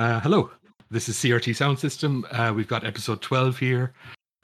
Uh, 0.00 0.18
hello, 0.20 0.50
this 0.90 1.10
is 1.10 1.16
CRT 1.16 1.54
Sound 1.54 1.78
System. 1.78 2.24
Uh, 2.30 2.50
we've 2.56 2.66
got 2.66 2.86
episode 2.86 3.20
12 3.20 3.58
here, 3.58 3.92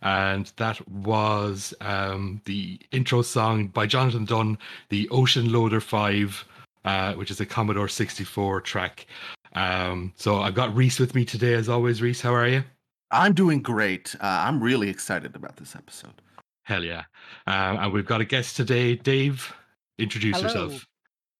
and 0.03 0.53
that 0.59 0.87
was 0.87 1.73
um, 1.81 2.43
the 2.45 2.79
intro 2.93 3.23
song 3.23 3.69
by 3.69 3.87
Jonathan 3.87 4.27
Dunn, 4.27 4.59
the 4.91 5.09
Ocean 5.09 5.51
Loader 5.51 5.81
5, 5.81 6.45
uh, 6.85 7.15
which 7.15 7.31
is 7.31 7.41
a 7.41 7.47
Commodore 7.47 7.89
64 7.89 8.61
track. 8.61 9.07
Um, 9.55 10.13
so 10.17 10.41
I've 10.43 10.55
got 10.55 10.77
Reese 10.77 11.01
with 11.01 11.15
me 11.15 11.25
today, 11.25 11.55
as 11.55 11.71
always. 11.71 12.03
Reese, 12.03 12.21
how 12.21 12.35
are 12.35 12.47
you? 12.47 12.63
I'm 13.11 13.33
doing 13.33 13.63
great. 13.63 14.15
Uh, 14.21 14.45
I'm 14.47 14.63
really 14.63 14.91
excited 14.91 15.35
about 15.35 15.57
this 15.57 15.75
episode. 15.75 16.21
Hell 16.65 16.85
yeah. 16.85 17.05
Um, 17.47 17.79
and 17.79 17.93
we've 17.95 18.05
got 18.05 18.21
a 18.21 18.27
guest 18.27 18.57
today, 18.57 18.95
Dave. 18.95 19.55
Introduce 19.99 20.37
Hello. 20.37 20.65
yourself. 20.65 20.87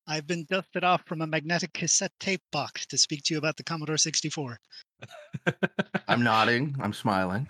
I've 0.07 0.25
been 0.25 0.45
dusted 0.49 0.83
off 0.83 1.01
from 1.05 1.21
a 1.21 1.27
magnetic 1.27 1.73
cassette 1.73 2.13
tape 2.19 2.41
box 2.51 2.85
to 2.87 2.97
speak 2.97 3.23
to 3.23 3.33
you 3.33 3.37
about 3.37 3.57
the 3.57 3.63
Commodore 3.63 3.97
64. 3.97 4.57
I'm 6.07 6.23
nodding. 6.23 6.75
I'm 6.81 6.93
smiling. 6.93 7.49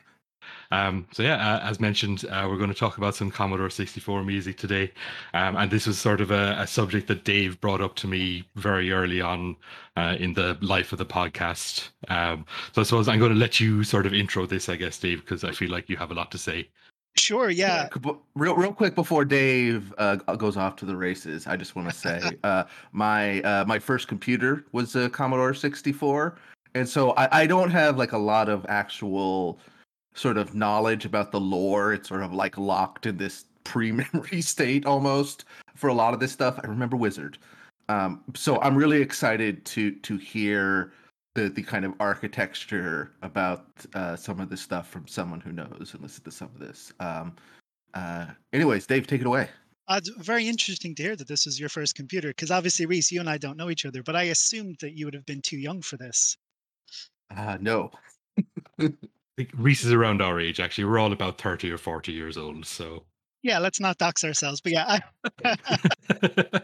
Um, 0.71 1.07
so 1.11 1.23
yeah, 1.23 1.35
uh, 1.35 1.59
as 1.61 1.79
mentioned, 1.79 2.25
uh, 2.25 2.47
we're 2.49 2.57
going 2.57 2.71
to 2.71 2.75
talk 2.75 2.97
about 2.97 3.15
some 3.15 3.29
Commodore 3.31 3.69
64 3.69 4.23
music 4.23 4.57
today, 4.57 4.91
um, 5.33 5.55
and 5.55 5.69
this 5.69 5.87
was 5.87 5.97
sort 5.97 6.21
of 6.21 6.31
a, 6.31 6.55
a, 6.59 6.67
subject 6.67 7.07
that 7.07 7.25
Dave 7.25 7.59
brought 7.61 7.81
up 7.81 7.95
to 7.97 8.07
me 8.07 8.45
very 8.55 8.91
early 8.91 9.21
on 9.21 9.55
uh, 9.95 10.15
in 10.19 10.33
the 10.33 10.57
life 10.61 10.91
of 10.91 10.99
the 10.99 11.05
podcast. 11.05 11.89
Um, 12.07 12.45
so 12.73 12.81
I 12.81 12.83
suppose 12.85 13.07
I'm 13.07 13.19
going 13.19 13.33
to 13.33 13.37
let 13.37 13.59
you 13.59 13.83
sort 13.83 14.05
of 14.05 14.13
intro 14.13 14.45
this, 14.45 14.69
I 14.69 14.75
guess, 14.75 14.97
Dave, 14.97 15.21
because 15.21 15.43
I 15.43 15.51
feel 15.51 15.69
like 15.69 15.89
you 15.89 15.97
have 15.97 16.11
a 16.11 16.15
lot 16.15 16.31
to 16.31 16.37
say. 16.37 16.69
Sure, 17.19 17.49
yeah. 17.49 17.89
Real, 18.35 18.55
real 18.55 18.73
quick 18.73 18.95
before 18.95 19.25
Dave 19.25 19.93
uh, 19.97 20.15
goes 20.15 20.57
off 20.57 20.75
to 20.77 20.85
the 20.85 20.95
races, 20.95 21.47
I 21.47 21.57
just 21.57 21.75
want 21.75 21.89
to 21.89 21.95
say 21.95 22.21
uh, 22.43 22.65
my 22.91 23.41
uh, 23.41 23.65
my 23.65 23.79
first 23.79 24.07
computer 24.07 24.65
was 24.71 24.95
a 24.95 25.09
Commodore 25.09 25.53
64, 25.53 26.37
and 26.75 26.87
so 26.87 27.11
I, 27.11 27.41
I 27.41 27.47
don't 27.47 27.71
have 27.71 27.97
like 27.97 28.11
a 28.11 28.17
lot 28.17 28.49
of 28.49 28.65
actual 28.69 29.59
sort 30.13 30.37
of 30.37 30.55
knowledge 30.55 31.05
about 31.05 31.31
the 31.31 31.39
lore. 31.39 31.93
It's 31.93 32.07
sort 32.07 32.23
of 32.23 32.33
like 32.33 32.57
locked 32.57 33.05
in 33.05 33.17
this 33.17 33.45
pre-memory 33.63 34.41
state 34.41 34.85
almost 34.85 35.43
for 35.75 35.89
a 35.89 35.93
lot 35.93 36.13
of 36.13 36.19
this 36.21 36.31
stuff. 36.31 36.59
I 36.63 36.67
remember 36.67 36.95
Wizard, 36.95 37.37
um, 37.89 38.23
so 38.35 38.61
I'm 38.61 38.75
really 38.75 39.01
excited 39.01 39.65
to 39.65 39.91
to 39.91 40.17
hear 40.17 40.93
the 41.37 41.49
the 41.49 41.61
kind 41.61 41.85
of 41.85 41.93
architecture 41.99 43.11
about 43.21 43.67
uh, 43.93 44.15
some 44.15 44.39
of 44.39 44.49
this 44.49 44.59
stuff 44.59 44.89
from 44.89 45.07
someone 45.07 45.39
who 45.39 45.51
knows 45.51 45.91
and 45.93 46.01
listen 46.01 46.23
to 46.23 46.31
some 46.31 46.49
of 46.53 46.59
this. 46.59 46.91
Um, 46.99 47.35
uh, 47.93 48.25
anyways, 48.51 48.87
Dave, 48.87 49.05
take 49.05 49.21
it 49.21 49.27
away. 49.27 49.47
Uh, 49.87 49.99
it's 49.99 50.09
very 50.09 50.47
interesting 50.47 50.95
to 50.95 51.03
hear 51.03 51.15
that 51.15 51.27
this 51.27 51.45
was 51.45 51.59
your 51.59 51.69
first 51.69 51.95
computer 51.95 52.29
because 52.29 52.49
obviously, 52.49 52.87
Reese, 52.87 53.11
you 53.11 53.19
and 53.19 53.29
I 53.29 53.37
don't 53.37 53.55
know 53.55 53.69
each 53.69 53.85
other, 53.85 54.01
but 54.01 54.15
I 54.15 54.23
assumed 54.23 54.77
that 54.81 54.97
you 54.97 55.05
would 55.05 55.13
have 55.13 55.25
been 55.25 55.41
too 55.41 55.57
young 55.57 55.81
for 55.81 55.95
this. 55.95 56.35
Uh, 57.35 57.57
no. 57.61 57.91
Reese 59.55 59.83
is 59.83 59.93
around 59.93 60.21
our 60.21 60.39
age, 60.39 60.59
actually. 60.59 60.85
We're 60.85 60.97
all 60.97 61.13
about 61.13 61.39
30 61.39 61.71
or 61.71 61.77
40 61.77 62.11
years 62.11 62.37
old, 62.37 62.65
so. 62.65 63.03
Yeah, 63.43 63.59
let's 63.59 63.79
not 63.79 63.99
dox 63.99 64.23
ourselves. 64.23 64.59
But 64.59 64.71
yeah, 64.71 64.99
I... 65.45 66.61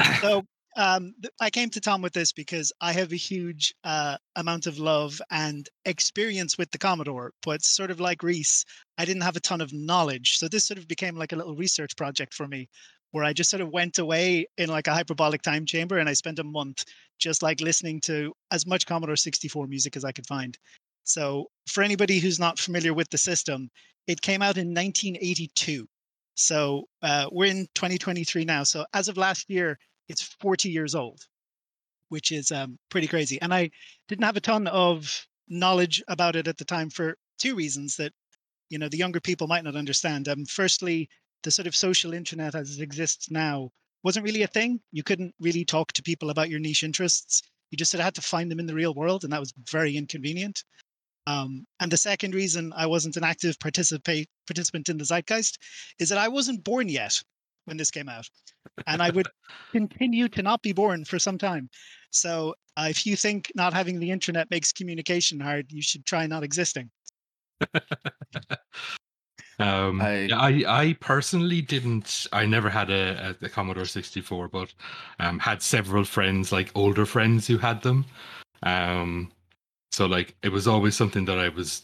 so 0.22 0.42
um, 0.76 1.14
I 1.40 1.50
came 1.50 1.70
to 1.70 1.80
Tom 1.80 2.02
with 2.02 2.12
this 2.12 2.32
because 2.32 2.72
I 2.80 2.92
have 2.92 3.12
a 3.12 3.16
huge 3.16 3.74
uh, 3.82 4.18
amount 4.36 4.66
of 4.66 4.78
love 4.78 5.20
and 5.30 5.68
experience 5.86 6.58
with 6.58 6.70
the 6.70 6.78
Commodore, 6.78 7.32
but 7.42 7.62
sort 7.62 7.90
of 7.90 7.98
like 7.98 8.22
Reese, 8.22 8.64
I 8.98 9.06
didn't 9.06 9.22
have 9.22 9.36
a 9.36 9.40
ton 9.40 9.62
of 9.62 9.72
knowledge. 9.72 10.36
So 10.38 10.48
this 10.48 10.66
sort 10.66 10.78
of 10.78 10.86
became 10.86 11.16
like 11.16 11.32
a 11.32 11.36
little 11.36 11.56
research 11.56 11.96
project 11.96 12.34
for 12.34 12.46
me 12.46 12.68
where 13.12 13.24
I 13.24 13.32
just 13.32 13.50
sort 13.50 13.62
of 13.62 13.70
went 13.70 13.98
away 13.98 14.46
in 14.58 14.68
like 14.68 14.86
a 14.86 14.92
hyperbolic 14.92 15.40
time 15.40 15.64
chamber 15.64 15.96
and 15.96 16.08
I 16.08 16.12
spent 16.12 16.38
a 16.38 16.44
month 16.44 16.84
just 17.18 17.42
like 17.42 17.60
listening 17.62 18.00
to 18.02 18.34
as 18.50 18.66
much 18.66 18.86
Commodore 18.86 19.16
64 19.16 19.66
music 19.66 19.96
as 19.96 20.04
I 20.04 20.12
could 20.12 20.26
find. 20.26 20.56
So 21.04 21.46
for 21.66 21.82
anybody 21.82 22.18
who's 22.18 22.38
not 22.38 22.58
familiar 22.58 22.92
with 22.92 23.08
the 23.08 23.18
system, 23.18 23.70
it 24.06 24.20
came 24.20 24.42
out 24.42 24.58
in 24.58 24.74
1982. 24.74 25.86
So 26.34 26.84
uh, 27.00 27.28
we're 27.32 27.50
in 27.50 27.66
2023 27.74 28.44
now. 28.44 28.64
So 28.64 28.84
as 28.92 29.08
of 29.08 29.16
last 29.16 29.48
year, 29.48 29.78
it's 30.08 30.22
40 30.22 30.70
years 30.70 30.94
old, 30.94 31.20
which 32.08 32.32
is 32.32 32.52
um, 32.52 32.78
pretty 32.90 33.06
crazy. 33.06 33.40
And 33.40 33.52
I 33.52 33.70
didn't 34.08 34.24
have 34.24 34.36
a 34.36 34.40
ton 34.40 34.66
of 34.66 35.26
knowledge 35.48 36.02
about 36.08 36.36
it 36.36 36.48
at 36.48 36.58
the 36.58 36.64
time 36.64 36.90
for 36.90 37.16
two 37.38 37.54
reasons 37.54 37.96
that 37.96 38.12
you 38.68 38.78
know 38.78 38.88
the 38.88 38.96
younger 38.96 39.20
people 39.20 39.46
might 39.46 39.64
not 39.64 39.76
understand. 39.76 40.28
Um, 40.28 40.44
firstly, 40.44 41.08
the 41.42 41.50
sort 41.50 41.66
of 41.66 41.76
social 41.76 42.12
internet 42.12 42.54
as 42.54 42.78
it 42.78 42.82
exists 42.82 43.30
now 43.30 43.70
wasn't 44.02 44.24
really 44.24 44.42
a 44.42 44.48
thing. 44.48 44.80
You 44.92 45.02
couldn't 45.02 45.34
really 45.40 45.64
talk 45.64 45.92
to 45.92 46.02
people 46.02 46.30
about 46.30 46.50
your 46.50 46.60
niche 46.60 46.82
interests. 46.82 47.42
You 47.70 47.78
just 47.78 47.90
sort 47.90 48.00
of 48.00 48.04
had 48.04 48.14
to 48.16 48.22
find 48.22 48.50
them 48.50 48.60
in 48.60 48.66
the 48.66 48.74
real 48.74 48.94
world, 48.94 49.24
and 49.24 49.32
that 49.32 49.40
was 49.40 49.52
very 49.70 49.96
inconvenient. 49.96 50.62
Um, 51.26 51.66
and 51.80 51.90
the 51.90 51.96
second 51.96 52.34
reason 52.34 52.72
I 52.76 52.86
wasn't 52.86 53.16
an 53.16 53.24
active 53.24 53.58
participate 53.58 54.28
participant 54.46 54.88
in 54.88 54.98
the 54.98 55.04
zeitgeist 55.04 55.58
is 55.98 56.08
that 56.08 56.18
I 56.18 56.28
wasn't 56.28 56.62
born 56.62 56.88
yet 56.88 57.20
when 57.66 57.76
this 57.76 57.90
came 57.90 58.08
out, 58.08 58.28
and 58.86 59.02
I 59.02 59.10
would 59.10 59.28
continue 59.72 60.28
to 60.28 60.42
not 60.42 60.62
be 60.62 60.72
born 60.72 61.04
for 61.04 61.18
some 61.18 61.38
time. 61.38 61.68
So 62.10 62.54
uh, 62.76 62.86
if 62.88 63.06
you 63.06 63.16
think 63.16 63.52
not 63.54 63.74
having 63.74 64.00
the 64.00 64.10
internet 64.10 64.50
makes 64.50 64.72
communication 64.72 65.38
hard, 65.38 65.70
you 65.70 65.82
should 65.82 66.06
try 66.06 66.26
not 66.26 66.42
existing. 66.42 66.90
um, 69.58 70.00
I, 70.00 70.28
I, 70.32 70.64
I 70.66 70.96
personally 71.00 71.60
didn't. 71.60 72.26
I 72.32 72.46
never 72.46 72.70
had 72.70 72.90
a, 72.90 73.36
a, 73.40 73.46
a 73.46 73.48
Commodore 73.48 73.86
sixty 73.86 74.20
four, 74.20 74.48
but 74.48 74.72
um, 75.20 75.38
had 75.38 75.62
several 75.62 76.04
friends, 76.04 76.52
like 76.52 76.70
older 76.74 77.06
friends, 77.06 77.46
who 77.46 77.58
had 77.58 77.82
them. 77.82 78.04
Um, 78.62 79.32
so 79.92 80.06
like 80.06 80.34
it 80.42 80.50
was 80.50 80.66
always 80.66 80.94
something 80.94 81.24
that 81.26 81.38
I 81.38 81.48
was, 81.48 81.82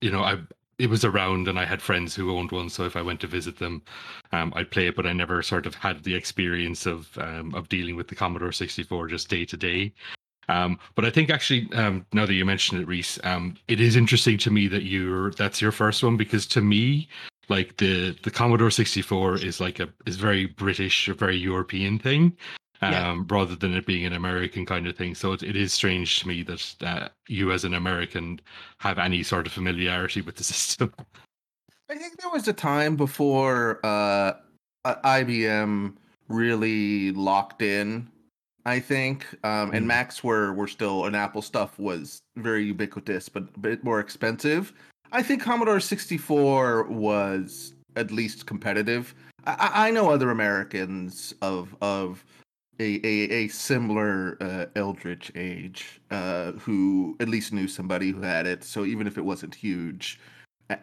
you 0.00 0.10
know, 0.10 0.22
I 0.22 0.38
it 0.78 0.88
was 0.88 1.04
around 1.04 1.48
and 1.48 1.58
I 1.58 1.64
had 1.64 1.82
friends 1.82 2.14
who 2.14 2.36
owned 2.36 2.52
one. 2.52 2.70
So 2.70 2.84
if 2.84 2.96
I 2.96 3.02
went 3.02 3.20
to 3.20 3.26
visit 3.26 3.58
them, 3.58 3.82
um, 4.32 4.52
I'd 4.54 4.70
play 4.70 4.86
it, 4.86 4.96
but 4.96 5.06
I 5.06 5.12
never 5.12 5.42
sort 5.42 5.66
of 5.66 5.74
had 5.74 6.04
the 6.04 6.14
experience 6.14 6.86
of 6.86 7.16
um, 7.18 7.54
of 7.54 7.68
dealing 7.68 7.96
with 7.96 8.08
the 8.08 8.14
Commodore 8.14 8.52
64 8.52 9.08
just 9.08 9.28
day 9.28 9.44
to 9.44 9.56
day. 9.56 9.92
Um, 10.48 10.78
but 10.94 11.04
I 11.04 11.10
think 11.10 11.28
actually, 11.28 11.68
um, 11.74 12.06
now 12.12 12.24
that 12.24 12.32
you 12.32 12.44
mentioned 12.44 12.80
it, 12.80 12.88
Reese, 12.88 13.18
um, 13.24 13.56
it 13.68 13.80
is 13.80 13.96
interesting 13.96 14.38
to 14.38 14.50
me 14.50 14.66
that 14.68 14.84
you're 14.84 15.32
that's 15.32 15.60
your 15.60 15.72
first 15.72 16.02
one 16.02 16.16
because 16.16 16.46
to 16.48 16.60
me, 16.60 17.08
like 17.48 17.76
the 17.78 18.16
the 18.22 18.30
Commodore 18.30 18.70
64 18.70 19.38
is 19.38 19.60
like 19.60 19.80
a 19.80 19.88
is 20.06 20.16
very 20.16 20.46
British, 20.46 21.08
a 21.08 21.14
very 21.14 21.36
European 21.36 21.98
thing 21.98 22.36
um, 22.80 22.92
yeah. 22.92 23.22
rather 23.28 23.56
than 23.56 23.74
it 23.74 23.86
being 23.86 24.04
an 24.04 24.12
American 24.12 24.66
kind 24.66 24.86
of 24.86 24.96
thing. 24.96 25.14
So 25.14 25.32
it, 25.32 25.42
it 25.42 25.56
is 25.56 25.72
strange 25.72 26.20
to 26.20 26.28
me 26.28 26.42
that 26.44 26.74
uh, 26.80 27.08
you, 27.28 27.52
as 27.52 27.64
an 27.64 27.74
American, 27.74 28.40
have 28.78 28.98
any 28.98 29.22
sort 29.22 29.46
of 29.46 29.52
familiarity 29.52 30.20
with 30.20 30.36
the 30.36 30.44
system. 30.54 30.92
I 31.90 31.96
think 31.96 32.20
there 32.20 32.30
was 32.30 32.48
a 32.48 32.52
time 32.52 32.96
before 32.96 33.80
uh, 33.84 34.34
IBM 34.84 35.94
really 36.28 37.12
locked 37.12 37.62
in. 37.62 38.08
I 38.66 38.80
think, 38.80 39.24
um, 39.44 39.70
and 39.72 39.84
mm. 39.84 39.86
Macs 39.86 40.22
were 40.22 40.52
were 40.52 40.66
still, 40.66 41.06
and 41.06 41.16
Apple 41.16 41.40
stuff 41.40 41.78
was 41.78 42.20
very 42.36 42.64
ubiquitous, 42.66 43.26
but 43.26 43.44
a 43.54 43.58
bit 43.58 43.82
more 43.82 43.98
expensive. 43.98 44.74
I 45.10 45.22
think 45.22 45.42
Commodore 45.42 45.80
64 45.80 46.82
was 46.84 47.72
at 47.96 48.10
least 48.10 48.44
competitive. 48.44 49.14
I, 49.46 49.88
I 49.88 49.90
know 49.90 50.10
other 50.10 50.30
Americans 50.30 51.32
of 51.40 51.74
of 51.80 52.26
a 52.80 53.00
a, 53.04 53.30
a 53.30 53.48
similar 53.48 54.36
uh, 54.40 54.66
Eldritch 54.76 55.32
age 55.34 56.00
uh, 56.10 56.52
who 56.52 57.16
at 57.20 57.28
least 57.28 57.52
knew 57.52 57.68
somebody 57.68 58.10
who 58.10 58.20
had 58.20 58.46
it. 58.46 58.64
So 58.64 58.84
even 58.84 59.06
if 59.06 59.18
it 59.18 59.24
wasn't 59.24 59.54
huge, 59.54 60.20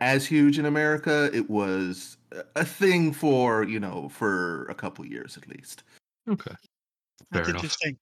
as 0.01 0.25
huge 0.25 0.59
in 0.59 0.65
America, 0.65 1.30
it 1.33 1.50
was 1.50 2.18
a 2.56 2.65
thing 2.65 3.13
for 3.13 3.63
you 3.63 3.80
know 3.80 4.09
for 4.09 4.65
a 4.65 4.75
couple 4.75 5.06
years 5.06 5.38
at 5.38 5.47
least. 5.47 5.83
Okay, 6.30 6.51
Fair 6.51 7.42
that's 7.42 7.50
enough. 7.50 7.63
interesting. 7.63 7.98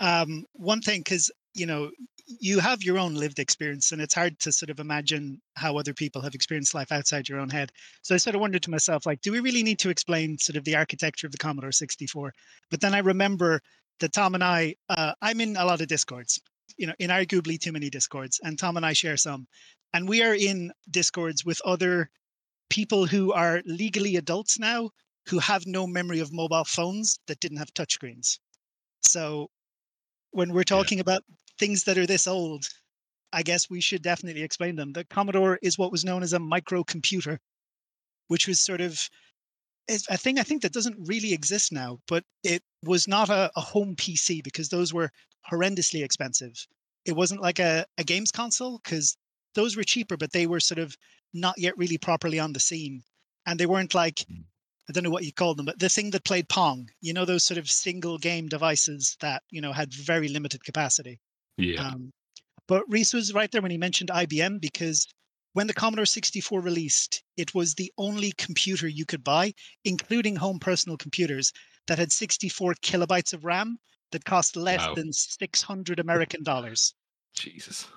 Um, 0.00 0.44
one 0.52 0.80
thing, 0.80 1.00
because 1.00 1.30
you 1.54 1.66
know 1.66 1.90
you 2.38 2.60
have 2.60 2.82
your 2.82 2.98
own 2.98 3.14
lived 3.14 3.38
experience 3.38 3.92
and 3.92 4.00
it's 4.00 4.14
hard 4.14 4.38
to 4.38 4.52
sort 4.52 4.70
of 4.70 4.78
imagine 4.78 5.40
how 5.56 5.76
other 5.76 5.92
people 5.92 6.22
have 6.22 6.34
experienced 6.34 6.74
life 6.74 6.92
outside 6.92 7.28
your 7.28 7.40
own 7.40 7.48
head. 7.48 7.72
So 8.02 8.14
i 8.14 8.18
sort 8.18 8.34
of 8.34 8.40
wondered 8.40 8.62
to 8.62 8.70
myself 8.70 9.06
like 9.06 9.20
do 9.20 9.32
we 9.32 9.40
really 9.40 9.62
need 9.62 9.78
to 9.80 9.90
explain 9.90 10.38
sort 10.38 10.56
of 10.56 10.64
the 10.64 10.76
architecture 10.76 11.26
of 11.26 11.32
the 11.32 11.38
commodore 11.38 11.72
64 11.72 12.32
but 12.70 12.80
then 12.80 12.94
i 12.94 12.98
remember 12.98 13.60
that 14.00 14.12
tom 14.12 14.34
and 14.34 14.44
i 14.44 14.74
uh, 14.88 15.12
i'm 15.22 15.40
in 15.40 15.56
a 15.56 15.64
lot 15.64 15.80
of 15.80 15.88
discords 15.88 16.40
you 16.76 16.86
know 16.86 16.94
inarguably 17.00 17.58
too 17.58 17.72
many 17.72 17.90
discords 17.90 18.40
and 18.44 18.58
tom 18.58 18.76
and 18.76 18.86
i 18.86 18.92
share 18.92 19.16
some. 19.16 19.46
And 19.92 20.08
we 20.08 20.22
are 20.22 20.34
in 20.34 20.72
discords 20.90 21.44
with 21.44 21.60
other 21.64 22.10
people 22.68 23.06
who 23.06 23.32
are 23.32 23.62
legally 23.66 24.16
adults 24.16 24.58
now 24.58 24.90
who 25.26 25.38
have 25.38 25.66
no 25.66 25.86
memory 25.86 26.20
of 26.20 26.32
mobile 26.32 26.64
phones 26.64 27.18
that 27.26 27.40
didn't 27.40 27.58
have 27.58 27.74
touchscreens. 27.74 28.38
So 29.02 29.50
when 30.30 30.52
we're 30.52 30.64
talking 30.64 30.98
yeah. 30.98 31.02
about 31.02 31.24
things 31.60 31.84
that 31.84 31.98
are 31.98 32.06
this 32.06 32.26
old, 32.26 32.68
I 33.32 33.42
guess 33.42 33.70
we 33.70 33.80
should 33.80 34.02
definitely 34.02 34.42
explain 34.42 34.74
them. 34.74 34.92
The 34.92 35.04
Commodore 35.04 35.58
is 35.62 35.78
what 35.78 35.92
was 35.92 36.04
known 36.04 36.22
as 36.24 36.32
a 36.32 36.38
microcomputer, 36.38 37.38
which 38.28 38.48
was 38.48 38.58
sort 38.58 38.80
of 38.80 39.08
a 40.08 40.16
thing 40.16 40.38
I 40.38 40.42
think 40.42 40.62
that 40.62 40.72
doesn't 40.72 41.08
really 41.08 41.32
exist 41.32 41.72
now, 41.72 41.98
but 42.08 42.24
it 42.42 42.62
was 42.84 43.06
not 43.06 43.28
a, 43.28 43.50
a 43.56 43.60
home 43.60 43.94
PC 43.96 44.42
because 44.42 44.68
those 44.68 44.94
were 44.94 45.10
horrendously 45.50 46.02
expensive. 46.04 46.66
it 47.04 47.16
wasn't 47.16 47.42
like 47.42 47.58
a, 47.58 47.84
a 47.98 48.04
games 48.04 48.30
console 48.30 48.78
because 48.82 49.16
those 49.54 49.76
were 49.76 49.84
cheaper, 49.84 50.16
but 50.16 50.32
they 50.32 50.46
were 50.46 50.60
sort 50.60 50.78
of 50.78 50.96
not 51.32 51.58
yet 51.58 51.76
really 51.76 51.98
properly 51.98 52.38
on 52.38 52.52
the 52.52 52.60
scene. 52.60 53.02
And 53.46 53.58
they 53.58 53.66
weren't 53.66 53.94
like, 53.94 54.20
hmm. 54.28 54.42
I 54.88 54.92
don't 54.92 55.04
know 55.04 55.10
what 55.10 55.24
you 55.24 55.32
call 55.32 55.54
them, 55.54 55.66
but 55.66 55.78
the 55.78 55.88
thing 55.88 56.10
that 56.10 56.24
played 56.24 56.48
Pong, 56.48 56.90
you 57.00 57.12
know, 57.12 57.24
those 57.24 57.44
sort 57.44 57.58
of 57.58 57.70
single 57.70 58.18
game 58.18 58.48
devices 58.48 59.16
that, 59.20 59.42
you 59.50 59.60
know, 59.60 59.72
had 59.72 59.94
very 59.94 60.28
limited 60.28 60.64
capacity. 60.64 61.20
Yeah. 61.60 61.88
Um, 61.88 62.12
but 62.66 62.84
Reese 62.88 63.12
was 63.12 63.34
right 63.34 63.50
there 63.50 63.62
when 63.62 63.70
he 63.70 63.78
mentioned 63.78 64.10
IBM 64.10 64.60
because 64.60 65.06
when 65.52 65.66
the 65.66 65.74
Commodore 65.74 66.06
64 66.06 66.60
released, 66.60 67.22
it 67.36 67.54
was 67.54 67.74
the 67.74 67.92
only 67.98 68.32
computer 68.32 68.86
you 68.86 69.04
could 69.04 69.24
buy, 69.24 69.52
including 69.84 70.36
home 70.36 70.60
personal 70.60 70.96
computers, 70.96 71.52
that 71.88 71.98
had 71.98 72.12
64 72.12 72.74
kilobytes 72.82 73.32
of 73.32 73.44
RAM 73.44 73.78
that 74.12 74.24
cost 74.24 74.56
less 74.56 74.86
wow. 74.86 74.94
than 74.94 75.12
600 75.12 75.98
American 75.98 76.42
dollars. 76.42 76.94
Jesus. 77.34 77.88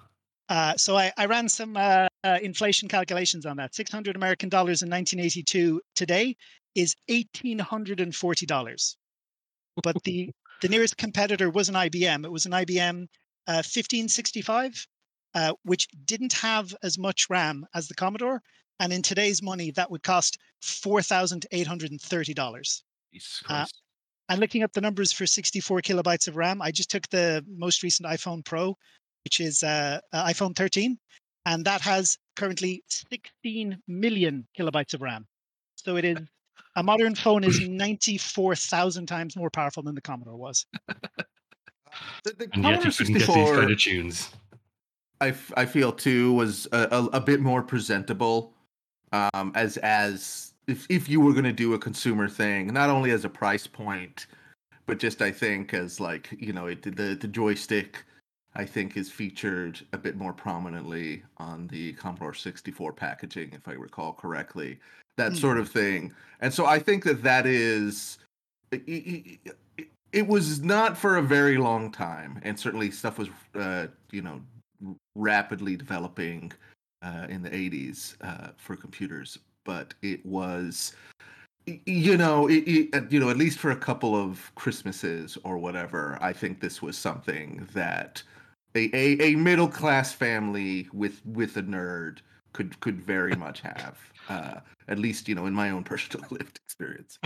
Uh, 0.50 0.76
so 0.78 0.98
I, 0.98 1.12
I, 1.18 1.26
ran 1.26 1.48
some 1.48 1.78
uh, 1.78 2.08
uh, 2.24 2.40
inflation 2.42 2.88
calculations 2.88 3.46
on 3.46 3.58
that. 3.58 3.74
600 3.74 4.16
American 4.16 4.50
dollars 4.50 4.82
in 4.82 4.90
1982 4.90 5.82
today 5.96 6.36
is 6.76 6.96
$1,840. 7.10 8.96
But 9.82 10.04
the, 10.04 10.32
the 10.62 10.68
nearest 10.68 10.98
competitor 10.98 11.50
was 11.50 11.70
an 11.70 11.76
IBM. 11.76 12.26
It 12.26 12.32
was 12.32 12.46
an 12.46 12.52
IBM 12.52 13.08
1565 13.52 14.88
uh, 15.36 15.36
uh, 15.36 15.54
which 15.64 15.88
didn't 16.06 16.34
have 16.34 16.76
as 16.84 16.98
much 16.98 17.30
RAM 17.30 17.66
as 17.74 17.88
the 17.88 17.96
Commodore. 17.96 18.42
And 18.80 18.94
in 18.94 19.02
today's 19.02 19.42
money, 19.42 19.72
that 19.72 19.90
would 19.90 20.04
cost 20.04 20.38
$4,830. 20.64 22.82
Uh, 23.50 23.66
and 24.30 24.40
looking 24.40 24.64
up 24.64 24.72
the 24.74 24.82
numbers 24.82 25.12
for 25.12 25.26
64 25.26 25.82
kilobytes 25.82 26.28
of 26.28 26.36
RAM, 26.36 26.62
I 26.62 26.72
just 26.72 26.92
took 26.92 27.08
the 27.10 27.44
most 27.48 27.84
recent 27.84 28.08
iPhone 28.08 28.46
Pro, 28.46 28.78
which 29.26 29.40
is 29.40 29.64
uh, 29.64 30.00
uh 30.12 30.26
iPhone 30.26 30.56
13, 30.56 30.98
and 31.46 31.66
that 31.66 31.82
has 31.82 32.18
currently 32.36 32.84
16 32.88 33.78
million 33.88 34.48
kilobytes 34.58 34.94
of 34.94 35.02
RAM. 35.02 35.26
So 35.76 35.98
it 35.98 36.06
is 36.06 36.18
a 36.76 36.84
modern 36.84 37.16
phone 37.16 37.44
is 37.44 37.60
94,000 37.68 39.06
times 39.06 39.36
more 39.36 39.50
powerful 39.50 39.84
than 39.84 39.96
the 39.96 40.02
Commodore 40.02 40.38
was. 40.38 40.66
the, 42.24 42.34
the 42.34 42.50
and 42.54 42.64
yet 42.64 42.86
you 42.86 42.92
couldn't 42.92 43.14
get 43.14 43.28
these 43.28 43.52
kind 43.52 43.72
of 43.72 43.80
tunes. 43.80 44.30
I, 45.22 45.30
f- 45.30 45.54
I 45.56 45.66
feel 45.66 45.92
too 45.92 46.34
was 46.34 46.68
a, 46.72 46.88
a, 46.92 47.06
a 47.18 47.22
bit 47.22 47.40
more 47.40 47.64
presentable 47.64 48.54
um, 49.14 49.54
as 49.56 49.78
as 49.78 50.54
if 50.68 50.86
if 50.90 51.08
you 51.08 51.22
were 51.22 51.32
going 51.32 51.46
to 51.46 51.54
do 51.54 51.74
a 51.74 51.80
consumer 51.80 52.28
thing, 52.28 52.68
not 52.68 52.90
only 52.90 53.12
as 53.12 53.24
a 53.26 53.30
price 53.30 53.68
point, 53.68 54.28
but 54.86 54.98
just 54.98 55.22
I 55.22 55.32
think 55.32 55.74
as 55.74 56.00
like 56.00 56.30
you 56.38 56.52
know 56.52 56.68
it, 56.68 56.82
the 56.82 57.16
the 57.16 57.28
joystick 57.28 58.04
I 58.56 58.66
think 58.66 58.98
is 58.98 59.10
featured 59.10 59.80
a 59.94 59.98
bit 59.98 60.16
more 60.16 60.34
prominently 60.34 61.24
on 61.38 61.68
the 61.68 61.94
Commodore 61.94 62.34
64 62.34 62.94
packaging, 62.94 63.52
if 63.54 63.68
I 63.68 63.74
recall 63.74 64.14
correctly, 64.14 64.80
that 65.18 65.32
mm. 65.32 65.38
sort 65.38 65.58
of 65.58 65.70
thing. 65.70 66.14
And 66.42 66.54
so 66.54 66.66
I 66.66 66.80
think 66.80 67.04
that 67.06 67.24
that 67.24 67.46
is. 67.46 68.18
It, 70.14 70.28
was 70.28 70.62
not 70.62 70.98
for 70.98 71.18
a 71.18 71.22
very 71.22 71.58
long 71.58 71.92
time, 71.92 72.40
and 72.44 72.58
certainly 72.58 72.92
stuff 72.92 73.18
was, 73.18 73.30
uh, 73.56 73.88
you 74.12 74.22
know, 74.22 74.42
rapidly 75.16 75.76
developing 75.76 76.52
uh, 77.02 77.26
in 77.30 77.42
the 77.42 77.50
80s 77.50 78.16
uh, 78.22 78.52
for 78.58 78.76
computers, 78.76 79.40
but 79.66 79.94
it 80.02 80.26
was 80.26 80.94
you 81.66 82.18
know 82.18 82.48
it, 82.48 82.64
it, 82.68 83.12
you 83.12 83.20
know 83.22 83.30
at 83.30 83.38
least 83.38 83.58
for 83.58 83.72
a 83.72 83.76
couple 83.76 84.16
of 84.16 84.52
christmases 84.56 85.38
or 85.46 85.58
whatever 85.58 86.18
i 86.20 86.34
think 86.34 86.60
this 86.60 86.82
was 86.82 86.98
something 86.98 87.66
that 87.74 88.22
a, 88.76 88.90
a, 88.94 89.32
a 89.32 89.36
middle 89.36 89.70
class 89.70 90.12
family 90.12 90.90
with 90.92 91.22
with 91.26 91.56
a 91.56 91.64
nerd 91.64 92.18
could 92.52 92.78
could 92.82 93.02
very 93.02 93.36
much 93.36 93.62
have 93.62 93.98
uh, 94.30 94.60
at 94.88 95.00
least 95.00 95.28
you 95.28 95.36
know 95.36 95.46
in 95.46 95.54
my 95.54 95.70
own 95.70 95.84
personal 95.94 96.26
lived 96.30 96.60
experience 96.66 97.20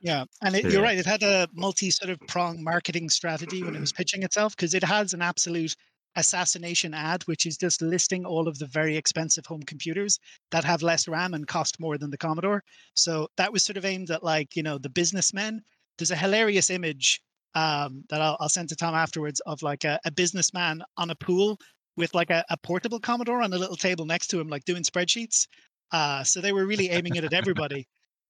yeah 0.00 0.24
and 0.42 0.56
it, 0.56 0.64
you're 0.72 0.82
right 0.82 0.98
it 0.98 1.06
had 1.06 1.22
a 1.22 1.48
multi 1.52 1.90
sort 1.90 2.10
of 2.10 2.18
prong 2.28 2.62
marketing 2.62 3.08
strategy 3.08 3.62
when 3.62 3.76
it 3.76 3.80
was 3.80 3.92
pitching 3.92 4.22
itself 4.22 4.56
because 4.56 4.74
it 4.74 4.84
has 4.84 5.12
an 5.14 5.22
absolute 5.22 5.76
assassination 6.16 6.94
ad, 6.94 7.22
which 7.24 7.46
is 7.46 7.56
just 7.56 7.82
listing 7.82 8.24
all 8.24 8.48
of 8.48 8.58
the 8.58 8.66
very 8.66 8.96
expensive 8.96 9.46
home 9.46 9.62
computers 9.62 10.18
that 10.50 10.64
have 10.64 10.82
less 10.82 11.08
RAM 11.08 11.34
and 11.34 11.46
cost 11.46 11.80
more 11.80 11.98
than 11.98 12.10
the 12.10 12.18
Commodore. 12.18 12.62
So 12.94 13.28
that 13.36 13.52
was 13.52 13.62
sort 13.62 13.76
of 13.76 13.84
aimed 13.84 14.10
at 14.10 14.22
like, 14.22 14.54
you 14.56 14.62
know, 14.62 14.78
the 14.78 14.90
businessmen. 14.90 15.62
There's 15.98 16.10
a 16.10 16.16
hilarious 16.16 16.70
image 16.70 17.20
um, 17.54 18.04
that 18.08 18.20
I'll, 18.20 18.36
I'll, 18.40 18.48
send 18.48 18.70
to 18.70 18.76
Tom 18.76 18.94
afterwards 18.94 19.40
of 19.40 19.62
like 19.62 19.84
a, 19.84 20.00
a 20.04 20.10
businessman 20.10 20.82
on 20.96 21.10
a 21.10 21.14
pool 21.14 21.58
with 21.96 22.14
like 22.14 22.30
a, 22.30 22.42
a, 22.48 22.56
portable 22.56 22.98
Commodore 22.98 23.42
on 23.42 23.52
a 23.52 23.58
little 23.58 23.76
table 23.76 24.06
next 24.06 24.28
to 24.28 24.40
him, 24.40 24.48
like 24.48 24.64
doing 24.64 24.82
spreadsheets. 24.82 25.46
Uh, 25.92 26.24
so 26.24 26.40
they 26.40 26.52
were 26.52 26.66
really 26.66 26.90
aiming 26.90 27.16
it 27.16 27.24
at 27.24 27.32
everybody. 27.32 27.86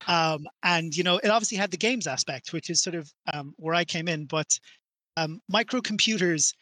Um, 0.09 0.47
and, 0.65 0.95
you 0.97 1.05
know, 1.05 1.19
it 1.19 1.29
obviously 1.29 1.57
had 1.57 1.71
the 1.71 1.77
games 1.77 2.09
aspect, 2.09 2.53
which 2.53 2.71
is 2.71 2.83
sort 2.83 2.97
of 2.97 3.11
um, 3.33 3.55
where 3.57 3.75
I 3.75 3.85
came 3.85 4.09
in. 4.09 4.27
But 4.27 4.59
um, 5.17 5.41
microcomputers 5.53 6.53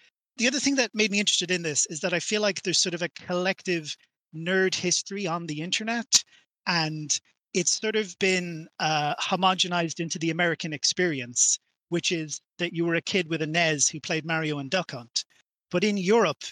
the 0.40 0.47
other 0.47 0.59
thing 0.59 0.76
that 0.76 0.95
made 0.95 1.11
me 1.11 1.21
interested 1.21 1.50
in 1.50 1.61
this 1.61 1.85
is 1.90 2.00
that 2.00 2.14
I 2.14 2.19
feel 2.19 2.40
like 2.40 2.62
there's 2.62 2.78
sort 2.78 2.95
of 2.95 3.02
a 3.02 3.11
collective 3.11 3.95
nerd 4.35 4.75
history 4.75 5.26
on 5.26 5.47
the 5.47 5.61
internet, 5.61 6.25
and 6.66 7.21
it's 7.52 7.78
sort 7.78 7.95
of 7.95 8.19
been 8.19 8.66
uh, 8.78 9.14
homogenized 9.16 10.00
into 10.00 10.19
the 10.19 10.30
American 10.30 10.73
experience, 10.73 11.59
which 11.90 12.11
is 12.11 12.40
that 12.59 12.73
you 12.73 12.87
were 12.87 12.95
a 12.95 13.02
kid 13.02 13.28
with 13.28 13.42
a 13.42 13.47
NES 13.47 13.88
who 13.88 14.00
played 14.00 14.25
Mario 14.25 14.59
and 14.59 14.71
Duck 14.71 14.92
Hunt. 14.92 15.26
But 15.71 15.85
in 15.85 15.99
Europe, 15.99 16.42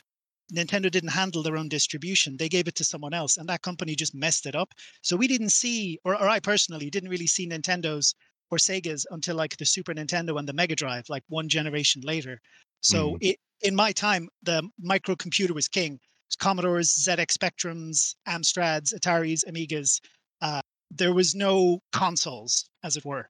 Nintendo 0.52 0.90
didn't 0.90 1.10
handle 1.10 1.42
their 1.42 1.56
own 1.56 1.68
distribution. 1.68 2.36
They 2.36 2.48
gave 2.48 2.68
it 2.68 2.74
to 2.76 2.84
someone 2.84 3.14
else, 3.14 3.36
and 3.36 3.48
that 3.48 3.62
company 3.62 3.94
just 3.94 4.14
messed 4.14 4.46
it 4.46 4.54
up. 4.54 4.72
So 5.02 5.16
we 5.16 5.28
didn't 5.28 5.50
see, 5.50 5.98
or, 6.04 6.14
or 6.14 6.28
I 6.28 6.40
personally 6.40 6.90
didn't 6.90 7.10
really 7.10 7.26
see 7.26 7.48
Nintendo's 7.48 8.14
or 8.50 8.58
Sega's 8.58 9.06
until 9.10 9.36
like 9.36 9.56
the 9.56 9.66
Super 9.66 9.92
Nintendo 9.92 10.38
and 10.38 10.48
the 10.48 10.54
Mega 10.54 10.74
Drive, 10.74 11.04
like 11.08 11.22
one 11.28 11.48
generation 11.48 12.02
later. 12.02 12.40
So 12.80 13.12
mm. 13.12 13.18
it, 13.20 13.38
in 13.62 13.74
my 13.74 13.92
time, 13.92 14.28
the 14.42 14.68
microcomputer 14.82 15.50
was 15.50 15.68
king. 15.68 15.98
Was 16.28 16.36
Commodores, 16.36 16.94
ZX 16.96 17.36
Spectrums, 17.36 18.14
Amstrads, 18.26 18.94
Ataris, 18.94 19.44
Amigas. 19.46 20.00
Uh, 20.40 20.60
there 20.90 21.12
was 21.12 21.34
no 21.34 21.80
consoles, 21.92 22.70
as 22.82 22.96
it 22.96 23.04
were. 23.04 23.28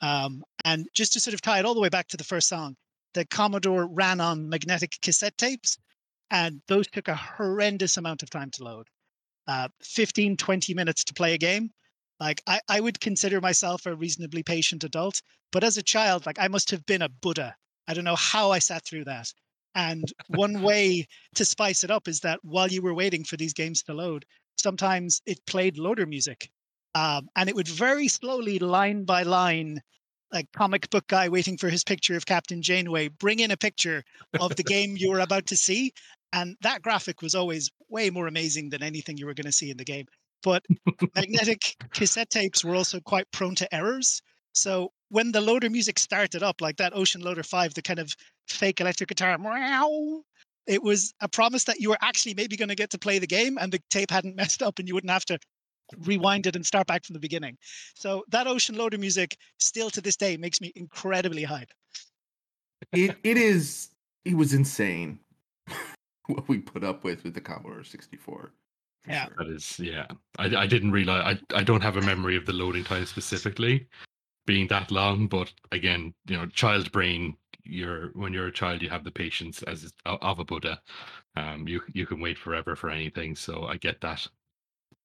Um, 0.00 0.42
and 0.64 0.86
just 0.94 1.12
to 1.14 1.20
sort 1.20 1.34
of 1.34 1.40
tie 1.40 1.58
it 1.58 1.64
all 1.64 1.74
the 1.74 1.80
way 1.80 1.88
back 1.88 2.08
to 2.08 2.16
the 2.16 2.24
first 2.24 2.48
song, 2.48 2.76
the 3.14 3.24
Commodore 3.26 3.86
ran 3.86 4.20
on 4.20 4.48
magnetic 4.48 4.96
cassette 5.02 5.36
tapes, 5.38 5.78
and 6.30 6.60
those 6.68 6.86
took 6.88 7.08
a 7.08 7.14
horrendous 7.14 7.96
amount 7.96 8.22
of 8.22 8.30
time 8.30 8.50
to 8.52 8.64
load. 8.64 8.86
Uh, 9.46 9.68
15, 9.82 10.36
20 10.36 10.74
minutes 10.74 11.04
to 11.04 11.14
play 11.14 11.34
a 11.34 11.38
game. 11.38 11.70
Like 12.20 12.42
I, 12.46 12.60
I 12.68 12.80
would 12.80 13.00
consider 13.00 13.40
myself 13.40 13.86
a 13.86 13.94
reasonably 13.94 14.42
patient 14.42 14.84
adult, 14.84 15.20
but 15.52 15.64
as 15.64 15.76
a 15.76 15.82
child, 15.82 16.26
like 16.26 16.38
I 16.38 16.48
must 16.48 16.70
have 16.70 16.86
been 16.86 17.02
a 17.02 17.08
Buddha. 17.08 17.54
I 17.86 17.94
don't 17.94 18.04
know 18.04 18.16
how 18.16 18.50
I 18.50 18.58
sat 18.58 18.84
through 18.84 19.04
that. 19.04 19.32
And 19.74 20.12
one 20.28 20.62
way 20.62 21.06
to 21.34 21.44
spice 21.44 21.82
it 21.82 21.90
up 21.90 22.06
is 22.06 22.20
that 22.20 22.38
while 22.42 22.68
you 22.68 22.80
were 22.80 22.94
waiting 22.94 23.24
for 23.24 23.36
these 23.36 23.52
games 23.52 23.82
to 23.82 23.94
load, 23.94 24.24
sometimes 24.56 25.20
it 25.26 25.44
played 25.46 25.78
loader 25.78 26.06
music. 26.06 26.48
Um, 26.94 27.28
and 27.34 27.48
it 27.48 27.56
would 27.56 27.66
very 27.68 28.06
slowly, 28.06 28.60
line 28.60 29.04
by 29.04 29.24
line, 29.24 29.82
like 30.34 30.50
comic 30.52 30.90
book 30.90 31.06
guy 31.06 31.28
waiting 31.28 31.56
for 31.56 31.70
his 31.70 31.84
picture 31.84 32.16
of 32.16 32.26
Captain 32.26 32.60
Janeway, 32.60 33.08
bring 33.08 33.38
in 33.38 33.52
a 33.52 33.56
picture 33.56 34.02
of 34.40 34.56
the 34.56 34.64
game 34.64 34.96
you 34.98 35.10
were 35.10 35.20
about 35.20 35.46
to 35.46 35.56
see. 35.56 35.92
And 36.32 36.56
that 36.62 36.82
graphic 36.82 37.22
was 37.22 37.34
always 37.34 37.70
way 37.88 38.10
more 38.10 38.26
amazing 38.26 38.68
than 38.70 38.82
anything 38.82 39.16
you 39.16 39.26
were 39.26 39.34
going 39.34 39.46
to 39.46 39.52
see 39.52 39.70
in 39.70 39.76
the 39.76 39.84
game. 39.84 40.06
But 40.42 40.64
magnetic 41.14 41.76
cassette 41.94 42.30
tapes 42.30 42.64
were 42.64 42.74
also 42.74 43.00
quite 43.00 43.30
prone 43.30 43.54
to 43.54 43.74
errors. 43.74 44.20
So 44.52 44.90
when 45.08 45.32
the 45.32 45.40
loader 45.40 45.70
music 45.70 45.98
started 45.98 46.42
up, 46.42 46.60
like 46.60 46.76
that 46.76 46.94
Ocean 46.94 47.22
Loader 47.22 47.44
5, 47.44 47.74
the 47.74 47.82
kind 47.82 48.00
of 48.00 48.14
fake 48.48 48.80
electric 48.80 49.08
guitar, 49.08 49.38
meow, 49.38 50.22
it 50.66 50.82
was 50.82 51.14
a 51.20 51.28
promise 51.28 51.64
that 51.64 51.80
you 51.80 51.90
were 51.90 51.98
actually 52.00 52.34
maybe 52.34 52.56
going 52.56 52.68
to 52.68 52.74
get 52.74 52.90
to 52.90 52.98
play 52.98 53.18
the 53.18 53.26
game 53.26 53.58
and 53.60 53.72
the 53.72 53.80
tape 53.90 54.10
hadn't 54.10 54.36
messed 54.36 54.62
up 54.62 54.78
and 54.78 54.88
you 54.88 54.94
wouldn't 54.94 55.12
have 55.12 55.24
to 55.26 55.38
rewind 55.98 56.46
it 56.46 56.56
and 56.56 56.64
start 56.64 56.86
back 56.86 57.04
from 57.04 57.14
the 57.14 57.20
beginning. 57.20 57.56
So 57.94 58.24
that 58.28 58.46
Ocean 58.46 58.76
Loader 58.76 58.98
music 58.98 59.36
still 59.58 59.90
to 59.90 60.00
this 60.00 60.16
day 60.16 60.36
makes 60.36 60.60
me 60.60 60.72
incredibly 60.74 61.42
hype. 61.42 61.70
It 62.92 63.16
it 63.22 63.36
is 63.36 63.90
it 64.24 64.36
was 64.36 64.52
insane 64.52 65.18
what 66.26 66.48
we 66.48 66.58
put 66.58 66.84
up 66.84 67.04
with 67.04 67.24
with 67.24 67.34
the 67.34 67.40
Commodore 67.40 67.84
64. 67.84 68.52
Yeah. 69.06 69.26
That 69.36 69.48
is 69.48 69.78
yeah. 69.78 70.06
I 70.38 70.46
I 70.56 70.66
didn't 70.66 70.92
realize 70.92 71.38
I, 71.52 71.58
I 71.58 71.62
don't 71.62 71.82
have 71.82 71.96
a 71.96 72.02
memory 72.02 72.36
of 72.36 72.46
the 72.46 72.52
loading 72.52 72.84
time 72.84 73.06
specifically 73.06 73.86
being 74.46 74.66
that 74.68 74.90
long. 74.90 75.26
But 75.26 75.52
again, 75.72 76.14
you 76.26 76.36
know, 76.36 76.46
child 76.46 76.90
brain. 76.92 77.36
You're 77.66 78.08
when 78.08 78.34
you're 78.34 78.48
a 78.48 78.52
child, 78.52 78.82
you 78.82 78.90
have 78.90 79.04
the 79.04 79.10
patience 79.10 79.62
as 79.62 79.90
of 80.04 80.38
a 80.38 80.44
Buddha. 80.44 80.82
Um, 81.34 81.66
you 81.66 81.80
you 81.92 82.06
can 82.06 82.20
wait 82.20 82.38
forever 82.38 82.76
for 82.76 82.90
anything. 82.90 83.34
So 83.36 83.64
I 83.64 83.78
get 83.78 84.00
that. 84.02 84.26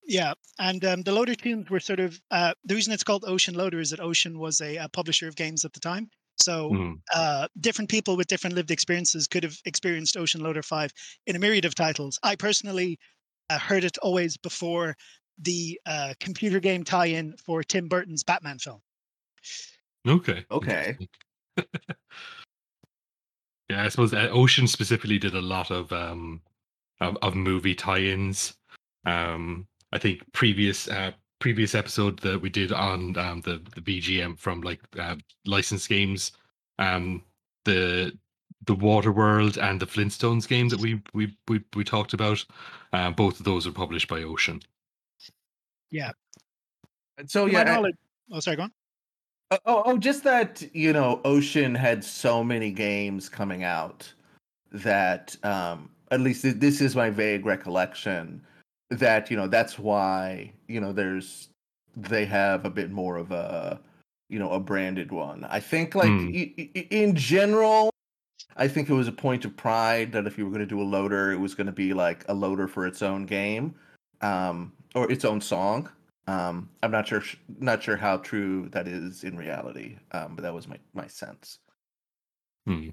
Yeah, 0.09 0.33
and 0.57 0.83
um, 0.85 1.03
the 1.03 1.11
loader 1.11 1.35
tunes 1.35 1.69
were 1.69 1.79
sort 1.79 1.99
of 1.99 2.19
uh, 2.31 2.55
the 2.65 2.73
reason 2.73 2.91
it's 2.91 3.03
called 3.03 3.25
Ocean 3.27 3.53
Loader 3.53 3.79
is 3.79 3.91
that 3.91 3.99
Ocean 3.99 4.39
was 4.39 4.59
a, 4.59 4.77
a, 4.77 4.89
publisher 4.89 5.27
of 5.27 5.35
games 5.35 5.63
at 5.63 5.73
the 5.73 5.79
time. 5.79 6.09
So 6.37 6.71
mm. 6.71 6.95
uh, 7.13 7.47
different 7.59 7.91
people 7.91 8.17
with 8.17 8.25
different 8.25 8.55
lived 8.55 8.71
experiences 8.71 9.27
could 9.27 9.43
have 9.43 9.59
experienced 9.65 10.17
Ocean 10.17 10.41
Loader 10.41 10.63
5 10.63 10.91
in 11.27 11.35
a 11.35 11.39
myriad 11.39 11.63
of 11.63 11.75
titles. 11.75 12.19
I 12.23 12.35
personally 12.35 12.97
uh, 13.51 13.59
heard 13.59 13.83
it 13.83 13.99
always 13.99 14.35
before 14.35 14.95
the 15.37 15.79
uh, 15.85 16.15
computer 16.19 16.59
game 16.59 16.83
tie-in 16.83 17.35
for 17.37 17.61
Tim 17.61 17.87
Burton's 17.87 18.23
Batman 18.23 18.57
film. 18.57 18.81
Okay. 20.07 20.43
Okay. 20.49 20.97
yeah, 23.69 23.83
I 23.83 23.89
suppose 23.89 24.11
uh, 24.11 24.29
Ocean 24.31 24.65
specifically 24.65 25.19
did 25.19 25.35
a 25.35 25.41
lot 25.41 25.69
of 25.69 25.93
um 25.93 26.41
of, 26.99 27.15
of 27.21 27.35
movie 27.35 27.75
tie-ins. 27.75 28.55
Um, 29.05 29.67
I 29.91 29.97
think 29.97 30.21
previous 30.33 30.87
uh, 30.87 31.11
previous 31.39 31.73
episode 31.73 32.19
that 32.19 32.41
we 32.41 32.49
did 32.49 32.71
on 32.71 33.17
um, 33.17 33.41
the 33.41 33.61
the 33.75 33.81
BGM 33.81 34.37
from 34.37 34.61
like 34.61 34.81
uh, 34.97 35.15
licensed 35.45 35.89
games, 35.89 36.33
um, 36.77 37.23
the 37.65 38.17
the 38.65 38.75
Waterworld 38.75 39.57
and 39.61 39.79
the 39.79 39.87
Flintstones 39.87 40.47
game 40.47 40.69
that 40.69 40.79
we 40.79 41.01
we 41.13 41.35
we, 41.47 41.61
we 41.75 41.83
talked 41.83 42.13
about, 42.13 42.45
uh, 42.93 43.11
both 43.11 43.39
of 43.39 43.45
those 43.45 43.65
were 43.65 43.71
published 43.71 44.07
by 44.07 44.23
Ocean. 44.23 44.61
Yeah. 45.89 46.11
And 47.17 47.29
so 47.29 47.47
yeah. 47.47 47.79
I, 47.79 47.91
oh, 48.31 48.39
sorry, 48.39 48.57
go 48.57 48.63
on. 48.63 48.71
Oh, 49.51 49.57
oh, 49.65 49.83
oh, 49.85 49.97
just 49.97 50.23
that 50.25 50.63
you 50.73 50.93
know, 50.93 51.21
Ocean 51.25 51.73
had 51.73 52.03
so 52.03 52.43
many 52.43 52.71
games 52.71 53.29
coming 53.29 53.63
out 53.63 54.11
that 54.71 55.35
um 55.43 55.89
at 56.11 56.21
least 56.21 56.59
this 56.59 56.81
is 56.81 56.95
my 56.95 57.09
vague 57.09 57.45
recollection 57.45 58.41
that 58.89 59.29
you 59.29 59.37
know 59.37 59.47
that's 59.47 59.77
why 59.77 60.51
you 60.67 60.79
know 60.79 60.91
there's 60.91 61.49
they 61.95 62.25
have 62.25 62.65
a 62.65 62.69
bit 62.69 62.91
more 62.91 63.17
of 63.17 63.31
a 63.31 63.79
you 64.29 64.39
know 64.39 64.51
a 64.51 64.59
branded 64.59 65.11
one. 65.11 65.45
I 65.49 65.59
think 65.59 65.95
like 65.95 66.09
mm. 66.09 66.87
in 66.91 67.15
general 67.15 67.89
i 68.55 68.67
think 68.67 68.89
it 68.89 68.93
was 68.93 69.07
a 69.07 69.11
point 69.11 69.45
of 69.45 69.55
pride 69.55 70.11
that 70.11 70.25
if 70.25 70.37
you 70.37 70.43
were 70.43 70.49
going 70.49 70.59
to 70.59 70.65
do 70.65 70.81
a 70.81 70.83
loader 70.83 71.31
it 71.31 71.37
was 71.37 71.53
going 71.53 71.67
to 71.67 71.73
be 71.73 71.93
like 71.93 72.25
a 72.29 72.33
loader 72.33 72.67
for 72.67 72.87
its 72.87 73.01
own 73.01 73.25
game 73.25 73.75
um 74.21 74.71
or 74.95 75.11
its 75.11 75.23
own 75.23 75.39
song. 75.39 75.87
Um 76.27 76.69
i'm 76.81 76.91
not 76.91 77.07
sure 77.07 77.23
not 77.59 77.83
sure 77.83 77.95
how 77.95 78.17
true 78.17 78.67
that 78.71 78.87
is 78.87 79.23
in 79.23 79.37
reality 79.37 79.97
um 80.11 80.35
but 80.35 80.41
that 80.41 80.53
was 80.53 80.67
my 80.67 80.77
my 80.93 81.07
sense. 81.07 81.59
Hmm. 82.65 82.89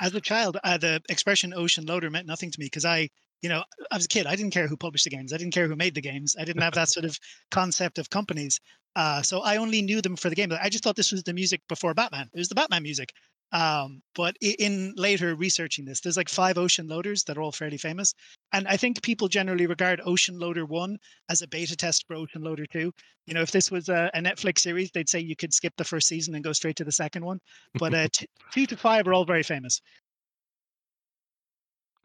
As 0.00 0.14
a 0.14 0.20
child, 0.20 0.58
uh, 0.64 0.78
the 0.78 1.00
expression 1.08 1.52
ocean 1.54 1.86
loader 1.86 2.10
meant 2.10 2.26
nothing 2.26 2.50
to 2.50 2.58
me 2.58 2.66
because 2.66 2.84
I, 2.84 3.10
you 3.42 3.48
know, 3.48 3.62
I 3.90 3.96
was 3.96 4.04
a 4.04 4.08
kid. 4.08 4.26
I 4.26 4.36
didn't 4.36 4.52
care 4.52 4.68
who 4.68 4.76
published 4.76 5.04
the 5.04 5.10
games. 5.10 5.32
I 5.32 5.36
didn't 5.36 5.52
care 5.52 5.68
who 5.68 5.76
made 5.76 5.94
the 5.94 6.00
games. 6.00 6.34
I 6.38 6.44
didn't 6.44 6.62
have 6.62 6.74
that 6.74 6.88
sort 6.88 7.04
of 7.04 7.18
concept 7.50 7.98
of 7.98 8.08
companies. 8.08 8.60
Uh, 8.94 9.22
so 9.22 9.40
I 9.40 9.56
only 9.56 9.82
knew 9.82 10.00
them 10.00 10.16
for 10.16 10.28
the 10.28 10.36
game. 10.36 10.52
I 10.60 10.68
just 10.68 10.84
thought 10.84 10.96
this 10.96 11.12
was 11.12 11.24
the 11.24 11.32
music 11.32 11.60
before 11.68 11.94
Batman. 11.94 12.28
It 12.32 12.38
was 12.38 12.48
the 12.48 12.54
Batman 12.54 12.82
music. 12.82 13.10
Um, 13.52 14.00
but 14.14 14.34
in 14.40 14.94
later 14.96 15.34
researching 15.34 15.84
this, 15.84 16.00
there's 16.00 16.16
like 16.16 16.30
five 16.30 16.56
ocean 16.56 16.88
loaders 16.88 17.22
that 17.24 17.36
are 17.36 17.42
all 17.42 17.52
fairly 17.52 17.76
famous. 17.76 18.14
And 18.52 18.66
I 18.66 18.78
think 18.78 19.02
people 19.02 19.28
generally 19.28 19.66
regard 19.66 20.00
Ocean 20.06 20.38
Loader 20.38 20.64
1 20.64 20.96
as 21.28 21.42
a 21.42 21.48
beta 21.48 21.76
test 21.76 22.06
for 22.06 22.16
Ocean 22.16 22.42
Loader 22.42 22.64
2. 22.72 22.90
You 23.26 23.34
know, 23.34 23.42
if 23.42 23.50
this 23.50 23.70
was 23.70 23.90
a, 23.90 24.10
a 24.14 24.20
Netflix 24.20 24.60
series, 24.60 24.90
they'd 24.90 25.08
say 25.08 25.20
you 25.20 25.36
could 25.36 25.52
skip 25.52 25.74
the 25.76 25.84
first 25.84 26.08
season 26.08 26.34
and 26.34 26.42
go 26.42 26.52
straight 26.52 26.76
to 26.76 26.84
the 26.84 26.92
second 26.92 27.24
one. 27.24 27.40
But 27.74 27.92
uh, 27.92 28.08
t- 28.10 28.26
two 28.52 28.66
to 28.66 28.76
five 28.76 29.06
are 29.06 29.12
all 29.12 29.26
very 29.26 29.42
famous. 29.42 29.82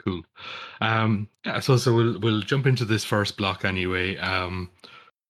Cool. 0.08 0.24
Um, 0.80 1.28
yeah, 1.46 1.60
so 1.60 1.76
so 1.76 1.94
we'll 1.94 2.18
we'll 2.20 2.42
jump 2.42 2.66
into 2.66 2.86
this 2.86 3.04
first 3.04 3.36
block 3.36 3.66
anyway. 3.66 4.16
Um, 4.16 4.70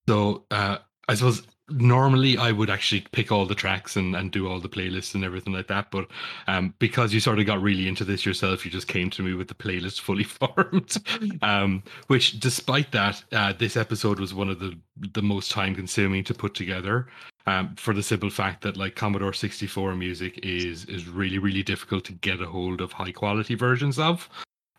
so 0.08 0.44
uh, 0.52 0.78
I 1.10 1.16
suppose 1.16 1.42
normally 1.70 2.38
I 2.38 2.52
would 2.52 2.70
actually 2.70 3.02
pick 3.12 3.32
all 3.32 3.48
the 3.48 3.56
tracks 3.56 3.96
and, 3.96 4.16
and 4.16 4.32
do 4.32 4.48
all 4.48 4.60
the 4.60 4.70
playlists 4.70 5.16
and 5.16 5.24
everything 5.24 5.54
like 5.54 5.68
that. 5.68 5.90
But 5.90 6.08
um, 6.46 6.76
because 6.78 7.12
you 7.12 7.20
sort 7.20 7.40
of 7.40 7.48
got 7.48 7.62
really 7.62 7.88
into 7.88 8.06
this 8.06 8.24
yourself, 8.24 8.66
you 8.66 8.72
just 8.72 8.88
came 8.88 9.10
to 9.10 9.24
me 9.24 9.34
with 9.34 9.48
the 9.48 9.56
playlist 9.56 10.02
fully 10.02 10.24
formed. 10.26 10.96
um, 11.42 11.82
which, 12.06 12.40
despite 12.40 12.92
that, 12.92 13.24
uh, 13.32 13.54
this 13.54 13.76
episode 13.76 14.20
was 14.20 14.34
one 14.34 14.50
of 14.50 14.60
the 14.60 14.78
the 15.14 15.24
most 15.24 15.52
time 15.52 15.74
consuming 15.74 16.24
to 16.26 16.34
put 16.34 16.54
together. 16.54 17.08
Um, 17.48 17.76
for 17.78 17.94
the 17.94 18.04
simple 18.04 18.30
fact 18.30 18.62
that 18.64 18.76
like 18.76 18.96
Commodore 18.96 19.32
64 19.32 19.96
music 19.96 20.38
is 20.44 20.84
is 20.86 21.08
really 21.08 21.40
really 21.40 21.64
difficult 21.64 22.04
to 22.06 22.12
get 22.12 22.42
a 22.42 22.46
hold 22.46 22.82
of 22.82 22.92
high 22.92 23.14
quality 23.14 23.56
versions 23.56 23.98
of. 23.98 24.30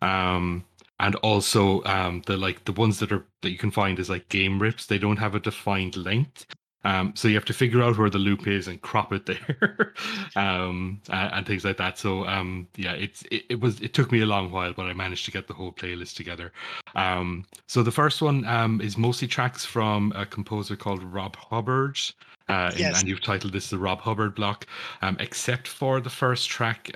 Um, 0.03 0.65
and 1.01 1.15
also 1.17 1.83
um, 1.85 2.23
the 2.27 2.37
like 2.37 2.65
the 2.65 2.73
ones 2.73 2.99
that 2.99 3.13
are 3.13 3.25
that 3.43 3.51
you 3.51 3.59
can 3.59 3.71
find 3.71 3.99
is 3.99 4.11
like 4.11 4.29
game 4.29 4.61
rips. 4.61 4.87
They 4.87 4.99
don't 4.99 5.17
have 5.19 5.35
a 5.35 5.41
defined 5.41 5.97
length. 5.97 6.47
Um, 6.85 7.13
so 7.17 7.27
you 7.27 7.35
have 7.35 7.45
to 7.47 7.53
figure 7.53 7.83
out 7.83 7.99
where 7.99 8.09
the 8.09 8.19
loop 8.19 8.47
is 8.47 8.69
and 8.69 8.81
crop 8.81 9.13
it 9.13 9.27
there, 9.27 9.95
um, 10.37 11.01
and, 11.11 11.33
and, 11.35 11.47
things 11.47 11.65
like 11.65 11.77
that. 11.77 11.99
So 11.99 12.25
um, 12.27 12.69
yeah, 12.77 12.93
it's 12.93 13.23
it, 13.31 13.45
it, 13.51 13.61
was 13.61 13.81
it 13.81 13.95
took 13.95 14.13
me 14.13 14.21
a 14.21 14.27
long 14.27 14.53
while, 14.53 14.73
but 14.73 14.87
I 14.87 14.93
managed 14.93 15.25
to 15.27 15.33
get 15.33 15.49
the 15.49 15.55
whole 15.55 15.73
playlist 15.73 16.15
together. 16.15 16.53
Um, 16.95 17.45
so 17.67 17.83
the 17.83 17.91
first 17.91 18.23
one 18.23 18.45
um, 18.47 18.81
is 18.81 18.97
mostly 18.97 19.27
tracks 19.27 19.65
from 19.65 20.13
a 20.15 20.25
composer 20.25 20.77
called 20.77 21.03
Rob 21.03 21.37
Hubbard. 21.37 21.99
Uh, 22.49 22.71
yes. 22.75 22.81
and, 22.81 22.97
and 22.97 23.09
you've 23.09 23.21
titled 23.21 23.53
this 23.53 23.69
the 23.69 23.79
Rob 23.79 24.01
Hubbard 24.01 24.35
block, 24.35 24.67
um, 25.03 25.17
except 25.21 25.69
for 25.69 26.01
the 26.01 26.09
first 26.09 26.49
track, 26.49 26.91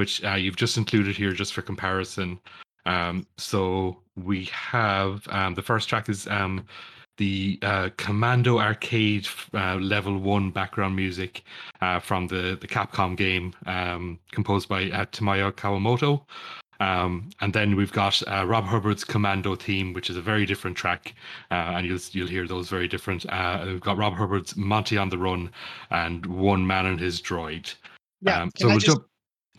which 0.00 0.24
uh, 0.24 0.34
you've 0.42 0.56
just 0.56 0.76
included 0.76 1.14
here 1.16 1.32
just 1.32 1.52
for 1.52 1.62
comparison. 1.62 2.38
so 3.36 3.96
we 4.16 4.38
have 4.46 5.24
the 5.54 5.62
first 5.62 5.88
track 5.88 6.08
is 6.08 6.26
the 7.20 7.58
uh, 7.60 7.90
Commando 7.98 8.58
Arcade 8.58 9.28
uh, 9.52 9.74
Level 9.74 10.18
One 10.18 10.50
background 10.50 10.96
music 10.96 11.44
uh, 11.82 12.00
from 12.00 12.26
the 12.26 12.56
the 12.58 12.66
Capcom 12.66 13.14
game, 13.14 13.54
um, 13.66 14.18
composed 14.32 14.68
by 14.68 14.90
uh, 14.90 15.04
Tamayo 15.04 15.52
Kawamoto. 15.52 16.22
Um, 16.80 17.28
and 17.42 17.52
then 17.52 17.76
we've 17.76 17.92
got 17.92 18.22
uh, 18.26 18.46
Rob 18.46 18.64
Hubbard's 18.64 19.04
Commando 19.04 19.54
theme, 19.54 19.92
which 19.92 20.08
is 20.08 20.16
a 20.16 20.22
very 20.22 20.46
different 20.46 20.78
track, 20.78 21.14
uh, 21.50 21.76
and 21.76 21.86
you'll 21.86 22.00
you'll 22.12 22.26
hear 22.26 22.48
those 22.48 22.70
very 22.70 22.88
different. 22.88 23.26
we've 23.66 23.80
got 23.80 23.98
Rob 23.98 24.14
Hubbard's 24.14 24.56
Monty 24.56 24.96
on 24.96 25.10
the 25.10 25.18
Run 25.18 25.50
and 25.90 26.24
One 26.24 26.66
Man 26.66 26.86
and 26.86 26.98
His 26.98 27.20
Droid. 27.20 27.74
Yeah. 28.22 28.40
Um, 28.40 28.50
so 28.56 28.68
we'll 28.68 28.78
just, 28.78 28.96
jump. 28.96 29.09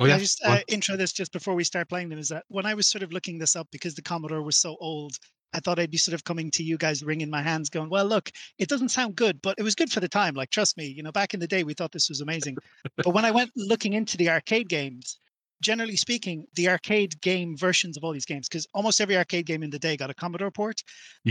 Oh, 0.01 0.05
yeah. 0.05 0.15
I 0.15 0.19
just 0.19 0.41
uh, 0.43 0.61
intro 0.67 0.97
this 0.97 1.13
just 1.13 1.31
before 1.31 1.53
we 1.55 1.63
start 1.63 1.87
playing 1.89 2.09
them? 2.09 2.19
Is 2.19 2.29
that 2.29 2.45
when 2.47 2.65
I 2.65 2.73
was 2.73 2.87
sort 2.87 3.03
of 3.03 3.11
looking 3.13 3.37
this 3.37 3.55
up 3.55 3.67
because 3.71 3.95
the 3.95 4.01
Commodore 4.01 4.41
was 4.41 4.57
so 4.57 4.75
old, 4.79 5.13
I 5.53 5.59
thought 5.59 5.79
I'd 5.79 5.91
be 5.91 5.97
sort 5.97 6.15
of 6.15 6.23
coming 6.23 6.49
to 6.51 6.63
you 6.63 6.77
guys, 6.77 7.03
wringing 7.03 7.29
my 7.29 7.41
hands, 7.41 7.69
going, 7.69 7.89
"Well, 7.89 8.05
look, 8.05 8.31
it 8.57 8.67
doesn't 8.69 8.89
sound 8.89 9.15
good, 9.15 9.41
but 9.41 9.55
it 9.59 9.63
was 9.63 9.75
good 9.75 9.91
for 9.91 9.99
the 9.99 10.09
time. 10.09 10.33
Like, 10.33 10.49
trust 10.49 10.77
me, 10.77 10.85
you 10.87 11.03
know, 11.03 11.11
back 11.11 11.33
in 11.33 11.39
the 11.39 11.47
day, 11.47 11.63
we 11.63 11.73
thought 11.73 11.91
this 11.91 12.09
was 12.09 12.21
amazing. 12.21 12.59
but 13.03 13.13
when 13.13 13.25
I 13.25 13.31
went 13.31 13.51
looking 13.55 13.93
into 13.93 14.17
the 14.17 14.29
arcade 14.29 14.69
games, 14.69 15.17
generally 15.61 15.95
speaking, 15.95 16.47
the 16.55 16.69
arcade 16.69 17.21
game 17.21 17.55
versions 17.55 17.95
of 17.97 18.03
all 18.03 18.13
these 18.13 18.25
games, 18.25 18.47
because 18.49 18.67
almost 18.73 18.99
every 19.01 19.17
arcade 19.17 19.45
game 19.45 19.61
in 19.63 19.69
the 19.69 19.79
day 19.79 19.95
got 19.97 20.09
a 20.09 20.15
Commodore 20.15 20.51
port. 20.51 20.81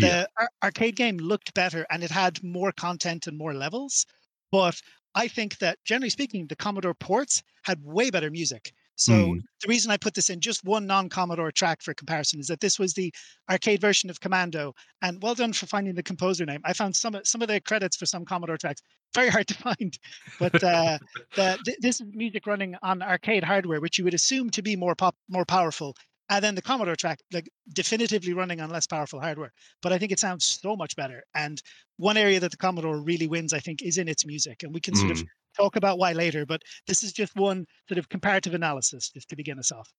The 0.01 0.29
ar- 0.39 0.51
arcade 0.63 0.97
game 0.97 1.17
looked 1.19 1.55
better 1.55 1.87
and 1.91 2.03
it 2.05 2.11
had 2.11 2.43
more 2.45 2.73
content 2.73 3.27
and 3.27 3.37
more 3.37 3.55
levels. 3.55 4.07
But 4.53 4.81
I 5.15 5.29
think 5.29 5.59
that 5.59 5.79
generally 5.85 6.11
speaking, 6.11 6.47
the 6.47 6.57
Commodore 6.57 6.95
ports 6.95 7.43
had 7.65 7.83
way 7.85 8.11
better 8.11 8.31
music. 8.31 8.73
So 9.01 9.13
mm. 9.13 9.41
the 9.63 9.69
reason 9.69 9.91
I 9.91 9.97
put 9.97 10.13
this 10.13 10.29
in 10.29 10.41
just 10.41 10.63
one 10.63 10.87
non-Commodore 10.87 11.53
track 11.53 11.81
for 11.81 11.95
comparison 11.95 12.39
is 12.39 12.49
that 12.49 12.61
this 12.61 12.79
was 12.79 12.93
the 12.93 13.11
arcade 13.51 13.81
version 13.81 14.11
of 14.11 14.21
Commando, 14.21 14.75
and 15.01 15.23
well 15.23 15.35
done 15.35 15.55
for 15.55 15.65
finding 15.65 15.95
the 15.95 16.03
composer 16.03 16.45
name. 16.45 16.61
I 16.67 16.75
found 16.75 16.95
some 16.95 17.19
some 17.25 17.41
of 17.41 17.49
the 17.49 17.63
credits 17.63 17.97
for 17.97 18.05
some 18.05 18.27
Commodore 18.27 18.59
tracks 18.59 18.83
very 19.15 19.31
hard 19.31 19.47
to 19.49 19.55
find, 19.55 19.99
but 20.39 20.63
uh, 20.63 20.99
the, 21.35 21.77
this 21.81 22.03
is 22.03 22.09
music 22.13 22.47
running 22.47 22.77
on 22.83 23.01
arcade 23.01 23.43
hardware, 23.43 23.81
which 23.81 23.97
you 23.97 24.05
would 24.05 24.13
assume 24.13 24.51
to 24.51 24.61
be 24.61 24.77
more 24.77 24.95
pop 24.95 25.17
more 25.31 25.47
powerful. 25.47 25.97
And 26.31 26.43
then 26.45 26.55
the 26.55 26.63
Commodore 26.63 26.97
track, 26.97 27.19
like 27.33 27.51
definitively 27.75 28.33
running 28.33 28.61
on 28.61 28.71
less 28.71 28.87
powerful 28.87 29.21
hardware. 29.21 29.53
But 29.83 29.93
I 29.93 29.99
think 29.99 30.13
it 30.13 30.21
sounds 30.21 30.59
so 30.63 30.77
much 30.77 30.97
better. 30.97 31.25
And 31.35 31.61
one 31.97 32.17
area 32.17 32.39
that 32.41 32.53
the 32.53 32.57
Commodore 32.57 33.03
really 33.03 33.27
wins, 33.27 33.53
I 33.53 33.59
think, 33.59 33.83
is 33.83 33.99
in 33.99 34.09
its 34.09 34.25
music. 34.25 34.63
And 34.63 34.73
we 34.73 34.81
can 34.81 34.95
sort 34.95 35.11
mm. 35.11 35.21
of 35.21 35.25
talk 35.57 35.77
about 35.77 35.99
why 35.99 36.13
later, 36.13 36.47
but 36.47 36.63
this 36.87 37.03
is 37.03 37.13
just 37.13 37.35
one 37.35 37.67
sort 37.89 37.99
of 37.99 38.09
comparative 38.09 38.55
analysis 38.55 39.11
just 39.11 39.29
to 39.29 39.37
begin 39.37 39.59
us 39.59 39.73
off. 39.73 39.91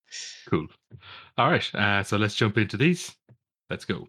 Cool. 0.49 0.67
All 1.37 1.51
right. 1.51 1.75
Uh, 1.75 2.01
so 2.01 2.17
let's 2.17 2.35
jump 2.35 2.57
into 2.57 2.77
these. 2.77 3.13
Let's 3.69 3.85
go. 3.85 4.07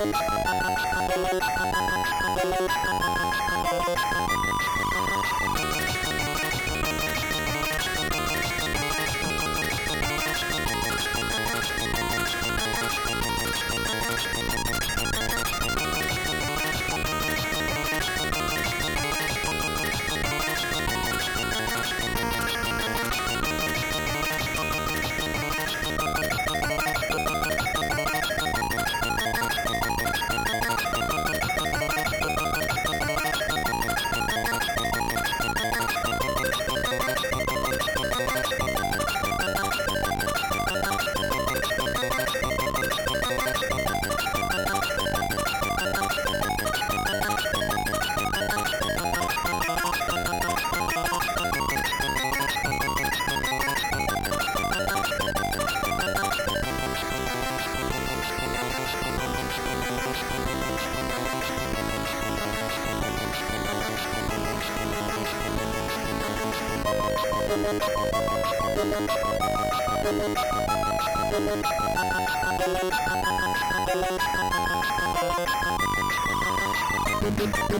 Thank 0.00 0.18
you. 0.18 0.29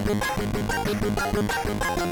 Thank 0.02 1.98
you. 1.98 2.09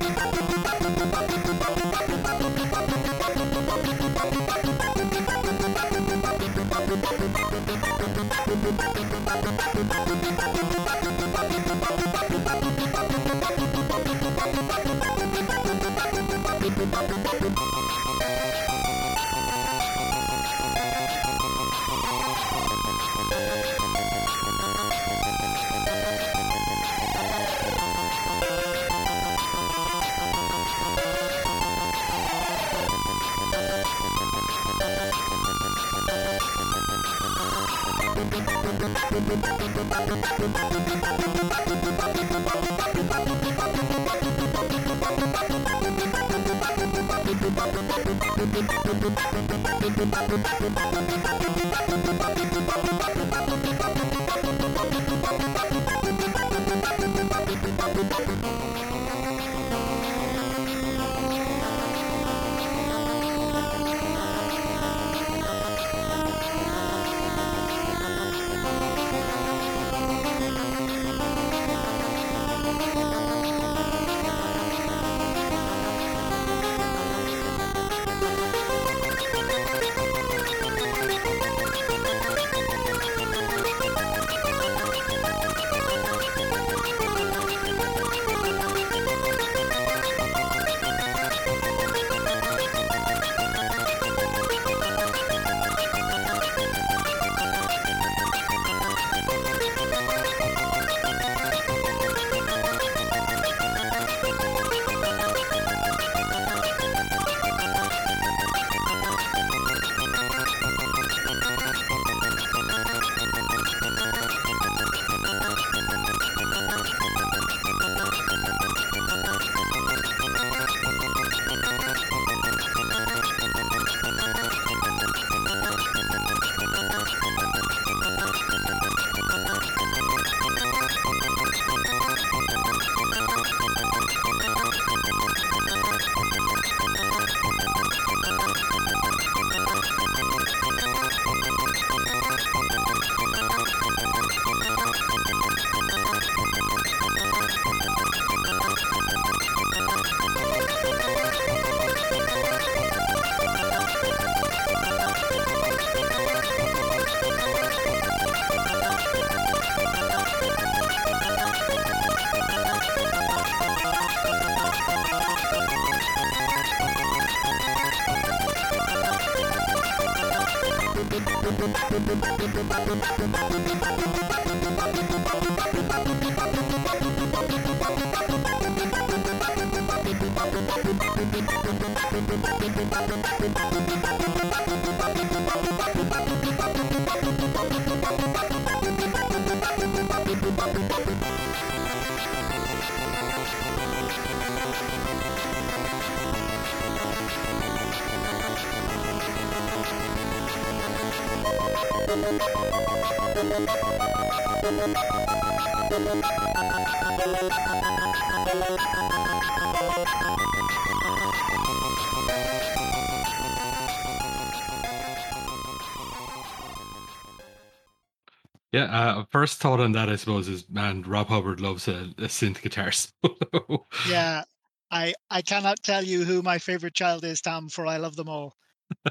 Yeah, 218.78 218.84
uh, 218.84 219.24
first 219.32 219.58
thought 219.58 219.80
on 219.80 219.90
that, 219.92 220.08
I 220.08 220.14
suppose, 220.14 220.46
is 220.46 220.68
man, 220.70 221.02
Rob 221.02 221.26
Hubbard 221.28 221.60
loves 221.60 221.88
a, 221.88 222.10
a 222.18 222.28
synth 222.28 222.62
guitar 222.62 222.92
solo. 222.92 223.86
yeah, 224.08 224.44
I 224.92 225.14
I 225.30 225.42
cannot 225.42 225.82
tell 225.82 226.04
you 226.04 226.24
who 226.24 226.42
my 226.42 226.58
favorite 226.58 226.94
child 226.94 227.24
is, 227.24 227.40
Tom, 227.40 227.68
for 227.68 227.86
I 227.86 227.96
love 227.96 228.14
them 228.14 228.28
all. 228.28 228.54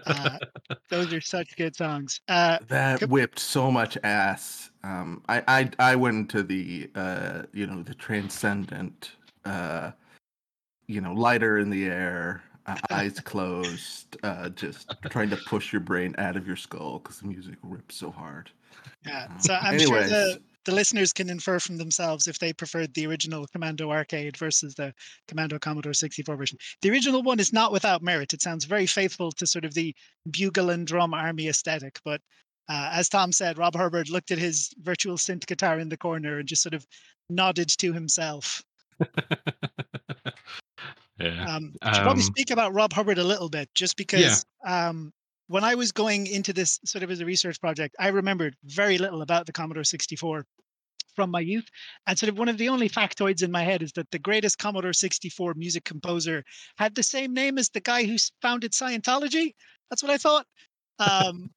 Uh, 0.06 0.40
those 0.90 1.14
are 1.14 1.20
such 1.20 1.58
good 1.58 1.76
songs. 1.76 2.22
Uh, 2.30 2.60
that 2.70 3.10
whipped 3.10 3.40
so 3.40 3.70
much 3.70 3.98
ass. 4.04 4.70
Um, 4.84 5.22
I, 5.28 5.44
I 5.48 5.70
I 5.92 5.96
went 5.98 6.30
to 6.32 6.44
the 6.44 6.90
uh, 6.96 7.44
you 7.52 7.68
know 7.68 7.84
the 7.84 7.94
transcendent, 7.94 9.12
uh, 9.44 9.92
you 10.88 11.02
know, 11.02 11.12
lighter 11.12 11.60
in 11.60 11.70
the 11.70 11.88
air, 11.88 12.42
uh, 12.68 12.78
eyes 12.90 13.20
closed, 13.20 14.16
uh, 14.24 14.48
just 14.48 14.96
trying 15.10 15.30
to 15.32 15.38
push 15.38 15.74
your 15.74 15.82
brain 15.82 16.16
out 16.18 16.38
of 16.38 16.48
your 16.48 16.56
skull 16.56 17.00
because 17.00 17.20
the 17.20 17.28
music 17.28 17.56
rips 17.64 17.96
so 17.96 18.12
hard. 18.12 18.50
Yeah. 19.06 19.38
So 19.38 19.54
I'm 19.54 19.76
Anyways. 19.76 20.10
sure 20.10 20.10
the, 20.10 20.42
the 20.66 20.74
listeners 20.74 21.14
can 21.14 21.30
infer 21.30 21.60
from 21.60 21.78
themselves 21.78 22.28
if 22.28 22.40
they 22.40 22.52
preferred 22.52 22.94
the 22.94 23.08
original 23.08 23.48
Commando 23.48 23.90
arcade 23.90 24.36
versus 24.36 24.76
the 24.76 24.94
Commando 25.28 25.58
Commodore 25.58 25.94
64 25.94 26.36
version. 26.36 26.58
The 26.82 26.90
original 26.92 27.24
one 27.24 27.40
is 27.40 27.54
not 27.54 27.72
without 27.72 28.02
merit. 28.02 28.34
It 28.34 28.42
sounds 28.42 28.66
very 28.66 28.86
faithful 28.86 29.32
to 29.32 29.48
sort 29.48 29.66
of 29.66 29.74
the 29.74 29.96
bugle 30.30 30.72
and 30.72 30.86
drum 30.86 31.14
army 31.14 31.48
aesthetic. 31.48 32.00
But 32.04 32.22
uh, 32.70 32.90
as 32.92 33.08
Tom 33.08 33.32
said, 33.32 33.58
Rob 33.58 33.76
Hubbard 33.76 34.10
looked 34.10 34.32
at 34.32 34.38
his 34.38 34.74
virtual 34.82 35.16
synth 35.16 35.46
guitar 35.46 35.80
in 35.80 35.88
the 35.90 35.98
corner 35.98 36.40
and 36.40 36.48
just 36.48 36.62
sort 36.62 36.74
of 36.74 36.86
nodded 37.30 37.70
to 37.70 37.94
himself. 37.94 38.62
yeah. 41.20 41.46
Um, 41.46 41.74
should 41.86 42.00
um, 42.00 42.04
probably 42.04 42.24
speak 42.24 42.52
about 42.52 42.74
Rob 42.74 42.92
Hubbard 42.92 43.20
a 43.20 43.24
little 43.24 43.50
bit, 43.50 43.70
just 43.74 43.96
because 43.96 44.46
yeah. 44.66 44.90
um, 44.90 45.14
when 45.48 45.64
I 45.64 45.76
was 45.76 45.92
going 45.92 46.28
into 46.28 46.54
this 46.54 46.80
sort 46.86 47.04
of 47.04 47.12
as 47.12 47.20
a 47.20 47.26
research 47.26 47.60
project, 47.60 47.96
I 48.00 48.10
remembered 48.10 48.56
very 48.66 48.98
little 48.98 49.22
about 49.22 49.46
the 49.46 49.54
Commodore 49.54 49.84
64 49.84 50.46
from 51.16 51.32
my 51.32 51.40
youth. 51.40 51.68
And 52.06 52.18
sort 52.18 52.30
of 52.30 52.38
one 52.38 52.50
of 52.50 52.58
the 52.58 52.70
only 52.70 52.90
factoids 52.90 53.42
in 53.42 53.52
my 53.52 53.64
head 53.64 53.82
is 53.82 53.92
that 53.94 54.12
the 54.12 54.20
greatest 54.20 54.60
Commodore 54.60 54.94
64 54.94 55.56
music 55.56 55.84
composer 55.84 56.44
had 56.78 56.94
the 56.94 57.04
same 57.04 57.34
name 57.34 57.58
as 57.58 57.70
the 57.70 57.80
guy 57.80 58.06
who 58.06 58.18
founded 58.42 58.74
Scientology. 58.74 59.54
That's 59.90 60.04
what 60.04 60.12
I 60.12 60.18
thought. 60.18 60.46
Um, 61.00 61.50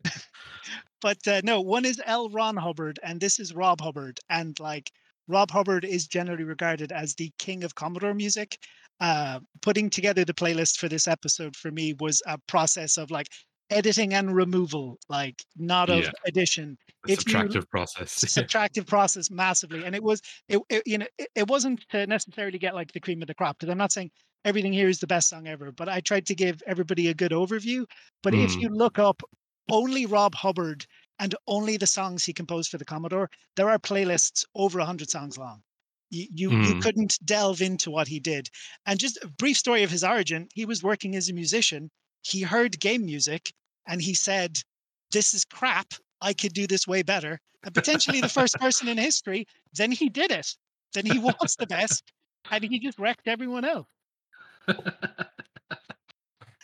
but 1.03 1.19
uh, 1.27 1.41
no, 1.45 1.61
one 1.61 1.85
is 1.85 2.01
L. 2.07 2.31
Ron 2.31 2.57
Hubbard, 2.57 2.99
and 3.03 3.21
this 3.21 3.39
is 3.39 3.55
Rob 3.55 3.81
Hubbard. 3.81 4.19
And 4.31 4.59
like 4.61 4.91
Rob 5.29 5.51
Hubbard 5.51 5.85
is 5.85 6.07
generally 6.07 6.45
regarded 6.45 6.93
as 6.93 7.15
the 7.15 7.31
king 7.39 7.65
of 7.65 7.75
Commodore 7.75 8.15
music. 8.15 8.57
Uh, 9.01 9.41
putting 9.63 9.89
together 9.89 10.27
the 10.27 10.35
playlist 10.35 10.77
for 10.77 10.87
this 10.87 11.09
episode 11.09 11.57
for 11.57 11.71
me 11.71 11.95
was 12.01 12.21
a 12.27 12.37
process 12.47 12.99
of 12.99 13.11
like 13.11 13.29
editing 13.71 14.15
and 14.15 14.35
removal, 14.35 14.99
like 15.09 15.45
not 15.57 15.89
of 15.89 16.01
yeah. 16.01 16.11
addition. 16.27 16.77
A 17.09 17.13
if 17.13 17.21
subtractive 17.21 17.55
you, 17.55 17.63
process. 17.63 18.15
subtractive 18.25 18.87
process 18.87 19.31
massively, 19.31 19.85
and 19.85 19.95
it 19.95 20.03
was 20.03 20.21
it, 20.49 20.61
it 20.69 20.83
you 20.87 20.99
know 20.99 21.07
it, 21.19 21.29
it, 21.35 21.49
wasn't 21.49 21.89
to 21.91 22.07
necessarily 22.07 22.59
get 22.59 22.75
like 22.75 22.93
the 22.93 23.01
cream 23.01 23.23
of 23.23 23.29
the 23.29 23.35
crop 23.35 23.59
because 23.59 23.71
I'm 23.71 23.79
not 23.79 23.93
saying 23.93 24.11
everything 24.45 24.73
here 24.73 24.89
is 24.89 25.01
the 25.01 25.07
best 25.07 25.29
song 25.29 25.47
ever, 25.47 25.73
but 25.73 25.89
I 25.89 26.01
tried 26.01 26.27
to 26.27 26.35
give 26.35 26.63
everybody 26.67 27.09
a 27.09 27.15
good 27.15 27.33
overview. 27.33 27.85
But 28.23 28.35
mm. 28.35 28.45
if 28.45 28.57
you 28.57 28.69
look 28.69 28.99
up 28.99 29.23
only 29.71 30.07
Rob 30.07 30.35
Hubbard 30.35 30.87
and 31.19 31.35
only 31.47 31.77
the 31.77 31.87
songs 31.87 32.25
he 32.25 32.33
composed 32.33 32.71
for 32.71 32.79
the 32.79 32.85
Commodore, 32.85 33.31
there 33.57 33.71
are 33.71 33.79
playlists 33.79 34.45
over 34.55 34.81
hundred 34.81 35.11
songs 35.11 35.39
long. 35.39 35.63
You 36.11 36.27
you, 36.35 36.51
mm. 36.51 36.69
you 36.69 36.81
couldn't 36.81 37.19
delve 37.25 37.63
into 37.63 37.91
what 37.91 38.09
he 38.09 38.19
did. 38.21 38.51
And 38.87 38.99
just 38.99 39.23
a 39.23 39.29
brief 39.29 39.57
story 39.57 39.85
of 39.85 39.91
his 39.91 40.05
origin: 40.05 40.49
he 40.55 40.65
was 40.65 40.83
working 40.83 41.15
as 41.17 41.29
a 41.29 41.35
musician. 41.35 41.91
He 42.23 42.43
heard 42.43 42.79
game 42.81 43.07
music 43.07 43.55
and 43.91 44.01
he 44.01 44.15
said, 44.15 44.63
This 45.11 45.35
is 45.35 45.45
crap. 45.45 45.93
I 46.23 46.33
could 46.33 46.55
do 46.55 46.67
this 46.67 46.87
way 46.87 47.03
better. 47.03 47.41
And 47.65 47.75
potentially 47.75 48.21
the 48.21 48.29
first 48.29 48.55
person 48.61 48.89
in 48.89 48.97
history, 48.97 49.47
then 49.75 49.91
he 49.93 50.09
did 50.09 50.31
it. 50.31 50.57
Then 50.95 51.05
he 51.07 51.19
was 51.19 51.57
the 51.59 51.67
best 51.67 52.13
and 52.51 52.65
he 52.65 52.79
just 52.79 52.99
wrecked 52.99 53.29
everyone 53.29 53.65
else. 53.65 53.87
That's 54.67 54.83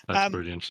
um, 0.09 0.33
brilliant. 0.33 0.71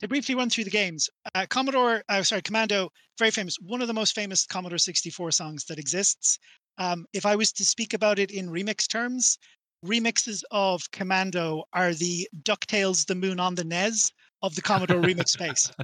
To 0.00 0.08
briefly 0.08 0.34
run 0.34 0.50
through 0.50 0.64
the 0.64 0.70
games, 0.70 1.10
uh, 1.34 1.46
Commodore, 1.48 2.02
uh, 2.08 2.22
sorry, 2.22 2.42
Commando, 2.42 2.90
very 3.18 3.30
famous. 3.30 3.56
One 3.60 3.82
of 3.82 3.88
the 3.88 3.94
most 3.94 4.14
famous 4.14 4.46
Commodore 4.46 4.78
64 4.78 5.30
songs 5.30 5.64
that 5.64 5.78
exists. 5.78 6.38
Um, 6.78 7.06
if 7.12 7.26
I 7.26 7.36
was 7.36 7.52
to 7.52 7.64
speak 7.64 7.92
about 7.92 8.18
it 8.18 8.30
in 8.30 8.48
remix 8.48 8.88
terms, 8.88 9.38
remixes 9.84 10.42
of 10.50 10.90
Commando 10.90 11.64
are 11.72 11.92
the 11.92 12.28
DuckTales, 12.42 13.06
The 13.06 13.14
Moon 13.14 13.40
on 13.40 13.54
the 13.54 13.64
NES 13.64 14.10
of 14.42 14.54
the 14.54 14.62
Commodore 14.62 15.02
remix 15.02 15.28
space. 15.28 15.70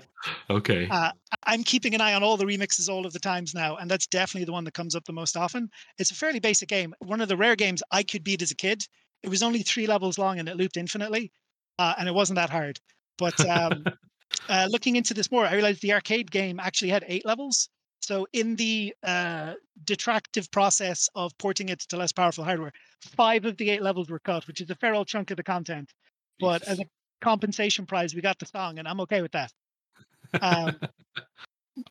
Okay. 0.50 0.88
Uh, 0.90 1.12
I'm 1.44 1.62
keeping 1.62 1.94
an 1.94 2.00
eye 2.00 2.14
on 2.14 2.22
all 2.22 2.36
the 2.36 2.44
remixes 2.44 2.88
all 2.88 3.06
of 3.06 3.12
the 3.12 3.18
times 3.18 3.54
now, 3.54 3.76
and 3.76 3.88
that's 3.88 4.06
definitely 4.06 4.44
the 4.44 4.52
one 4.52 4.64
that 4.64 4.74
comes 4.74 4.96
up 4.96 5.04
the 5.04 5.12
most 5.12 5.36
often. 5.36 5.70
It's 5.98 6.10
a 6.10 6.14
fairly 6.14 6.40
basic 6.40 6.68
game. 6.68 6.94
One 6.98 7.20
of 7.20 7.28
the 7.28 7.36
rare 7.36 7.54
games 7.54 7.82
I 7.92 8.02
could 8.02 8.24
beat 8.24 8.42
as 8.42 8.50
a 8.50 8.56
kid. 8.56 8.82
It 9.22 9.28
was 9.28 9.42
only 9.42 9.62
three 9.62 9.86
levels 9.86 10.18
long 10.18 10.38
and 10.38 10.48
it 10.48 10.56
looped 10.56 10.76
infinitely, 10.76 11.30
uh, 11.78 11.94
and 11.98 12.08
it 12.08 12.14
wasn't 12.14 12.36
that 12.36 12.50
hard. 12.50 12.80
But 13.18 13.38
um, 13.48 13.84
uh, 14.48 14.66
looking 14.70 14.96
into 14.96 15.14
this 15.14 15.30
more, 15.30 15.46
I 15.46 15.54
realized 15.54 15.82
the 15.82 15.92
arcade 15.92 16.30
game 16.30 16.58
actually 16.58 16.90
had 16.90 17.04
eight 17.06 17.26
levels. 17.26 17.68
So 18.00 18.26
in 18.32 18.56
the 18.56 18.94
uh, 19.02 19.54
detractive 19.84 20.50
process 20.50 21.08
of 21.14 21.36
porting 21.38 21.68
it 21.68 21.80
to 21.80 21.96
less 21.96 22.12
powerful 22.12 22.44
hardware, 22.44 22.72
five 23.00 23.44
of 23.44 23.56
the 23.56 23.70
eight 23.70 23.82
levels 23.82 24.10
were 24.10 24.20
cut, 24.20 24.46
which 24.46 24.60
is 24.60 24.70
a 24.70 24.76
fair 24.76 24.94
old 24.94 25.08
chunk 25.08 25.30
of 25.30 25.36
the 25.36 25.42
content. 25.42 25.92
But 26.38 26.62
as 26.64 26.78
a 26.78 26.84
compensation 27.20 27.86
prize, 27.86 28.14
we 28.14 28.20
got 28.20 28.38
the 28.38 28.46
song, 28.46 28.78
and 28.78 28.88
I'm 28.88 29.00
okay 29.02 29.22
with 29.22 29.32
that. 29.32 29.52
Um, 30.40 30.78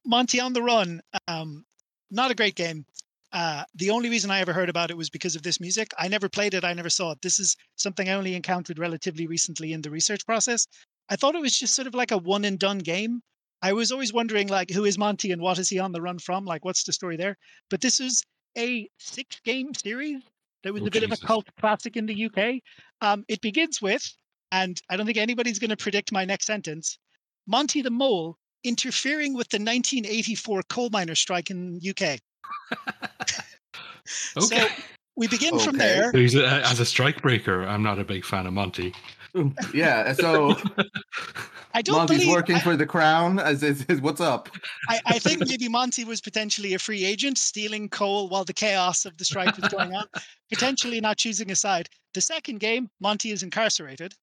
Monty 0.06 0.40
on 0.40 0.54
the 0.54 0.62
Run, 0.62 1.02
um, 1.28 1.66
not 2.12 2.32
a 2.32 2.36
great 2.36 2.56
game. 2.56 2.86
Uh, 3.32 3.64
the 3.76 3.90
only 3.90 4.10
reason 4.10 4.32
I 4.32 4.40
ever 4.40 4.54
heard 4.54 4.70
about 4.70 4.92
it 4.92 4.98
was 4.98 5.10
because 5.10 5.36
of 5.36 5.44
this 5.44 5.60
music. 5.60 5.92
I 6.00 6.08
never 6.08 6.30
played 6.30 6.54
it. 6.54 6.64
I 6.64 6.74
never 6.74 6.90
saw 6.90 7.12
it. 7.12 7.22
This 7.22 7.40
is 7.40 7.58
something 7.76 8.08
I 8.08 8.14
only 8.14 8.34
encountered 8.34 8.80
relatively 8.80 9.28
recently 9.28 9.74
in 9.74 9.82
the 9.82 9.90
research 9.90 10.26
process. 10.26 10.66
I 11.10 11.16
thought 11.16 11.36
it 11.36 11.42
was 11.42 11.60
just 11.60 11.76
sort 11.76 11.88
of 11.88 11.94
like 11.94 12.12
a 12.12 12.18
one 12.18 12.46
and 12.46 12.58
done 12.58 12.80
game. 12.80 13.22
I 13.62 13.74
was 13.74 13.92
always 13.92 14.14
wondering, 14.14 14.48
like, 14.48 14.70
who 14.70 14.86
is 14.86 14.98
Monty 14.98 15.32
and 15.32 15.42
what 15.42 15.60
is 15.60 15.70
he 15.70 15.80
on 15.80 15.92
the 15.92 16.02
run 16.02 16.20
from? 16.20 16.46
Like, 16.46 16.64
what's 16.64 16.84
the 16.84 16.94
story 16.94 17.18
there? 17.18 17.38
But 17.70 17.82
this 17.82 18.00
is 18.00 18.24
a 18.58 18.88
six 19.00 19.40
game 19.44 19.74
series 19.74 20.22
that 20.64 20.74
was 20.74 20.84
oh, 20.84 20.88
a 20.88 20.92
bit 20.92 21.04
Jesus. 21.04 21.20
of 21.20 21.24
a 21.24 21.28
cult 21.28 21.48
classic 21.60 21.98
in 21.98 22.06
the 22.06 22.26
UK. 22.26 22.62
Um, 23.02 23.26
it 23.28 23.42
begins 23.42 23.82
with 23.82 24.16
and 24.52 24.82
I 24.90 24.98
don't 24.98 25.06
think 25.06 25.18
anybody's 25.18 25.60
going 25.60 25.70
to 25.70 25.78
predict 25.78 26.12
my 26.12 26.26
next 26.26 26.46
sentence. 26.46 26.98
Monty 27.48 27.82
the 27.82 27.92
Mole 27.92 28.38
interfering 28.64 29.34
with 29.34 29.50
the 29.50 29.58
1984 29.58 30.64
coal 30.70 30.90
miner 30.92 31.16
strike 31.16 31.50
in 31.50 31.80
UK. 31.88 32.20
okay. 33.22 33.44
So 34.06 34.68
we 35.16 35.28
begin 35.28 35.56
okay. 35.56 35.64
from 35.64 35.78
there. 35.78 36.12
So 36.28 36.40
a, 36.40 36.62
as 36.62 36.80
a 36.80 36.86
strike 36.86 37.22
breaker, 37.22 37.64
I'm 37.64 37.84
not 37.84 38.00
a 38.00 38.04
big 38.04 38.26
fan 38.26 38.46
of 38.46 38.54
Monty. 38.54 38.94
Yeah, 39.74 40.14
so 40.14 40.56
I 41.74 41.82
don't 41.82 41.98
Monty's 41.98 42.20
believe, 42.20 42.34
working 42.34 42.56
I, 42.56 42.60
for 42.60 42.78
the 42.78 42.86
crown. 42.86 43.38
As 43.38 43.62
is, 43.62 43.84
is 43.86 44.00
what's 44.00 44.22
up? 44.22 44.50
I, 44.88 45.02
I, 45.06 45.20
think 45.20 45.46
maybe 45.50 45.68
Monty 45.68 46.06
was 46.06 46.22
potentially 46.22 46.74
a 46.74 46.80
free 46.80 47.04
agent, 47.04 47.38
stealing 47.38 47.90
coal 47.90 48.30
while 48.30 48.46
the 48.46 48.54
chaos 48.54 49.06
of 49.06 49.18
the 49.18 49.26
strike 49.26 49.58
was 49.58 49.68
going 49.70 49.94
on, 49.94 50.06
potentially 50.50 51.02
not 51.02 51.18
choosing 51.18 51.52
a 51.52 51.56
side. 51.56 51.90
The 52.14 52.22
second 52.22 52.62
game, 52.62 52.90
Monty 53.02 53.32
is 53.32 53.44
incarcerated. 53.44 54.14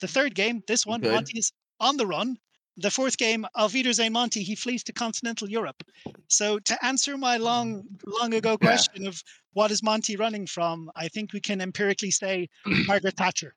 The 0.00 0.08
third 0.08 0.34
game, 0.34 0.62
this 0.66 0.86
one, 0.86 1.02
Good. 1.02 1.12
Monty 1.12 1.38
is 1.38 1.52
on 1.78 1.98
the 1.98 2.06
run. 2.06 2.38
The 2.78 2.90
fourth 2.90 3.18
game, 3.18 3.44
Wiedersehen 3.54 4.14
Monty, 4.14 4.42
he 4.42 4.54
flees 4.54 4.82
to 4.84 4.92
continental 4.94 5.50
Europe. 5.50 5.82
So 6.28 6.58
to 6.60 6.82
answer 6.82 7.18
my 7.18 7.36
long, 7.36 7.84
long 8.06 8.32
ago 8.32 8.56
question 8.56 9.02
yeah. 9.02 9.10
of 9.10 9.22
what 9.52 9.70
is 9.70 9.82
Monty 9.82 10.16
running 10.16 10.46
from, 10.46 10.90
I 10.96 11.08
think 11.08 11.34
we 11.34 11.40
can 11.40 11.60
empirically 11.60 12.10
say 12.10 12.48
Margaret 12.86 13.18
Thatcher. 13.18 13.54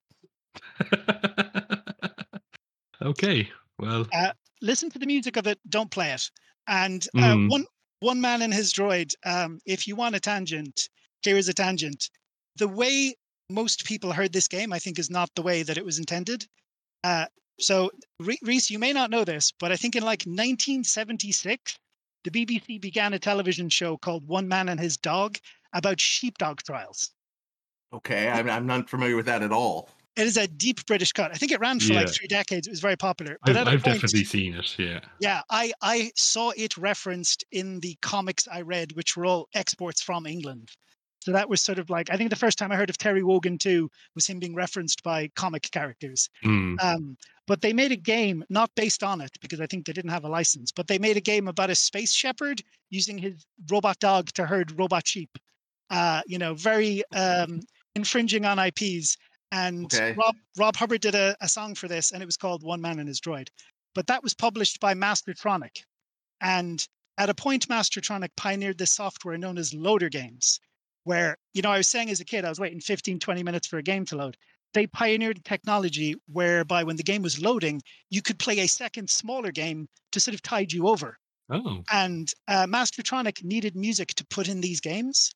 okay, 3.02 3.50
well, 3.80 4.06
uh, 4.14 4.32
listen 4.62 4.90
to 4.90 5.00
the 5.00 5.06
music 5.06 5.38
of 5.38 5.48
it. 5.48 5.60
Don't 5.70 5.92
play 5.92 6.12
it. 6.12 6.30
And 6.68 7.08
uh, 7.16 7.36
mm. 7.36 7.50
one 7.50 7.66
one 8.00 8.22
man 8.22 8.42
and 8.42 8.54
his 8.54 8.74
droid. 8.74 9.14
Um, 9.26 9.60
if 9.66 9.88
you 9.88 9.96
want 9.96 10.16
a 10.16 10.20
tangent, 10.20 10.90
here 11.22 11.38
is 11.38 11.50
a 11.50 11.54
tangent. 11.54 12.10
The 12.58 12.68
way 12.68 13.16
most 13.50 13.86
people 13.86 14.12
heard 14.12 14.34
this 14.34 14.48
game, 14.48 14.74
I 14.74 14.80
think, 14.80 15.00
is 15.00 15.10
not 15.10 15.30
the 15.36 15.42
way 15.42 15.64
that 15.64 15.78
it 15.78 15.86
was 15.86 16.00
intended. 16.00 16.46
Uh, 17.04 17.26
so, 17.60 17.92
Reese, 18.20 18.70
you 18.70 18.80
may 18.80 18.92
not 18.92 19.12
know 19.12 19.24
this, 19.24 19.54
but 19.60 19.72
I 19.72 19.76
think 19.76 19.96
in 19.96 20.04
like 20.04 20.24
1976, 20.24 21.78
the 22.24 22.32
BBC 22.32 22.82
began 22.82 23.14
a 23.14 23.20
television 23.20 23.70
show 23.70 23.98
called 23.98 24.28
One 24.28 24.48
Man 24.48 24.70
and 24.70 24.80
His 24.80 24.98
Dog 24.98 25.38
about 25.74 26.00
sheepdog 26.00 26.62
trials. 26.64 27.12
Okay, 27.94 28.28
I'm, 28.28 28.50
I'm 28.50 28.66
not 28.66 28.90
familiar 28.90 29.16
with 29.16 29.28
that 29.28 29.44
at 29.44 29.52
all. 29.52 29.90
It 30.16 30.28
is 30.28 30.38
a 30.38 30.48
deep 30.48 30.86
British 30.86 31.12
cut. 31.12 31.32
I 31.32 31.36
think 31.36 31.52
it 31.52 31.60
ran 31.60 31.80
for 31.80 31.94
yeah. 31.94 32.00
like 32.00 32.10
three 32.10 32.28
decades. 32.28 32.68
It 32.68 32.72
was 32.72 32.80
very 32.80 32.96
popular. 32.96 33.38
But 33.44 33.58
I've, 33.58 33.68
I've 33.68 33.84
point, 33.84 34.02
definitely 34.02 34.24
seen 34.24 34.54
it. 34.54 34.76
Yeah. 34.80 35.00
Yeah, 35.20 35.42
I 35.50 35.74
I 35.82 36.12
saw 36.16 36.52
it 36.56 36.78
referenced 36.78 37.44
in 37.52 37.80
the 37.82 37.98
comics 38.02 38.48
I 38.48 38.62
read, 38.62 38.94
which 38.94 39.18
were 39.18 39.26
all 39.26 39.50
exports 39.54 40.02
from 40.02 40.26
England. 40.26 40.70
So 41.26 41.32
that 41.32 41.50
was 41.50 41.60
sort 41.60 41.80
of 41.80 41.90
like 41.90 42.12
I 42.12 42.18
think 42.18 42.30
the 42.30 42.36
first 42.36 42.58
time 42.58 42.72
I 42.72 42.76
heard 42.76 42.90
of 42.90 42.98
Terry 42.98 43.24
Wogan 43.24 43.58
too 43.58 43.90
was 44.14 44.28
him 44.28 44.40
being 44.40 44.56
referenced 44.56 45.04
by 45.04 45.28
comic 45.36 45.64
characters. 45.72 46.30
Mm. 46.46 46.82
Um, 46.82 47.18
but 47.48 47.62
they 47.62 47.74
made 47.74 47.92
a 47.92 47.98
game 47.98 48.44
not 48.50 48.70
based 48.76 49.04
on 49.04 49.22
it 49.22 49.32
because 49.42 49.60
I 49.60 49.66
think 49.66 49.86
they 49.86 49.94
didn't 49.94 50.12
have 50.12 50.24
a 50.24 50.30
license. 50.30 50.72
But 50.72 50.88
they 50.88 51.00
made 51.00 51.18
a 51.18 51.22
game 51.22 51.48
about 51.48 51.70
a 51.70 51.76
space 51.76 52.14
shepherd 52.14 52.62
using 52.90 53.18
his 53.18 53.46
robot 53.72 54.00
dog 54.00 54.28
to 54.34 54.46
herd 54.46 54.78
robot 54.80 55.08
sheep. 55.08 55.32
Uh, 55.90 56.22
you 56.28 56.38
know, 56.38 56.54
very 56.54 57.04
um, 57.14 57.60
infringing 57.96 58.46
on 58.46 58.60
IPs. 58.60 59.18
And 59.52 59.86
Okay. 59.86 60.14
Rob 60.14 60.36
Rob 60.58 60.76
Hubbard 60.76 61.02
did 61.02 61.16
a, 61.16 61.36
a 61.42 61.48
song 61.48 61.76
for 61.76 61.88
this, 61.88 62.12
and 62.12 62.22
it 62.22 62.26
was 62.26 62.38
called 62.38 62.64
One 62.64 62.82
Man 62.82 63.00
and 63.00 63.08
His 63.08 63.22
Droid. 63.22 63.48
But 63.94 64.08
that 64.08 64.24
was 64.24 64.34
published 64.34 64.80
by 64.80 64.94
Mastertronic. 64.94 65.84
And 66.42 66.86
at 67.18 67.30
a 67.30 67.34
point, 67.34 67.70
Mastertronic 67.70 68.30
pioneered 68.36 68.78
this 68.78 68.92
software 68.92 69.38
known 69.38 69.58
as 69.58 69.74
loader 69.74 70.10
games, 70.10 70.60
where, 71.06 71.38
you 71.54 71.62
know, 71.62 71.72
I 71.72 71.78
was 71.78 71.88
saying 71.88 72.10
as 72.10 72.20
a 72.20 72.26
kid, 72.26 72.44
I 72.44 72.50
was 72.50 72.60
waiting 72.60 72.82
15, 72.82 73.20
20 73.20 73.44
minutes 73.44 73.68
for 73.68 73.78
a 73.78 73.84
game 73.84 74.06
to 74.06 74.18
load. 74.18 74.36
They 74.74 74.88
pioneered 74.88 75.46
technology 75.46 76.16
whereby 76.28 76.84
when 76.84 76.98
the 76.98 77.04
game 77.04 77.22
was 77.22 77.42
loading, 77.42 77.82
you 78.10 78.22
could 78.22 78.38
play 78.38 78.60
a 78.60 78.68
second 78.68 79.10
smaller 79.10 79.52
game 79.52 79.88
to 80.12 80.20
sort 80.20 80.36
of 80.36 80.42
tide 80.42 80.74
you 80.74 80.90
over. 80.90 81.18
Oh. 81.50 81.84
And 81.90 82.30
uh, 82.50 82.66
Mastertronic 82.66 83.44
needed 83.44 83.76
music 83.78 84.10
to 84.16 84.26
put 84.26 84.50
in 84.50 84.60
these 84.60 84.82
games. 84.82 85.32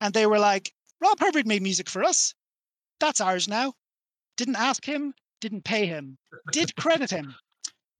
And 0.00 0.14
they 0.14 0.26
were 0.26 0.38
like, 0.38 0.72
Rob 1.00 1.18
Hubbard 1.18 1.46
made 1.46 1.62
music 1.62 1.90
for 1.90 2.04
us. 2.04 2.34
That's 3.00 3.20
ours 3.20 3.48
now. 3.48 3.74
Didn't 4.36 4.56
ask 4.56 4.84
him, 4.84 5.14
didn't 5.40 5.64
pay 5.64 5.86
him, 5.86 6.18
did 6.52 6.74
credit 6.76 7.10
him. 7.10 7.34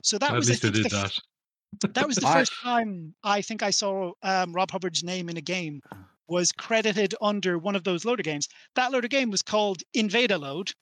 So 0.03 0.19
that 0.19 0.33
At 0.33 0.37
was 0.37 0.51
least 0.51 0.61
did 0.61 0.75
the, 0.75 0.83
that. 0.83 1.95
that 1.95 2.07
was 2.07 2.17
the 2.17 2.27
first 2.27 2.53
time 2.63 3.15
I 3.25 3.41
think 3.41 3.63
I 3.63 3.71
saw 3.71 4.13
um, 4.23 4.53
Rob 4.53 4.71
Hubbard's 4.71 5.03
name 5.03 5.31
in 5.31 5.39
a 5.39 5.41
game 5.41 5.81
was 6.29 6.53
credited 6.53 7.15
under 7.23 7.59
one 7.59 7.75
of 7.75 7.85
those 7.85 8.05
loader 8.05 8.23
games. 8.23 8.47
That 8.77 8.93
loader 8.93 9.09
game 9.09 9.31
was 9.31 9.41
called 9.41 9.83
Invader 9.95 10.37
Load 10.37 10.73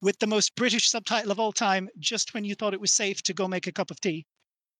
with 0.00 0.18
the 0.18 0.26
most 0.26 0.56
British 0.56 0.90
subtitle 0.90 1.30
of 1.30 1.38
all 1.38 1.52
time, 1.52 1.88
just 2.00 2.34
when 2.34 2.44
you 2.44 2.56
thought 2.56 2.74
it 2.74 2.80
was 2.80 2.90
safe 2.92 3.22
to 3.22 3.32
go 3.32 3.46
make 3.46 3.68
a 3.68 3.72
cup 3.72 3.92
of 3.92 4.00
tea. 4.00 4.26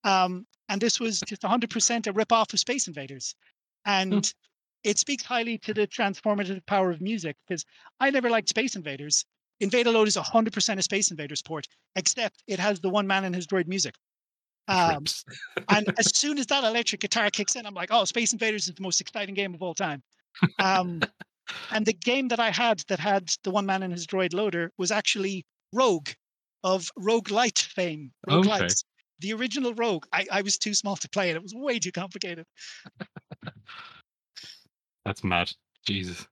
Um, 0.03 0.47
and 0.69 0.81
this 0.81 0.99
was 0.99 1.21
just 1.21 1.43
100% 1.43 2.07
a 2.09 2.13
rip-off 2.13 2.53
of 2.53 2.59
Space 2.59 2.89
Invaders. 2.89 3.37
And 3.85 4.33
it 4.85 4.99
speaks 4.99 5.25
highly 5.25 5.59
to 5.59 5.75
the 5.75 5.87
transformative 5.87 6.65
power 6.67 6.91
of 6.91 7.01
music 7.01 7.37
because 7.47 7.65
I 8.01 8.11
never 8.11 8.31
liked 8.31 8.49
Space 8.49 8.77
Invaders. 8.77 9.25
Invader 9.61 9.91
Load 9.91 10.09
is 10.09 10.17
100% 10.17 10.79
a 10.79 10.83
Space 10.83 11.11
Invaders 11.11 11.43
port, 11.43 11.69
except 11.95 12.43
it 12.47 12.59
has 12.59 12.81
the 12.81 12.91
one 12.91 13.07
man 13.07 13.25
and 13.25 13.35
his 13.35 13.47
droid 13.47 13.69
music. 13.69 13.95
Um, 14.69 15.05
and 15.69 15.93
as 15.99 16.17
soon 16.17 16.39
as 16.39 16.47
that 16.47 16.65
electric 16.65 17.01
guitar 17.01 17.31
kicks 17.31 17.55
in, 17.57 17.67
I'm 17.67 17.75
like, 17.75 17.91
oh, 17.93 18.05
Space 18.05 18.33
Invaders 18.33 18.69
is 18.69 18.75
the 18.75 18.83
most 18.83 19.01
exciting 19.01 19.35
game 19.35 19.55
of 19.55 19.63
all 19.63 19.75
time. 19.75 20.03
Um, 20.59 21.01
and 21.71 21.87
the 21.87 21.93
game 21.93 22.29
that 22.29 22.41
I 22.41 22.51
had 22.51 22.81
that 22.89 22.99
had 22.99 23.31
the 23.45 23.51
one 23.51 23.67
man 23.67 23.83
and 23.83 23.93
his 23.93 24.07
droid 24.07 24.35
loader 24.35 24.73
was 24.79 24.91
actually 24.91 25.45
Rogue 25.73 26.09
of 26.65 26.91
Rogue 26.97 27.31
Light 27.31 27.59
fame. 27.59 28.13
Rogue 28.29 28.47
Okay. 28.47 28.49
Lights. 28.49 28.85
The 29.21 29.33
original 29.35 29.75
Rogue. 29.75 30.05
I, 30.13 30.27
I 30.33 30.43
was 30.43 30.59
too 30.59 30.75
small 30.75 30.97
to 30.97 31.09
play 31.09 31.31
it. 31.31 31.37
It 31.37 31.43
was 31.43 31.55
way 31.55 31.79
too 31.79 31.93
complicated. 31.93 32.45
That's 35.05 35.25
mad. 35.25 35.51
Jesus. 35.87 36.27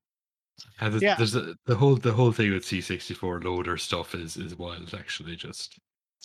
Yeah, 0.81 0.89
there's, 0.91 1.03
Yeah. 1.03 1.15
there's 1.17 1.35
a, 1.35 1.55
the 1.67 1.75
whole 1.77 1.97
the 1.97 2.13
whole 2.13 2.33
thing 2.33 2.53
with 2.53 2.65
C64 2.65 3.43
loader 3.45 3.77
stuff 3.77 4.15
is 4.15 4.37
is 4.37 4.55
wild. 4.57 4.95
Actually, 4.95 5.35
just 5.37 5.79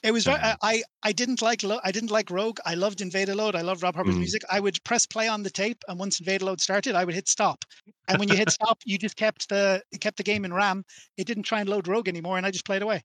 It 0.04 0.12
was. 0.12 0.26
ve- 0.26 0.32
Um, 0.34 0.58
I 0.62 0.84
I 1.04 1.12
didn't 1.14 1.42
like 1.42 1.64
Lo- 1.64 1.80
I 1.84 1.92
didn't 1.92 2.12
like 2.12 2.30
Rogue. 2.30 2.60
I 2.66 2.76
loved 2.76 3.00
Invader 3.02 3.34
Load. 3.34 3.56
I 3.56 3.62
loved 3.62 3.82
Rob 3.82 3.96
Hubbard's 3.96 4.18
Mm. 4.18 4.22
music. 4.22 4.42
I 4.52 4.60
would 4.60 4.84
press 4.84 5.06
play 5.06 5.28
on 5.30 5.42
the 5.44 5.50
tape, 5.50 5.84
and 5.88 5.98
once 5.98 6.20
Invader 6.20 6.46
Load 6.46 6.60
started, 6.62 6.96
I 6.96 7.06
would 7.06 7.16
hit 7.16 7.30
stop. 7.30 7.64
And 8.10 8.20
when 8.20 8.28
you 8.30 8.36
hit 8.36 8.52
stop, 8.52 8.80
you 8.86 8.98
just 8.98 9.16
kept 9.16 9.48
the 9.50 9.82
kept 10.02 10.18
the 10.18 10.24
game 10.24 10.44
in 10.46 10.54
RAM. 10.54 10.84
It 11.18 11.26
didn't 11.28 11.44
try 11.44 11.62
and 11.62 11.70
load 11.70 11.88
Rogue 11.88 12.10
anymore, 12.10 12.38
and 12.38 12.46
I 12.46 12.52
just 12.52 12.66
played 12.66 12.82
away. 12.82 13.04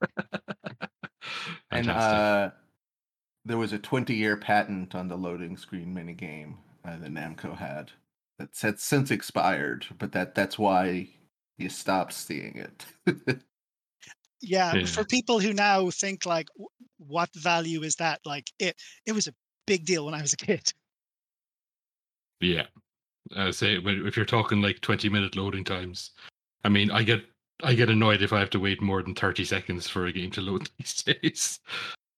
And 1.70 1.88
uh, 1.88 2.50
there 3.44 3.56
was 3.56 3.72
a 3.72 3.78
20 3.78 4.14
year 4.14 4.36
patent 4.36 4.94
on 4.94 5.08
the 5.08 5.16
loading 5.16 5.56
screen 5.56 5.94
minigame 5.94 6.56
uh, 6.84 6.96
that 6.98 7.10
Namco 7.12 7.56
had. 7.56 7.90
That's, 8.38 8.60
that's 8.60 8.84
since 8.84 9.10
expired, 9.10 9.86
but 9.98 10.12
that 10.12 10.34
that's 10.34 10.58
why 10.58 11.08
you 11.56 11.68
stopped 11.68 12.12
seeing 12.12 12.56
it. 12.56 12.84
Yeah, 14.46 14.74
Yeah. 14.74 14.84
for 14.84 15.04
people 15.04 15.40
who 15.40 15.54
now 15.54 15.88
think 15.88 16.26
like, 16.26 16.48
what 16.98 17.30
value 17.34 17.82
is 17.82 17.96
that? 17.96 18.20
Like 18.26 18.50
it 18.58 18.76
it 19.06 19.12
was 19.12 19.26
a 19.26 19.32
big 19.66 19.86
deal 19.86 20.04
when 20.04 20.12
I 20.14 20.20
was 20.20 20.34
a 20.34 20.36
kid. 20.36 20.70
Yeah. 22.40 22.66
Uh, 23.34 23.50
say 23.52 23.78
if 23.82 24.16
you're 24.16 24.26
talking 24.26 24.60
like 24.60 24.80
20 24.80 25.08
minute 25.08 25.34
loading 25.34 25.64
times. 25.64 26.10
I 26.62 26.68
mean, 26.68 26.90
I 26.90 27.02
get 27.02 27.24
I 27.62 27.74
get 27.74 27.88
annoyed 27.88 28.20
if 28.20 28.32
I 28.34 28.38
have 28.40 28.50
to 28.50 28.60
wait 28.60 28.82
more 28.82 29.02
than 29.02 29.14
30 29.14 29.44
seconds 29.46 29.88
for 29.88 30.06
a 30.06 30.12
game 30.12 30.30
to 30.32 30.42
load 30.42 30.68
these 30.78 31.02
days. 31.02 31.60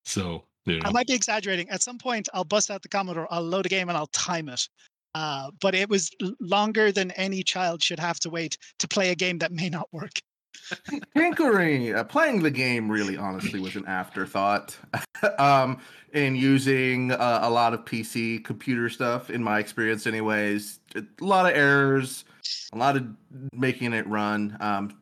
So, 0.04 0.44
you 0.64 0.80
know. 0.80 0.88
I 0.88 0.90
might 0.90 1.06
be 1.06 1.14
exaggerating. 1.14 1.68
At 1.68 1.82
some 1.82 1.98
point, 1.98 2.28
I'll 2.34 2.44
bust 2.44 2.70
out 2.70 2.82
the 2.82 2.88
Commodore, 2.88 3.28
I'll 3.30 3.42
load 3.42 3.66
a 3.66 3.68
game, 3.68 3.88
and 3.88 3.96
I'll 3.96 4.06
time 4.08 4.48
it. 4.48 4.68
Uh, 5.16 5.50
but 5.62 5.74
it 5.74 5.88
was 5.88 6.10
longer 6.40 6.92
than 6.92 7.10
any 7.12 7.42
child 7.42 7.82
should 7.82 7.98
have 7.98 8.20
to 8.20 8.28
wait 8.28 8.58
to 8.78 8.86
play 8.86 9.08
a 9.08 9.14
game 9.14 9.38
that 9.38 9.50
may 9.50 9.70
not 9.70 9.88
work. 9.90 10.20
Tinkering, 11.16 11.94
uh, 11.94 12.04
playing 12.04 12.42
the 12.42 12.50
game 12.50 12.90
really 12.90 13.16
honestly 13.16 13.58
was 13.58 13.76
an 13.76 13.86
afterthought. 13.86 14.76
um, 15.38 15.78
and 16.12 16.36
using 16.36 17.12
uh, 17.12 17.40
a 17.42 17.48
lot 17.48 17.72
of 17.72 17.86
PC 17.86 18.44
computer 18.44 18.90
stuff, 18.90 19.30
in 19.30 19.42
my 19.42 19.58
experience, 19.58 20.06
anyways, 20.06 20.80
a 20.94 21.02
lot 21.22 21.50
of 21.50 21.56
errors, 21.56 22.26
a 22.74 22.76
lot 22.76 22.94
of 22.94 23.06
making 23.54 23.94
it 23.94 24.06
run. 24.06 24.54
Um, 24.60 24.98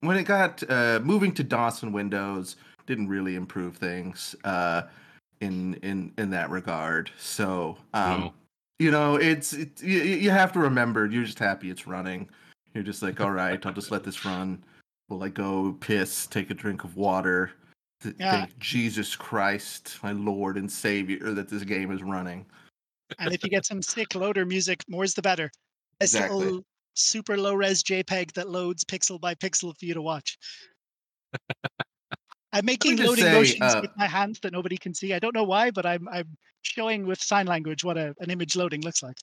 when 0.00 0.16
it 0.16 0.24
got 0.24 0.62
uh, 0.70 1.00
moving 1.02 1.32
to 1.32 1.44
DOS 1.44 1.82
and 1.82 1.92
Windows, 1.92 2.56
didn't 2.86 3.08
really 3.08 3.34
improve 3.34 3.76
things 3.76 4.34
uh, 4.44 4.82
in 5.42 5.74
in 5.82 6.14
in 6.16 6.30
that 6.30 6.48
regard. 6.48 7.10
So, 7.18 7.76
um, 7.92 8.20
No. 8.20 8.34
You 8.78 8.90
know, 8.90 9.16
it's 9.16 9.52
it, 9.52 9.82
you, 9.82 9.98
you 9.98 10.30
have 10.30 10.52
to 10.52 10.58
remember, 10.58 11.06
you're 11.06 11.24
just 11.24 11.38
happy 11.38 11.70
it's 11.70 11.86
running. 11.86 12.28
You're 12.74 12.84
just 12.84 13.02
like, 13.02 13.20
all 13.20 13.30
right, 13.30 13.64
I'll 13.64 13.72
just 13.72 13.90
let 13.90 14.04
this 14.04 14.24
run. 14.24 14.62
Will 15.08 15.22
I 15.22 15.28
go 15.28 15.72
piss, 15.80 16.26
take 16.26 16.50
a 16.50 16.54
drink 16.54 16.84
of 16.84 16.96
water, 16.96 17.52
th- 18.02 18.14
Yeah. 18.18 18.30
thank 18.30 18.58
Jesus 18.58 19.16
Christ, 19.16 19.98
my 20.02 20.12
Lord 20.12 20.56
and 20.56 20.70
Savior, 20.70 21.32
that 21.32 21.48
this 21.48 21.64
game 21.64 21.90
is 21.90 22.02
running. 22.02 22.46
And 23.18 23.32
if 23.32 23.42
you 23.42 23.50
get 23.50 23.64
some 23.64 23.82
sick 23.82 24.14
loader 24.14 24.44
music, 24.44 24.84
more's 24.86 25.14
the 25.14 25.22
better. 25.22 25.50
This 25.98 26.14
Exactly. 26.14 26.44
little 26.44 26.64
super 26.94 27.38
low 27.38 27.54
res 27.54 27.82
JPEG 27.82 28.32
that 28.34 28.50
loads 28.50 28.84
pixel 28.84 29.20
by 29.20 29.34
pixel 29.34 29.76
for 29.76 29.86
you 29.86 29.94
to 29.94 30.02
watch. 30.02 30.38
I'm 32.52 32.64
making 32.64 32.96
loading 32.96 33.24
say, 33.24 33.32
motions 33.32 33.74
uh, 33.74 33.80
with 33.82 33.90
my 33.96 34.06
hands 34.06 34.40
that 34.40 34.52
nobody 34.52 34.76
can 34.76 34.94
see. 34.94 35.12
I 35.12 35.18
don't 35.18 35.34
know 35.34 35.44
why, 35.44 35.70
but 35.70 35.84
I'm 35.84 36.08
I'm 36.08 36.36
showing 36.62 37.06
with 37.06 37.20
sign 37.20 37.46
language 37.46 37.84
what 37.84 37.96
a, 37.96 38.14
an 38.20 38.30
image 38.30 38.56
loading 38.56 38.82
looks 38.82 39.02
like. 39.02 39.16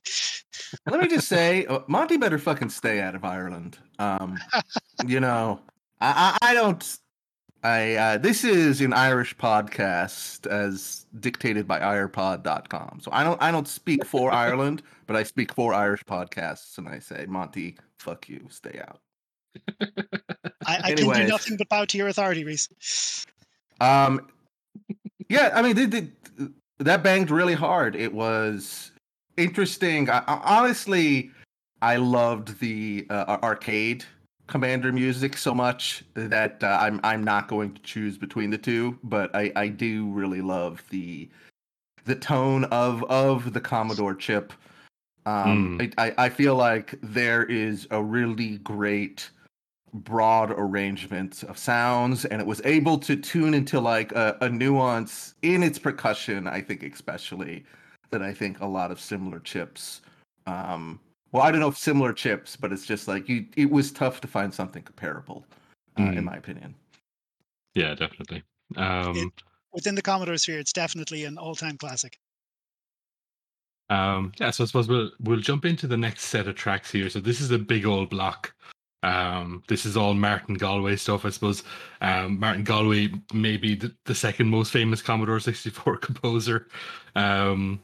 Let 0.89 0.99
me 0.99 1.07
just 1.07 1.27
say, 1.27 1.65
uh, 1.69 1.79
Monty 1.87 2.17
better 2.17 2.37
fucking 2.37 2.69
stay 2.69 3.01
out 3.01 3.15
of 3.15 3.23
Ireland. 3.23 3.77
Um, 3.99 4.37
you 5.07 5.19
know, 5.19 5.59
I, 6.01 6.37
I, 6.41 6.51
I 6.51 6.53
don't. 6.53 6.97
I 7.63 7.95
uh, 7.95 8.17
this 8.19 8.43
is 8.43 8.79
an 8.81 8.93
Irish 8.93 9.35
podcast 9.37 10.45
as 10.45 11.07
dictated 11.19 11.67
by 11.67 11.79
irepod.com. 11.79 12.99
So 13.01 13.09
I 13.11 13.23
don't 13.23 13.41
I 13.41 13.49
don't 13.51 13.67
speak 13.67 14.05
for 14.05 14.31
Ireland, 14.31 14.83
but 15.07 15.15
I 15.15 15.23
speak 15.23 15.51
for 15.51 15.73
Irish 15.73 16.03
podcasts, 16.03 16.77
and 16.77 16.87
I 16.87 16.99
say, 16.99 17.25
Monty, 17.27 17.77
fuck 17.97 18.29
you, 18.29 18.45
stay 18.49 18.79
out. 18.87 18.99
I, 20.65 20.79
I 20.83 20.93
can 20.93 20.97
do 20.97 21.27
nothing 21.27 21.57
but 21.57 21.69
bow 21.69 21.85
to 21.85 21.97
your 21.97 22.07
authority, 22.07 22.43
Reese. 22.43 23.25
Um, 23.79 24.27
yeah, 25.29 25.51
I 25.53 25.61
mean, 25.61 25.75
they 25.75 25.85
did 25.85 26.11
that 26.79 27.03
banged 27.03 27.31
really 27.31 27.53
hard. 27.53 27.95
It 27.95 28.13
was 28.13 28.91
interesting. 29.37 30.09
I, 30.09 30.23
I, 30.27 30.41
honestly, 30.59 31.31
I 31.81 31.97
loved 31.97 32.59
the 32.59 33.05
uh, 33.09 33.37
arcade 33.43 34.05
Commando 34.47 34.91
music 34.91 35.37
so 35.37 35.55
much 35.55 36.03
that 36.13 36.63
uh, 36.63 36.77
I'm 36.79 36.99
I'm 37.03 37.23
not 37.23 37.47
going 37.47 37.73
to 37.73 37.81
choose 37.81 38.17
between 38.17 38.51
the 38.51 38.57
two, 38.57 38.97
but 39.03 39.35
I 39.35 39.51
I 39.55 39.67
do 39.69 40.07
really 40.11 40.41
love 40.41 40.83
the 40.89 41.27
the 42.05 42.15
tone 42.15 42.65
of 42.65 43.03
of 43.05 43.53
the 43.53 43.61
Commodore 43.61 44.13
chip. 44.13 44.53
Um, 45.25 45.79
I, 45.81 45.91
I 45.97 46.13
I 46.25 46.29
feel 46.29 46.55
like 46.55 46.93
there 47.01 47.43
is 47.43 47.87
a 47.89 48.03
really 48.03 48.59
great 48.59 49.31
broad 50.03 50.51
arrangement 50.51 51.43
of 51.43 51.57
sounds 51.57 52.25
and 52.25 52.41
it 52.41 52.45
was 52.47 52.61
able 52.65 52.97
to 52.97 53.15
tune 53.15 53.53
into 53.53 53.79
like 53.79 54.11
a, 54.11 54.37
a 54.41 54.49
nuance 54.49 55.35
in 55.41 55.63
its 55.63 55.79
percussion 55.79 56.47
i 56.47 56.59
think 56.59 56.83
especially 56.83 57.63
that 58.09 58.21
i 58.21 58.33
think 58.33 58.59
a 58.59 58.65
lot 58.65 58.91
of 58.91 58.99
similar 58.99 59.39
chips 59.39 60.01
um 60.47 60.99
well 61.31 61.43
i 61.43 61.49
don't 61.51 61.61
know 61.61 61.69
if 61.69 61.77
similar 61.77 62.11
chips 62.11 62.55
but 62.57 62.73
it's 62.73 62.85
just 62.85 63.07
like 63.07 63.29
you 63.29 63.45
it 63.55 63.69
was 63.69 63.91
tough 63.91 64.19
to 64.19 64.27
find 64.27 64.53
something 64.53 64.83
comparable 64.83 65.45
uh, 65.97 66.03
in 66.03 66.15
Mm. 66.15 66.23
my 66.25 66.35
opinion 66.35 66.75
Yeah, 67.73 67.95
definitely. 67.95 68.43
Um, 68.77 69.31
Within 69.73 69.95
the 69.95 70.01
Commodore 70.01 70.37
sphere, 70.37 70.59
it's 70.59 70.71
definitely 70.71 71.25
an 71.25 71.37
all-time 71.37 71.77
classic. 71.77 72.17
Um, 73.89 74.31
yeah, 74.39 74.51
so 74.51 74.63
I 74.63 74.67
suppose 74.67 74.87
we'll 74.87 75.11
we'll 75.19 75.39
jump 75.41 75.65
into 75.65 75.85
the 75.87 75.97
next 75.97 76.23
set 76.25 76.47
of 76.47 76.55
tracks 76.55 76.91
here. 76.91 77.09
So 77.09 77.19
this 77.19 77.39
is 77.41 77.51
a 77.51 77.59
big 77.59 77.85
old 77.85 78.09
block. 78.09 78.53
Um, 79.05 79.61
this 79.67 79.85
is 79.85 79.95
all 79.95 80.15
Martin 80.15 80.55
Galway 80.55 80.95
stuff, 80.95 81.25
I 81.25 81.29
suppose. 81.29 81.63
Um, 82.01 82.39
Martin 82.39 82.63
Galway, 82.63 83.09
maybe 83.31 83.75
the, 83.75 83.93
the, 84.05 84.15
second 84.15 84.49
most 84.49 84.71
famous 84.71 85.03
Commodore 85.03 85.39
64 85.39 85.97
composer. 86.01 86.67
Um, 87.15 87.79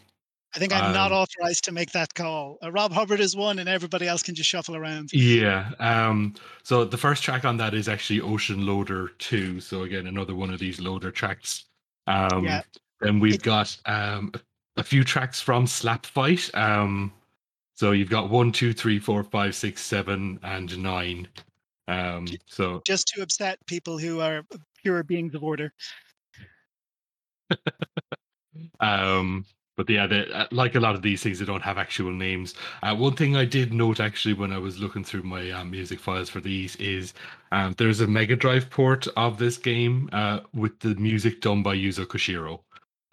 I 0.56 0.60
think 0.60 0.74
I'm 0.74 0.86
um, 0.86 0.94
not 0.94 1.12
authorized 1.12 1.64
to 1.66 1.72
make 1.72 1.92
that 1.92 2.16
call. 2.16 2.58
Uh, 2.64 2.72
Rob 2.72 2.92
Hubbard 2.92 3.20
is 3.20 3.36
one, 3.36 3.60
and 3.60 3.70
everybody 3.70 4.08
else 4.08 4.24
can 4.24 4.34
just 4.34 4.50
shuffle 4.50 4.76
around. 4.76 5.14
Yeah. 5.14 5.70
Um, 5.80 6.34
so 6.64 6.84
the 6.86 6.98
first 6.98 7.22
track 7.22 7.46
on 7.46 7.56
that 7.58 7.76
is 7.76 7.88
actually 7.88 8.20
Ocean 8.20 8.66
Loader 8.66 9.10
2. 9.20 9.62
So 9.62 9.84
again, 9.84 10.08
another 10.08 10.34
one 10.34 10.52
of 10.52 10.60
these 10.60 10.80
loader 10.80 11.12
tracks. 11.12 11.66
Um, 12.08 12.46
yeah. 12.46 12.64
Then 13.00 13.20
we've 13.20 13.36
it, 13.36 13.44
got 13.44 13.78
um, 13.86 14.34
a 14.76 14.84
few 14.84 15.04
tracks 15.04 15.40
from 15.40 15.68
Slap 15.68 16.08
Fight. 16.08 16.50
So 17.82 17.94
you've 17.94 18.12
got 18.12 18.30
one, 18.30 18.52
two, 18.52 18.74
three, 18.74 19.00
four, 19.00 19.24
five, 19.24 19.56
six, 19.56 19.82
seven, 19.82 20.40
and 20.44 20.78
nine. 20.84 21.28
Um, 21.88 22.28
so 22.46 22.84
just 22.86 23.08
to 23.08 23.24
upset 23.24 23.58
people 23.66 23.98
who 23.98 24.22
are 24.22 24.44
pure 24.84 25.02
beings 25.02 25.34
of 25.34 25.44
order. 25.44 25.74
um, 28.80 29.48
but 29.78 29.90
yeah, 29.90 30.04
uh, 30.04 30.46
like 30.52 30.76
a 30.76 30.80
lot 30.80 30.94
of 30.94 31.02
these 31.02 31.24
things, 31.24 31.40
they 31.40 31.46
don't 31.46 31.64
have 31.64 31.80
actual 31.80 32.12
names. 32.12 32.54
Uh, 32.84 32.96
one 32.96 33.16
thing 33.16 33.36
I 33.36 33.46
did 33.46 33.74
note 33.74 34.00
actually 34.00 34.36
when 34.36 34.54
I 34.54 34.60
was 34.60 34.78
looking 34.78 35.04
through 35.04 35.24
my 35.24 35.50
uh, 35.50 35.64
music 35.64 36.00
files 36.00 36.30
for 36.30 36.40
these 36.40 36.76
is 36.76 37.16
um, 37.52 37.74
there's 37.80 38.00
a 38.00 38.06
Mega 38.06 38.36
Drive 38.36 38.70
port 38.70 39.08
of 39.18 39.40
this 39.40 39.58
game 39.58 40.08
uh, 40.14 40.42
with 40.54 40.80
the 40.82 40.94
music 40.94 41.42
done 41.42 41.64
by 41.64 41.76
Yuzo 41.76 42.06
Koshiro. 42.06 42.60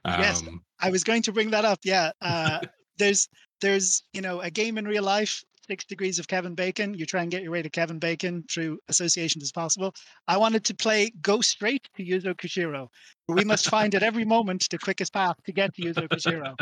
Um, 0.05 0.21
yes, 0.21 0.45
I 0.79 0.91
was 0.91 1.05
going 1.05 1.23
to 1.23 1.33
bring 1.33 1.53
that 1.53 1.65
up. 1.65 1.79
Yeah, 1.85 2.13
uh, 2.21 2.61
there's 2.99 3.31
there's 3.61 4.03
you 4.13 4.21
know 4.21 4.41
a 4.41 4.51
game 4.51 4.79
in 4.79 4.87
real 4.87 5.03
life 5.03 5.45
six 5.69 5.85
degrees 5.85 6.19
of 6.19 6.27
Kevin 6.27 6.55
Bacon. 6.55 6.95
You 6.95 7.05
try 7.05 7.23
and 7.23 7.31
get 7.31 7.43
your 7.43 7.53
way 7.53 7.63
to 7.63 7.69
Kevin 7.69 7.99
Bacon 7.99 8.43
through 8.51 8.79
association 8.89 9.43
as 9.43 9.53
possible. 9.53 9.95
I 10.27 10.39
wanted 10.39 10.65
to 10.65 10.75
play 10.75 11.13
Go 11.21 11.41
Straight 11.43 11.89
to 11.97 12.05
Yuzo 12.05 12.35
Koshiro. 12.35 12.89
We 13.29 13.45
must 13.45 13.69
find 13.69 13.95
at 13.95 14.03
every 14.03 14.25
moment 14.25 14.67
the 14.71 14.79
quickest 14.79 15.13
path 15.13 15.37
to 15.45 15.53
get 15.53 15.75
to 15.75 15.83
Yuzo 15.83 16.09
Koshiro. 16.09 16.57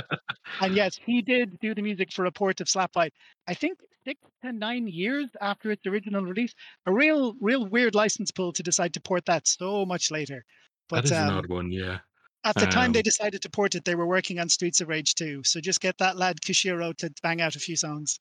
and 0.61 0.75
yes, 0.75 0.99
he 1.07 1.23
did 1.23 1.59
do 1.61 1.75
the 1.75 1.83
music 1.83 2.13
for 2.13 2.27
a 2.27 2.33
port 2.33 2.61
of 2.61 2.69
Slap 2.69 2.93
Fight. 2.93 3.13
I 3.47 3.55
think 3.55 3.79
six 4.05 4.21
to 4.45 4.53
nine 4.53 4.89
years 4.89 5.27
after 5.41 5.71
its 5.71 5.87
original 5.87 6.25
release. 6.25 6.53
A 6.87 6.93
real, 6.93 7.35
real 7.41 7.65
weird 7.67 7.95
license 7.95 8.33
pull 8.33 8.53
to 8.55 8.63
decide 8.63 8.93
to 8.95 9.01
port 9.01 9.25
that 9.27 9.47
so 9.47 9.87
much 9.87 10.11
later. 10.11 10.45
But, 10.89 10.97
that 10.97 11.05
is 11.05 11.13
um, 11.13 11.29
an 11.29 11.35
odd 11.35 11.49
one, 11.49 11.71
yeah. 11.71 11.99
At 12.47 12.55
the 12.55 12.67
um, 12.67 12.71
time 12.71 12.93
they 12.93 13.01
um, 13.01 13.03
decided 13.03 13.43
to 13.43 13.51
port 13.51 13.75
it, 13.75 13.85
they 13.85 13.97
were 13.97 14.07
working 14.07 14.39
on 14.39 14.49
Streets 14.49 14.81
of 14.81 14.89
Rage 14.89 15.17
2. 15.17 15.43
So 15.43 15.61
just 15.61 15.81
get 15.81 15.99
that 15.99 16.17
lad 16.17 16.41
Koshiro 16.41 16.97
to 16.99 17.13
bang 17.21 17.41
out 17.41 17.57
a 17.57 17.59
few 17.59 17.75
songs. 17.75 18.21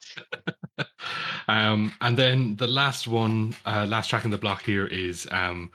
um, 1.47 1.93
and 2.01 2.17
then 2.17 2.55
the 2.55 2.65
last 2.65 3.07
one, 3.07 3.55
uh, 3.67 3.85
last 3.87 4.09
track 4.09 4.25
in 4.25 4.31
the 4.31 4.37
block 4.39 4.63
here 4.63 4.87
is 4.87 5.27
um, 5.29 5.69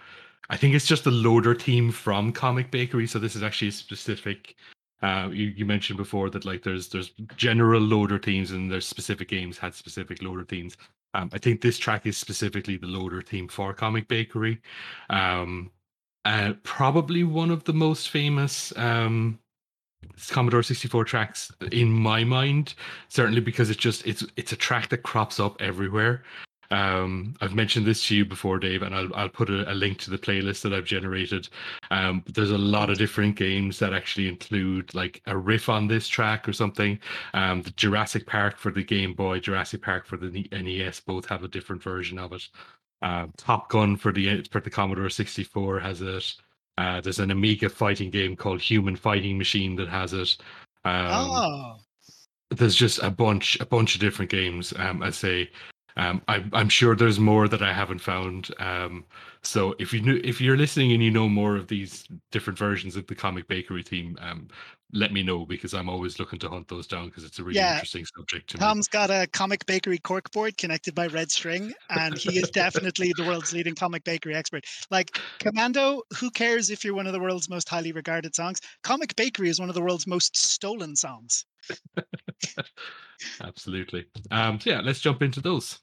I 0.48 0.56
think 0.56 0.74
it's 0.74 0.86
just 0.86 1.04
the 1.04 1.12
loader 1.12 1.54
team 1.54 1.92
from 1.92 2.32
Comic 2.32 2.72
Bakery. 2.72 3.06
So 3.06 3.20
this 3.20 3.36
is 3.36 3.44
actually 3.44 3.68
a 3.68 3.72
specific. 3.72 4.56
Uh, 5.00 5.30
you, 5.32 5.46
you 5.46 5.64
mentioned 5.64 5.96
before 5.96 6.28
that 6.28 6.44
like 6.44 6.62
there's 6.62 6.88
there's 6.88 7.12
general 7.36 7.80
loader 7.80 8.18
teams 8.18 8.50
and 8.50 8.70
there's 8.70 8.86
specific 8.86 9.28
games 9.28 9.56
had 9.56 9.74
specific 9.74 10.22
loader 10.22 10.44
teams. 10.44 10.76
Um, 11.14 11.30
I 11.32 11.38
think 11.38 11.60
this 11.60 11.78
track 11.78 12.04
is 12.04 12.18
specifically 12.18 12.76
the 12.76 12.88
loader 12.88 13.22
team 13.22 13.48
for 13.48 13.72
Comic 13.72 14.08
Bakery. 14.08 14.60
Um, 15.08 15.70
uh, 16.24 16.52
probably 16.62 17.24
one 17.24 17.50
of 17.50 17.64
the 17.64 17.72
most 17.72 18.10
famous 18.10 18.72
um, 18.76 19.38
Commodore 20.28 20.62
64 20.62 21.04
tracks 21.04 21.52
in 21.72 21.90
my 21.90 22.24
mind, 22.24 22.74
certainly 23.08 23.40
because 23.40 23.70
it's 23.70 23.80
just 23.80 24.06
it's 24.06 24.24
it's 24.36 24.52
a 24.52 24.56
track 24.56 24.88
that 24.90 25.02
crops 25.02 25.40
up 25.40 25.60
everywhere. 25.60 26.22
Um, 26.72 27.34
I've 27.40 27.54
mentioned 27.54 27.84
this 27.84 28.06
to 28.06 28.14
you 28.14 28.24
before, 28.24 28.58
Dave, 28.58 28.82
and 28.82 28.94
I'll 28.94 29.12
I'll 29.14 29.28
put 29.28 29.50
a, 29.50 29.70
a 29.70 29.74
link 29.74 29.98
to 30.00 30.10
the 30.10 30.18
playlist 30.18 30.62
that 30.62 30.72
I've 30.72 30.84
generated. 30.84 31.48
Um, 31.90 32.22
there's 32.26 32.52
a 32.52 32.58
lot 32.58 32.90
of 32.90 32.98
different 32.98 33.36
games 33.36 33.78
that 33.80 33.92
actually 33.92 34.28
include 34.28 34.94
like 34.94 35.20
a 35.26 35.36
riff 35.36 35.68
on 35.68 35.88
this 35.88 36.06
track 36.06 36.48
or 36.48 36.52
something. 36.52 36.98
Um, 37.34 37.62
the 37.62 37.72
Jurassic 37.72 38.26
Park 38.26 38.56
for 38.56 38.70
the 38.70 38.84
Game 38.84 39.14
Boy, 39.14 39.40
Jurassic 39.40 39.82
Park 39.82 40.06
for 40.06 40.16
the 40.16 40.48
NES, 40.52 41.00
both 41.00 41.26
have 41.26 41.42
a 41.42 41.48
different 41.48 41.82
version 41.82 42.18
of 42.18 42.32
it. 42.32 42.48
Uh, 43.02 43.26
Top 43.36 43.70
Gun 43.70 43.96
for 43.96 44.12
the 44.12 44.42
for 44.50 44.60
the 44.60 44.70
Commodore 44.70 45.10
64 45.10 45.80
has 45.80 46.02
it. 46.02 46.34
Uh, 46.78 47.00
there's 47.00 47.18
an 47.18 47.30
Amiga 47.30 47.68
fighting 47.68 48.10
game 48.10 48.34
called 48.36 48.60
Human 48.60 48.96
Fighting 48.96 49.36
Machine 49.36 49.76
that 49.76 49.88
has 49.88 50.12
it. 50.12 50.36
Um, 50.84 51.06
oh. 51.10 51.76
There's 52.50 52.74
just 52.74 52.98
a 53.02 53.10
bunch, 53.10 53.58
a 53.60 53.66
bunch 53.66 53.94
of 53.94 54.00
different 54.00 54.30
games. 54.30 54.72
Um, 54.76 55.02
I 55.02 55.10
say, 55.10 55.50
um, 55.96 56.22
I, 56.28 56.44
I'm 56.52 56.68
sure 56.68 56.94
there's 56.94 57.20
more 57.20 57.48
that 57.48 57.62
I 57.62 57.72
haven't 57.72 58.00
found. 58.00 58.50
Um, 58.58 59.04
so 59.42 59.74
if 59.78 59.92
you 59.92 60.02
knew, 60.02 60.20
if 60.22 60.40
you're 60.40 60.56
listening 60.56 60.92
and 60.92 61.02
you 61.02 61.10
know 61.10 61.28
more 61.28 61.56
of 61.56 61.68
these 61.68 62.04
different 62.30 62.58
versions 62.58 62.96
of 62.96 63.06
the 63.06 63.14
Comic 63.14 63.48
Bakery 63.48 63.82
team, 63.82 64.18
um, 64.20 64.48
let 64.92 65.12
me 65.12 65.22
know 65.22 65.46
because 65.46 65.72
I'm 65.72 65.88
always 65.88 66.18
looking 66.18 66.38
to 66.40 66.48
hunt 66.48 66.68
those 66.68 66.86
down 66.86 67.06
because 67.06 67.24
it's 67.24 67.38
a 67.38 67.44
really 67.44 67.56
yeah. 67.56 67.74
interesting 67.74 68.04
subject 68.04 68.50
to 68.50 68.58
Tom's 68.58 68.88
me. 68.88 68.98
got 68.98 69.10
a 69.10 69.26
comic 69.32 69.64
bakery 69.66 69.98
corkboard 69.98 70.56
connected 70.56 70.94
by 70.94 71.06
red 71.06 71.30
string, 71.30 71.72
and 71.90 72.16
he 72.18 72.38
is 72.38 72.50
definitely 72.50 73.12
the 73.16 73.24
world's 73.24 73.52
leading 73.52 73.74
comic 73.74 74.04
bakery 74.04 74.34
expert. 74.34 74.64
Like 74.90 75.18
Commando, 75.38 76.02
who 76.16 76.30
cares 76.30 76.70
if 76.70 76.84
you're 76.84 76.94
one 76.94 77.06
of 77.06 77.12
the 77.12 77.20
world's 77.20 77.48
most 77.48 77.68
highly 77.68 77.92
regarded 77.92 78.34
songs? 78.34 78.60
Comic 78.82 79.14
Bakery 79.16 79.48
is 79.48 79.60
one 79.60 79.68
of 79.68 79.74
the 79.74 79.82
world's 79.82 80.06
most 80.06 80.36
stolen 80.36 80.96
songs. 80.96 81.46
Absolutely. 83.42 84.06
Um, 84.30 84.60
so 84.60 84.70
yeah, 84.70 84.80
let's 84.80 85.00
jump 85.00 85.22
into 85.22 85.40
those. 85.40 85.80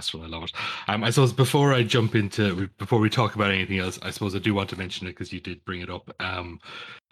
Last 0.00 0.14
one, 0.14 0.24
I 0.24 0.28
love 0.28 0.44
it. 0.44 0.52
Um, 0.88 1.04
I 1.04 1.10
suppose 1.10 1.32
before 1.32 1.74
I 1.74 1.82
jump 1.82 2.14
into 2.14 2.68
before 2.78 3.00
we 3.00 3.10
talk 3.10 3.34
about 3.34 3.50
anything 3.50 3.78
else, 3.78 3.98
I 4.00 4.10
suppose 4.10 4.34
I 4.34 4.38
do 4.38 4.54
want 4.54 4.70
to 4.70 4.78
mention 4.78 5.06
it 5.06 5.10
because 5.10 5.30
you 5.30 5.40
did 5.40 5.62
bring 5.66 5.82
it 5.82 5.90
up. 5.90 6.10
Um, 6.20 6.58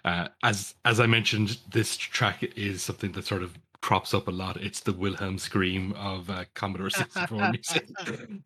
uh, 0.07 0.29
as 0.43 0.75
as 0.87 0.99
I 0.99 1.07
mentioned, 1.07 1.59
this 1.71 1.99
track 1.99 2.43
is 2.57 2.83
something 2.83 3.13
that 3.13 3.27
sort 3.27 3.43
of 3.43 3.55
crops 3.83 4.15
up 4.15 4.27
a 4.27 4.31
lot. 4.31 4.57
It's 4.57 4.81
the 4.81 4.95
Wilhelm 4.95 5.39
scream 5.39 5.93
of 5.93 6.31
uh, 6.31 6.45
Commodore 6.55 6.89
64 6.89 7.51
music. 7.53 7.89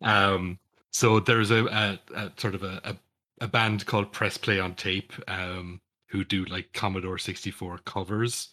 Um, 0.01 0.59
so 0.91 1.21
there's 1.21 1.49
a, 1.49 1.65
a, 1.65 1.99
a 2.13 2.31
sort 2.37 2.53
of 2.53 2.63
a, 2.63 2.81
a, 2.83 2.95
a, 3.41 3.47
band 3.47 3.85
called 3.85 4.11
Press 4.11 4.37
Play 4.37 4.59
on 4.59 4.75
Tape 4.75 5.11
um, 5.27 5.79
who 6.09 6.23
do 6.23 6.45
like 6.45 6.71
Commodore 6.73 7.17
64 7.17 7.79
covers. 7.85 8.49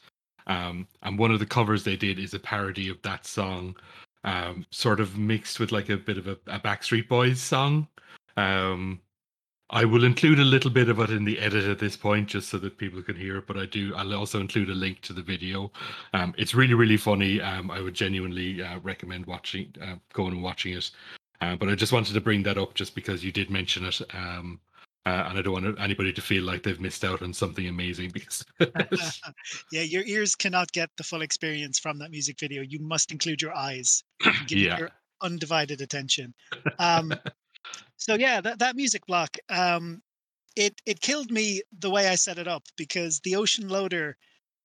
Um, 0.47 0.87
and 1.03 1.19
one 1.19 1.33
of 1.33 1.39
the 1.39 1.47
covers 1.47 1.85
they 1.85 1.97
did 1.97 2.19
is 2.19 2.33
a 2.33 2.39
parody 2.39 2.89
of 2.89 3.03
that 3.03 3.27
song, 3.27 3.77
um, 4.25 4.67
sort 4.71 5.01
of 5.01 5.17
mixed 5.19 5.61
with 5.61 5.73
like 5.73 5.89
a 5.89 5.97
bit 5.97 6.19
of 6.19 6.27
a, 6.27 6.39
a 6.47 6.61
Backstreet 6.61 7.09
Boys 7.09 7.41
song. 7.41 7.89
Um, 8.37 9.01
I 9.73 9.85
will 9.85 10.03
include 10.03 10.41
a 10.41 10.45
little 10.45 10.71
bit 10.71 10.89
of 10.89 10.99
it 10.99 11.11
in 11.11 11.25
the 11.25 11.39
edit 11.39 11.65
at 11.65 11.79
this 11.79 11.97
point, 11.97 12.29
just 12.29 12.49
so 12.49 12.59
that 12.59 12.77
people 12.77 13.03
can 13.03 13.15
hear 13.15 13.37
it. 13.39 13.47
But 13.47 13.57
I 13.57 13.67
do. 13.67 13.95
I'll 13.95 14.15
also 14.15 14.41
include 14.41 14.69
a 14.69 14.75
link 14.75 15.01
to 15.03 15.13
the 15.13 15.23
video. 15.23 15.71
Um, 16.13 16.35
it's 16.37 16.55
really, 16.55 16.75
really 16.75 16.97
funny. 16.97 17.41
Um, 17.41 17.71
I 17.71 17.81
would 17.81 17.95
genuinely 17.95 18.63
uh, 18.63 18.81
recommend 18.81 19.27
watching, 19.27 19.73
uh, 19.81 19.95
going 20.13 20.33
and 20.33 20.43
watching 20.43 20.75
it. 20.77 20.91
Uh, 21.41 21.57
but 21.57 21.69
I 21.69 21.75
just 21.75 21.93
wanted 21.93 22.15
to 22.15 22.21
bring 22.21 22.43
that 22.43 22.59
up, 22.59 22.75
just 22.75 22.95
because 22.95 23.25
you 23.25 23.33
did 23.33 23.49
mention 23.49 23.85
it, 23.85 24.01
um, 24.13 24.61
uh, 25.07 25.27
and 25.29 25.39
I 25.39 25.43
don't 25.43 25.53
want 25.53 25.81
anybody 25.81 26.13
to 26.13 26.21
feel 26.21 26.45
like 26.45 26.63
they've 26.63 26.81
missed 26.81 27.05
out 27.05 27.23
on 27.23 27.33
something 27.33 27.67
amazing. 27.67 28.11
Because 28.13 28.45
yeah, 29.73 29.83
your 29.83 30.05
ears 30.05 30.35
cannot 30.35 30.73
get 30.73 30.91
the 30.97 31.05
full 31.05 31.23
experience 31.23 31.79
from 31.79 31.99
that 31.99 32.11
music 32.11 32.39
video. 32.39 32.63
You 32.63 32.81
must 32.81 33.11
include 33.11 33.41
your 33.41 33.57
eyes. 33.57 34.03
Give 34.47 34.59
yeah. 34.59 34.79
your 34.79 34.91
undivided 35.23 35.81
attention. 35.81 36.35
Um, 36.79 37.15
so 37.97 38.15
yeah, 38.15 38.41
that, 38.43 38.59
that 38.59 38.77
music 38.77 39.07
block, 39.07 39.37
um, 39.49 40.03
it 40.57 40.75
it 40.85 41.01
killed 41.01 41.31
me 41.31 41.63
the 41.79 41.91
way 41.91 42.09
I 42.09 42.17
set 42.17 42.39
it 42.39 42.49
up 42.49 42.65
because 42.77 43.21
the 43.21 43.37
ocean 43.37 43.69
loader 43.69 44.17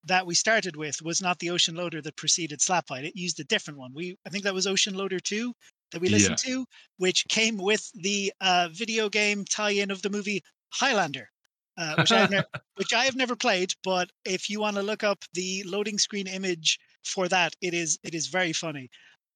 that 0.06 0.26
we 0.26 0.36
started 0.36 0.76
with 0.76 1.02
was 1.02 1.22
not 1.22 1.40
the 1.40 1.50
ocean 1.50 1.76
loader 1.76 2.02
that 2.02 2.18
preceded 2.18 2.60
Slapfight. 2.60 3.06
It 3.06 3.16
used 3.16 3.40
a 3.40 3.44
different 3.44 3.80
one. 3.80 3.92
We 3.94 4.18
I 4.26 4.30
think 4.30 4.44
that 4.44 4.54
was 4.54 4.68
Ocean 4.68 4.96
Loader 4.96 5.20
2 5.20 5.54
that 5.96 6.02
we 6.02 6.10
listened 6.10 6.38
yeah. 6.46 6.56
to, 6.56 6.66
which 6.98 7.26
came 7.30 7.58
with 7.58 7.90
the 7.96 8.34
uh, 8.42 8.68
video 8.74 9.08
game 9.08 9.46
tie-in 9.50 9.92
of 9.92 10.02
the 10.02 10.10
movie 10.10 10.44
Highlander. 10.70 11.30
Uh, 11.78 11.96
which, 11.98 12.12
I 12.12 12.20
have 12.20 12.32
ne- 12.32 12.44
which 12.76 12.94
I 12.94 13.06
have 13.06 13.16
never 13.16 13.36
played, 13.36 13.74
but 13.82 14.10
if 14.26 14.50
you 14.50 14.60
want 14.60 14.76
to 14.76 14.82
look 14.82 15.06
up 15.06 15.24
the 15.34 15.64
loading 15.66 15.98
screen 15.98 16.28
image 16.28 16.78
for 17.06 17.30
that, 17.30 17.54
it 17.62 17.74
is 17.74 17.98
it 18.04 18.14
is 18.14 18.28
very 18.28 18.52
funny. 18.52 18.90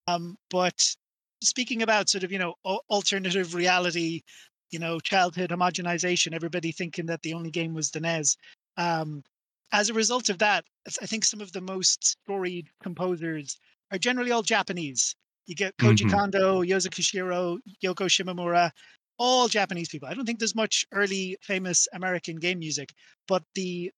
Um, 0.07 0.37
but 0.49 0.95
speaking 1.41 1.81
about 1.81 2.09
sort 2.09 2.25
of 2.25 2.31
you 2.31 2.39
know 2.39 2.55
alternative 2.89 3.55
reality 3.55 4.21
you 4.71 4.79
know 4.79 4.99
childhood 4.99 5.51
homogenization 5.51 6.33
everybody 6.33 6.73
thinking 6.73 7.05
that 7.05 7.21
the 7.21 7.33
only 7.33 7.49
game 7.49 7.73
was 7.73 7.91
the 7.91 7.99
nes 8.01 8.35
um, 8.75 9.23
as 9.71 9.89
a 9.89 9.93
result 9.93 10.27
of 10.27 10.37
that 10.39 10.65
i 11.01 11.05
think 11.05 11.23
some 11.23 11.39
of 11.39 11.53
the 11.53 11.61
most 11.61 12.03
storied 12.03 12.67
composers 12.83 13.57
are 13.91 13.97
generally 13.97 14.31
all 14.31 14.43
japanese 14.43 15.15
you 15.49 15.55
get 15.55 15.75
koji 15.77 16.05
mm-hmm. 16.05 16.17
kondo 16.17 16.63
koshiro 16.63 17.57
yoko 17.83 18.07
shimomura 18.07 18.71
all 19.17 19.47
japanese 19.47 19.89
people 19.89 20.07
i 20.07 20.13
don't 20.13 20.25
think 20.25 20.39
there's 20.39 20.55
much 20.55 20.85
early 20.93 21.37
famous 21.41 21.87
american 21.93 22.35
game 22.37 22.59
music 22.59 22.93
but 23.27 23.43
the 23.55 23.91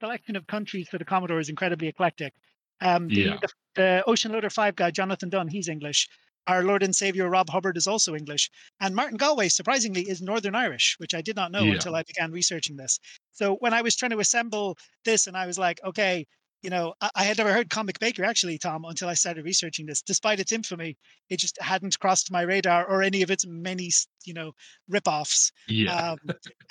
selection 0.00 0.36
of 0.36 0.46
countries 0.46 0.88
for 0.88 0.98
the 0.98 1.04
commodore 1.04 1.40
is 1.40 1.48
incredibly 1.48 1.88
eclectic 1.88 2.32
um, 2.80 3.08
the, 3.08 3.14
yeah. 3.14 3.36
the, 3.40 3.48
the 3.74 4.04
ocean 4.06 4.32
loader 4.32 4.50
5 4.50 4.76
guy 4.76 4.90
jonathan 4.90 5.30
dunn 5.30 5.48
he's 5.48 5.68
english 5.68 6.08
our 6.48 6.64
Lord 6.64 6.82
and 6.82 6.96
Savior 6.96 7.28
Rob 7.28 7.50
Hubbard 7.50 7.76
is 7.76 7.86
also 7.86 8.14
English. 8.14 8.50
And 8.80 8.96
Martin 8.96 9.18
Galway, 9.18 9.50
surprisingly, 9.50 10.08
is 10.08 10.22
Northern 10.22 10.54
Irish, 10.54 10.96
which 10.98 11.12
I 11.12 11.20
did 11.20 11.36
not 11.36 11.52
know 11.52 11.60
yeah. 11.60 11.74
until 11.74 11.94
I 11.94 12.02
began 12.04 12.32
researching 12.32 12.76
this. 12.76 12.98
So 13.32 13.56
when 13.56 13.74
I 13.74 13.82
was 13.82 13.94
trying 13.96 14.12
to 14.12 14.18
assemble 14.18 14.78
this 15.04 15.26
and 15.26 15.36
I 15.36 15.46
was 15.46 15.58
like, 15.58 15.78
okay, 15.84 16.26
you 16.62 16.70
know, 16.70 16.94
I, 17.00 17.10
I, 17.14 17.24
had 17.24 17.38
never 17.38 17.52
heard 17.52 17.70
Comic 17.70 17.98
Bakery 17.98 18.26
actually, 18.26 18.58
Tom, 18.58 18.84
until 18.84 19.08
I 19.08 19.14
started 19.14 19.44
researching 19.44 19.86
this. 19.86 20.02
Despite 20.02 20.40
its 20.40 20.52
infamy, 20.52 20.96
it 21.30 21.38
just 21.38 21.60
hadn't 21.60 21.98
crossed 22.00 22.32
my 22.32 22.42
radar 22.42 22.86
or 22.86 23.02
any 23.02 23.22
of 23.22 23.30
its 23.30 23.46
many, 23.46 23.90
you 24.24 24.34
know, 24.34 24.52
ripoffs. 24.90 25.52
Yeah. 25.68 25.94
Um, 25.94 26.18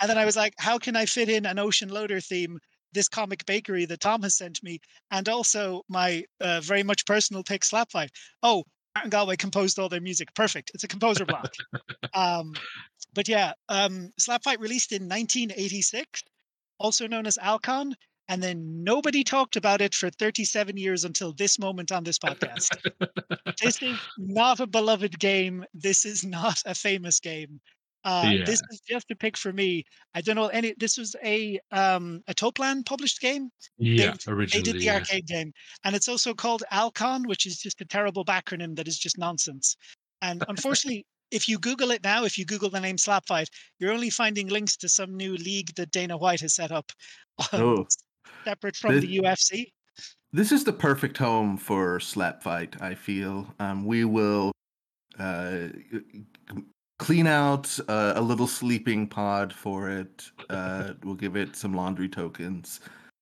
and 0.02 0.10
then 0.10 0.18
I 0.18 0.26
was 0.26 0.36
like, 0.36 0.54
how 0.58 0.78
can 0.78 0.96
I 0.96 1.06
fit 1.06 1.30
in 1.30 1.46
an 1.46 1.60
Ocean 1.60 1.90
Loader 1.90 2.20
theme 2.20 2.60
this 2.94 3.10
comic 3.10 3.46
bakery 3.46 3.86
that 3.86 4.00
Tom 4.00 4.24
has 4.24 4.36
sent 4.36 4.64
me, 4.64 4.80
and 5.12 5.28
also 5.30 5.84
my 5.90 6.24
uh, 6.42 6.62
very 6.62 6.84
much 6.84 7.06
personal 7.06 7.44
pick, 7.44 7.62
Slapfight. 7.62 8.10
Oh, 8.44 8.64
Martin 8.96 9.10
Galway 9.10 9.36
composed 9.36 9.78
all 9.78 9.90
their 9.90 10.02
music. 10.02 10.34
Perfect. 10.34 10.72
It's 10.74 10.84
a 10.84 10.88
composer 10.88 11.26
block. 11.26 11.54
um, 12.14 12.54
but 13.14 13.28
yeah, 13.28 13.54
um, 13.70 14.12
Slapfight 14.20 14.60
released 14.60 14.92
in 14.92 15.04
1986, 15.04 16.24
also 16.80 17.08
known 17.08 17.28
as 17.28 17.38
Alcon, 17.38 17.96
and 18.30 18.42
then 18.42 18.84
nobody 18.84 19.24
talked 19.24 19.56
about 19.56 19.82
it 19.82 19.96
for 19.96 20.10
37 20.10 20.78
years 20.78 21.04
until 21.06 21.34
this 21.34 21.58
moment 21.60 21.92
on 21.92 22.04
this 22.04 22.20
podcast. 22.20 22.76
this 23.62 23.82
is 23.82 23.98
not 24.18 24.60
a 24.60 24.68
beloved 24.68 25.20
game. 25.20 25.64
This 25.74 26.06
is 26.06 26.26
not 26.26 26.62
a 26.66 26.76
famous 26.76 27.20
game. 27.20 27.60
Uh, 28.04 28.32
yeah. 28.32 28.46
This 28.46 28.62
is 28.72 28.80
just 28.88 29.12
a 29.12 29.16
pick 29.16 29.38
for 29.38 29.52
me. 29.52 29.84
I 30.14 30.22
don't 30.22 30.36
know 30.36 30.48
any. 30.48 30.74
This 30.78 30.98
was 30.98 31.16
a 31.26 31.60
um, 31.72 32.22
a 32.28 32.34
Toaplan 32.34 32.86
published 32.86 33.20
game. 33.20 33.50
Yeah, 33.78 34.14
they, 34.26 34.32
originally 34.32 34.64
they 34.64 34.72
did 34.72 34.82
the 34.82 34.86
yeah. 34.86 34.96
arcade 34.96 35.28
game, 35.28 35.52
and 35.84 35.96
it's 35.96 36.08
also 36.08 36.34
called 36.34 36.64
Alcon, 36.72 37.28
which 37.28 37.46
is 37.46 37.58
just 37.58 37.82
a 37.82 37.86
terrible 37.86 38.24
acronym 38.26 38.76
that 38.78 38.88
is 38.88 38.98
just 38.98 39.18
nonsense. 39.18 39.76
And 40.22 40.44
unfortunately, 40.48 41.06
if 41.32 41.50
you 41.50 41.60
Google 41.60 41.92
it 41.92 42.04
now, 42.04 42.24
if 42.24 42.38
you 42.38 42.46
Google 42.46 42.70
the 42.70 42.80
name 42.80 42.98
Slap 42.98 43.28
Fight, 43.28 43.50
you're 43.80 43.92
only 43.92 44.10
finding 44.10 44.48
links 44.48 44.78
to 44.78 44.90
some 44.90 45.16
new 45.16 45.36
league 45.36 45.76
that 45.76 45.92
Dana 45.92 46.18
White 46.18 46.42
has 46.42 46.56
set 46.56 46.72
up, 46.72 46.92
um, 47.52 47.62
oh. 47.62 47.88
Separate 48.44 48.76
from 48.76 48.96
this, 48.96 49.06
the 49.06 49.20
UFC. 49.20 49.72
This 50.34 50.52
is 50.52 50.64
the 50.64 50.74
perfect 50.74 51.18
home 51.18 51.58
for 51.58 52.00
Slapfight. 52.00 52.82
I 52.82 52.96
feel 52.96 53.54
um, 53.60 53.86
we 53.86 54.06
will 54.06 54.52
uh, 55.18 55.68
clean 57.00 57.28
out 57.28 57.80
uh, 57.88 58.14
a 58.16 58.22
little 58.22 58.48
sleeping 58.48 59.08
pod 59.08 59.54
for 59.54 59.90
it. 59.90 60.30
Uh, 60.50 60.94
we'll 61.04 61.16
give 61.16 61.36
it 61.36 61.56
some 61.56 61.74
laundry 61.74 62.10
tokens. 62.10 62.82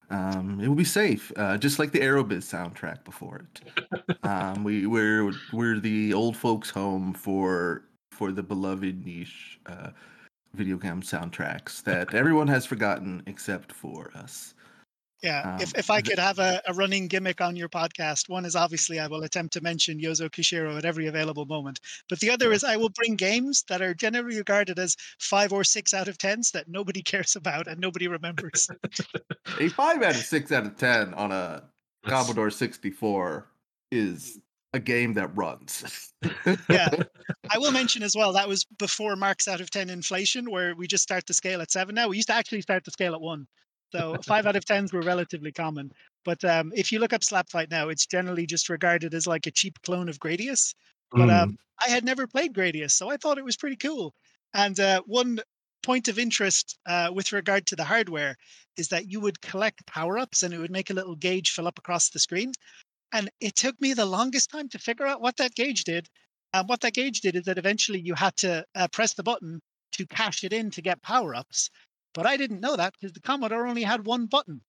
Um, 0.09 0.59
it 0.61 0.67
will 0.67 0.75
be 0.75 0.83
safe, 0.83 1.31
uh, 1.35 1.57
just 1.57 1.79
like 1.79 1.91
the 1.91 1.99
Aerobiz 1.99 2.43
soundtrack 2.43 3.03
before 3.03 3.41
it. 3.43 4.17
Um, 4.23 4.63
we 4.63 4.87
we're 4.87 5.31
we're 5.53 5.79
the 5.79 6.13
old 6.13 6.35
folks' 6.35 6.69
home 6.69 7.13
for 7.13 7.83
for 8.11 8.31
the 8.31 8.43
beloved 8.43 9.05
niche 9.05 9.59
uh, 9.67 9.91
video 10.55 10.77
game 10.77 11.01
soundtracks 11.01 11.83
that 11.83 12.13
everyone 12.15 12.47
has 12.47 12.65
forgotten 12.65 13.21
except 13.27 13.71
for 13.71 14.11
us. 14.15 14.54
Yeah, 15.25 15.55
um, 15.55 15.61
if, 15.61 15.73
if 15.75 15.89
I 15.89 16.01
could 16.01 16.19
have 16.19 16.37
a, 16.39 16.61
a 16.67 16.73
running 16.73 17.07
gimmick 17.07 17.41
on 17.41 17.55
your 17.55 17.67
podcast, 17.67 18.29
one 18.29 18.45
is 18.45 18.55
obviously 18.55 18.99
I 18.99 19.07
will 19.07 19.23
attempt 19.23 19.53
to 19.53 19.61
mention 19.61 19.99
Yuzo 19.99 20.29
Koshiro 20.29 20.77
at 20.77 20.85
every 20.85 21.07
available 21.07 21.45
moment. 21.45 21.79
But 22.09 22.19
the 22.19 22.29
other 22.29 22.51
is 22.51 22.63
I 22.63 22.77
will 22.77 22.89
bring 22.89 23.15
games 23.15 23.63
that 23.67 23.81
are 23.81 23.93
generally 23.95 24.37
regarded 24.37 24.77
as 24.77 24.95
five 25.19 25.51
or 25.51 25.63
six 25.63 25.93
out 25.93 26.07
of 26.07 26.17
tens 26.17 26.51
that 26.51 26.67
nobody 26.67 27.01
cares 27.03 27.35
about 27.35 27.67
and 27.67 27.79
nobody 27.79 28.07
remembers. 28.07 28.69
a 29.59 29.69
five 29.69 30.03
out 30.03 30.15
of 30.15 30.21
six 30.21 30.51
out 30.51 30.65
of 30.65 30.77
ten 30.77 31.13
on 31.15 31.31
a 31.31 31.63
Commodore 32.05 32.51
64 32.51 33.47
is 33.91 34.39
a 34.73 34.79
game 34.79 35.13
that 35.13 35.35
runs. 35.35 36.11
yeah. 36.69 36.89
I 37.49 37.57
will 37.57 37.71
mention 37.71 38.03
as 38.03 38.15
well 38.15 38.33
that 38.33 38.47
was 38.47 38.65
before 38.77 39.15
marks 39.15 39.47
out 39.47 39.61
of 39.61 39.71
10 39.71 39.89
inflation, 39.89 40.51
where 40.51 40.75
we 40.75 40.85
just 40.85 41.03
start 41.03 41.25
the 41.25 41.33
scale 41.33 41.61
at 41.61 41.71
seven 41.71 41.95
now. 41.95 42.09
We 42.09 42.17
used 42.17 42.27
to 42.27 42.35
actually 42.35 42.61
start 42.61 42.83
the 42.83 42.91
scale 42.91 43.15
at 43.15 43.21
one. 43.21 43.47
So 43.91 44.17
five 44.25 44.45
out 44.45 44.55
of 44.55 44.65
tens 44.65 44.93
were 44.93 45.01
relatively 45.01 45.51
common. 45.51 45.91
But 46.23 46.43
um, 46.43 46.71
if 46.75 46.91
you 46.91 46.99
look 46.99 47.13
up 47.13 47.23
slap 47.23 47.49
fight 47.49 47.69
now, 47.69 47.89
it's 47.89 48.05
generally 48.05 48.45
just 48.45 48.69
regarded 48.69 49.13
as 49.13 49.27
like 49.27 49.47
a 49.47 49.51
cheap 49.51 49.77
clone 49.83 50.09
of 50.09 50.19
Gradius. 50.19 50.73
But 51.11 51.29
um, 51.29 51.51
mm. 51.51 51.55
I 51.85 51.89
had 51.89 52.03
never 52.03 52.27
played 52.27 52.53
Gradius, 52.53 52.91
so 52.91 53.09
I 53.09 53.17
thought 53.17 53.37
it 53.37 53.45
was 53.45 53.57
pretty 53.57 53.75
cool. 53.75 54.13
And 54.53 54.79
uh, 54.79 55.01
one 55.05 55.39
point 55.83 56.07
of 56.07 56.17
interest 56.17 56.77
uh, 56.87 57.11
with 57.13 57.31
regard 57.31 57.67
to 57.67 57.75
the 57.75 57.83
hardware 57.83 58.35
is 58.75 58.87
that 58.89 59.09
you 59.09 59.19
would 59.19 59.39
collect 59.41 59.85
power 59.85 60.17
ups 60.17 60.41
and 60.41 60.53
it 60.53 60.57
would 60.57 60.71
make 60.71 60.89
a 60.89 60.93
little 60.93 61.15
gauge 61.15 61.51
fill 61.51 61.67
up 61.67 61.77
across 61.77 62.09
the 62.09 62.19
screen. 62.19 62.51
And 63.13 63.29
it 63.39 63.55
took 63.55 63.79
me 63.79 63.93
the 63.93 64.05
longest 64.05 64.49
time 64.49 64.67
to 64.69 64.79
figure 64.79 65.05
out 65.05 65.21
what 65.21 65.37
that 65.37 65.53
gauge 65.55 65.83
did. 65.83 66.09
And 66.53 66.67
what 66.67 66.81
that 66.81 66.93
gauge 66.93 67.21
did 67.21 67.35
is 67.35 67.43
that 67.43 67.57
eventually 67.57 67.99
you 67.99 68.15
had 68.15 68.35
to 68.37 68.65
uh, 68.75 68.87
press 68.87 69.13
the 69.13 69.23
button 69.23 69.61
to 69.93 70.07
cash 70.07 70.43
it 70.43 70.53
in 70.53 70.71
to 70.71 70.81
get 70.81 71.01
power 71.01 71.35
ups. 71.35 71.69
But 72.15 72.25
I 72.25 72.37
didn't 72.37 72.61
know 72.61 72.75
that 72.75 72.93
because 72.93 73.13
the 73.13 73.21
Commodore 73.21 73.67
only 73.67 73.83
had 73.83 74.05
one 74.05 74.25
button. 74.25 74.61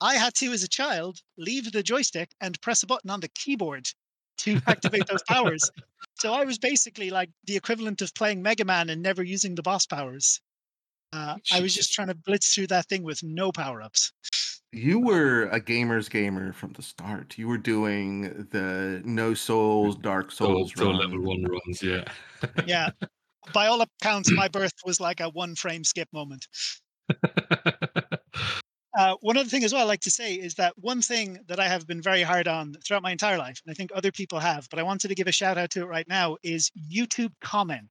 I 0.00 0.14
had 0.14 0.34
to, 0.36 0.52
as 0.52 0.62
a 0.62 0.68
child, 0.68 1.18
leave 1.36 1.72
the 1.72 1.82
joystick 1.82 2.30
and 2.40 2.60
press 2.62 2.82
a 2.82 2.86
button 2.86 3.10
on 3.10 3.20
the 3.20 3.28
keyboard 3.28 3.86
to 4.38 4.60
activate 4.66 5.06
those 5.08 5.22
powers. 5.28 5.70
So 6.14 6.32
I 6.32 6.44
was 6.44 6.58
basically 6.58 7.10
like 7.10 7.30
the 7.46 7.56
equivalent 7.56 8.00
of 8.00 8.14
playing 8.14 8.42
Mega 8.42 8.64
Man 8.64 8.90
and 8.90 9.02
never 9.02 9.22
using 9.22 9.54
the 9.54 9.62
boss 9.62 9.86
powers. 9.86 10.40
Uh, 11.12 11.36
I 11.52 11.60
was 11.60 11.74
just 11.74 11.92
trying 11.92 12.08
to 12.08 12.14
blitz 12.14 12.54
through 12.54 12.68
that 12.68 12.86
thing 12.86 13.02
with 13.02 13.22
no 13.22 13.52
power 13.52 13.82
ups. 13.82 14.12
you 14.72 14.98
were 14.98 15.44
a 15.52 15.60
gamer's 15.60 16.08
gamer 16.08 16.52
from 16.52 16.72
the 16.72 16.82
start. 16.82 17.38
You 17.38 17.46
were 17.46 17.58
doing 17.58 18.48
the 18.50 19.00
No 19.04 19.34
Souls, 19.34 19.96
Dark 19.96 20.32
Souls, 20.32 20.72
Soul, 20.74 20.86
Soul 20.86 20.96
level 20.96 21.20
one 21.20 21.44
runs. 21.44 21.82
Yeah. 21.82 22.04
yeah. 22.66 22.90
By 23.52 23.66
all 23.66 23.80
accounts, 24.00 24.32
my 24.32 24.48
birth 24.48 24.74
was 24.84 25.00
like 25.00 25.20
a 25.20 25.28
one 25.28 25.54
frame 25.54 25.84
skip 25.84 26.08
moment. 26.12 26.46
Uh, 28.96 29.16
one 29.22 29.36
other 29.36 29.48
thing 29.48 29.64
as 29.64 29.72
well 29.72 29.82
I 29.82 29.86
like 29.86 30.02
to 30.02 30.10
say 30.10 30.34
is 30.34 30.54
that 30.54 30.78
one 30.78 31.02
thing 31.02 31.40
that 31.48 31.58
I 31.58 31.66
have 31.66 31.86
been 31.86 32.00
very 32.00 32.22
hard 32.22 32.46
on 32.46 32.74
throughout 32.74 33.02
my 33.02 33.10
entire 33.10 33.38
life, 33.38 33.60
and 33.64 33.72
I 33.72 33.74
think 33.74 33.90
other 33.92 34.12
people 34.12 34.38
have, 34.38 34.68
but 34.70 34.78
I 34.78 34.84
wanted 34.84 35.08
to 35.08 35.16
give 35.16 35.26
a 35.26 35.32
shout 35.32 35.58
out 35.58 35.70
to 35.70 35.82
it 35.82 35.86
right 35.86 36.06
now, 36.06 36.36
is 36.44 36.70
YouTube 36.92 37.32
comment. 37.40 37.88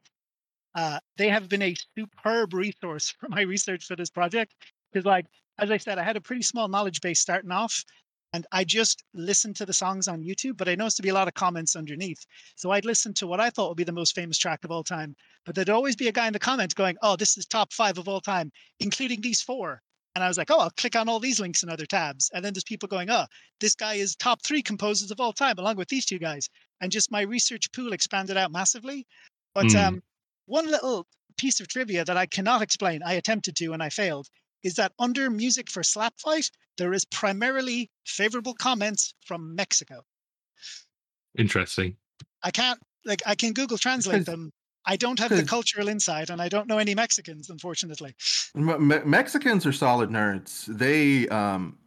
Uh, 0.75 0.99
they 1.17 1.27
have 1.27 1.49
been 1.49 1.61
a 1.61 1.75
superb 1.97 2.53
resource 2.53 3.09
for 3.19 3.27
my 3.29 3.41
research 3.41 3.85
for 3.85 3.95
this 3.95 4.09
project. 4.09 4.55
Because, 4.91 5.05
like, 5.05 5.25
as 5.59 5.71
I 5.71 5.77
said, 5.77 5.97
I 5.97 6.03
had 6.03 6.15
a 6.15 6.21
pretty 6.21 6.41
small 6.41 6.67
knowledge 6.67 7.01
base 7.01 7.19
starting 7.19 7.51
off, 7.51 7.83
and 8.33 8.47
I 8.51 8.63
just 8.63 9.03
listened 9.13 9.55
to 9.57 9.65
the 9.65 9.73
songs 9.73 10.07
on 10.07 10.23
YouTube, 10.23 10.57
but 10.57 10.67
I 10.67 10.75
noticed 10.75 10.97
to 10.97 11.03
be 11.03 11.09
a 11.09 11.13
lot 11.13 11.27
of 11.27 11.35
comments 11.35 11.75
underneath. 11.75 12.25
So 12.55 12.71
I'd 12.71 12.83
listen 12.85 13.13
to 13.15 13.27
what 13.27 13.39
I 13.39 13.51
thought 13.51 13.69
would 13.69 13.77
be 13.77 13.83
the 13.83 13.91
most 13.91 14.15
famous 14.15 14.39
track 14.39 14.63
of 14.63 14.71
all 14.71 14.83
time, 14.83 15.15
but 15.45 15.53
there'd 15.55 15.69
always 15.69 15.95
be 15.95 16.07
a 16.07 16.11
guy 16.11 16.27
in 16.27 16.33
the 16.33 16.39
comments 16.39 16.73
going, 16.73 16.97
"Oh, 17.01 17.15
this 17.15 17.37
is 17.37 17.45
top 17.45 17.71
five 17.71 17.97
of 17.97 18.07
all 18.07 18.21
time, 18.21 18.51
including 18.79 19.21
these 19.21 19.41
four. 19.41 19.81
And 20.15 20.23
I 20.23 20.27
was 20.27 20.37
like, 20.37 20.51
oh, 20.51 20.59
I'll 20.59 20.69
click 20.71 20.95
on 20.95 21.09
all 21.09 21.19
these 21.19 21.39
links 21.39 21.63
in 21.63 21.69
other 21.69 21.87
tabs. 21.87 22.29
And 22.33 22.45
then 22.45 22.53
there's 22.53 22.63
people 22.63 22.87
going, 22.87 23.09
oh, 23.09 23.25
this 23.59 23.73
guy 23.75 23.95
is 23.95 24.15
top 24.15 24.43
three 24.43 24.61
composers 24.61 25.09
of 25.09 25.19
all 25.19 25.33
time, 25.33 25.57
along 25.57 25.77
with 25.77 25.87
these 25.87 26.05
two 26.05 26.19
guys. 26.19 26.49
And 26.81 26.91
just 26.91 27.11
my 27.11 27.21
research 27.21 27.71
pool 27.71 27.93
expanded 27.93 28.37
out 28.37 28.51
massively. 28.51 29.07
But 29.55 29.67
mm. 29.67 29.87
um, 29.87 30.03
one 30.45 30.67
little 30.67 31.07
piece 31.37 31.59
of 31.59 31.67
trivia 31.67 32.05
that 32.05 32.17
I 32.17 32.27
cannot 32.27 32.61
explain, 32.61 33.01
I 33.03 33.13
attempted 33.13 33.55
to 33.55 33.73
and 33.73 33.81
I 33.81 33.89
failed, 33.89 34.27
is 34.63 34.75
that 34.75 34.93
under 34.99 35.29
music 35.29 35.69
for 35.69 35.83
slap 35.83 36.13
fight, 36.19 36.49
there 36.77 36.93
is 36.93 37.05
primarily 37.05 37.91
favorable 38.05 38.53
comments 38.53 39.13
from 39.25 39.55
Mexico. 39.55 40.01
Interesting. 41.37 41.97
I 42.43 42.51
can't 42.51 42.79
like 43.05 43.21
I 43.25 43.35
can 43.35 43.53
Google 43.53 43.77
translate 43.77 44.25
them, 44.25 44.51
I 44.85 44.95
don't 44.97 45.19
have 45.19 45.29
the 45.29 45.43
cultural 45.45 45.87
insight, 45.87 46.29
and 46.29 46.41
I 46.41 46.49
don't 46.49 46.67
know 46.67 46.77
any 46.77 46.93
Mexicans, 46.93 47.49
unfortunately. 47.49 48.15
Me- 48.55 48.99
Mexicans 49.05 49.65
are 49.65 49.71
solid 49.71 50.09
nerds. 50.09 50.65
They 50.65 51.27
um, 51.29 51.77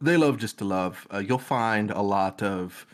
they 0.00 0.16
love 0.16 0.38
just 0.38 0.58
to 0.58 0.64
love. 0.64 1.06
Uh, 1.12 1.18
you'll 1.18 1.38
find 1.38 1.90
a 1.90 2.00
lot 2.00 2.42
of, 2.42 2.86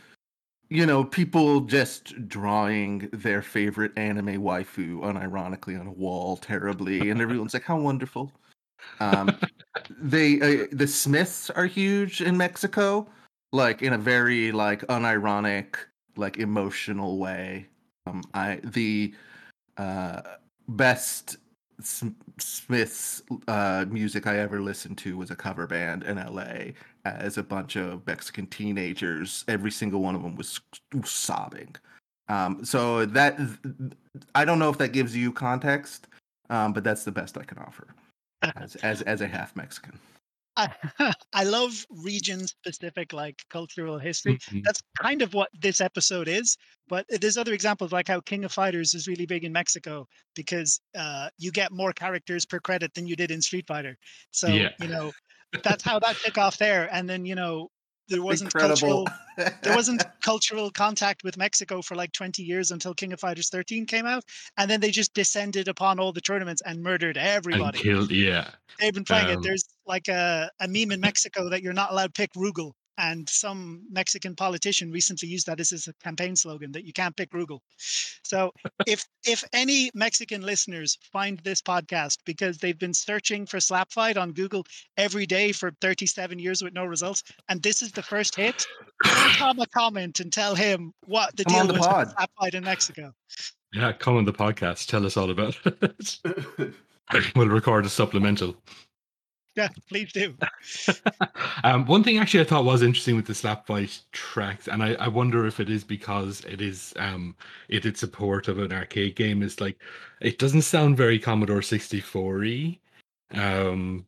you 0.71 0.87
know, 0.87 1.05
people 1.05 1.61
just 1.61 2.29
drawing 2.29 3.09
their 3.13 3.43
favorite 3.43 3.97
anime 3.97 4.43
waifu 4.43 4.99
unironically 5.01 5.79
on 5.79 5.87
a 5.87 5.93
wall 5.93 6.37
terribly, 6.37 7.11
and 7.11 7.21
everyone's 7.21 7.55
like, 7.55 7.65
"How 7.65 7.79
wonderful!" 7.79 8.33
Um, 9.01 9.37
they 10.01 10.41
uh, 10.41 10.67
the 10.73 10.87
Smiths 10.87 11.51
are 11.51 11.67
huge 11.67 12.21
in 12.21 12.37
Mexico, 12.37 13.09
like 13.53 13.83
in 13.83 13.93
a 13.93 13.99
very 13.99 14.53
like 14.53 14.83
unironic, 14.87 15.77
like 16.17 16.39
emotional 16.39 17.19
way. 17.19 17.67
Um, 18.07 18.23
I 18.35 18.61
the 18.65 19.15
uh, 19.77 20.23
best 20.69 21.37
Smith's 21.81 23.23
uh, 23.47 23.85
music 23.89 24.27
I 24.27 24.39
ever 24.39 24.61
listened 24.61 24.99
to 24.99 25.17
was 25.17 25.31
a 25.31 25.37
cover 25.37 25.67
band 25.67 26.03
in 26.03 26.17
LA 26.17 26.73
as 27.05 27.39
a 27.39 27.43
bunch 27.43 27.77
of 27.77 28.05
Mexican 28.07 28.47
teenagers. 28.49 29.45
Every 29.47 29.71
single 29.71 30.01
one 30.03 30.17
of 30.17 30.23
them 30.23 30.35
was 30.35 30.61
sobbing. 31.05 31.77
Um, 32.29 32.65
so 32.65 33.07
that 33.07 33.39
I 34.35 34.45
don't 34.45 34.59
know 34.59 34.69
if 34.69 34.79
that 34.79 34.93
gives 34.93 35.17
you 35.17 35.33
context, 35.33 36.09
um, 36.51 36.73
but 36.73 36.85
that's 36.85 37.05
the 37.05 37.13
best 37.13 37.39
I 37.39 37.45
can 37.45 37.59
offer 37.59 37.87
as 38.43 38.77
as, 38.77 39.03
as 39.03 39.21
a 39.21 39.27
half 39.27 39.55
Mexican. 39.57 39.99
I, 40.59 40.69
I 41.33 41.45
love 41.45 41.87
region 42.03 42.47
specific 42.47 43.13
like 43.13 43.45
cultural 43.49 43.99
history. 43.99 44.39
Mm-hmm. 44.39 44.61
That's 44.65 44.83
kind 45.01 45.23
of 45.23 45.33
what 45.33 45.49
this 45.59 45.81
episode 45.81 46.29
is. 46.29 46.57
But 46.89 47.07
there's 47.09 47.37
other 47.37 47.53
examples 47.53 47.93
like 47.93 48.09
how 48.09 48.21
King 48.21 48.45
of 48.45 48.53
Fighters 48.53 48.93
is 48.95 49.07
really 49.07 49.27
big 49.27 49.45
in 49.45 49.53
Mexico 49.53 50.07
because 50.35 50.81
uh, 50.99 51.29
you 51.39 51.53
get 51.53 51.71
more 51.71 51.93
characters 51.93 52.45
per 52.45 52.59
credit 52.59 52.93
than 52.95 53.07
you 53.07 53.15
did 53.15 53.31
in 53.31 53.41
Street 53.41 53.67
Fighter. 53.67 53.97
So 54.33 54.49
yeah. 54.49 54.71
you 54.81 54.89
know 54.89 55.13
that's 55.63 55.85
how 55.85 55.99
that 56.01 56.17
took 56.17 56.37
off 56.37 56.59
there. 56.59 56.89
And 56.93 57.09
then 57.09 57.25
you 57.25 57.35
know 57.35 57.71
there 58.09 58.23
wasn't 58.23 58.55
Incredible. 58.55 59.05
cultural 59.05 59.09
there 59.63 59.77
wasn't 59.77 60.05
cultural 60.21 60.71
contact 60.71 61.23
with 61.23 61.37
Mexico 61.37 61.83
for 61.83 61.95
like 61.95 62.13
20 62.13 62.43
years 62.43 62.71
until 62.71 62.95
King 62.95 63.13
of 63.13 63.21
Fighters 63.21 63.49
13 63.51 63.87
came 63.87 64.07
out, 64.07 64.25
and 64.57 64.71
then 64.71 64.81
they 64.81 64.91
just 64.91 65.15
descended 65.15 65.69
upon 65.69 66.01
all 66.01 66.13
the 66.13 66.21
tournaments 66.21 66.63
and 66.65 66.83
murdered 66.83 67.17
everybody. 67.17 67.79
And 67.79 67.87
killed, 67.87 68.11
yeah. 68.11 68.51
They've 68.81 68.93
been 68.93 69.05
playing 69.05 69.27
um, 69.27 69.33
it. 69.35 69.43
There's 69.43 69.65
like 69.87 70.09
a, 70.09 70.51
a 70.61 70.69
meme 70.69 70.93
in 70.93 71.01
Mexico 71.01 71.49
that 71.51 71.63
you're 71.63 71.73
not 71.73 71.93
allowed 71.93 72.15
to 72.15 72.21
pick 72.21 72.33
Rugal, 72.35 72.73
and 72.99 73.29
some 73.29 73.83
Mexican 73.91 74.35
politician 74.35 74.91
recently 74.91 75.29
used 75.29 75.47
that 75.47 75.61
as 75.61 75.71
his 75.71 75.89
campaign 76.03 76.37
slogan 76.37 76.73
that 76.73 76.85
you 76.85 76.93
can't 76.93 77.17
pick 77.17 77.31
Rugal. 77.31 77.61
So 78.25 78.53
if 78.87 79.05
if 79.25 79.45
any 79.53 79.91
Mexican 79.95 80.43
listeners 80.43 80.99
find 81.13 81.39
this 81.41 81.63
podcast 81.63 82.19
because 82.25 82.59
they've 82.59 82.79
been 82.79 82.95
searching 82.95 83.47
for 83.47 83.61
slap 83.61 83.93
fight 83.93 84.17
on 84.17 84.33
Google 84.33 84.65
every 84.97 85.27
day 85.27 85.53
for 85.53 85.73
37 85.81 86.39
years 86.39 86.63
with 86.63 86.75
no 86.75 86.85
results, 86.85 87.23
and 87.49 87.63
this 87.63 87.83
is 87.83 87.93
the 87.93 88.03
first 88.03 88.35
hit, 88.35 88.67
Tom 89.05 89.59
a 89.61 89.67
comment 89.67 90.21
and 90.21 90.33
tell 90.33 90.55
him 90.55 90.93
what 91.07 91.35
the 91.37 91.45
Come 91.45 91.69
deal 91.69 91.77
was 91.79 91.87
with 91.87 92.13
slap 92.13 92.31
fight 92.39 92.55
in 92.55 92.65
Mexico. 92.65 93.13
Yeah, 93.73 93.93
come 93.93 94.17
on 94.17 94.25
the 94.25 94.33
podcast. 94.33 94.87
Tell 94.87 95.05
us 95.05 95.17
all 95.17 95.31
about 95.31 95.57
it. 95.65 96.19
we'll 97.37 97.49
record 97.49 97.87
a 97.87 97.89
supplemental. 97.89 98.57
Yeah, 99.63 99.69
please 99.89 100.13
do. 100.13 100.35
um, 101.65 101.85
one 101.87 102.05
thing 102.05 102.19
actually 102.19 102.41
I 102.41 102.45
thought 102.45 102.65
was 102.65 102.81
interesting 102.83 103.17
with 103.17 103.27
the 103.27 103.35
slap 103.35 103.67
fight 103.67 104.01
tracks, 104.13 104.69
and 104.69 104.85
I, 104.85 104.95
I 104.95 105.09
wonder 105.09 105.47
if 105.47 105.59
it 105.59 105.69
is 105.69 105.83
because 105.83 106.45
it 106.45 106.61
is 106.61 106.95
um 106.97 107.35
it 107.69 107.83
did 107.83 107.97
support 107.97 108.47
of 108.47 108.61
an 108.61 108.73
arcade 108.73 109.17
game, 109.17 109.43
is 109.43 109.61
like 109.61 109.77
it 110.21 110.39
doesn't 110.39 110.63
sound 110.63 110.97
very 110.97 111.19
Commodore 111.19 111.61
64y. 111.61 112.79
Um 113.35 114.07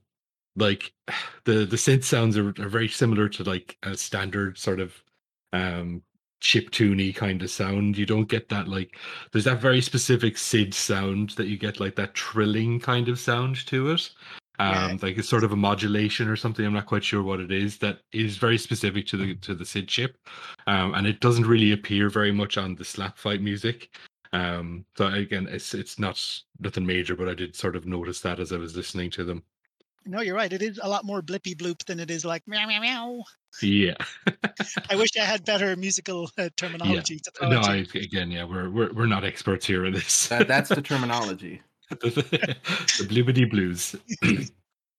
like 0.55 0.93
the 1.45 1.65
the 1.65 1.77
synth 1.77 2.05
sounds 2.05 2.39
are, 2.39 2.51
are 2.51 2.69
very 2.69 2.89
similar 2.89 3.29
to 3.31 3.43
like 3.43 3.77
a 3.83 3.97
standard 3.97 4.57
sort 4.57 4.79
of 4.79 5.03
um 5.53 6.01
chip 6.39 6.71
tuney 6.71 7.13
kind 7.13 7.43
of 7.43 7.51
sound. 7.51 7.99
You 7.99 8.07
don't 8.07 8.29
get 8.29 8.49
that 8.51 8.69
like 8.69 8.97
there's 9.33 9.47
that 9.47 9.61
very 9.61 9.81
specific 9.81 10.39
SID 10.39 10.75
sound 10.75 11.31
that 11.31 11.49
you 11.49 11.59
get 11.59 11.81
like 11.81 11.97
that 11.97 12.15
trilling 12.15 12.79
kind 12.79 13.09
of 13.09 13.19
sound 13.19 13.67
to 13.67 13.91
it 13.91 14.11
um, 14.61 14.75
yeah. 14.75 14.97
like 15.01 15.17
it's 15.17 15.29
sort 15.29 15.43
of 15.43 15.53
a 15.53 15.57
modulation 15.57 16.29
or 16.29 16.37
something. 16.37 16.67
I'm 16.67 16.75
not 16.75 16.85
quite 16.85 17.03
sure 17.03 17.23
what 17.23 17.41
it 17.41 17.51
is. 17.51 17.79
That 17.79 18.01
is 18.13 18.37
very 18.37 18.59
specific 18.59 19.07
to 19.07 19.17
the 19.17 19.35
to 19.37 19.55
the 19.55 19.65
SID 19.65 19.89
chip, 19.89 20.19
um, 20.67 20.95
and 20.95 21.07
it 21.07 21.21
doesn't 21.21 21.47
really 21.47 21.73
appear 21.73 22.11
very 22.11 22.31
much 22.31 22.59
on 22.59 22.75
the 22.75 22.85
slap 22.85 23.17
fight 23.17 23.41
music. 23.41 23.97
Um, 24.35 24.85
so 24.99 25.07
again, 25.07 25.49
it's 25.51 25.73
it's 25.73 25.99
not 25.99 26.23
nothing 26.59 26.85
major, 26.85 27.17
but 27.17 27.29
I 27.29 27.35
did 27.35 27.57
sort 27.57 27.75
of 27.75 27.87
notice 27.87 28.21
that 28.21 28.39
as 28.39 28.53
I 28.53 28.59
was 28.59 28.77
listening 28.77 29.11
to 29.13 29.25
them. 29.25 29.43
No, 30.05 30.21
you're 30.21 30.37
right. 30.37 30.53
It 30.53 30.63
is 30.63 30.79
a 30.83 30.89
lot 30.89 31.05
more 31.05 31.23
blippy 31.23 31.55
bloop 31.55 31.85
than 31.87 31.99
it 31.99 32.11
is 32.11 32.27
like 32.27 32.47
meow 32.47 32.67
meow 32.67 32.81
meow. 32.81 33.25
Yeah. 33.63 33.97
I 34.91 34.97
wish 34.97 35.11
I 35.19 35.25
had 35.25 35.45
better 35.47 35.75
musical 35.75 36.31
uh, 36.37 36.51
terminology. 36.57 37.21
Yeah. 37.41 37.49
no, 37.49 37.61
I, 37.61 37.87
again, 37.95 38.31
yeah, 38.31 38.45
we're 38.45 38.69
we're 38.69 38.93
we're 38.93 39.07
not 39.07 39.25
experts 39.25 39.67
here 39.67 39.87
in 39.87 39.95
this. 39.95 40.29
That, 40.29 40.49
that's 40.49 40.69
the 40.69 40.83
terminology. 40.83 41.63
the 42.01 43.07
blibbity 43.09 43.51
blues. 43.51 43.97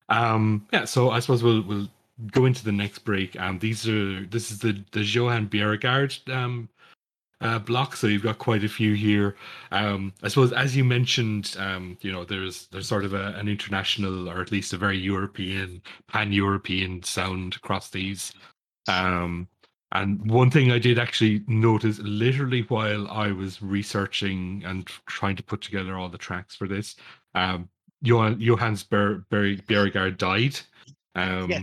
um, 0.09 0.67
yeah, 0.71 0.85
so 0.85 1.11
I 1.11 1.19
suppose 1.19 1.43
we'll 1.43 1.63
we'll 1.63 1.87
go 2.31 2.45
into 2.45 2.63
the 2.63 2.71
next 2.71 2.99
break. 2.99 3.39
Um, 3.39 3.59
these 3.59 3.87
are 3.87 4.25
this 4.25 4.51
is 4.51 4.59
the 4.59 4.83
the 4.91 5.03
Johan 5.03 5.47
Bjerregaard 5.47 6.33
um 6.33 6.69
uh, 7.41 7.59
block. 7.59 7.95
So 7.95 8.07
you've 8.07 8.23
got 8.23 8.37
quite 8.37 8.63
a 8.63 8.69
few 8.69 8.93
here. 8.93 9.35
Um, 9.71 10.13
I 10.23 10.27
suppose, 10.27 10.53
as 10.53 10.75
you 10.75 10.83
mentioned, 10.83 11.55
um, 11.59 11.97
you 12.01 12.11
know, 12.11 12.23
there's 12.23 12.67
there's 12.67 12.87
sort 12.87 13.03
of 13.03 13.13
a, 13.13 13.33
an 13.37 13.47
international, 13.47 14.29
or 14.29 14.41
at 14.41 14.51
least 14.51 14.73
a 14.73 14.77
very 14.77 14.97
European, 14.97 15.81
pan-European 16.07 17.03
sound 17.03 17.55
across 17.55 17.89
these. 17.89 18.31
Um, 18.87 19.47
and 19.91 20.29
one 20.29 20.49
thing 20.49 20.71
I 20.71 20.79
did 20.79 20.97
actually 20.97 21.43
notice, 21.47 21.99
literally 21.99 22.61
while 22.69 23.07
I 23.09 23.31
was 23.31 23.61
researching 23.61 24.63
and 24.65 24.87
trying 25.05 25.35
to 25.35 25.43
put 25.43 25.61
together 25.61 25.97
all 25.97 26.09
the 26.09 26.17
tracks 26.17 26.55
for 26.55 26.67
this, 26.67 26.95
um, 27.35 27.69
Johan, 28.01 28.39
Johannes 28.39 28.83
Ber, 28.83 29.25
Ber, 29.29 30.11
died. 30.11 30.59
Um, 31.15 31.49
yeah 31.49 31.61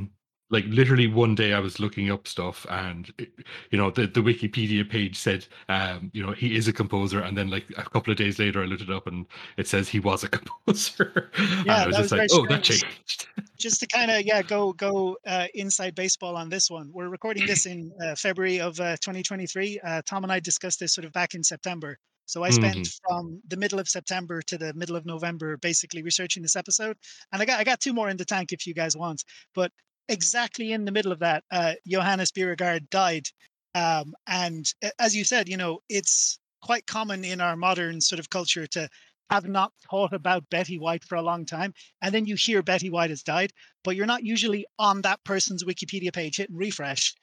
like 0.50 0.64
literally 0.68 1.06
one 1.06 1.34
day 1.34 1.52
I 1.52 1.60
was 1.60 1.78
looking 1.78 2.10
up 2.10 2.26
stuff 2.26 2.66
and 2.70 3.12
it, 3.18 3.30
you 3.70 3.78
know 3.78 3.90
the, 3.90 4.06
the 4.06 4.20
Wikipedia 4.20 4.88
page 4.88 5.16
said 5.16 5.46
um, 5.68 6.10
you 6.14 6.24
know 6.24 6.32
he 6.32 6.56
is 6.56 6.68
a 6.68 6.72
composer 6.72 7.20
and 7.20 7.36
then 7.36 7.50
like 7.50 7.66
a 7.76 7.82
couple 7.82 8.10
of 8.10 8.16
days 8.16 8.38
later 8.38 8.62
I 8.62 8.66
looked 8.66 8.82
it 8.82 8.90
up 8.90 9.06
and 9.06 9.26
it 9.56 9.68
says 9.68 9.88
he 9.88 10.00
was 10.00 10.24
a 10.24 10.28
composer. 10.38 11.30
Yeah, 11.66 11.84
I 11.84 11.86
was 11.86 11.96
just 11.96 12.12
was 12.12 12.18
like, 12.18 12.30
oh, 12.32 12.46
that 12.46 12.62
changed. 12.62 13.26
just 13.58 13.80
to 13.80 13.86
kind 13.86 14.10
of 14.10 14.22
yeah 14.22 14.42
go 14.42 14.72
go 14.72 15.16
uh, 15.26 15.46
inside 15.54 15.94
baseball 15.94 16.36
on 16.36 16.48
this 16.48 16.70
one. 16.70 16.90
We're 16.92 17.08
recording 17.08 17.46
this 17.46 17.66
in 17.66 17.92
uh, 18.04 18.14
February 18.14 18.60
of 18.60 18.78
uh, 18.80 18.96
2023. 18.96 19.80
Uh, 19.80 20.02
Tom 20.06 20.24
and 20.24 20.32
I 20.32 20.40
discussed 20.40 20.80
this 20.80 20.94
sort 20.94 21.04
of 21.04 21.12
back 21.12 21.34
in 21.34 21.42
September. 21.42 21.98
So 22.28 22.44
I 22.44 22.50
spent 22.50 22.76
mm-hmm. 22.76 23.14
from 23.14 23.40
the 23.48 23.56
middle 23.56 23.78
of 23.78 23.88
September 23.88 24.42
to 24.42 24.58
the 24.58 24.74
middle 24.74 24.96
of 24.96 25.06
November 25.06 25.56
basically 25.56 26.02
researching 26.02 26.42
this 26.42 26.56
episode, 26.56 26.98
and 27.32 27.40
I 27.40 27.46
got 27.46 27.58
I 27.58 27.64
got 27.64 27.80
two 27.80 27.94
more 27.94 28.10
in 28.10 28.18
the 28.18 28.24
tank 28.26 28.52
if 28.52 28.66
you 28.66 28.74
guys 28.74 28.94
want. 28.94 29.24
But 29.54 29.72
exactly 30.08 30.72
in 30.72 30.84
the 30.84 30.92
middle 30.92 31.12
of 31.12 31.18
that, 31.20 31.44
uh, 31.50 31.74
Johannes 31.86 32.32
Bjerregaard 32.32 32.88
died. 32.90 33.26
Um, 33.74 34.14
and 34.26 34.72
as 34.98 35.14
you 35.14 35.24
said, 35.24 35.48
you 35.48 35.56
know, 35.56 35.80
it's 35.88 36.38
quite 36.62 36.86
common 36.86 37.24
in 37.24 37.40
our 37.40 37.56
modern 37.56 38.00
sort 38.00 38.18
of 38.18 38.30
culture 38.30 38.66
to 38.66 38.88
have 39.30 39.46
not 39.46 39.72
thought 39.90 40.12
about 40.12 40.48
Betty 40.50 40.78
White 40.78 41.04
for 41.04 41.16
a 41.16 41.22
long 41.22 41.44
time, 41.44 41.74
and 42.02 42.14
then 42.14 42.26
you 42.26 42.34
hear 42.34 42.62
Betty 42.62 42.90
White 42.90 43.10
has 43.10 43.22
died, 43.22 43.52
but 43.84 43.94
you're 43.94 44.06
not 44.06 44.24
usually 44.24 44.66
on 44.78 45.02
that 45.02 45.22
person's 45.24 45.64
Wikipedia 45.64 46.12
page 46.12 46.38
hitting 46.38 46.56
refresh, 46.56 47.14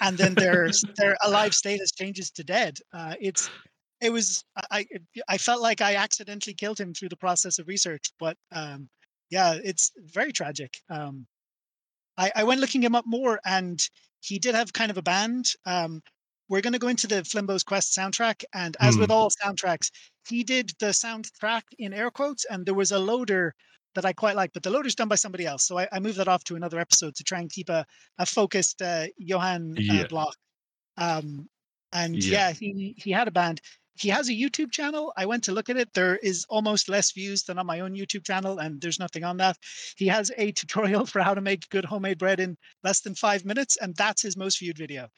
and 0.00 0.16
then 0.16 0.34
their 0.34 0.70
their 0.96 1.16
alive 1.22 1.54
status 1.54 1.92
changes 1.92 2.30
to 2.30 2.44
dead. 2.44 2.78
Uh, 2.92 3.14
it's 3.20 3.50
it 4.00 4.10
was 4.10 4.42
I 4.70 4.86
I 5.28 5.36
felt 5.36 5.60
like 5.60 5.82
I 5.82 5.96
accidentally 5.96 6.54
killed 6.54 6.80
him 6.80 6.94
through 6.94 7.10
the 7.10 7.16
process 7.16 7.58
of 7.58 7.68
research, 7.68 8.10
but 8.18 8.36
um, 8.52 8.88
yeah, 9.28 9.58
it's 9.62 9.92
very 10.14 10.32
tragic. 10.32 10.74
Um, 10.88 11.26
I, 12.20 12.30
I 12.36 12.44
went 12.44 12.60
looking 12.60 12.82
him 12.82 12.94
up 12.94 13.06
more, 13.06 13.40
and 13.44 13.80
he 14.20 14.38
did 14.38 14.54
have 14.54 14.72
kind 14.72 14.90
of 14.90 14.98
a 14.98 15.02
band. 15.02 15.46
Um, 15.64 16.02
we're 16.48 16.60
going 16.60 16.74
to 16.74 16.78
go 16.78 16.88
into 16.88 17.06
the 17.06 17.24
Flimbo's 17.24 17.64
Quest 17.64 17.96
soundtrack, 17.96 18.44
and 18.52 18.76
as 18.78 18.96
mm. 18.96 19.00
with 19.00 19.10
all 19.10 19.30
soundtracks, 19.30 19.90
he 20.28 20.44
did 20.44 20.72
the 20.80 20.86
soundtrack 20.86 21.62
in 21.78 21.94
air 21.94 22.10
quotes, 22.10 22.44
and 22.44 22.66
there 22.66 22.74
was 22.74 22.92
a 22.92 22.98
loader 22.98 23.54
that 23.94 24.04
I 24.04 24.12
quite 24.12 24.36
like, 24.36 24.52
but 24.52 24.62
the 24.62 24.70
loader's 24.70 24.94
done 24.94 25.08
by 25.08 25.14
somebody 25.14 25.46
else, 25.46 25.66
so 25.66 25.78
I, 25.78 25.88
I 25.90 25.98
moved 25.98 26.18
that 26.18 26.28
off 26.28 26.44
to 26.44 26.56
another 26.56 26.78
episode 26.78 27.14
to 27.16 27.24
try 27.24 27.40
and 27.40 27.50
keep 27.50 27.70
a, 27.70 27.86
a 28.18 28.26
focused 28.26 28.82
uh, 28.82 29.06
Johan 29.16 29.74
uh, 29.78 29.80
yeah. 29.80 30.06
block. 30.06 30.36
Um, 30.98 31.48
and 31.92 32.22
yeah. 32.22 32.48
yeah, 32.48 32.52
he 32.52 32.94
he 32.98 33.10
had 33.10 33.28
a 33.28 33.32
band 33.32 33.60
he 34.00 34.08
has 34.08 34.28
a 34.28 34.32
YouTube 34.32 34.72
channel. 34.72 35.12
I 35.16 35.26
went 35.26 35.44
to 35.44 35.52
look 35.52 35.68
at 35.68 35.76
it. 35.76 35.92
There 35.92 36.16
is 36.16 36.46
almost 36.48 36.88
less 36.88 37.12
views 37.12 37.42
than 37.42 37.58
on 37.58 37.66
my 37.66 37.80
own 37.80 37.94
YouTube 37.94 38.24
channel, 38.24 38.58
and 38.58 38.80
there's 38.80 38.98
nothing 38.98 39.24
on 39.24 39.36
that. 39.36 39.58
He 39.96 40.06
has 40.06 40.32
a 40.38 40.52
tutorial 40.60 41.04
for 41.06 41.20
how 41.20 41.34
to 41.34 41.40
make 41.40 41.68
good 41.68 41.84
homemade 41.84 42.18
bread 42.18 42.40
in 42.40 42.56
less 42.82 43.00
than 43.00 43.14
five 43.14 43.44
minutes, 43.44 43.76
and 43.76 43.94
that's 43.96 44.22
his 44.22 44.36
most 44.36 44.58
viewed 44.58 44.78
video. 44.78 45.08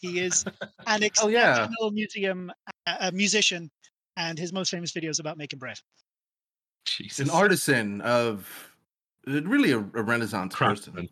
He 0.00 0.18
is 0.18 0.44
an 0.86 1.04
exceptional 1.04 1.28
oh, 1.80 1.90
yeah. 1.90 1.90
museum 1.92 2.50
uh, 2.86 3.10
musician, 3.14 3.70
and 4.16 4.38
his 4.38 4.52
most 4.52 4.70
famous 4.70 4.90
video 4.90 5.10
is 5.10 5.20
about 5.20 5.38
making 5.38 5.60
bread. 5.60 5.78
Jesus. 6.84 7.28
An 7.28 7.30
artisan 7.30 8.00
of 8.00 8.72
really 9.24 9.70
a, 9.70 9.78
a 9.78 10.02
Renaissance 10.02 10.54
Craftsman. 10.54 10.94
person. 10.94 11.08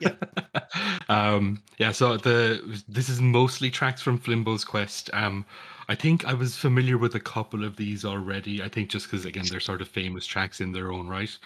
Yeah. 0.00 0.60
um, 1.08 1.62
yeah. 1.78 1.90
So 1.90 2.16
the 2.16 2.82
this 2.88 3.08
is 3.08 3.20
mostly 3.20 3.70
tracks 3.70 4.00
from 4.00 4.18
Flimbo's 4.18 4.64
Quest. 4.64 5.10
Um, 5.12 5.44
I 5.90 5.96
think 5.96 6.24
I 6.24 6.34
was 6.34 6.56
familiar 6.56 6.98
with 6.98 7.16
a 7.16 7.20
couple 7.20 7.64
of 7.64 7.74
these 7.74 8.04
already. 8.04 8.62
I 8.62 8.68
think 8.68 8.90
just 8.90 9.10
because 9.10 9.24
again 9.24 9.44
they're 9.50 9.58
sort 9.58 9.82
of 9.82 9.88
famous 9.88 10.24
tracks 10.24 10.60
in 10.60 10.70
their 10.70 10.92
own 10.92 11.08
right. 11.08 11.36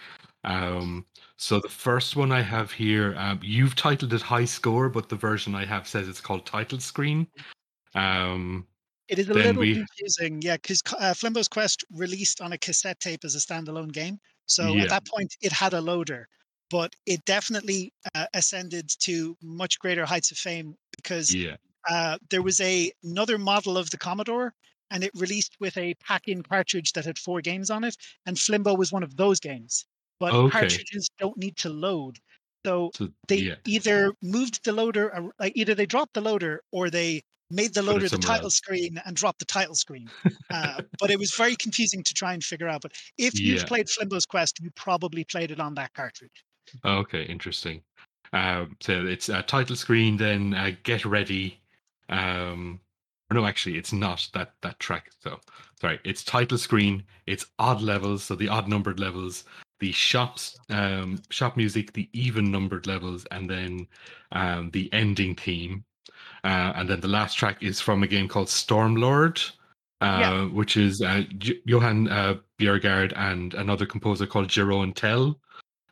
Um, 0.45 1.07
so 1.39 1.61
the 1.61 1.71
first 1.71 2.15
one 2.15 2.31
I 2.31 2.43
have 2.43 2.71
here, 2.71 3.15
um, 3.17 3.41
you've 3.43 3.75
titled 3.75 4.13
it 4.13 4.21
High 4.21 4.45
Score, 4.45 4.91
but 4.91 5.09
the 5.09 5.17
version 5.17 5.55
I 5.55 5.65
have 5.65 5.89
says 5.89 6.11
it's 6.11 6.21
called 6.21 6.45
Title 6.45 6.79
Screen. 6.79 7.27
Um, 7.95 8.67
it 9.09 9.19
is 9.19 9.31
a 9.31 9.33
little 9.33 9.63
we... 9.63 9.77
confusing, 9.77 10.43
yeah, 10.43 10.57
because 10.57 10.83
uh, 10.99 11.15
Flimbo's 11.15 11.49
Quest 11.49 11.83
released 11.91 12.43
on 12.43 12.53
a 12.53 12.59
cassette 12.59 13.01
tape 13.01 13.25
as 13.25 13.35
a 13.35 13.39
standalone 13.39 13.93
game. 13.93 14.19
So 14.45 14.75
yeah. 14.75 14.83
at 14.83 14.89
that 14.91 15.07
point, 15.07 15.35
it 15.41 15.53
had 15.53 15.73
a 15.73 15.81
loader, 15.81 16.29
but 16.71 16.93
it 17.07 17.25
definitely 17.25 17.95
uh, 18.15 18.27
ascended 18.35 18.91
to 19.01 19.39
much 19.43 19.79
greater 19.79 20.05
heights 20.05 20.31
of 20.33 20.37
fame 20.37 20.77
because 20.95 21.35
yeah. 21.35 21.57
Uh, 21.89 22.19
there 22.31 22.43
was 22.43 22.61
a 22.61 22.93
another 23.03 23.39
model 23.39 23.77
of 23.77 23.91
the 23.91 23.99
Commodore, 23.99 24.55
and 24.91 25.05
it 25.05 25.11
released 25.15 25.57
with 25.61 25.77
a 25.77 25.95
pack-in 25.95 26.43
cartridge 26.43 26.93
that 26.93 27.05
had 27.05 27.19
four 27.19 27.41
games 27.41 27.71
on 27.71 27.85
it, 27.85 27.97
and 28.27 28.37
Flimbo 28.37 28.77
was 28.77 28.93
one 28.93 29.03
of 29.03 29.17
those 29.17 29.41
games. 29.41 29.87
But 30.21 30.33
okay. 30.33 30.61
cartridges 30.61 31.11
don't 31.19 31.37
need 31.37 31.57
to 31.59 31.69
load, 31.69 32.19
so, 32.65 32.91
so 32.95 33.09
they 33.29 33.37
yeah. 33.37 33.55
either 33.67 34.13
moved 34.23 34.65
the 34.65 34.73
loader, 34.73 35.31
like 35.39 35.53
either 35.55 35.75
they 35.75 35.87
dropped 35.87 36.15
the 36.15 36.21
loader 36.21 36.63
or 36.73 36.89
they 36.89 37.23
made 37.51 37.75
the 37.75 37.83
loader 37.83 38.09
the 38.09 38.19
title 38.19 38.47
else. 38.47 38.55
screen 38.55 39.01
and 39.05 39.15
dropped 39.15 39.39
the 39.39 39.45
title 39.45 39.75
screen. 39.75 40.11
Uh, 40.51 40.81
but 40.99 41.11
it 41.11 41.19
was 41.19 41.35
very 41.35 41.57
confusing 41.57 42.03
to 42.03 42.15
try 42.15 42.33
and 42.33 42.43
figure 42.43 42.69
out. 42.69 42.83
But 42.83 42.93
if 43.19 43.39
you've 43.39 43.67
played 43.67 43.89
Flimbo's 43.89 44.27
Quest, 44.27 44.61
you 44.61 44.71
probably 44.77 45.25
played 45.25 45.51
it 45.51 45.61
on 45.61 45.75
that 45.75 45.93
cartridge. 45.95 46.45
Okay, 46.85 47.25
interesting. 47.25 47.83
Uh, 48.33 48.67
so 48.81 49.07
it's 49.07 49.29
a 49.29 49.43
title 49.43 49.77
screen, 49.77 50.17
then 50.17 50.55
uh, 50.55 50.73
get 50.83 51.05
ready, 51.05 51.61
um, 52.09 52.81
no, 53.33 53.47
actually, 53.47 53.77
it's 53.77 53.93
not 53.93 54.29
that 54.35 54.53
that 54.63 54.79
track. 54.79 55.11
So 55.21 55.41
sorry, 55.81 55.99
it's 56.05 56.23
title 56.23 56.59
screen. 56.59 57.03
It's 57.27 57.47
odd 57.59 57.81
levels, 57.83 58.25
so 58.25 58.35
the 58.35 58.49
odd 58.49 58.69
numbered 58.69 59.01
levels, 59.01 59.45
the 59.81 59.93
shops, 59.93 60.59
um, 60.71 61.21
shop 61.31 61.57
music, 61.57 61.93
the 61.93 62.09
even 62.13 62.51
numbered 62.51 62.87
levels, 62.87 63.27
and 63.31 63.49
then 63.49 63.87
um, 64.33 64.71
the 64.71 64.93
ending 64.93 65.35
theme. 65.35 65.85
Uh, 66.45 66.75
and 66.77 66.89
then 66.89 67.01
the 67.01 67.09
last 67.09 67.35
track 67.35 67.63
is 67.63 67.81
from 67.81 68.03
a 68.03 68.07
game 68.07 68.29
called 68.29 68.49
Stormlord, 68.49 69.51
uh, 70.03 70.19
yeah. 70.21 70.45
which 70.45 70.77
is 70.77 71.01
uh, 71.01 71.23
J- 71.39 71.61
Johan 71.65 72.09
uh, 72.09 72.37
Bjerregaard 72.61 73.15
and 73.17 73.55
another 73.55 73.87
composer 73.87 74.27
called 74.27 74.49
Jeroen 74.49 74.95
Tel. 74.95 75.41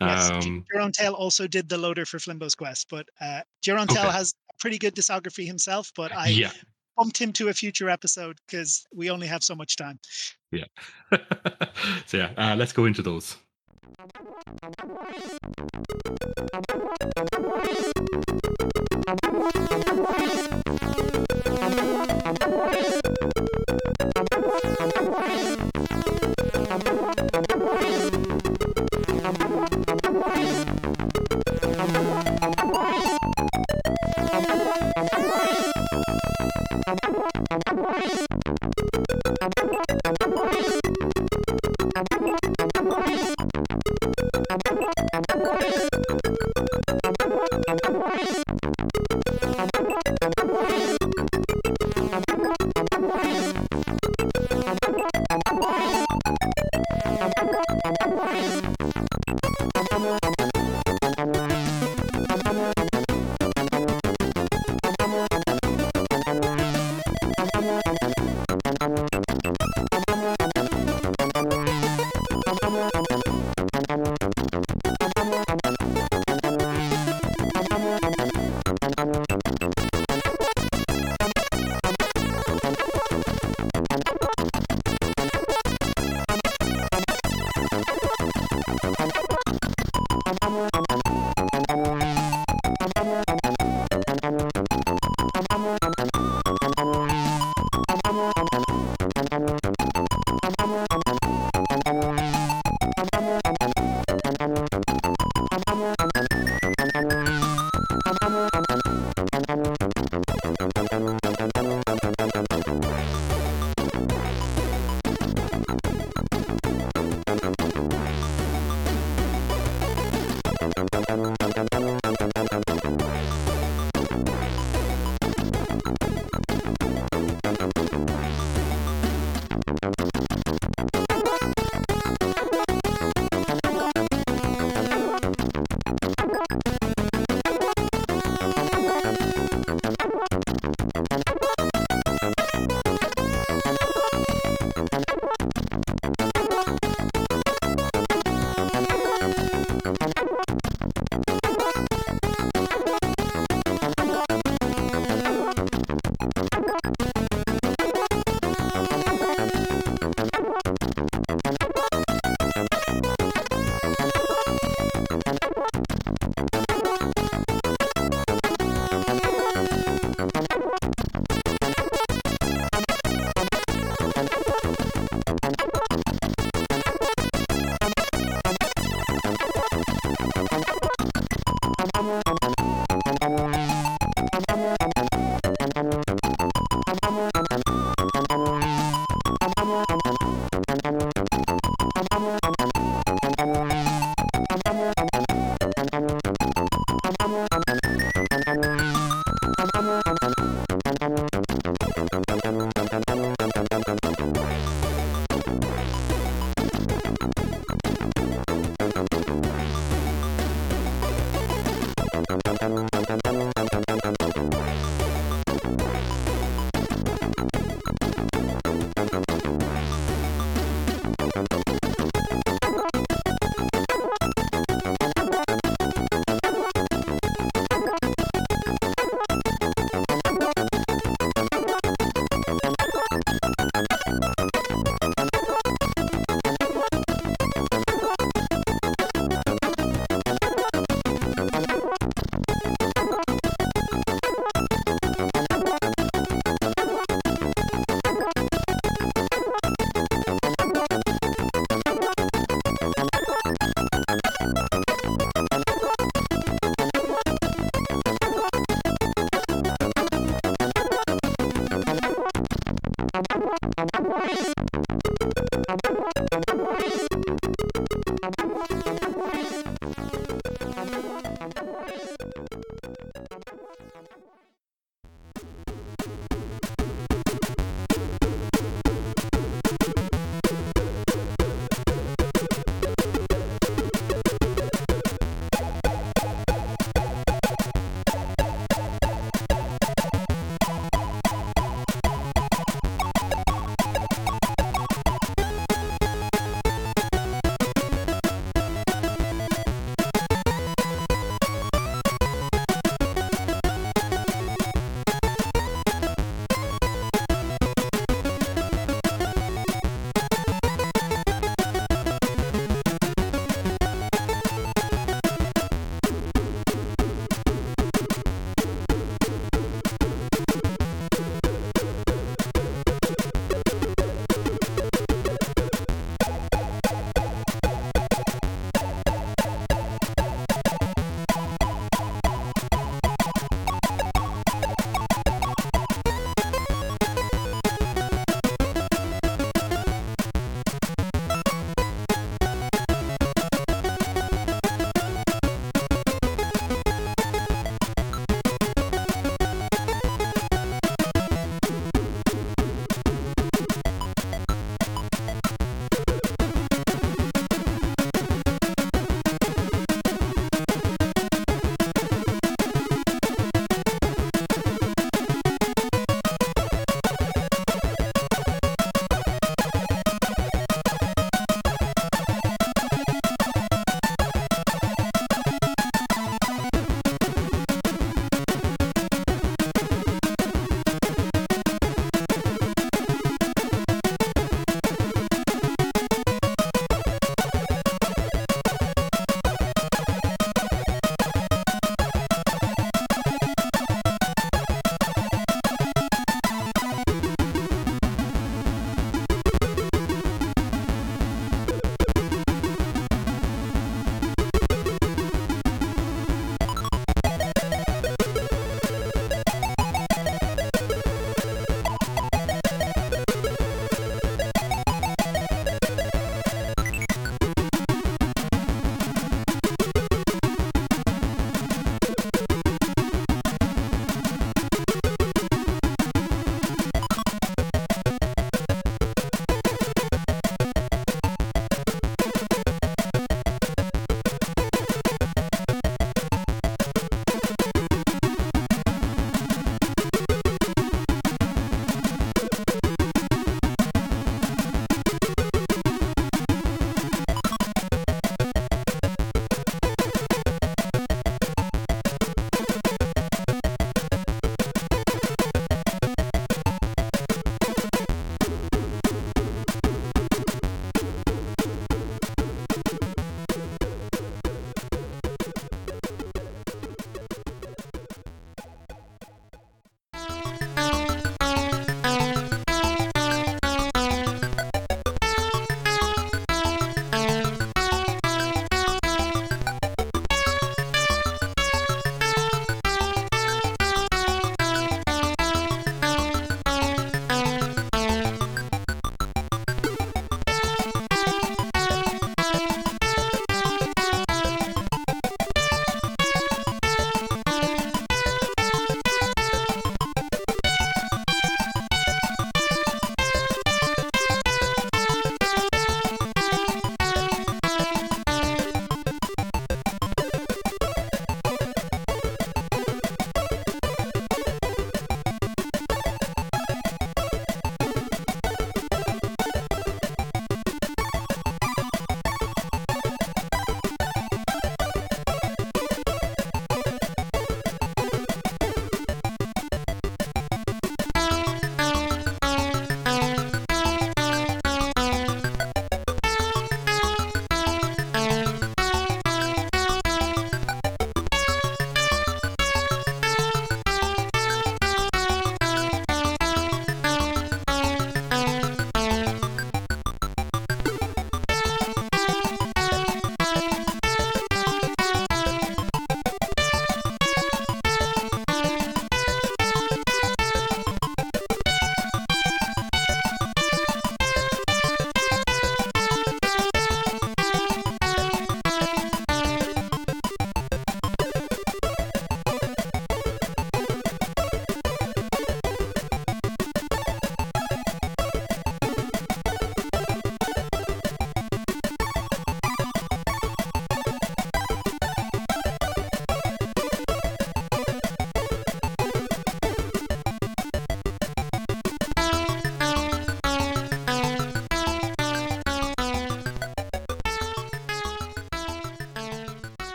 Yes, 0.00 0.30
um, 0.30 0.64
Jeroen 0.74 0.92
Tel 0.92 1.12
also 1.12 1.46
did 1.46 1.68
the 1.68 1.76
loader 1.76 2.06
for 2.06 2.18
Flimbo's 2.18 2.54
Quest, 2.54 2.88
but 2.88 3.06
uh, 3.20 3.42
Jeroen 3.62 3.88
Tel 3.88 4.06
okay. 4.06 4.16
has 4.16 4.34
pretty 4.58 4.78
good 4.78 4.94
discography 4.94 5.46
himself, 5.46 5.92
but 5.96 6.12
I 6.16 6.28
yeah. 6.28 6.50
bumped 6.96 7.18
him 7.18 7.32
to 7.34 7.48
a 7.48 7.54
future 7.54 7.88
episode 7.88 8.38
because 8.46 8.86
we 8.94 9.10
only 9.10 9.26
have 9.26 9.42
so 9.42 9.54
much 9.54 9.76
time. 9.76 9.98
Yeah. 10.50 10.64
so 12.06 12.16
yeah, 12.16 12.30
uh, 12.36 12.56
let's 12.56 12.72
go 12.72 12.84
into 12.84 13.02
those. 13.02 13.36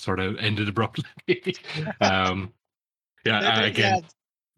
Sort 0.00 0.20
of 0.20 0.36
ended 0.38 0.68
abruptly. 0.68 1.04
um, 2.00 2.52
yeah, 3.24 3.62
again, 3.62 4.02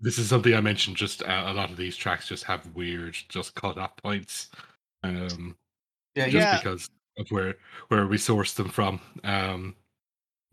this 0.01 0.19
is 0.19 0.29
something 0.29 0.55
I 0.55 0.61
mentioned. 0.61 0.97
Just 0.97 1.23
uh, 1.23 1.45
a 1.47 1.53
lot 1.53 1.71
of 1.71 1.77
these 1.77 1.97
tracks 1.97 2.29
just 2.29 2.45
have 2.45 2.67
weird, 2.75 3.17
just 3.29 3.55
cut 3.55 3.79
off 3.79 3.97
points. 3.97 4.51
Um, 5.03 5.57
yeah, 6.15 6.29
just 6.29 6.35
yeah. 6.35 6.59
because 6.59 6.91
of 7.19 7.27
where 7.31 7.57
where 7.89 8.07
we 8.07 8.17
sourced 8.17 8.55
them 8.55 8.69
from. 8.69 9.01
Um, 9.25 9.77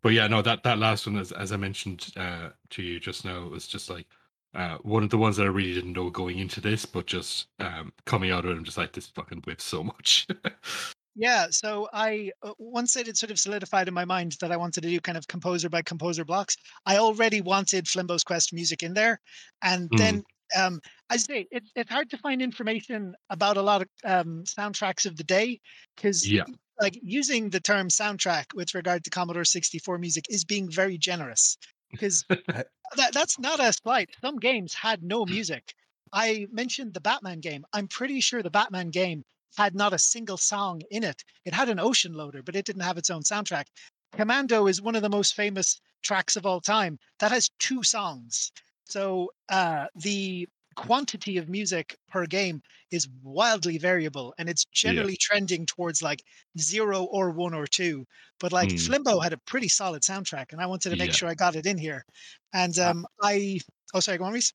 but 0.01 0.13
yeah, 0.13 0.27
no, 0.27 0.41
that 0.41 0.63
that 0.63 0.79
last 0.79 1.05
one, 1.05 1.17
as 1.17 1.31
as 1.31 1.51
I 1.51 1.57
mentioned 1.57 2.11
uh, 2.17 2.49
to 2.71 2.81
you 2.81 2.99
just 2.99 3.25
now, 3.25 3.47
was 3.47 3.67
just 3.67 3.89
like 3.89 4.07
uh, 4.55 4.77
one 4.81 5.03
of 5.03 5.09
the 5.09 5.17
ones 5.17 5.37
that 5.37 5.43
I 5.43 5.49
really 5.49 5.73
didn't 5.73 5.93
know 5.93 6.09
going 6.09 6.39
into 6.39 6.61
this, 6.61 6.85
but 6.85 7.05
just 7.05 7.47
um, 7.59 7.93
coming 8.05 8.31
out 8.31 8.45
of 8.45 8.51
it, 8.51 8.57
I'm 8.57 8.63
just 8.63 8.77
like, 8.77 8.93
this 8.93 9.07
fucking 9.07 9.43
whips 9.45 9.63
so 9.63 9.83
much. 9.83 10.27
yeah, 11.19 11.47
so 11.51 11.89
I 11.91 12.31
uh, 12.43 12.53
once 12.57 12.95
it 12.95 13.05
had 13.05 13.17
sort 13.17 13.29
of 13.29 13.39
solidified 13.39 13.89
in 13.89 13.93
my 13.93 14.05
mind 14.05 14.37
that 14.39 14.53
I 14.53 14.57
wanted 14.57 14.81
to 14.83 14.89
do 14.89 14.99
kind 15.01 15.17
of 15.17 15.27
composer 15.27 15.67
by 15.67 15.81
composer 15.81 16.23
blocks. 16.23 16.55
I 16.85 16.95
already 16.97 17.41
wanted 17.41 17.89
Flimbo's 17.89 18.23
Quest 18.23 18.53
music 18.53 18.83
in 18.83 18.93
there, 18.93 19.19
and 19.61 19.89
mm. 19.89 19.97
then 19.97 20.23
um, 20.55 20.79
I 21.09 21.17
say 21.17 21.45
it, 21.51 21.63
it's 21.75 21.91
hard 21.91 22.09
to 22.11 22.17
find 22.17 22.41
information 22.41 23.15
about 23.29 23.57
a 23.57 23.61
lot 23.61 23.81
of 23.81 23.87
um, 24.05 24.45
soundtracks 24.45 25.05
of 25.05 25.17
the 25.17 25.25
day 25.25 25.59
because 25.95 26.25
yeah. 26.25 26.45
like 26.79 26.97
using 27.03 27.49
the 27.49 27.59
term 27.59 27.89
soundtrack 27.89 28.45
with 28.55 28.73
regard 28.73 29.03
to 29.03 29.09
Commodore 29.09 29.43
64 29.43 29.97
music 29.97 30.23
is 30.29 30.45
being 30.45 30.71
very 30.71 30.97
generous 30.97 31.57
because 31.91 32.23
that, 32.29 33.11
that's 33.11 33.37
not 33.37 33.59
a 33.59 33.73
slight. 33.73 34.09
Some 34.21 34.37
games 34.37 34.73
had 34.73 35.03
no 35.03 35.25
music. 35.25 35.73
I 36.13 36.47
mentioned 36.49 36.93
the 36.93 37.01
Batman 37.01 37.41
game. 37.41 37.65
I'm 37.73 37.89
pretty 37.89 38.21
sure 38.21 38.41
the 38.41 38.49
Batman 38.49 38.89
game 38.89 39.25
had 39.57 39.75
not 39.75 39.93
a 39.93 39.99
single 39.99 40.37
song 40.37 40.81
in 40.91 41.03
it. 41.03 41.23
It 41.45 41.53
had 41.53 41.69
an 41.69 41.79
ocean 41.79 42.13
loader, 42.13 42.41
but 42.43 42.55
it 42.55 42.65
didn't 42.65 42.83
have 42.83 42.97
its 42.97 43.09
own 43.09 43.23
soundtrack. 43.23 43.65
Commando 44.13 44.67
is 44.67 44.81
one 44.81 44.95
of 44.95 45.01
the 45.01 45.09
most 45.09 45.35
famous 45.35 45.79
tracks 46.01 46.35
of 46.35 46.45
all 46.45 46.61
time. 46.61 46.99
That 47.19 47.31
has 47.31 47.49
two 47.59 47.83
songs. 47.83 48.51
So 48.85 49.31
uh, 49.49 49.87
the 49.95 50.47
quantity 50.75 51.37
of 51.37 51.49
music 51.49 51.97
per 52.09 52.25
game 52.25 52.61
is 52.91 53.07
wildly 53.23 53.77
variable 53.77 54.33
and 54.37 54.49
it's 54.49 54.65
generally 54.65 55.13
yeah. 55.13 55.17
trending 55.19 55.65
towards 55.65 56.01
like 56.01 56.23
zero 56.57 57.03
or 57.03 57.31
one 57.31 57.53
or 57.53 57.67
two 57.67 58.05
but 58.39 58.51
like 58.51 58.69
mm. 58.69 58.79
flimbo 58.79 59.19
had 59.19 59.33
a 59.33 59.37
pretty 59.45 59.67
solid 59.67 60.01
soundtrack 60.01 60.51
and 60.51 60.61
i 60.61 60.65
wanted 60.65 60.89
to 60.89 60.95
make 60.95 61.07
yeah. 61.07 61.13
sure 61.13 61.29
i 61.29 61.33
got 61.33 61.55
it 61.55 61.65
in 61.65 61.77
here 61.77 62.05
and 62.53 62.77
um 62.79 63.05
i 63.21 63.59
oh 63.93 63.99
sorry 63.99 64.17
go 64.17 64.25
on 64.25 64.33
Reese. 64.33 64.53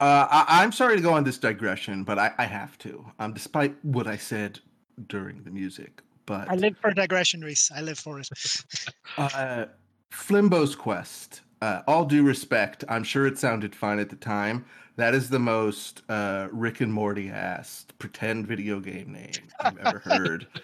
uh 0.00 0.26
I, 0.30 0.62
am 0.62 0.72
sorry 0.72 0.96
to 0.96 1.02
go 1.02 1.12
on 1.12 1.24
this 1.24 1.38
digression 1.38 2.04
but 2.04 2.18
i 2.18 2.32
i 2.38 2.44
have 2.44 2.76
to 2.78 3.04
um 3.18 3.32
despite 3.32 3.74
what 3.82 4.06
i 4.06 4.16
said 4.16 4.60
during 5.08 5.42
the 5.42 5.50
music 5.50 6.02
but 6.26 6.50
i 6.50 6.54
live 6.54 6.76
for 6.80 6.90
a 6.90 6.94
digression 6.94 7.40
Reese. 7.40 7.70
i 7.74 7.80
live 7.80 7.98
for 7.98 8.20
it 8.20 8.28
uh 9.16 9.66
flimbo's 10.10 10.76
quest 10.76 11.40
uh, 11.62 11.82
all 11.86 12.04
due 12.04 12.24
respect, 12.24 12.84
I'm 12.88 13.04
sure 13.04 13.24
it 13.24 13.38
sounded 13.38 13.74
fine 13.74 14.00
at 14.00 14.10
the 14.10 14.16
time. 14.16 14.64
That 14.96 15.14
is 15.14 15.30
the 15.30 15.38
most 15.38 16.02
uh, 16.08 16.48
Rick 16.50 16.80
and 16.80 16.92
Morty 16.92 17.30
ass 17.30 17.86
pretend 17.98 18.48
video 18.48 18.80
game 18.80 19.12
name 19.12 19.30
I've 19.60 19.78
ever 19.78 19.98
heard. 20.00 20.46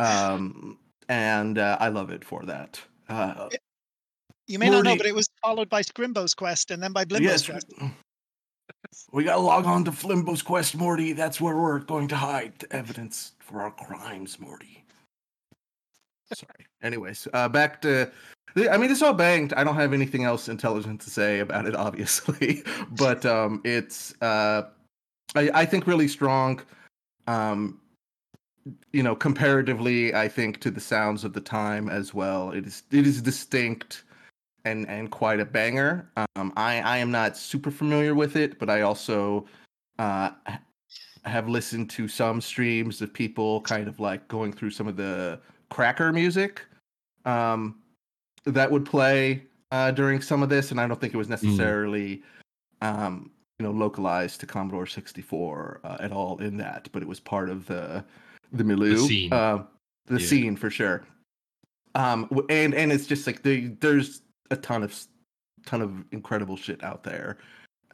Um, 0.00 0.76
and 1.08 1.56
uh, 1.56 1.76
I 1.78 1.86
love 1.86 2.10
it 2.10 2.24
for 2.24 2.42
that. 2.46 2.80
Uh, 3.08 3.48
you 4.48 4.58
may 4.58 4.66
Morty, 4.66 4.82
not 4.82 4.90
know, 4.90 4.96
but 4.96 5.06
it 5.06 5.14
was 5.14 5.28
followed 5.40 5.68
by 5.68 5.82
Scrimbo's 5.82 6.34
Quest 6.34 6.72
and 6.72 6.82
then 6.82 6.92
by 6.92 7.04
Blimbo's 7.04 7.22
yes, 7.22 7.46
Quest. 7.46 7.72
We 9.12 9.22
gotta 9.22 9.40
log 9.40 9.66
on 9.66 9.84
to 9.84 9.92
Flimbo's 9.92 10.42
Quest, 10.42 10.74
Morty. 10.74 11.12
That's 11.12 11.40
where 11.40 11.56
we're 11.56 11.78
going 11.78 12.08
to 12.08 12.16
hide 12.16 12.64
evidence 12.72 13.34
for 13.38 13.62
our 13.62 13.70
crimes, 13.70 14.40
Morty. 14.40 14.84
Sorry. 16.32 16.66
Anyways, 16.82 17.28
uh, 17.32 17.48
back 17.48 17.80
to 17.82 18.10
I 18.56 18.76
mean, 18.76 18.90
it's 18.90 19.02
all 19.02 19.12
banged. 19.12 19.52
I 19.54 19.64
don't 19.64 19.74
have 19.74 19.92
anything 19.92 20.24
else 20.24 20.48
intelligent 20.48 21.00
to 21.02 21.10
say 21.10 21.40
about 21.40 21.66
it, 21.66 21.74
obviously, 21.86 22.62
but 22.92 23.26
um, 23.26 23.60
it's 23.64 24.14
uh, 24.22 24.62
I, 25.34 25.50
I 25.54 25.64
think 25.66 25.86
really 25.86 26.08
strong. 26.08 26.60
Um, 27.26 27.80
you 28.92 29.02
know, 29.02 29.14
comparatively, 29.14 30.14
I 30.14 30.28
think 30.28 30.60
to 30.60 30.70
the 30.70 30.80
sounds 30.80 31.24
of 31.24 31.32
the 31.32 31.40
time 31.40 31.88
as 31.88 32.14
well. 32.14 32.50
It 32.52 32.66
is 32.66 32.82
it 32.90 33.06
is 33.06 33.20
distinct 33.20 34.04
and 34.64 34.88
and 34.88 35.10
quite 35.10 35.40
a 35.40 35.44
banger. 35.44 36.10
Um, 36.36 36.52
I 36.56 36.80
I 36.80 36.96
am 36.98 37.10
not 37.10 37.36
super 37.36 37.70
familiar 37.70 38.14
with 38.14 38.36
it, 38.36 38.58
but 38.58 38.70
I 38.70 38.82
also 38.82 39.46
uh, 39.98 40.30
have 41.24 41.48
listened 41.48 41.90
to 41.90 42.08
some 42.08 42.40
streams 42.40 43.02
of 43.02 43.12
people 43.12 43.60
kind 43.62 43.88
of 43.88 44.00
like 44.00 44.26
going 44.28 44.52
through 44.52 44.70
some 44.70 44.88
of 44.88 44.96
the 44.96 45.40
cracker 45.70 46.12
music. 46.12 46.62
Um, 47.24 47.76
that 48.44 48.70
would 48.70 48.84
play 48.84 49.42
uh, 49.70 49.90
during 49.90 50.20
some 50.20 50.42
of 50.42 50.48
this, 50.48 50.70
and 50.70 50.80
I 50.80 50.86
don't 50.86 51.00
think 51.00 51.14
it 51.14 51.16
was 51.16 51.26
mm. 51.26 51.30
necessarily, 51.30 52.22
mm. 52.82 52.86
um, 52.86 53.30
you 53.58 53.64
know, 53.64 53.72
localized 53.72 54.40
to 54.40 54.46
Commodore 54.46 54.86
64 54.86 55.80
uh, 55.84 55.96
at 56.00 56.12
all 56.12 56.38
in 56.38 56.56
that, 56.58 56.88
but 56.92 57.02
it 57.02 57.08
was 57.08 57.20
part 57.20 57.50
of 57.50 57.66
the 57.66 58.04
the 58.52 58.64
milieu, 58.64 58.96
the 58.96 59.08
scene, 59.08 59.32
uh, 59.32 59.64
the 60.06 60.20
yeah. 60.20 60.26
scene 60.26 60.56
for 60.56 60.70
sure. 60.70 61.04
Um, 61.94 62.28
and 62.50 62.74
and 62.74 62.92
it's 62.92 63.06
just 63.06 63.26
like 63.26 63.42
the, 63.42 63.68
there's 63.80 64.22
a 64.50 64.56
ton 64.56 64.82
of 64.82 65.06
ton 65.66 65.80
of 65.80 66.04
incredible 66.12 66.56
shit 66.56 66.82
out 66.82 67.02
there. 67.02 67.38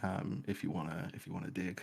Um, 0.02 0.42
if 0.48 0.64
you 0.64 0.70
wanna 0.70 1.10
if 1.14 1.26
you 1.26 1.32
wanna 1.32 1.50
dig. 1.50 1.82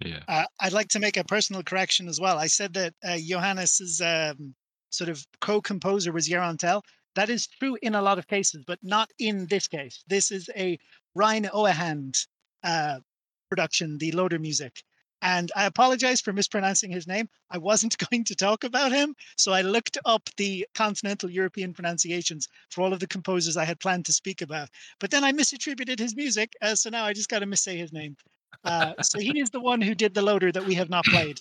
Yeah. 0.00 0.20
Uh, 0.28 0.44
I'd 0.60 0.72
like 0.72 0.88
to 0.88 0.98
make 0.98 1.16
a 1.16 1.24
personal 1.24 1.62
correction 1.62 2.08
as 2.08 2.20
well. 2.20 2.38
I 2.38 2.46
said 2.46 2.72
that 2.74 2.94
uh, 3.04 3.18
Johannes's 3.18 4.00
um, 4.00 4.54
sort 4.90 5.10
of 5.10 5.24
co-composer 5.40 6.12
was 6.12 6.28
Jeroen 6.28 6.58
Tel. 6.58 6.84
That 7.14 7.30
is 7.30 7.46
true 7.46 7.76
in 7.82 7.94
a 7.94 8.02
lot 8.02 8.18
of 8.18 8.28
cases, 8.28 8.64
but 8.66 8.78
not 8.82 9.10
in 9.18 9.46
this 9.46 9.66
case. 9.66 10.04
This 10.06 10.30
is 10.30 10.48
a 10.56 10.78
Rein 11.14 11.44
Ouwehand 11.44 12.26
uh, 12.62 13.00
production, 13.48 13.98
the 13.98 14.12
loader 14.12 14.38
music. 14.38 14.82
And 15.22 15.52
I 15.54 15.66
apologize 15.66 16.20
for 16.20 16.32
mispronouncing 16.32 16.90
his 16.90 17.06
name. 17.06 17.28
I 17.50 17.58
wasn't 17.58 17.98
going 18.10 18.24
to 18.24 18.34
talk 18.34 18.64
about 18.64 18.92
him. 18.92 19.14
So 19.36 19.52
I 19.52 19.62
looked 19.62 19.98
up 20.04 20.30
the 20.36 20.66
continental 20.74 21.30
European 21.30 21.74
pronunciations 21.74 22.48
for 22.70 22.82
all 22.82 22.92
of 22.92 23.00
the 23.00 23.06
composers 23.06 23.56
I 23.56 23.64
had 23.64 23.80
planned 23.80 24.06
to 24.06 24.12
speak 24.12 24.40
about. 24.40 24.68
But 24.98 25.10
then 25.10 25.24
I 25.24 25.32
misattributed 25.32 25.98
his 25.98 26.16
music. 26.16 26.52
Uh, 26.62 26.74
so 26.74 26.90
now 26.90 27.04
I 27.04 27.12
just 27.12 27.28
got 27.28 27.40
to 27.40 27.46
missay 27.46 27.76
his 27.76 27.92
name. 27.92 28.16
Uh, 28.64 28.94
so 29.02 29.18
he 29.18 29.38
is 29.40 29.50
the 29.50 29.60
one 29.60 29.80
who 29.80 29.94
did 29.94 30.14
the 30.14 30.22
loader 30.22 30.52
that 30.52 30.66
we 30.66 30.74
have 30.74 30.90
not 30.90 31.04
played. 31.04 31.40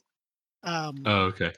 Um, 0.63 0.95
oh, 1.05 1.21
okay 1.27 1.53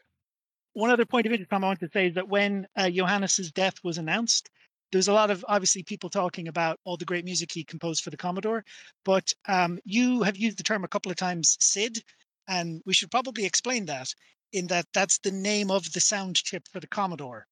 one 0.74 0.90
other 0.90 1.06
point 1.06 1.26
of 1.26 1.32
interest 1.32 1.52
I 1.52 1.58
want 1.58 1.80
to 1.80 1.90
say 1.94 2.08
is 2.08 2.16
that 2.16 2.28
when 2.28 2.68
uh, 2.76 2.90
Johannes's 2.90 3.52
death 3.52 3.76
was 3.84 3.98
announced, 3.98 4.50
there's 4.92 5.08
a 5.08 5.14
lot 5.14 5.32
of 5.32 5.44
obviously 5.48 5.84
people 5.84 6.10
talking 6.10 6.48
about 6.48 6.80
all 6.84 6.98
the 6.98 7.06
great 7.06 7.26
music 7.26 7.52
he 7.52 7.64
composed 7.64 8.04
for 8.04 8.10
the 8.10 8.18
Commodore, 8.18 8.64
but 9.06 9.34
um, 9.48 9.80
you 9.86 10.24
have 10.24 10.38
used 10.38 10.58
the 10.58 10.64
term 10.64 10.84
a 10.84 10.88
couple 10.88 11.12
of 11.12 11.18
times, 11.18 11.58
SID, 11.60 12.04
and 12.48 12.82
we 12.86 12.94
should 12.94 13.12
probably 13.12 13.46
explain 13.46 13.86
that 13.86 14.14
in 14.52 14.68
that 14.68 14.86
that's 14.94 15.20
the 15.20 15.32
name 15.32 15.72
of 15.72 15.92
the 15.94 16.00
sound 16.00 16.36
chip 16.36 16.68
for 16.72 16.80
the 16.80 16.88
Commodore, 16.88 17.48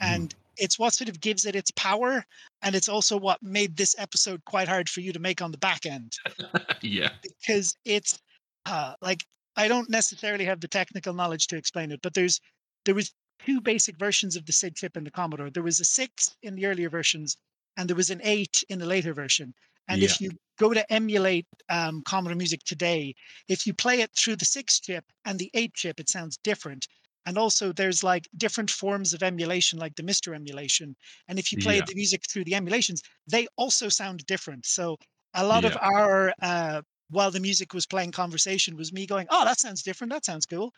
mm. 0.00 0.06
and 0.06 0.34
it's 0.56 0.78
what 0.78 0.94
sort 0.94 1.08
of 1.08 1.20
gives 1.20 1.46
it 1.46 1.56
its 1.56 1.72
power, 1.72 2.24
and 2.62 2.76
it's 2.76 2.88
also 2.88 3.16
what 3.16 3.42
made 3.42 3.76
this 3.76 3.96
episode 3.98 4.44
quite 4.44 4.68
hard 4.68 4.88
for 4.88 5.00
you 5.00 5.12
to 5.12 5.18
make 5.18 5.42
on 5.42 5.50
the 5.50 5.58
back 5.58 5.86
end. 5.86 6.12
yeah, 6.80 7.10
because 7.22 7.76
it's 7.84 8.20
uh, 8.66 8.94
like 9.02 9.24
I 9.56 9.66
don't 9.66 9.90
necessarily 9.90 10.44
have 10.44 10.60
the 10.60 10.68
technical 10.68 11.12
knowledge 11.12 11.48
to 11.48 11.56
explain 11.56 11.90
it, 11.90 12.00
but 12.02 12.14
there's 12.14 12.40
there 12.84 12.94
was 12.94 13.12
two 13.44 13.60
basic 13.60 13.98
versions 13.98 14.36
of 14.36 14.46
the 14.46 14.52
SID 14.52 14.76
chip 14.76 14.96
in 14.96 15.04
the 15.04 15.10
Commodore. 15.10 15.50
There 15.50 15.62
was 15.62 15.80
a 15.80 15.84
six 15.84 16.36
in 16.42 16.54
the 16.54 16.66
earlier 16.66 16.90
versions, 16.90 17.36
and 17.76 17.88
there 17.88 17.96
was 17.96 18.10
an 18.10 18.20
eight 18.22 18.62
in 18.68 18.78
the 18.78 18.86
later 18.86 19.14
version. 19.14 19.54
And 19.88 20.00
yeah. 20.00 20.06
if 20.06 20.20
you 20.20 20.30
go 20.58 20.72
to 20.72 20.92
emulate 20.92 21.46
um, 21.68 22.02
Commodore 22.06 22.36
Music 22.36 22.60
today, 22.64 23.14
if 23.48 23.66
you 23.66 23.74
play 23.74 24.00
it 24.00 24.10
through 24.16 24.36
the 24.36 24.44
six 24.44 24.80
chip 24.80 25.04
and 25.24 25.38
the 25.38 25.50
eight 25.54 25.74
chip, 25.74 26.00
it 26.00 26.08
sounds 26.08 26.38
different. 26.38 26.86
And 27.26 27.38
also, 27.38 27.72
there's 27.72 28.04
like 28.04 28.28
different 28.36 28.70
forms 28.70 29.14
of 29.14 29.22
emulation, 29.22 29.78
like 29.78 29.94
the 29.96 30.02
MiSTer 30.02 30.34
emulation. 30.34 30.94
And 31.28 31.38
if 31.38 31.52
you 31.52 31.58
play 31.58 31.76
yeah. 31.76 31.84
the 31.86 31.94
music 31.94 32.22
through 32.30 32.44
the 32.44 32.54
emulations, 32.54 33.02
they 33.26 33.46
also 33.56 33.88
sound 33.88 34.26
different. 34.26 34.66
So 34.66 34.98
a 35.34 35.44
lot 35.44 35.64
yeah. 35.64 35.70
of 35.70 35.78
our 35.80 36.34
uh, 36.42 36.82
while 37.10 37.30
the 37.30 37.40
music 37.40 37.72
was 37.72 37.86
playing 37.86 38.12
conversation 38.12 38.76
was 38.76 38.92
me 38.92 39.06
going, 39.06 39.26
"Oh, 39.30 39.44
that 39.44 39.58
sounds 39.58 39.82
different. 39.82 40.12
That 40.12 40.24
sounds 40.24 40.46
cool." 40.46 40.72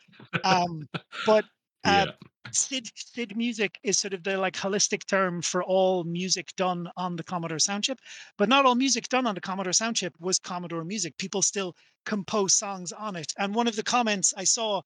Um, 0.44 0.88
but 1.26 1.44
uh, 1.86 2.06
SID, 2.52 2.90
SID 2.94 3.36
music 3.36 3.78
is 3.82 3.98
sort 3.98 4.14
of 4.14 4.22
the 4.22 4.36
like 4.36 4.54
holistic 4.54 5.06
term 5.06 5.42
for 5.42 5.62
all 5.62 6.04
music 6.04 6.54
done 6.56 6.88
on 6.96 7.16
the 7.16 7.24
Commodore 7.24 7.58
sound 7.58 7.84
chip, 7.84 7.98
but 8.38 8.48
not 8.48 8.66
all 8.66 8.74
music 8.74 9.08
done 9.08 9.26
on 9.26 9.34
the 9.34 9.40
Commodore 9.40 9.72
sound 9.72 9.96
chip 9.96 10.14
was 10.20 10.38
Commodore 10.38 10.84
music. 10.84 11.16
People 11.18 11.42
still 11.42 11.74
compose 12.04 12.54
songs 12.54 12.92
on 12.92 13.16
it. 13.16 13.32
And 13.38 13.54
one 13.54 13.66
of 13.66 13.76
the 13.76 13.82
comments 13.82 14.32
I 14.36 14.44
saw 14.44 14.82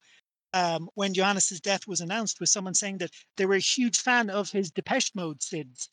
um, 0.52 0.88
when 0.94 1.14
Johannes's 1.14 1.60
death 1.60 1.86
was 1.86 2.00
announced 2.00 2.40
was 2.40 2.50
someone 2.50 2.74
saying 2.74 2.98
that 2.98 3.10
they 3.36 3.46
were 3.46 3.54
a 3.54 3.60
huge 3.60 3.98
fan 3.98 4.30
of 4.30 4.50
his 4.50 4.70
Depeche 4.70 5.14
Mode 5.14 5.40
SIDs. 5.40 5.88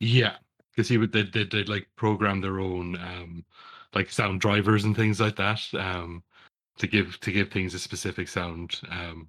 Yeah, 0.00 0.36
because 0.74 0.88
he 0.88 0.98
would 0.98 1.12
they 1.12 1.22
they 1.22 1.44
they'd 1.44 1.68
like 1.68 1.86
program 1.96 2.40
their 2.40 2.58
own 2.58 2.96
um, 2.96 3.44
like 3.94 4.10
sound 4.10 4.40
drivers 4.40 4.84
and 4.84 4.96
things 4.96 5.20
like 5.20 5.36
that 5.36 5.62
um, 5.74 6.22
to 6.78 6.86
give 6.86 7.20
to 7.20 7.30
give 7.30 7.50
things 7.50 7.74
a 7.74 7.78
specific 7.78 8.26
sound. 8.28 8.80
Um, 8.90 9.28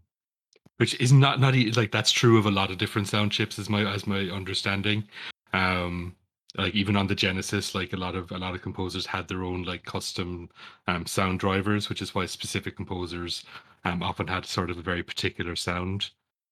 which 0.78 1.00
is 1.00 1.14
not 1.14 1.40
not 1.40 1.56
like 1.76 1.92
that's 1.92 2.12
true 2.12 2.38
of 2.38 2.46
a 2.46 2.52
lot 2.52 2.72
of 2.72 2.78
different 2.78 3.08
sound 3.08 3.32
chips, 3.32 3.60
as 3.60 3.70
my 3.70 3.92
as 3.92 4.08
my 4.08 4.30
understanding. 4.30 5.08
Um, 5.54 6.16
like 6.58 6.76
even 6.76 6.96
on 6.96 7.08
the 7.08 7.16
Genesis, 7.16 7.74
like 7.74 7.94
a 7.94 7.98
lot 7.98 8.16
of 8.16 8.32
a 8.32 8.38
lot 8.38 8.56
of 8.56 8.62
composers 8.62 9.06
had 9.06 9.28
their 9.28 9.44
own 9.44 9.64
like 9.64 9.86
custom 9.86 10.50
um, 10.88 11.06
sound 11.06 11.40
drivers, 11.40 11.90
which 11.90 12.02
is 12.02 12.14
why 12.14 12.26
specific 12.26 12.76
composers 12.76 13.44
um, 13.86 14.04
often 14.04 14.28
had 14.28 14.46
sort 14.46 14.70
of 14.70 14.78
a 14.78 14.82
very 14.82 15.04
particular 15.04 15.56
sound. 15.56 16.10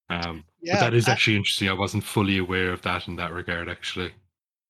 Um, 0.10 0.44
yeah, 0.62 0.76
but 0.76 0.80
that 0.82 0.94
is 0.94 1.08
actually 1.08 1.36
I, 1.36 1.38
interesting. 1.38 1.70
I 1.70 1.74
wasn't 1.74 2.04
fully 2.04 2.38
aware 2.38 2.74
of 2.74 2.82
that 2.82 3.08
in 3.08 3.16
that 3.18 3.32
regard, 3.32 3.70
actually. 3.70 4.12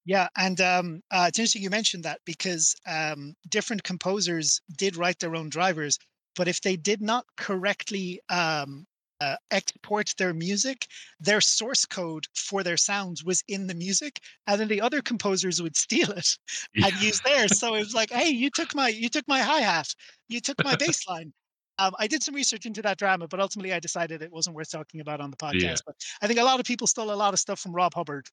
Yeah, 0.05 0.27
and 0.35 0.59
um, 0.59 1.01
uh, 1.11 1.25
it's 1.27 1.39
interesting 1.39 1.61
you 1.61 1.69
mentioned 1.69 2.03
that 2.03 2.19
because 2.25 2.75
um, 2.87 3.35
different 3.49 3.83
composers 3.83 4.59
did 4.77 4.97
write 4.97 5.19
their 5.19 5.35
own 5.35 5.49
drivers, 5.49 5.97
but 6.35 6.47
if 6.47 6.61
they 6.61 6.75
did 6.75 7.01
not 7.01 7.25
correctly 7.37 8.19
um, 8.29 8.85
uh, 9.21 9.35
export 9.51 10.13
their 10.17 10.33
music, 10.33 10.87
their 11.19 11.39
source 11.39 11.85
code 11.85 12.25
for 12.35 12.63
their 12.63 12.75
sounds 12.75 13.23
was 13.23 13.43
in 13.47 13.67
the 13.67 13.75
music, 13.75 14.19
and 14.47 14.59
then 14.59 14.67
the 14.67 14.81
other 14.81 15.01
composers 15.01 15.61
would 15.61 15.75
steal 15.85 16.09
it 16.11 16.27
and 16.75 16.93
use 17.01 17.21
theirs. 17.21 17.59
So 17.59 17.75
it 17.75 17.79
was 17.79 17.93
like, 17.93 18.11
hey, 18.11 18.29
you 18.29 18.49
took 18.49 18.75
my 18.75 18.89
you 18.89 19.09
took 19.09 19.27
my 19.27 19.39
hi 19.39 19.61
hat, 19.61 19.93
you 20.27 20.41
took 20.41 20.61
my 20.63 20.75
bass 20.75 21.07
line. 21.09 21.31
Um, 21.77 21.93
I 21.99 22.07
did 22.07 22.21
some 22.21 22.35
research 22.35 22.65
into 22.65 22.81
that 22.81 22.97
drama, 22.97 23.27
but 23.27 23.39
ultimately 23.39 23.73
I 23.73 23.79
decided 23.79 24.21
it 24.21 24.31
wasn't 24.31 24.55
worth 24.55 24.71
talking 24.71 24.99
about 24.99 25.21
on 25.21 25.31
the 25.31 25.37
podcast. 25.37 25.61
Yeah. 25.61 25.75
But 25.85 25.95
I 26.21 26.27
think 26.27 26.39
a 26.39 26.43
lot 26.43 26.59
of 26.59 26.65
people 26.65 26.85
stole 26.85 27.11
a 27.11 27.15
lot 27.15 27.33
of 27.33 27.39
stuff 27.39 27.59
from 27.59 27.73
Rob 27.73 27.93
Hubbard. 27.93 28.27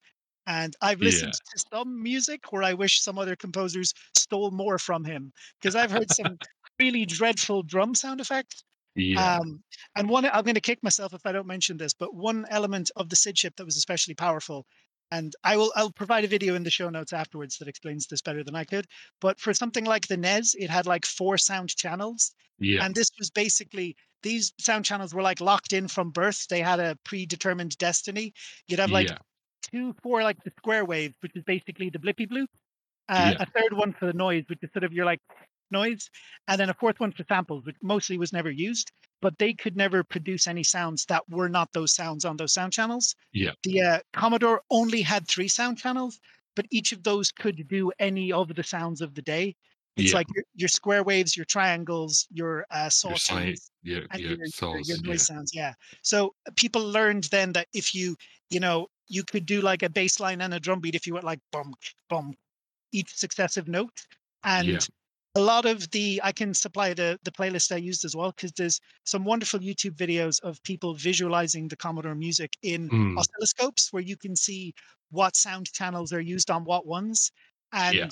And 0.47 0.75
I've 0.81 1.01
listened 1.01 1.35
yeah. 1.35 1.53
to 1.57 1.65
some 1.73 2.03
music 2.03 2.53
where 2.53 2.63
I 2.63 2.73
wish 2.73 3.03
some 3.03 3.19
other 3.19 3.37
composers 3.37 3.93
stole 4.17 4.51
more 4.51 4.79
from 4.79 5.05
him 5.05 5.33
because 5.61 5.77
I've 5.77 5.91
heard 5.91 6.11
some 6.11 6.39
really 6.81 7.05
dreadful 7.05 7.63
drum 7.63 7.95
sound 7.95 8.21
effects 8.21 8.65
yeah. 8.95 9.37
Um, 9.37 9.63
and 9.97 10.09
one, 10.09 10.25
I'm 10.27 10.45
going 10.45 10.55
to 10.55 10.61
kick 10.61 10.83
myself 10.83 11.15
if 11.15 11.25
I 11.25 11.33
don't 11.33 11.47
mention 11.47 11.77
this, 11.77 11.95
but 11.95 12.15
one 12.15 12.47
element 12.51 12.91
of 12.97 13.09
the 13.09 13.17
SID 13.17 13.37
chip 13.37 13.57
that 13.57 13.65
was 13.65 13.77
especially 13.77 14.15
powerful, 14.15 14.67
and 15.11 15.35
I 15.45 15.57
will, 15.57 15.73
I'll 15.75 15.91
provide 15.91 16.25
a 16.25 16.29
video 16.29 16.55
in 16.55 16.63
the 16.63 16.71
show 16.71 16.91
notes 16.91 17.13
afterwards 17.13 17.57
that 17.59 17.69
explains 17.69 18.07
this 18.07 18.21
better 18.21 18.45
than 18.45 18.55
I 18.55 18.65
could. 18.65 18.87
But 19.21 19.41
for 19.41 19.55
something 19.55 19.85
like 19.85 20.07
the 20.07 20.17
NES, 20.17 20.55
it 20.59 20.69
had 20.69 20.87
like 20.87 21.07
four 21.07 21.39
sound 21.39 21.75
channels. 21.75 22.33
Yeah. 22.59 22.85
And 22.85 22.95
this 22.95 23.11
was 23.19 23.31
basically 23.31 23.97
these 24.23 24.53
sound 24.59 24.85
channels 24.85 25.15
were 25.15 25.23
like 25.23 25.41
locked 25.41 25.73
in 25.73 25.89
from 25.89 26.11
birth. 26.11 26.47
They 26.49 26.61
had 26.61 26.81
a 26.81 26.97
predetermined 27.05 27.79
destiny. 27.79 28.35
You'd 28.67 28.81
have 28.81 28.91
like 28.91 29.09
yeah. 29.09 29.19
two, 29.63 29.95
four 30.03 30.23
like 30.23 30.43
the 30.45 30.53
square 30.59 30.85
wave, 30.85 31.15
which 31.21 31.33
is 31.35 31.45
basically 31.45 31.91
the 31.91 31.99
blippy 31.99 32.29
bloop. 32.29 32.49
Uh, 33.09 33.35
yeah. 33.35 33.43
A 33.43 33.47
third 33.47 33.73
one 33.73 33.95
for 33.99 34.07
the 34.07 34.13
noise, 34.13 34.45
which 34.49 34.59
is 34.63 34.71
sort 34.73 34.85
of 34.85 34.93
your 34.93 35.07
like 35.07 35.21
noise, 35.71 36.11
and 36.47 36.61
then 36.61 36.71
a 36.71 36.75
fourth 36.75 37.01
one 37.01 37.13
for 37.13 37.25
samples, 37.29 37.65
which 37.65 37.77
mostly 37.83 38.19
was 38.19 38.33
never 38.33 38.51
used. 38.51 38.93
But 39.21 39.39
they 39.39 39.53
could 39.53 39.77
never 39.77 40.05
produce 40.05 40.47
any 40.47 40.63
sounds 40.63 41.05
that 41.07 41.29
were 41.29 41.49
not 41.49 41.73
those 41.73 41.93
sounds 41.93 42.25
on 42.25 42.37
those 42.37 42.53
sound 42.53 42.73
channels. 42.73 43.17
Yeah. 43.33 43.51
The 43.65 43.81
uh, 43.81 43.99
Commodore 44.13 44.63
only 44.71 45.03
had 45.03 45.27
three 45.27 45.49
sound 45.49 45.79
channels, 45.79 46.21
but 46.55 46.67
each 46.71 46.93
of 46.93 47.03
those 47.03 47.33
could 47.33 47.67
do 47.67 47.91
any 47.99 48.31
of 48.33 48.55
the 48.55 48.63
sounds 48.63 49.01
of 49.01 49.15
the 49.15 49.23
day. 49.23 49.57
It's 49.97 50.13
yeah. 50.13 50.19
like 50.19 50.27
your, 50.35 50.45
your, 50.55 50.69
square 50.69 51.03
waves, 51.03 51.37
your 51.37 51.47
triangles, 51.47 52.29
your 52.31 52.65
uh, 52.71 52.89
saw 52.89 53.09
your 53.09 53.19
sounds, 53.19 53.71
yeah, 53.83 54.01
and 54.13 54.23
yeah, 54.23 54.29
your, 54.31 54.47
saws, 54.47 54.89
your, 54.89 54.99
noise 55.03 55.29
yeah. 55.29 55.35
sounds. 55.37 55.53
Yeah. 55.53 55.75
So 56.03 56.35
uh, 56.47 56.53
people 56.55 56.83
learned 56.83 57.25
then 57.25 57.53
that 57.55 57.67
if 57.75 57.93
you, 57.97 58.15
you 58.51 58.61
know, 58.61 58.87
you 59.09 59.25
could 59.25 59.45
do 59.45 59.61
like 59.61 59.83
a 59.83 59.91
bass 59.91 60.21
line 60.21 60.41
and 60.41 60.55
a 60.55 60.61
drum 60.61 60.79
beat 60.79 60.95
if 60.95 61.07
you 61.07 61.15
went 61.15 61.27
like 61.27 61.41
bum, 61.51 61.75
bum, 62.09 62.35
each 62.93 63.13
successive 63.17 63.67
note. 63.67 64.07
And 64.45 64.69
yeah 64.69 64.79
a 65.39 65.41
lot 65.41 65.65
of 65.65 65.89
the 65.93 66.21
i 66.25 66.33
can 66.33 66.53
supply 66.53 66.93
the 66.93 67.19
the 67.23 67.31
playlist 67.31 67.71
i 67.71 67.77
used 67.77 68.05
as 68.05 68.17
well 68.17 68.33
because 68.33 68.53
there's 68.53 68.81
some 69.05 69.25
wonderful 69.25 69.61
youtube 69.61 69.97
videos 69.97 70.41
of 70.43 70.61
people 70.65 70.95
visualizing 70.95 71.69
the 71.69 71.77
commodore 71.77 72.17
music 72.17 72.51
in 72.63 72.89
mm. 72.89 73.17
oscilloscopes 73.17 73.93
where 73.93 74.03
you 74.03 74.17
can 74.17 74.35
see 74.35 74.75
what 75.11 75.37
sound 75.37 75.73
channels 75.73 76.13
are 76.13 76.21
used 76.21 76.51
on 76.51 76.65
what 76.65 76.87
ones 76.87 77.31
and 77.73 77.95
yeah. 77.95 78.09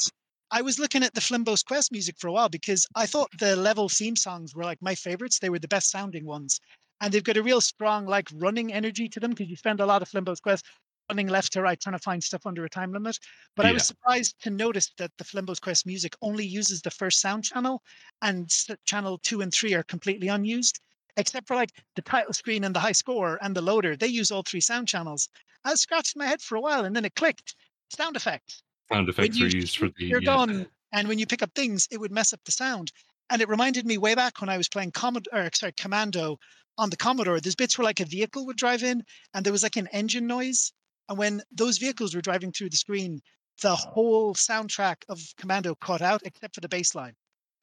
i 0.52 0.62
was 0.62 0.78
looking 0.78 1.02
at 1.02 1.14
the 1.14 1.20
flimbo's 1.20 1.64
quest 1.64 1.90
music 1.90 2.14
for 2.16 2.28
a 2.28 2.32
while 2.32 2.48
because 2.48 2.86
i 2.94 3.04
thought 3.04 3.28
the 3.40 3.56
level 3.56 3.88
theme 3.88 4.16
songs 4.16 4.54
were 4.54 4.64
like 4.64 4.80
my 4.80 4.94
favorites 4.94 5.40
they 5.40 5.50
were 5.50 5.58
the 5.58 5.74
best 5.76 5.90
sounding 5.90 6.24
ones 6.24 6.60
and 7.00 7.12
they've 7.12 7.24
got 7.24 7.36
a 7.36 7.42
real 7.42 7.60
strong 7.60 8.06
like 8.06 8.28
running 8.34 8.72
energy 8.72 9.08
to 9.08 9.18
them 9.18 9.30
because 9.30 9.50
you 9.50 9.56
spend 9.56 9.80
a 9.80 9.86
lot 9.86 10.00
of 10.00 10.08
flimbo's 10.08 10.40
quest 10.40 10.64
running 11.10 11.28
left 11.28 11.52
to 11.52 11.62
right 11.62 11.80
trying 11.80 11.94
to 11.94 12.02
find 12.02 12.22
stuff 12.22 12.46
under 12.46 12.64
a 12.64 12.70
time 12.70 12.92
limit. 12.92 13.18
But 13.54 13.64
yeah. 13.64 13.70
I 13.70 13.74
was 13.74 13.86
surprised 13.86 14.36
to 14.42 14.50
notice 14.50 14.92
that 14.98 15.12
the 15.18 15.24
Flimbo's 15.24 15.60
Quest 15.60 15.86
music 15.86 16.14
only 16.22 16.46
uses 16.46 16.82
the 16.82 16.90
first 16.90 17.20
sound 17.20 17.44
channel, 17.44 17.82
and 18.22 18.50
channel 18.84 19.18
two 19.22 19.40
and 19.40 19.52
three 19.52 19.74
are 19.74 19.82
completely 19.84 20.28
unused, 20.28 20.80
except 21.16 21.46
for 21.46 21.56
like 21.56 21.70
the 21.94 22.02
title 22.02 22.32
screen 22.32 22.64
and 22.64 22.74
the 22.74 22.80
high 22.80 22.92
score 22.92 23.38
and 23.42 23.54
the 23.54 23.62
loader. 23.62 23.96
They 23.96 24.08
use 24.08 24.30
all 24.30 24.42
three 24.42 24.60
sound 24.60 24.88
channels. 24.88 25.28
I 25.64 25.70
was 25.70 25.80
scratching 25.80 26.20
my 26.20 26.26
head 26.26 26.40
for 26.40 26.56
a 26.56 26.60
while, 26.60 26.84
and 26.84 26.94
then 26.94 27.04
it 27.04 27.14
clicked. 27.14 27.54
Sound 27.90 28.16
effects. 28.16 28.62
Sound 28.92 29.08
effects 29.08 29.40
are 29.40 29.48
used 29.48 29.76
for 29.76 29.88
the. 29.88 30.06
Your 30.06 30.20
yeah. 30.20 30.26
gone, 30.26 30.66
and 30.92 31.08
when 31.08 31.18
you 31.18 31.26
pick 31.26 31.42
up 31.42 31.50
things, 31.54 31.88
it 31.90 31.98
would 31.98 32.12
mess 32.12 32.32
up 32.32 32.40
the 32.44 32.52
sound. 32.52 32.92
And 33.30 33.42
it 33.42 33.48
reminded 33.48 33.86
me 33.86 33.98
way 33.98 34.14
back 34.14 34.40
when 34.40 34.48
I 34.48 34.56
was 34.56 34.68
playing 34.68 34.92
Commod- 34.92 35.26
or, 35.32 35.50
sorry, 35.52 35.72
Commando 35.76 36.38
on 36.78 36.90
the 36.90 36.96
Commodore. 36.96 37.40
There's 37.40 37.56
bits 37.56 37.76
where 37.76 37.84
like 37.84 37.98
a 37.98 38.04
vehicle 38.04 38.46
would 38.46 38.56
drive 38.56 38.84
in, 38.84 39.02
and 39.34 39.44
there 39.44 39.52
was 39.52 39.64
like 39.64 39.76
an 39.76 39.88
engine 39.88 40.26
noise, 40.26 40.72
and 41.08 41.18
when 41.18 41.42
those 41.52 41.78
vehicles 41.78 42.14
were 42.14 42.20
driving 42.20 42.52
through 42.52 42.70
the 42.70 42.76
screen, 42.76 43.20
the 43.62 43.74
whole 43.74 44.34
soundtrack 44.34 44.96
of 45.08 45.20
Commando 45.38 45.74
cut 45.74 46.02
out 46.02 46.22
except 46.24 46.54
for 46.54 46.60
the 46.60 46.68
bass 46.68 46.94
line. 46.94 47.14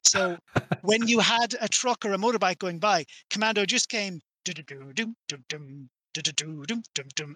So 0.04 0.38
when 0.82 1.06
you 1.08 1.20
had 1.34 1.54
a 1.60 1.68
truck 1.68 2.04
or 2.04 2.12
a 2.12 2.18
motorbike 2.18 2.58
going 2.58 2.78
by, 2.78 3.04
Commando 3.30 3.64
just 3.64 3.88
came 3.88 4.20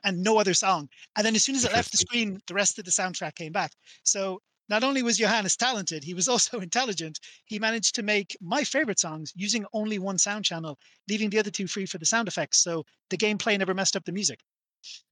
and 0.05 0.23
no 0.23 0.39
other 0.39 0.55
song. 0.55 0.89
And 1.17 1.27
then 1.27 1.35
as 1.35 1.45
soon 1.45 1.57
as 1.57 1.65
it 1.65 1.73
left 1.73 1.91
the 1.93 1.99
screen, 1.99 2.41
the 2.47 2.55
rest 2.55 2.79
of 2.79 2.85
the 2.85 2.91
soundtrack 2.91 3.35
came 3.35 3.53
back. 3.53 3.73
So 4.03 4.41
not 4.69 4.85
only 4.85 5.03
was 5.03 5.19
Johannes 5.19 5.57
talented, 5.57 6.05
he 6.05 6.15
was 6.15 6.29
also 6.29 6.59
intelligent. 6.61 7.19
He 7.47 7.59
managed 7.59 7.95
to 7.97 8.03
make 8.03 8.37
my 8.41 8.65
favorite 8.65 9.01
songs 9.01 9.33
using 9.35 9.65
only 9.73 9.99
one 9.99 10.19
sound 10.19 10.45
channel, 10.45 10.79
leaving 11.09 11.31
the 11.31 11.39
other 11.39 11.51
two 11.51 11.67
free 11.67 11.87
for 11.87 11.99
the 11.99 12.07
sound 12.07 12.29
effects. 12.29 12.63
So 12.63 12.85
the 13.11 13.17
gameplay 13.17 13.59
never 13.59 13.75
messed 13.75 13.97
up 13.97 14.05
the 14.05 14.13
music. 14.13 14.41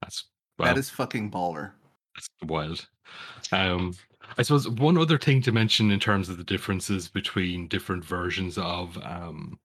That's 0.03 0.25
that 0.59 0.79
is 0.79 0.91
fucking 0.91 1.31
baller. 1.31 1.73
That's 2.15 2.29
wild. 2.45 2.87
Um, 3.53 3.95
I 4.39 4.43
suppose 4.43 4.69
one 4.69 4.99
other 4.99 5.19
thing 5.19 5.43
to 5.43 5.53
mention 5.53 5.91
in 5.91 6.01
terms 6.01 6.29
of 6.29 6.37
the 6.37 6.45
differences 6.45 7.09
between 7.09 7.69
different 7.69 8.05
versions 8.05 8.59
of 8.59 8.99
um, 9.03 9.59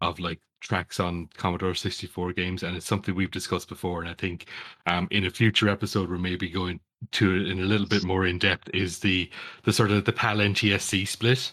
of 0.00 0.18
like 0.18 0.40
tracks 0.60 0.98
on 1.00 1.28
Commodore 1.36 1.74
64 1.74 2.32
games, 2.32 2.62
and 2.62 2.76
it's 2.76 2.86
something 2.86 3.14
we've 3.14 3.30
discussed 3.30 3.68
before. 3.68 4.00
And 4.00 4.10
I 4.10 4.14
think 4.14 4.46
um, 4.86 5.08
in 5.10 5.24
a 5.26 5.30
future 5.30 5.68
episode, 5.68 6.10
we're 6.10 6.18
maybe 6.18 6.48
going 6.48 6.80
to 7.12 7.34
it 7.36 7.48
in 7.48 7.60
a 7.60 7.66
little 7.66 7.86
bit 7.86 8.04
more 8.04 8.26
in 8.26 8.38
depth. 8.38 8.70
Is 8.74 8.98
the 8.98 9.30
the 9.64 9.72
sort 9.72 9.90
of 9.90 10.04
the 10.04 10.12
PAL 10.12 10.38
NTSC 10.38 11.06
split, 11.06 11.52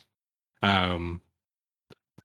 um, 0.62 1.22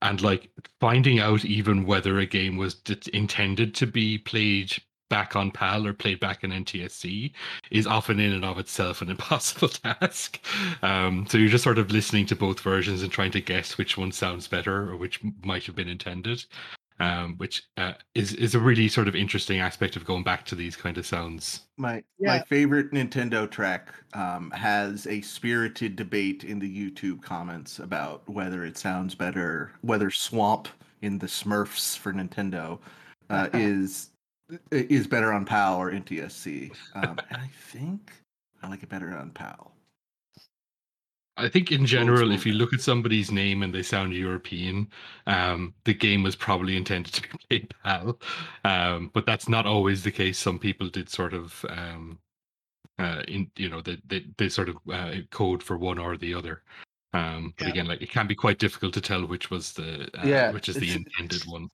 and 0.03 0.21
like 0.23 0.51
finding 0.81 1.21
out 1.21 1.45
even 1.45 1.87
whether 1.87 2.19
a 2.19 2.27
game 2.27 2.57
was 2.57 2.77
intended 3.13 3.75
to 3.77 3.87
be 3.87 4.19
played 4.19 4.73
back 5.11 5.37
on 5.37 5.51
PAL 5.51 5.87
or 5.87 5.93
played 5.93 6.21
back 6.21 6.43
in 6.43 6.51
NTSC 6.51 7.33
is 7.71 7.87
often 7.87 8.19
in 8.19 8.33
and 8.33 8.45
of 8.45 8.59
itself 8.59 9.03
an 9.03 9.11
impossible 9.11 9.69
task. 9.69 10.41
Um, 10.83 11.27
so 11.29 11.37
you're 11.37 11.51
just 11.51 11.65
sort 11.65 11.79
of 11.79 11.91
listening 11.91 12.25
to 12.27 12.37
both 12.37 12.61
versions 12.61 13.03
and 13.03 13.13
trying 13.13 13.33
to 13.33 13.41
guess 13.43 13.77
which 13.77 13.99
one 13.99 14.13
sounds 14.13 14.49
better 14.49 14.89
or 14.91 14.97
which 14.97 15.21
might 15.45 15.67
have 15.67 15.77
been 15.77 15.89
intended. 15.89 16.47
Um, 16.99 17.37
which 17.39 17.63
uh, 17.79 17.95
is 18.15 18.35
is 18.35 18.55
a 18.55 18.61
really 18.61 18.87
sort 18.87 19.09
of 19.09 19.17
interesting 19.17 19.59
aspect 19.59 19.97
of 19.97 20.05
going 20.05 20.23
back 20.23 20.45
to 20.45 20.55
these 20.55 20.77
kind 20.77 20.99
of 20.99 21.07
sounds. 21.07 21.61
My 21.79 22.05
yeah. 22.19 22.37
my 22.37 22.41
favorite 22.41 22.93
Nintendo 22.93 23.51
track 23.51 23.89
um, 24.13 24.51
has 24.51 25.07
a 25.07 25.23
spirited 25.23 25.97
debate 25.97 26.45
in 26.45 26.59
the 26.59 26.69
YouTube 26.69 27.23
comments 27.23 27.79
about 27.79 28.29
whether 28.29 28.67
it 28.67 28.77
sounds 28.77 29.15
better, 29.15 29.73
whether 29.81 30.11
Swamp 30.11 30.69
in 31.01 31.17
the 31.17 31.27
Smurfs 31.27 31.97
for 31.97 32.13
Nintendo 32.13 32.79
uh, 33.31 33.49
is 33.55 34.11
is 34.71 35.07
better 35.07 35.33
on 35.33 35.45
PAL 35.45 35.77
or 35.77 35.91
NTSC. 35.91 36.71
Um, 36.95 37.19
and 37.31 37.43
I 37.43 37.51
think 37.71 38.13
I 38.63 38.69
like 38.69 38.83
it 38.83 38.89
better 38.89 39.17
on 39.17 39.31
PAL. 39.31 39.73
I 41.37 41.49
think 41.49 41.73
in 41.73 41.87
general, 41.87 42.33
if 42.33 42.45
you 42.45 42.53
look 42.53 42.75
at 42.75 42.83
somebody's 42.83 43.31
name 43.31 43.63
and 43.63 43.75
they 43.75 43.83
sound 43.83 44.13
European, 44.13 44.89
um, 45.27 45.75
the 45.85 45.95
game 45.95 46.23
was 46.23 46.37
probably 46.37 46.77
intended 46.77 47.15
to 47.15 47.23
be 47.33 47.39
played 47.49 47.75
PAL. 47.83 48.19
Um, 48.65 49.11
but 49.15 49.27
that's 49.27 49.49
not 49.49 49.67
always 49.67 50.03
the 50.03 50.11
case. 50.11 50.39
Some 50.39 50.59
people 50.59 50.89
did 50.89 51.09
sort 51.09 51.33
of, 51.33 51.65
um, 51.69 52.19
uh, 52.99 53.23
in 53.27 53.51
you 53.57 53.71
know, 53.71 53.81
they 53.81 53.99
they, 54.07 54.27
they 54.37 54.49
sort 54.49 54.69
of 54.69 54.77
uh, 54.93 55.13
code 55.31 55.63
for 55.63 55.79
one 55.79 55.99
or 55.99 56.17
the 56.17 56.35
other. 56.35 56.63
Um, 57.13 57.55
but 57.57 57.67
yeah. 57.67 57.73
again, 57.73 57.87
like 57.87 58.03
it 58.03 58.11
can 58.11 58.27
be 58.27 58.35
quite 58.35 58.59
difficult 58.59 58.95
to 58.95 59.01
tell 59.01 59.27
which 59.27 59.51
was 59.51 59.73
the 59.73 60.09
uh, 60.19 60.27
yeah, 60.27 60.53
which 60.53 60.69
is 60.69 60.77
the 60.77 60.93
intended 60.93 61.43
one 61.47 61.69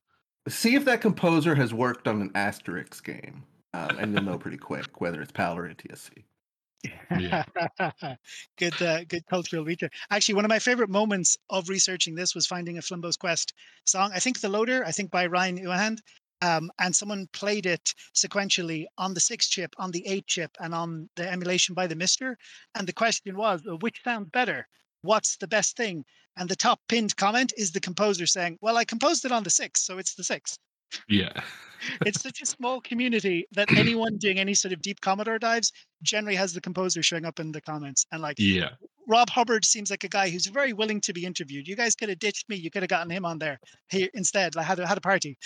see 0.48 0.74
if 0.74 0.84
that 0.84 1.00
composer 1.00 1.54
has 1.54 1.72
worked 1.74 2.08
on 2.08 2.20
an 2.20 2.30
Asterix 2.30 3.02
game, 3.02 3.44
um, 3.74 3.98
and 3.98 4.12
you'll 4.12 4.22
know 4.22 4.38
pretty 4.38 4.56
quick 4.56 5.00
whether 5.00 5.20
it's 5.20 5.32
PAL 5.32 5.58
or 5.58 5.68
NTSC. 5.68 6.24
Yeah. 7.18 7.44
good, 8.58 8.80
uh, 8.80 9.04
good 9.04 9.26
cultural 9.26 9.64
research. 9.64 9.92
Actually, 10.10 10.36
one 10.36 10.44
of 10.44 10.48
my 10.48 10.58
favorite 10.58 10.90
moments 10.90 11.36
of 11.50 11.68
researching 11.68 12.14
this 12.14 12.34
was 12.34 12.46
finding 12.46 12.78
a 12.78 12.82
Flimbo's 12.82 13.16
Quest 13.16 13.54
song. 13.84 14.10
I 14.14 14.20
think 14.20 14.40
the 14.40 14.48
Loader, 14.48 14.84
I 14.84 14.92
think 14.92 15.10
by 15.10 15.24
Rein 15.24 15.58
Ouwehand, 15.58 15.98
um, 16.42 16.70
and 16.78 16.94
someone 16.94 17.28
played 17.32 17.66
it 17.66 17.94
sequentially 18.14 18.86
on 18.98 19.14
the 19.14 19.20
six 19.20 19.48
chip, 19.48 19.74
on 19.78 19.90
the 19.90 20.06
eight 20.06 20.26
chip, 20.26 20.56
and 20.60 20.74
on 20.74 21.08
the 21.16 21.30
emulation 21.30 21.74
by 21.74 21.86
the 21.86 21.96
MiSTer. 21.96 22.36
And 22.74 22.86
the 22.86 22.92
question 22.92 23.36
was, 23.36 23.62
which 23.80 24.02
sounds 24.04 24.28
better? 24.30 24.68
What's 25.06 25.36
the 25.36 25.48
best 25.48 25.76
thing? 25.76 26.04
And 26.36 26.48
the 26.48 26.56
top 26.56 26.80
pinned 26.88 27.16
comment 27.16 27.52
is 27.56 27.72
the 27.72 27.80
composer 27.80 28.26
saying, 28.26 28.58
"Well, 28.60 28.76
I 28.76 28.84
composed 28.84 29.24
it 29.24 29.32
on 29.32 29.42
the 29.42 29.50
six, 29.50 29.82
so 29.86 29.98
it's 29.98 30.14
the 30.14 30.24
six. 30.24 30.58
Yeah. 31.08 31.32
it's 32.06 32.20
such 32.20 32.42
a 32.42 32.46
small 32.46 32.80
community 32.80 33.46
that 33.52 33.68
anyone 33.76 34.16
doing 34.18 34.38
any 34.38 34.54
sort 34.54 34.72
of 34.72 34.82
deep 34.82 35.00
Commodore 35.00 35.38
dives 35.38 35.72
generally 36.02 36.36
has 36.36 36.52
the 36.52 36.60
composer 36.60 37.02
showing 37.02 37.24
up 37.24 37.40
in 37.40 37.52
the 37.52 37.60
comments. 37.60 38.06
And 38.12 38.22
like, 38.22 38.36
yeah, 38.38 38.70
Rob 39.08 39.30
Hubbard 39.30 39.64
seems 39.64 39.90
like 39.90 40.04
a 40.04 40.08
guy 40.08 40.30
who's 40.30 40.46
very 40.46 40.72
willing 40.72 41.00
to 41.02 41.12
be 41.12 41.24
interviewed. 41.24 41.68
You 41.68 41.76
guys 41.76 41.94
could 41.94 42.08
have 42.08 42.18
ditched 42.18 42.48
me. 42.48 42.56
You 42.56 42.70
could 42.70 42.82
have 42.82 42.90
gotten 42.90 43.10
him 43.10 43.24
on 43.24 43.38
there 43.38 43.58
here 43.88 44.08
instead. 44.14 44.56
Like, 44.56 44.66
had 44.66 44.80
a, 44.80 44.86
had 44.86 44.98
a 44.98 45.02
party. 45.02 45.38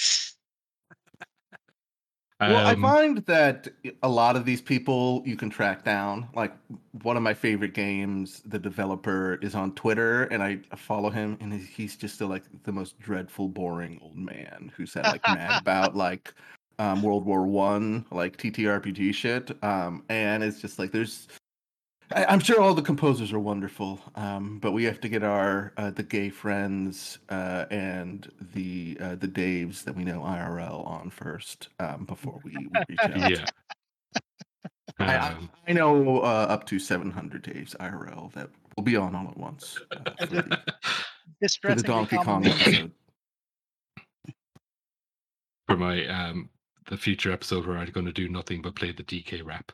Well, 2.40 2.56
um, 2.56 2.84
I 2.84 2.88
find 2.88 3.18
that 3.26 3.68
a 4.02 4.08
lot 4.08 4.34
of 4.34 4.46
these 4.46 4.62
people 4.62 5.22
you 5.26 5.36
can 5.36 5.50
track 5.50 5.84
down. 5.84 6.26
Like 6.34 6.54
one 7.02 7.16
of 7.18 7.22
my 7.22 7.34
favorite 7.34 7.74
games, 7.74 8.42
the 8.46 8.58
developer 8.58 9.38
is 9.42 9.54
on 9.54 9.74
Twitter, 9.74 10.24
and 10.24 10.42
I 10.42 10.60
follow 10.74 11.10
him, 11.10 11.36
and 11.40 11.52
he's 11.52 11.96
just 11.96 12.14
still 12.14 12.28
like 12.28 12.44
the 12.64 12.72
most 12.72 12.98
dreadful, 12.98 13.48
boring 13.48 14.00
old 14.02 14.16
man 14.16 14.72
who 14.74 14.86
said 14.86 15.04
like 15.04 15.22
mad 15.28 15.60
about 15.60 15.94
like 15.94 16.32
um, 16.78 17.02
World 17.02 17.26
War 17.26 17.46
One, 17.46 18.06
like 18.10 18.38
TTRPG 18.38 19.14
shit. 19.14 19.62
Um, 19.62 20.02
and 20.08 20.42
it's 20.42 20.60
just 20.60 20.78
like 20.78 20.92
there's 20.92 21.28
I, 22.12 22.32
am 22.32 22.40
sure 22.40 22.60
all 22.60 22.74
the 22.74 22.82
composers 22.82 23.32
are 23.32 23.38
wonderful, 23.38 24.00
um, 24.16 24.58
but 24.58 24.72
we 24.72 24.84
have 24.84 25.00
to 25.00 25.08
get 25.08 25.22
our 25.22 25.72
uh, 25.76 25.90
the 25.90 26.02
gay 26.02 26.28
friends 26.28 27.18
uh, 27.28 27.66
and 27.70 28.30
the 28.54 28.98
uh, 29.00 29.14
the 29.14 29.28
Daves 29.28 29.84
that 29.84 29.94
we 29.94 30.04
know 30.04 30.20
IRL 30.20 30.86
on 30.86 31.10
first 31.10 31.68
um, 31.78 32.04
before 32.04 32.40
we, 32.42 32.52
we 32.56 32.68
reach 32.88 32.98
out. 33.00 33.30
Yeah. 33.30 33.44
I, 34.98 35.14
I, 35.14 35.28
um, 35.28 35.50
I, 35.68 35.72
know 35.72 36.20
uh, 36.20 36.46
up 36.48 36.66
to 36.66 36.78
700 36.78 37.44
Daves 37.44 37.76
IRL 37.76 38.32
that 38.32 38.50
will 38.76 38.82
be 38.82 38.96
on 38.96 39.14
all 39.14 39.28
at 39.28 39.36
once 39.36 39.78
uh, 39.92 40.10
for, 40.18 40.26
the, 40.26 40.60
for 41.62 41.74
the 41.74 41.82
Donkey 41.82 42.16
Kong 42.16 42.44
episode. 42.44 42.92
For 45.68 45.76
my 45.76 46.06
um, 46.06 46.50
the 46.88 46.96
future 46.96 47.32
episode 47.32 47.66
where 47.66 47.78
I'm 47.78 47.90
going 47.90 48.06
to 48.06 48.12
do 48.12 48.28
nothing 48.28 48.60
but 48.62 48.74
play 48.74 48.90
the 48.90 49.04
DK 49.04 49.44
rap. 49.46 49.72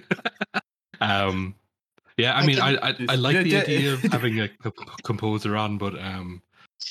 um, 1.00 1.54
yeah, 2.16 2.36
I, 2.36 2.44
mean, 2.44 2.58
I 2.58 2.76
I, 2.76 2.94
I, 3.08 3.14
like 3.14 3.44
the 3.44 3.56
idea 3.56 3.94
of 3.94 4.02
having 4.12 4.40
a 4.40 4.48
composer 5.04 5.56
on, 5.56 5.78
but 5.78 5.98
um, 6.02 6.42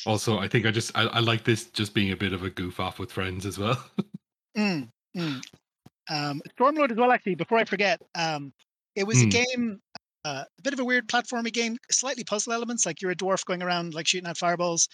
also 0.06 0.40
I 0.40 0.48
think 0.48 0.66
I 0.66 0.72
just 0.72 0.98
I, 0.98 1.04
I, 1.04 1.20
like 1.20 1.44
this 1.44 1.66
just 1.66 1.94
being 1.94 2.12
a 2.12 2.16
bit 2.16 2.34
of 2.34 2.44
a 2.44 2.50
goof 2.50 2.80
off 2.80 2.98
with 3.00 3.12
friends 3.12 3.46
as 3.46 3.58
well. 3.58 3.84
mm, 4.58 4.90
mm. 5.16 5.42
Um, 6.10 6.42
Stormlord 6.58 6.92
as 6.92 6.98
well. 6.98 7.12
Actually, 7.12 7.36
before 7.36 7.58
I 7.58 7.66
forget, 7.66 8.02
um, 8.16 8.54
it 8.96 9.06
was 9.06 9.18
mm. 9.18 9.26
a 9.26 9.46
game, 9.46 9.82
uh, 10.24 10.44
a 10.58 10.62
bit 10.62 10.74
of 10.74 10.80
a 10.80 10.86
weird 10.86 11.08
platformy 11.08 11.52
game, 11.52 11.78
slightly 11.92 12.24
puzzle 12.24 12.54
elements. 12.54 12.86
Like 12.86 13.02
you're 13.02 13.12
a 13.12 13.16
dwarf 13.16 13.46
going 13.46 13.62
around 13.62 13.94
like 13.94 14.08
shooting 14.08 14.30
at 14.30 14.38
fireballs, 14.38 14.88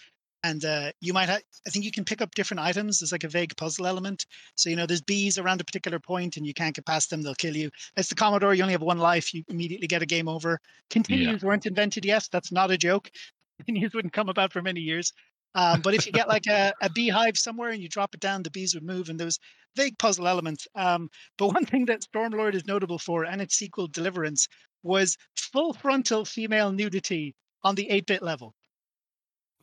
and 0.44 0.64
uh, 0.64 0.92
you 1.00 1.12
might 1.12 1.28
have 1.28 1.42
i 1.66 1.70
think 1.70 1.84
you 1.84 1.90
can 1.90 2.04
pick 2.04 2.22
up 2.22 2.34
different 2.34 2.60
items. 2.60 3.00
There's 3.00 3.10
like 3.10 3.24
a 3.24 3.28
vague 3.28 3.56
puzzle 3.56 3.86
element. 3.86 4.26
So 4.54 4.70
you 4.70 4.76
know 4.76 4.86
there's 4.86 5.00
bees 5.00 5.38
around 5.38 5.60
a 5.60 5.64
particular 5.64 5.98
point 5.98 6.36
and 6.36 6.46
you 6.46 6.54
can't 6.54 6.76
get 6.76 6.86
past 6.86 7.10
them 7.10 7.22
they'll 7.22 7.34
kill 7.34 7.56
you. 7.56 7.70
It's 7.96 8.10
the 8.10 8.14
commodore 8.14 8.54
you 8.54 8.62
only 8.62 8.74
have 8.74 8.82
one 8.82 8.98
life 8.98 9.34
you 9.34 9.42
immediately 9.48 9.88
get 9.88 10.02
a 10.02 10.06
game 10.06 10.28
over. 10.28 10.60
Continues 10.90 11.42
yeah. 11.42 11.48
weren't 11.48 11.66
invented 11.66 12.04
yet 12.04 12.28
that's 12.30 12.52
not 12.52 12.70
a 12.70 12.76
joke. 12.76 13.10
Continues 13.58 13.94
wouldn't 13.94 14.12
come 14.12 14.28
about 14.28 14.52
for 14.52 14.62
many 14.62 14.80
years. 14.80 15.12
Um, 15.56 15.80
but 15.80 15.94
if 15.94 16.04
you 16.04 16.12
get 16.12 16.28
like 16.28 16.46
a, 16.48 16.74
a 16.82 16.90
beehive 16.90 17.38
somewhere 17.38 17.70
and 17.70 17.80
you 17.80 17.88
drop 17.88 18.14
it 18.14 18.20
down 18.20 18.42
the 18.42 18.50
bees 18.50 18.74
would 18.74 18.84
move 18.84 19.08
and 19.08 19.18
those 19.18 19.38
vague 19.76 19.98
puzzle 19.98 20.28
elements 20.28 20.66
um, 20.74 21.08
but 21.38 21.48
one 21.54 21.64
thing 21.64 21.86
that 21.86 22.02
stormlord 22.02 22.54
is 22.54 22.66
notable 22.66 22.98
for 22.98 23.24
and 23.24 23.40
its 23.40 23.56
sequel 23.56 23.86
deliverance 23.86 24.48
was 24.82 25.16
full 25.36 25.72
frontal 25.72 26.24
female 26.24 26.72
nudity 26.72 27.34
on 27.62 27.76
the 27.76 27.88
8-bit 27.88 28.22
level 28.22 28.52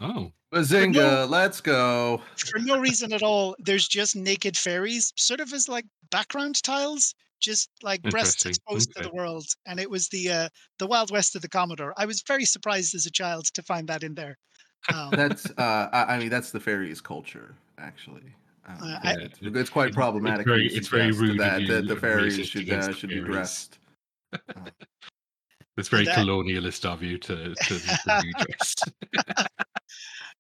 Oh. 0.02 0.32
Bazinga, 0.54 0.94
no, 0.94 1.26
let's 1.26 1.62
go. 1.62 2.22
For 2.36 2.60
no 2.60 2.78
reason 2.78 3.14
at 3.14 3.24
all. 3.24 3.56
There's 3.60 3.88
just 3.88 4.18
naked 4.18 4.58
fairies, 4.58 5.14
sort 5.16 5.40
of 5.40 5.54
as 5.54 5.70
like 5.70 5.86
background 6.10 6.62
tiles, 6.62 7.16
just 7.40 7.70
like 7.82 8.02
breasts 8.04 8.46
exposed 8.46 8.92
okay. 8.92 9.04
to 9.04 9.10
the 9.10 9.16
world. 9.16 9.46
And 9.66 9.80
it 9.80 9.90
was 9.90 10.10
the 10.10 10.30
uh, 10.30 10.50
the 10.78 10.88
Wild 10.88 11.10
West 11.10 11.36
of 11.38 11.42
the 11.42 11.48
Commodore. 11.48 11.94
I 11.96 12.06
was 12.06 12.22
very 12.28 12.44
surprised 12.44 12.94
as 12.96 13.06
a 13.06 13.12
child 13.12 13.46
to 13.54 13.64
find 13.64 13.88
that 13.88 14.04
in 14.04 14.14
there. 14.14 14.38
Um, 14.94 15.12
that's 15.12 15.46
uh, 15.58 15.90
I, 15.94 16.18
mean 16.18 16.30
that's 16.30 16.52
the 16.52 16.60
fairies 16.60 17.00
culture 17.00 17.56
actually. 17.78 18.36
Um, 18.68 18.78
uh, 18.82 19.00
I, 19.04 19.14
it's, 19.14 19.40
it's, 19.42 19.70
quite 19.70 19.94
problematic. 19.94 20.42
It's 20.42 20.48
very, 20.48 20.68
it's 20.68 20.88
very 20.88 21.12
rude 21.12 21.40
that, 21.40 21.66
that 21.68 21.88
the 21.88 21.96
fairies 21.96 22.46
should 22.46 22.70
uh, 22.70 22.92
should 22.92 23.10
be 23.10 23.22
dressed. 23.22 23.80
it's 25.78 25.88
very 25.88 26.06
that, 26.06 26.18
colonialist 26.18 26.84
of 26.86 27.02
you 27.02 27.18
to 27.20 27.56
to, 27.56 27.80
to 27.80 28.22
be 28.22 28.34
dressed 28.46 28.92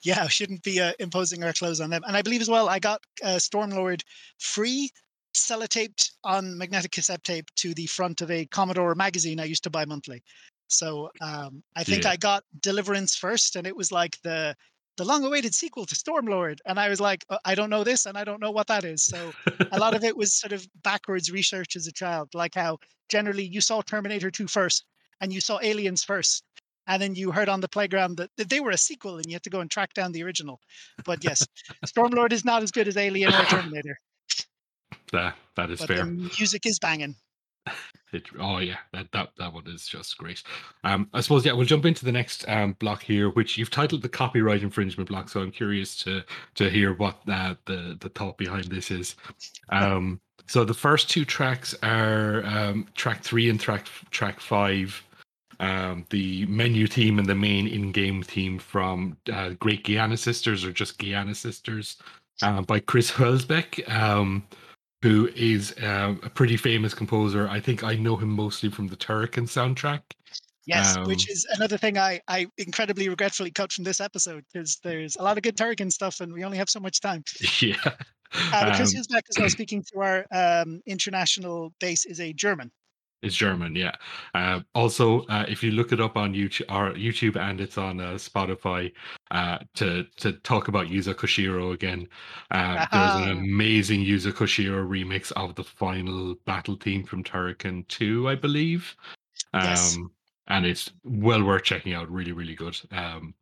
yeah, 0.04 0.28
shouldn't 0.28 0.64
be 0.64 0.80
uh, 0.80 0.94
imposing 1.00 1.44
our 1.44 1.54
clothes 1.54 1.82
on 1.82 1.90
them. 1.90 2.04
And 2.08 2.18
I 2.18 2.22
believe 2.22 2.42
as 2.42 2.50
well, 2.50 2.70
I 2.70 2.80
got 2.80 3.02
uh, 3.24 3.38
Stormlord 3.38 4.02
free 4.40 4.90
sellotaped 5.34 6.12
on 6.24 6.58
magnetic 6.58 6.92
cassette 6.92 7.24
tape 7.24 7.50
to 7.56 7.74
the 7.74 7.86
front 7.86 8.22
of 8.22 8.30
a 8.32 8.46
Commodore 8.48 8.96
magazine 8.96 9.40
I 9.40 9.46
used 9.46 9.64
to 9.64 9.70
buy 9.70 9.86
monthly. 9.86 10.24
So 10.68 11.10
um, 11.22 11.64
I 11.76 11.84
think 11.84 12.04
yeah. 12.04 12.12
I 12.12 12.18
got 12.18 12.44
Deliverance 12.62 13.16
first, 13.16 13.56
and 13.56 13.68
it 13.68 13.76
was 13.76 13.92
like 13.92 14.18
the 14.24 14.56
the 14.98 15.06
long-awaited 15.06 15.56
sequel 15.56 15.86
to 15.86 15.96
Stormlord, 15.96 16.58
and 16.66 16.80
I 16.80 16.90
was 16.90 17.00
like, 17.00 17.26
uh, 17.30 17.38
I 17.46 17.56
don't 17.56 17.70
know 17.70 17.84
this, 17.84 18.06
and 18.06 18.18
I 18.18 18.24
don't 18.24 18.42
know 18.42 18.52
what 18.52 18.68
that 18.68 18.84
is. 18.84 19.04
So 19.04 19.32
a 19.72 19.80
lot 19.80 19.96
of 19.96 20.04
it 20.04 20.16
was 20.16 20.34
sort 20.34 20.52
of 20.52 20.68
backwards 20.84 21.32
research 21.32 21.76
as 21.76 21.88
a 21.88 21.94
child, 21.94 22.30
like 22.34 22.54
how 22.54 22.78
generally 23.10 23.44
you 23.44 23.62
saw 23.62 23.82
Terminator 23.82 24.30
2 24.30 24.48
first, 24.48 24.86
and 25.22 25.32
you 25.32 25.40
saw 25.40 25.60
Aliens 25.62 26.04
first, 26.04 26.44
and 26.92 27.02
then 27.02 27.16
you 27.16 27.32
heard 27.32 27.50
on 27.50 27.62
the 27.62 27.68
playground 27.68 28.18
that, 28.18 28.30
that 28.38 28.50
they 28.50 28.60
were 28.60 28.72
a 28.72 28.78
sequel 28.78 29.18
and 29.18 29.26
you 29.26 29.34
had 29.34 29.44
to 29.44 29.50
go 29.50 29.62
and 29.62 29.72
track 29.72 29.94
down 29.94 30.12
the 30.12 30.24
original. 30.24 30.60
But 31.06 31.24
yes, 31.24 31.48
Stormlord 31.86 32.34
is 32.34 32.44
not 32.44 32.64
as 32.64 32.72
good 32.72 32.88
as 32.88 32.98
Alien 32.98 33.34
or 33.34 33.44
Terminator. 33.46 33.98
That 35.12 35.36
that 35.56 35.70
is 35.72 35.80
but 35.80 35.88
fair. 35.88 36.06
music 36.06 36.66
is 36.66 36.80
banging. 36.80 37.16
It, 38.14 38.28
oh 38.40 38.58
yeah, 38.58 38.78
that, 38.92 39.08
that 39.14 39.30
that 39.38 39.54
one 39.54 39.68
is 39.68 39.88
just 39.88 40.18
great. 40.18 40.44
Um, 40.84 41.10
I 41.14 41.22
suppose 41.22 41.46
yeah, 41.46 41.54
we'll 41.54 41.66
jump 41.66 41.86
into 41.86 42.04
the 42.04 42.12
next 42.12 42.48
um, 42.50 42.74
block 42.80 43.04
here, 43.04 43.30
which 43.30 43.58
you've 43.58 43.70
titled 43.70 44.02
the 44.02 44.10
copyright 44.10 44.64
infringement 44.64 45.10
block. 45.10 45.30
So 45.30 45.42
I'm 45.42 45.52
curious 45.52 45.96
to 46.04 46.24
to 46.56 46.70
hear 46.70 46.94
what 46.94 47.20
uh, 47.30 47.56
the 47.66 47.98
the 48.00 48.10
thought 48.10 48.38
behind 48.38 48.66
this 48.66 48.92
is. 48.92 49.16
Um, 49.70 50.20
so 50.48 50.66
the 50.66 50.74
first 50.74 51.10
two 51.10 51.24
tracks 51.24 51.74
are 51.84 52.44
um, 52.46 52.88
track 52.96 53.24
three 53.24 53.50
and 53.50 53.60
track 53.60 53.86
track 54.10 54.40
five 54.42 55.02
um, 55.62 56.06
the 56.10 56.46
menu 56.48 56.88
team 56.88 57.20
and 57.20 57.28
the 57.28 57.36
main 57.36 57.68
in-game 57.68 58.24
theme 58.24 58.58
from 58.58 59.16
uh, 59.32 59.50
Great 59.60 59.86
Giana 59.86 60.18
Sisters 60.18 60.66
or 60.66 60.72
just 60.72 61.00
Giana 61.00 61.36
Sisters 61.36 61.98
uh, 62.42 62.62
by 62.64 62.80
Chris 62.80 63.12
Hülsbeck, 63.12 63.88
um, 63.90 64.44
who 65.04 65.30
is 65.36 65.74
uh, 65.84 66.16
a 66.24 66.30
pretty 66.30 66.58
famous 66.58 66.96
composer. 66.96 67.48
I 67.48 67.60
think 67.60 67.84
I 67.84 67.96
know 67.96 68.18
him 68.18 68.30
mostly 68.30 68.70
from 68.70 68.88
the 68.88 68.96
Turrican 68.96 69.44
soundtrack. 69.44 70.02
Yes, 70.66 70.98
um, 70.98 71.06
which 71.06 71.30
is 71.30 71.46
another 71.56 71.78
thing 71.78 71.98
I, 71.98 72.22
I 72.28 72.48
incredibly 72.58 73.08
regretfully 73.08 73.52
cut 73.52 73.72
from 73.72 73.84
this 73.84 74.00
episode 74.00 74.44
because 74.52 74.80
there's 74.84 75.16
a 75.16 75.24
lot 75.24 75.38
of 75.38 75.44
good 75.44 75.58
Turrican 75.58 75.92
stuff 75.92 76.22
and 76.22 76.34
we 76.34 76.44
only 76.44 76.58
have 76.58 76.70
so 76.70 76.80
much 76.80 77.00
time. 77.00 77.24
Yeah. 77.62 77.76
Uh, 78.54 78.74
Chris 78.78 78.96
um, 78.96 79.02
Hülsbeck, 79.02 79.24
as 79.30 79.38
well, 79.38 79.50
speaking 79.60 79.84
to 79.92 80.00
our 80.00 80.26
um, 80.32 80.82
international 80.88 81.74
base, 81.80 82.06
is 82.06 82.22
a 82.22 82.32
German. 82.32 82.72
It's 83.22 83.36
German, 83.36 83.76
yeah. 83.76 83.92
Uh, 84.34 84.62
also, 84.74 85.22
uh, 85.26 85.46
if 85.48 85.62
you 85.64 85.72
look 85.72 85.92
it 85.92 86.02
up 86.02 86.18
on 86.18 86.34
YouTube, 86.34 86.66
or 86.70 86.94
YouTube 86.94 87.38
and 87.38 87.62
it's 87.62 87.78
on 87.78 88.02
uh, 88.02 88.14
Spotify, 88.14 88.92
uh, 89.30 89.60
to 89.76 90.06
to 90.18 90.34
talk 90.34 90.68
about 90.68 90.88
Yuzo 90.88 91.14
Koshiro 91.14 91.74
again, 91.74 92.08
uh, 92.50 92.86
there's 92.92 93.28
an 93.28 93.38
amazing 93.38 94.04
Yuzo 94.04 94.32
Koshiro 94.32 94.88
remix 94.88 95.32
of 95.34 95.54
the 95.54 95.64
final 95.64 96.36
battle 96.46 96.76
theme 96.76 97.04
from 97.04 97.24
Turrican 97.24 97.88
Two, 97.88 98.28
I 98.28 98.36
believe. 98.36 98.96
Um, 99.54 99.64
yes. 99.64 99.98
And 100.48 100.66
it's 100.66 100.92
well 101.04 101.44
worth 101.44 101.64
checking 101.64 101.94
out. 101.94 102.10
Really, 102.12 102.32
really 102.32 102.56
good. 102.56 102.76
Um, 102.92 103.36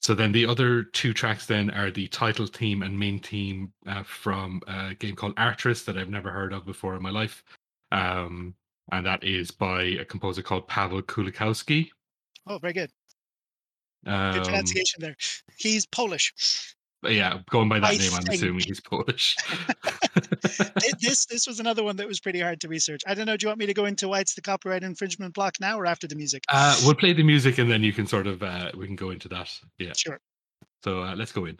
so 0.00 0.14
then 0.14 0.32
the 0.32 0.46
other 0.46 0.84
two 0.84 1.12
tracks 1.12 1.46
then 1.46 1.70
are 1.70 1.90
the 1.90 2.08
title 2.08 2.46
theme 2.46 2.82
and 2.82 2.98
main 2.98 3.18
theme 3.18 3.72
uh, 3.86 4.02
from 4.02 4.62
a 4.66 4.94
game 4.94 5.14
called 5.14 5.34
Arcturus 5.36 5.84
that 5.84 5.98
I've 5.98 6.08
never 6.08 6.30
heard 6.30 6.52
of 6.52 6.64
before 6.64 6.94
in 6.96 7.02
my 7.02 7.10
life. 7.10 7.44
Um, 7.92 8.54
and 8.92 9.06
that 9.06 9.24
is 9.24 9.50
by 9.50 9.82
a 9.82 10.04
composer 10.04 10.42
called 10.42 10.68
Paweł 10.68 11.02
Kulikowski. 11.02 11.90
Oh, 12.46 12.58
very 12.58 12.72
good. 12.72 12.90
Um, 14.06 14.34
good 14.34 14.44
pronunciation 14.44 15.00
there. 15.00 15.16
He's 15.56 15.86
Polish. 15.86 16.74
Yeah, 17.02 17.38
going 17.48 17.68
by 17.68 17.80
that 17.80 17.86
I 17.86 17.90
name, 17.92 18.00
think. 18.00 18.28
I'm 18.28 18.34
assuming 18.34 18.60
he's 18.60 18.80
Polish. 18.80 19.36
this 21.00 21.24
this 21.26 21.46
was 21.46 21.58
another 21.58 21.82
one 21.82 21.96
that 21.96 22.06
was 22.06 22.20
pretty 22.20 22.40
hard 22.40 22.60
to 22.60 22.68
research. 22.68 23.00
I 23.06 23.14
don't 23.14 23.26
know. 23.26 23.36
Do 23.36 23.44
you 23.44 23.48
want 23.48 23.58
me 23.58 23.66
to 23.66 23.74
go 23.74 23.86
into 23.86 24.08
why 24.08 24.20
it's 24.20 24.34
the 24.34 24.42
copyright 24.42 24.82
infringement 24.82 25.32
block 25.32 25.54
now, 25.60 25.78
or 25.78 25.86
after 25.86 26.06
the 26.06 26.14
music? 26.14 26.44
Uh, 26.48 26.78
we'll 26.84 26.94
play 26.94 27.14
the 27.14 27.22
music, 27.22 27.58
and 27.58 27.70
then 27.70 27.82
you 27.82 27.92
can 27.92 28.06
sort 28.06 28.26
of 28.26 28.42
uh, 28.42 28.70
we 28.76 28.86
can 28.86 28.96
go 28.96 29.10
into 29.10 29.28
that. 29.28 29.50
Yeah, 29.78 29.92
sure. 29.96 30.20
So 30.84 31.02
uh, 31.02 31.14
let's 31.16 31.32
go 31.32 31.46
in. 31.46 31.58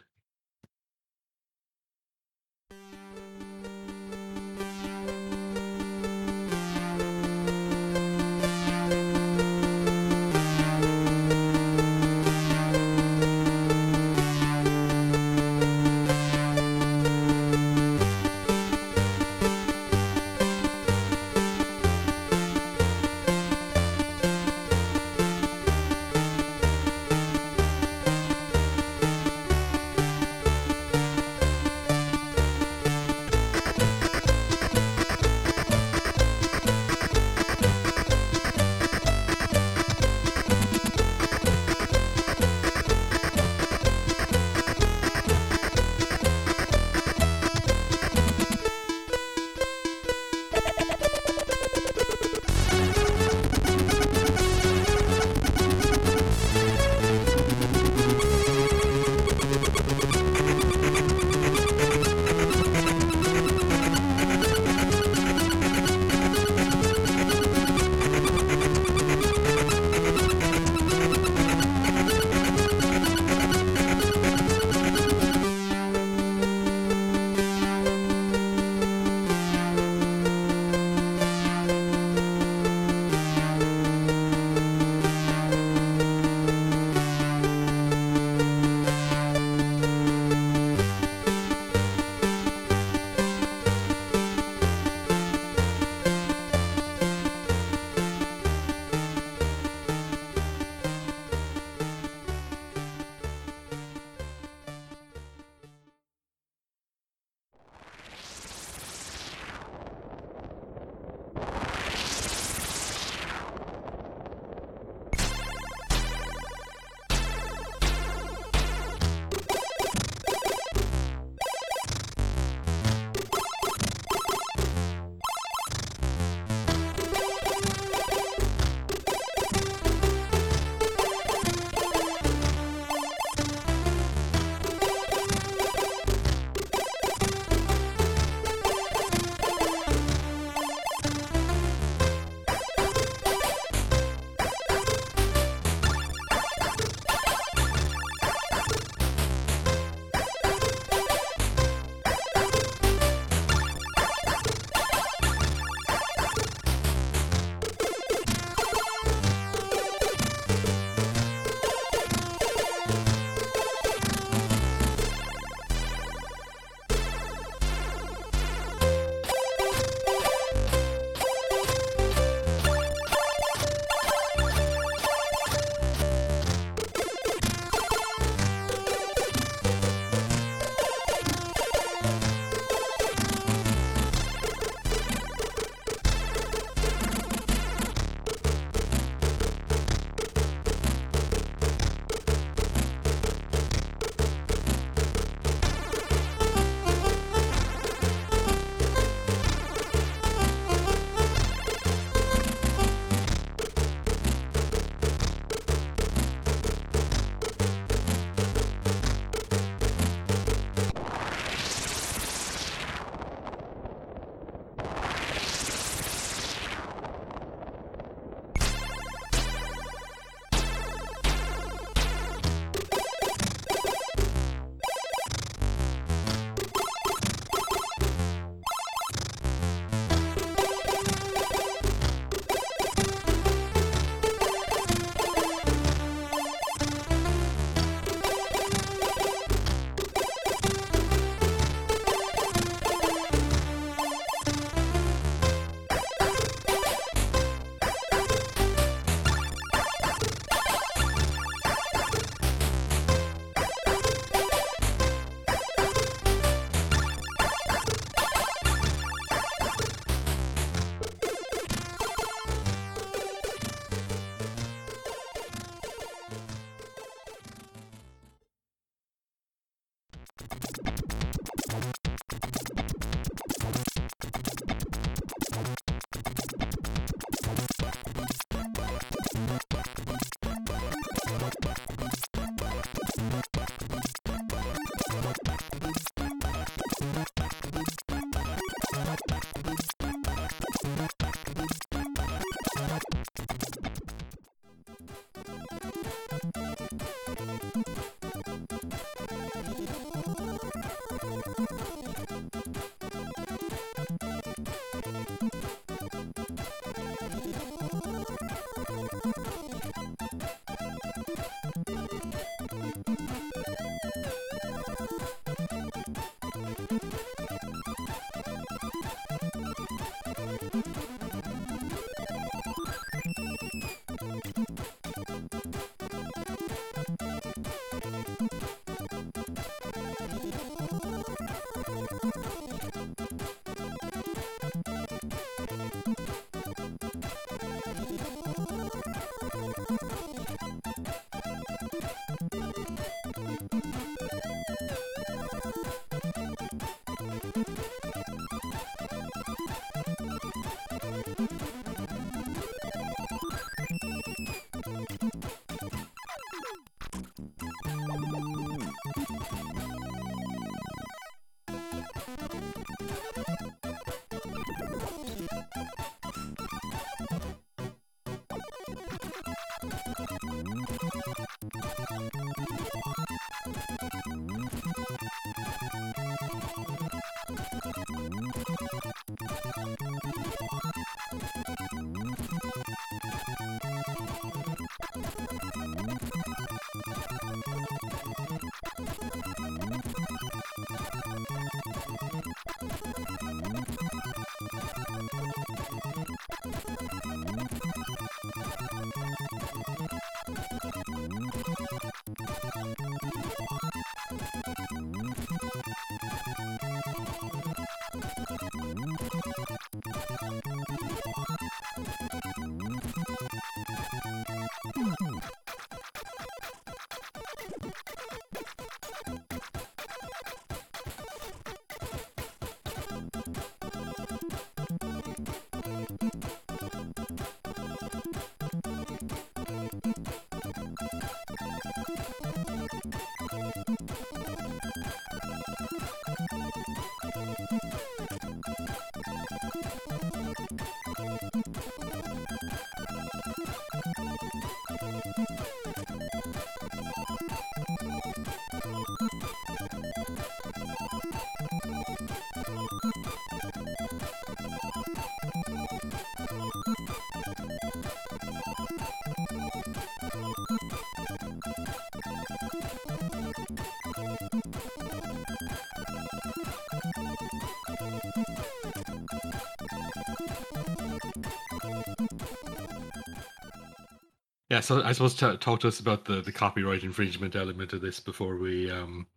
Yeah, 474.71 474.79
so 474.79 475.03
I 475.03 475.11
suppose 475.11 475.33
to, 475.35 475.57
talk 475.57 475.81
to 475.81 475.89
us 475.89 475.99
about 475.99 476.23
the, 476.23 476.39
the 476.39 476.51
copyright 476.53 477.03
infringement 477.03 477.57
element 477.57 477.91
of 477.91 477.99
this 477.99 478.21
before 478.21 478.55
we 478.55 478.89
um 478.89 479.27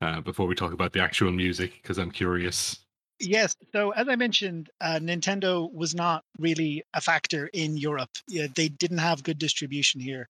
uh, 0.00 0.20
before 0.20 0.48
we 0.48 0.56
talk 0.56 0.72
about 0.72 0.92
the 0.92 1.00
actual 1.00 1.30
music 1.30 1.74
because 1.80 1.98
I'm 1.98 2.10
curious. 2.10 2.80
Yes, 3.20 3.54
so 3.72 3.92
as 3.92 4.08
I 4.08 4.16
mentioned, 4.16 4.70
uh, 4.80 4.98
Nintendo 5.00 5.72
was 5.72 5.94
not 5.94 6.24
really 6.40 6.82
a 6.94 7.00
factor 7.00 7.48
in 7.52 7.76
Europe. 7.76 8.10
Yeah, 8.26 8.48
they 8.56 8.68
didn't 8.68 8.98
have 8.98 9.22
good 9.22 9.38
distribution 9.38 10.00
here, 10.00 10.28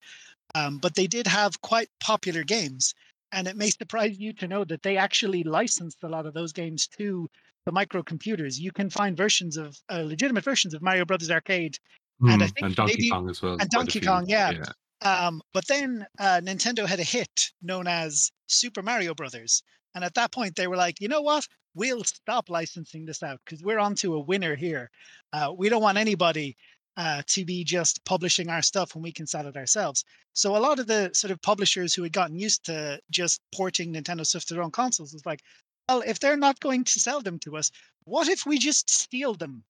um, 0.55 0.77
but 0.77 0.97
they 0.97 1.07
did 1.07 1.27
have 1.27 1.63
quite 1.63 1.89
popular 2.01 2.45
games. 2.45 2.95
And 3.33 3.49
it 3.49 3.57
may 3.57 3.71
surprise 3.71 4.19
you 4.19 4.35
to 4.35 4.47
know 4.47 4.65
that 4.65 4.83
they 4.83 4.99
actually 4.99 5.45
licensed 5.45 6.03
a 6.03 6.09
lot 6.09 6.27
of 6.27 6.35
those 6.35 6.53
games 6.53 6.87
to 6.99 7.27
the 7.65 7.73
microcomputers. 7.73 8.59
You 8.59 8.71
can 8.71 8.91
find 8.91 9.17
versions 9.17 9.57
of 9.57 9.81
uh, 9.89 10.03
legitimate 10.05 10.45
versions 10.45 10.75
of 10.75 10.83
Mario 10.83 11.07
Brothers 11.07 11.31
Arcade 11.31 11.79
Mm, 12.23 12.33
and 12.33 12.43
I 12.43 12.47
think 12.47 12.67
and 12.67 12.77
Donkey 12.77 12.95
maybe, 12.97 13.11
Kong 13.11 13.31
as 13.31 13.43
well. 13.43 13.57
And 13.61 13.71
Donkey 13.71 14.01
Kong, 14.01 14.25
yeah. 14.29 14.53
yeah. 14.53 14.65
Um, 15.03 15.43
but 15.53 15.67
then 15.67 16.07
uh, 16.19 16.41
Nintendo 16.43 16.87
had 16.87 17.01
a 17.01 17.05
hit 17.05 17.53
known 17.63 17.87
as 17.87 18.31
Super 18.47 18.83
Mario 18.83 19.15
Brothers, 19.15 19.63
and 19.95 20.03
at 20.05 20.15
that 20.15 20.33
point 20.33 20.57
they 20.57 20.67
were 20.67 20.77
like, 20.77 21.01
you 21.01 21.09
know 21.09 21.23
what? 21.23 21.47
We'll 21.75 22.05
stop 22.05 22.49
licensing 22.49 23.05
this 23.05 23.23
out 23.23 23.41
because 23.45 23.63
we're 23.63 23.79
onto 23.79 24.15
a 24.15 24.21
winner 24.21 24.57
here. 24.57 24.91
Uh, 25.33 25.53
we 25.57 25.69
don't 25.69 25.83
want 25.83 25.99
anybody 25.99 26.57
uh, 26.97 27.23
to 27.27 27.45
be 27.45 27.65
just 27.65 28.03
publishing 28.05 28.49
our 28.49 28.63
stuff 28.63 28.95
when 28.95 29.03
we 29.03 29.13
can 29.13 29.27
sell 29.27 29.47
it 29.47 29.57
ourselves. 29.57 30.05
So 30.33 30.57
a 30.57 30.59
lot 30.59 30.79
of 30.79 30.87
the 30.87 31.11
sort 31.13 31.31
of 31.31 31.43
publishers 31.43 31.95
who 31.95 32.03
had 32.03 32.13
gotten 32.13 32.39
used 32.39 32.65
to 32.67 32.99
just 33.11 33.41
porting 33.55 33.93
Nintendo 33.93 34.25
stuff 34.25 34.47
to 34.47 34.55
their 34.55 34.63
own 34.63 34.71
consoles 34.71 35.13
was 35.13 35.27
like, 35.27 35.43
well, 35.89 36.03
if 36.07 36.19
they're 36.19 36.37
not 36.37 36.61
going 36.61 36.85
to 36.85 37.01
sell 37.01 37.21
them 37.21 37.39
to 37.41 37.57
us, 37.57 37.71
what 38.05 38.29
if 38.29 38.47
we 38.47 38.59
just 38.59 38.89
steal 38.89 39.35
them? 39.35 39.63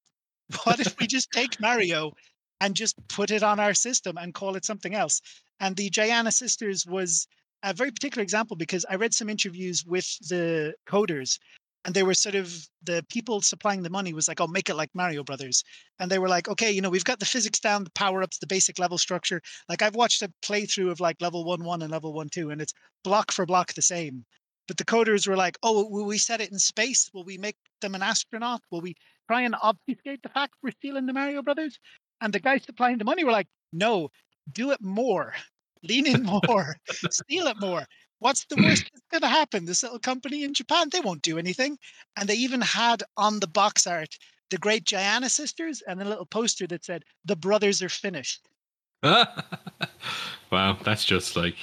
What 0.63 0.79
if 0.79 0.99
we 1.01 1.09
just 1.09 1.33
take 1.33 1.61
Mario 1.61 2.13
and 2.61 2.75
just 2.75 2.97
put 3.09 3.31
it 3.31 3.43
on 3.43 3.61
our 3.61 3.75
system 3.75 4.17
and 4.17 4.35
call 4.35 4.57
it 4.57 4.65
something 4.65 4.95
else. 4.95 5.21
And 5.61 5.77
the 5.77 5.91
Giana 5.91 6.33
sisters 6.33 6.87
was 6.87 7.27
a 7.63 7.73
very 7.73 7.91
particular 7.91 8.23
example 8.23 8.57
because 8.57 8.85
I 8.89 8.97
read 8.97 9.15
some 9.15 9.29
interviews 9.29 9.85
with 9.85 10.07
the 10.29 10.75
coders 10.89 11.39
and 11.87 11.95
they 11.95 12.03
were 12.03 12.15
sort 12.15 12.35
of 12.35 12.69
the 12.83 13.07
people 13.09 13.41
supplying 13.41 13.83
the 13.83 13.91
money 13.91 14.13
was 14.13 14.27
like, 14.27 14.41
oh, 14.41 14.49
make 14.49 14.69
it 14.69 14.75
like 14.75 14.91
Mario 14.93 15.23
Brothers. 15.23 15.63
And 16.01 16.11
they 16.11 16.19
were 16.19 16.29
like, 16.29 16.49
okay, 16.49 16.71
you 16.71 16.81
know, 16.81 16.91
we've 16.91 17.05
got 17.05 17.21
the 17.21 17.25
physics 17.25 17.61
down, 17.61 17.85
the 17.85 17.91
power 17.91 18.25
ups, 18.25 18.39
the 18.39 18.47
basic 18.47 18.81
level 18.81 18.99
structure. 18.99 19.41
Like 19.69 19.83
I've 19.83 19.95
watched 19.95 20.21
a 20.23 20.33
playthrough 20.43 20.91
of 20.91 20.99
like 20.99 21.21
level 21.21 21.45
one, 21.45 21.63
one 21.63 21.83
and 21.83 21.93
level 21.93 22.13
one, 22.13 22.29
two, 22.29 22.51
and 22.51 22.61
it's 22.61 22.75
block 23.05 23.31
for 23.31 23.47
block 23.47 23.73
the 23.73 23.83
same. 23.83 24.25
But 24.67 24.79
the 24.79 24.85
coders 24.85 25.29
were 25.29 25.37
like, 25.37 25.57
oh, 25.63 25.89
will 25.89 26.07
we 26.07 26.19
set 26.19 26.41
it 26.41 26.51
in 26.51 26.59
space? 26.59 27.09
Will 27.15 27.25
we 27.25 27.39
make 27.39 27.57
them 27.81 27.95
an 27.95 28.03
astronaut? 28.03 28.63
Will 28.73 28.81
we 28.81 28.97
try 29.29 29.43
and 29.43 29.55
obfuscate 29.63 30.23
the 30.25 30.29
fact 30.31 30.55
we're 30.63 30.73
stealing 30.73 31.07
the 31.07 31.13
Mario 31.13 31.41
Brothers? 31.41 31.79
And 32.21 32.33
the 32.33 32.41
guys 32.41 32.65
supplying 32.65 32.99
the 32.99 33.05
money 33.05 33.25
were 33.25 33.33
like, 33.33 33.49
no, 33.73 34.11
do 34.53 34.71
it 34.71 34.81
more, 34.81 35.35
lean 35.83 36.07
in 36.07 36.23
more, 36.23 36.77
steal 37.11 37.47
it 37.47 37.61
more. 37.61 37.87
What's 38.19 38.47
the 38.47 38.57
worst 38.57 38.91
that's 38.93 39.07
going 39.11 39.21
to 39.21 39.29
happen? 39.29 39.65
This 39.65 39.83
little 39.83 39.99
company 39.99 40.45
in 40.45 40.55
Japan, 40.55 40.89
they 40.91 41.01
won't 41.01 41.23
do 41.23 41.39
anything. 41.39 41.79
And 42.17 42.29
they 42.29 42.35
even 42.35 42.61
had 42.61 43.03
on 43.17 43.41
the 43.41 43.47
box 43.47 43.87
art 43.87 44.17
the 44.51 44.59
great 44.59 44.85
Giana 44.85 45.29
sisters 45.29 45.83
and 45.87 46.01
a 46.01 46.05
little 46.05 46.27
poster 46.27 46.67
that 46.69 46.85
said, 46.85 47.05
The 47.25 47.37
brothers 47.37 47.83
are 47.83 47.89
finished. 47.89 48.49
wow, 49.03 50.79
that's 50.83 51.05
just 51.05 51.37
like 51.37 51.57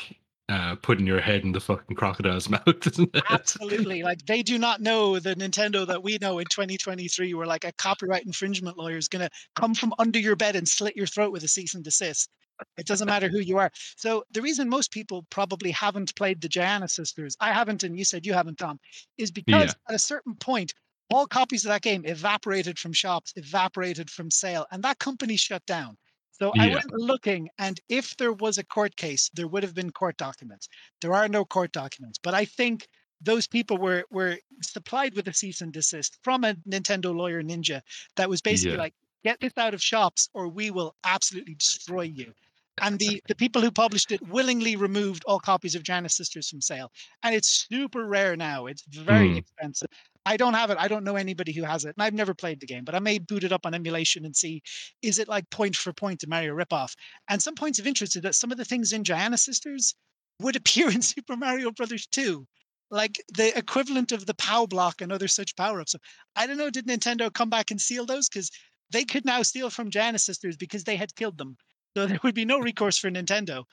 uh, 0.50 0.76
putting 0.76 1.08
your 1.08 1.22
head 1.22 1.44
in 1.44 1.52
the 1.52 1.60
fucking 1.60 1.96
crocodile's 1.96 2.50
mouth, 2.50 2.88
isn't 2.88 3.16
it? 3.16 3.24
Absolutely. 3.30 4.04
Like 4.04 4.26
they 4.26 4.44
do 4.44 4.58
not 4.58 4.82
know 4.82 5.20
the 5.20 5.36
Nintendo 5.36 5.88
that 5.88 6.04
we 6.04 6.18
know 6.20 6.40
in 6.40 6.46
2023, 6.46 7.34
where 7.34 7.48
like 7.48 7.64
a 7.64 7.72
copyright 7.74 8.26
infringement 8.26 8.78
lawyer 8.78 8.98
is 8.98 9.08
going 9.08 9.26
to 9.26 9.30
come 9.56 9.74
from 9.74 9.94
under 10.00 10.20
your 10.20 10.36
bed 10.36 10.56
and 10.56 10.68
slit 10.68 10.96
your 10.96 11.08
throat 11.08 11.32
with 11.32 11.44
a 11.44 11.48
cease 11.48 11.76
and 11.76 11.84
desist. 11.84 12.30
It 12.78 12.86
doesn't 12.86 13.08
matter 13.08 13.30
who 13.30 13.40
you 13.40 13.58
are. 13.58 13.72
So 13.98 14.24
the 14.32 14.42
reason 14.42 14.70
most 14.70 14.92
people 14.92 15.26
probably 15.30 15.72
haven't 15.72 16.16
played 16.16 16.42
the 16.42 16.50
Giana 16.50 16.90
sisters, 16.90 17.36
I 17.40 17.52
haven't, 17.52 17.84
and 17.84 17.98
you 17.98 18.06
said 18.06 18.26
you 18.26 18.34
haven't, 18.34 18.60
Tom, 18.60 18.80
is 19.18 19.32
because 19.32 19.66
yeah. 19.66 19.90
at 19.90 19.96
a 19.96 20.00
certain 20.00 20.36
point, 20.36 20.74
all 21.10 21.26
copies 21.26 21.66
of 21.66 21.70
that 21.70 21.82
game 21.82 22.06
evaporated 22.06 22.80
from 22.80 22.94
shops, 22.94 23.34
evaporated 23.36 24.10
from 24.10 24.32
sale, 24.32 24.66
and 24.72 24.84
that 24.84 25.00
company 25.00 25.36
shut 25.36 25.66
down. 25.66 25.98
So 26.44 26.52
yeah. 26.56 26.64
I 26.64 26.68
went 26.74 26.92
looking, 26.92 27.48
and 27.58 27.80
if 27.88 28.18
there 28.18 28.34
was 28.34 28.58
a 28.58 28.66
court 28.66 28.98
case, 28.98 29.32
there 29.34 29.48
would 29.48 29.64
have 29.64 29.74
been 29.74 29.92
court 29.92 30.18
documents. 30.18 30.68
There 31.00 31.14
are 31.14 31.30
no 31.30 31.46
court 31.46 31.72
documents, 31.72 32.20
but 32.22 32.34
I 32.34 32.44
think 32.44 32.90
those 33.22 33.48
people 33.48 33.78
were 33.78 34.04
were 34.12 34.38
supplied 34.62 35.16
with 35.16 35.30
a 35.30 35.34
cease 35.34 35.62
and 35.62 35.72
desist 35.72 36.18
from 36.22 36.44
a 36.44 36.56
Nintendo 36.68 37.16
lawyer 37.16 37.42
ninja 37.42 37.80
that 38.18 38.28
was 38.28 38.42
basically 38.42 38.74
yeah. 38.74 38.82
like, 38.82 38.94
get 39.24 39.40
this 39.40 39.58
out 39.58 39.74
of 39.74 39.82
shops, 39.82 40.28
or 40.34 40.50
we 40.50 40.70
will 40.70 40.98
absolutely 41.06 41.56
destroy 41.56 42.02
you. 42.02 42.34
And 42.82 42.98
the 42.98 43.22
the 43.28 43.36
people 43.36 43.62
who 43.62 43.72
published 43.72 44.12
it 44.12 44.28
willingly 44.28 44.76
removed 44.76 45.24
all 45.26 45.40
copies 45.40 45.76
of 45.76 45.84
Giana 45.84 46.10
Sisters 46.10 46.50
from 46.50 46.62
sale, 46.62 46.92
and 47.22 47.36
it's 47.36 47.68
super 47.70 48.06
rare 48.06 48.36
now. 48.36 48.66
It's 48.66 48.84
very 48.88 49.30
mm. 49.30 49.38
expensive. 49.38 49.90
I 50.26 50.38
don't 50.38 50.54
have 50.54 50.70
it. 50.72 50.78
I 50.80 50.88
don't 50.88 51.04
know 51.04 51.16
anybody 51.16 51.52
who 51.52 51.64
has 51.64 51.84
it. 51.86 51.96
And 51.98 52.04
I've 52.04 52.14
never 52.14 52.34
played 52.34 52.60
the 52.62 52.66
game, 52.66 52.86
but 52.86 52.96
I 52.96 53.00
may 53.00 53.20
boot 53.20 53.44
it 53.44 53.52
up 53.52 53.66
on 53.66 53.74
emulation 53.74 54.26
and 54.26 54.36
see 54.36 54.62
is 55.02 55.20
it 55.20 55.28
like 55.28 55.50
point 55.50 55.76
for 55.76 55.92
point 55.92 56.24
a 56.24 56.28
Mario 56.28 56.54
ripoff? 56.54 56.96
And 57.30 57.42
some 57.42 57.56
points 57.56 57.80
of 57.80 57.88
interest 57.88 58.16
is 58.16 58.22
that 58.22 58.36
some 58.36 58.52
of 58.52 58.58
the 58.58 58.66
things 58.66 58.94
in 58.94 59.04
Giana 59.04 59.38
Sisters 59.38 59.96
would 60.40 60.56
appear 60.62 60.90
in 60.90 61.02
Super 61.02 61.36
Mario 61.36 61.72
Brothers 61.72 62.08
2. 62.08 62.48
Like 62.90 63.22
the 63.34 63.58
equivalent 63.58 64.12
of 64.12 64.26
the 64.26 64.36
POW 64.36 64.68
block 64.68 65.02
and 65.02 65.12
other 65.12 65.28
such 65.28 65.56
power 65.56 65.82
ups. 65.82 65.94
So 65.94 65.98
I 66.36 66.48
don't 66.48 66.58
know, 66.58 66.70
did 66.70 66.88
Nintendo 66.88 67.34
come 67.34 67.50
back 67.50 67.72
and 67.72 67.82
steal 67.82 68.06
those? 68.06 68.30
Because 68.30 68.52
they 68.92 69.04
could 69.04 69.26
now 69.26 69.42
steal 69.42 69.70
from 69.70 69.90
Giana 69.90 70.20
Sisters 70.20 70.56
because 70.56 70.84
they 70.84 70.96
had 70.96 71.16
killed 71.16 71.38
them. 71.38 71.58
So 71.96 72.06
there 72.08 72.20
would 72.24 72.36
be 72.36 72.46
no 72.46 72.60
recourse 72.60 72.98
for 72.98 73.10
Nintendo. 73.10 73.60
Uh, 73.60 73.64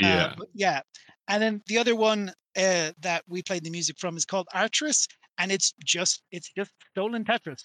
yeah. 0.00 0.34
Uh, 0.38 0.44
yeah. 0.54 0.80
And 1.28 1.42
then 1.42 1.62
the 1.66 1.78
other 1.78 1.96
one 1.96 2.32
uh, 2.56 2.92
that 3.00 3.22
we 3.28 3.42
played 3.42 3.64
the 3.64 3.70
music 3.70 3.96
from 3.98 4.16
is 4.16 4.24
called 4.24 4.48
Artris 4.54 5.06
and 5.40 5.50
it's 5.50 5.72
just 5.84 6.22
it's 6.30 6.50
just 6.56 6.70
stolen 6.90 7.24
Tetris. 7.24 7.64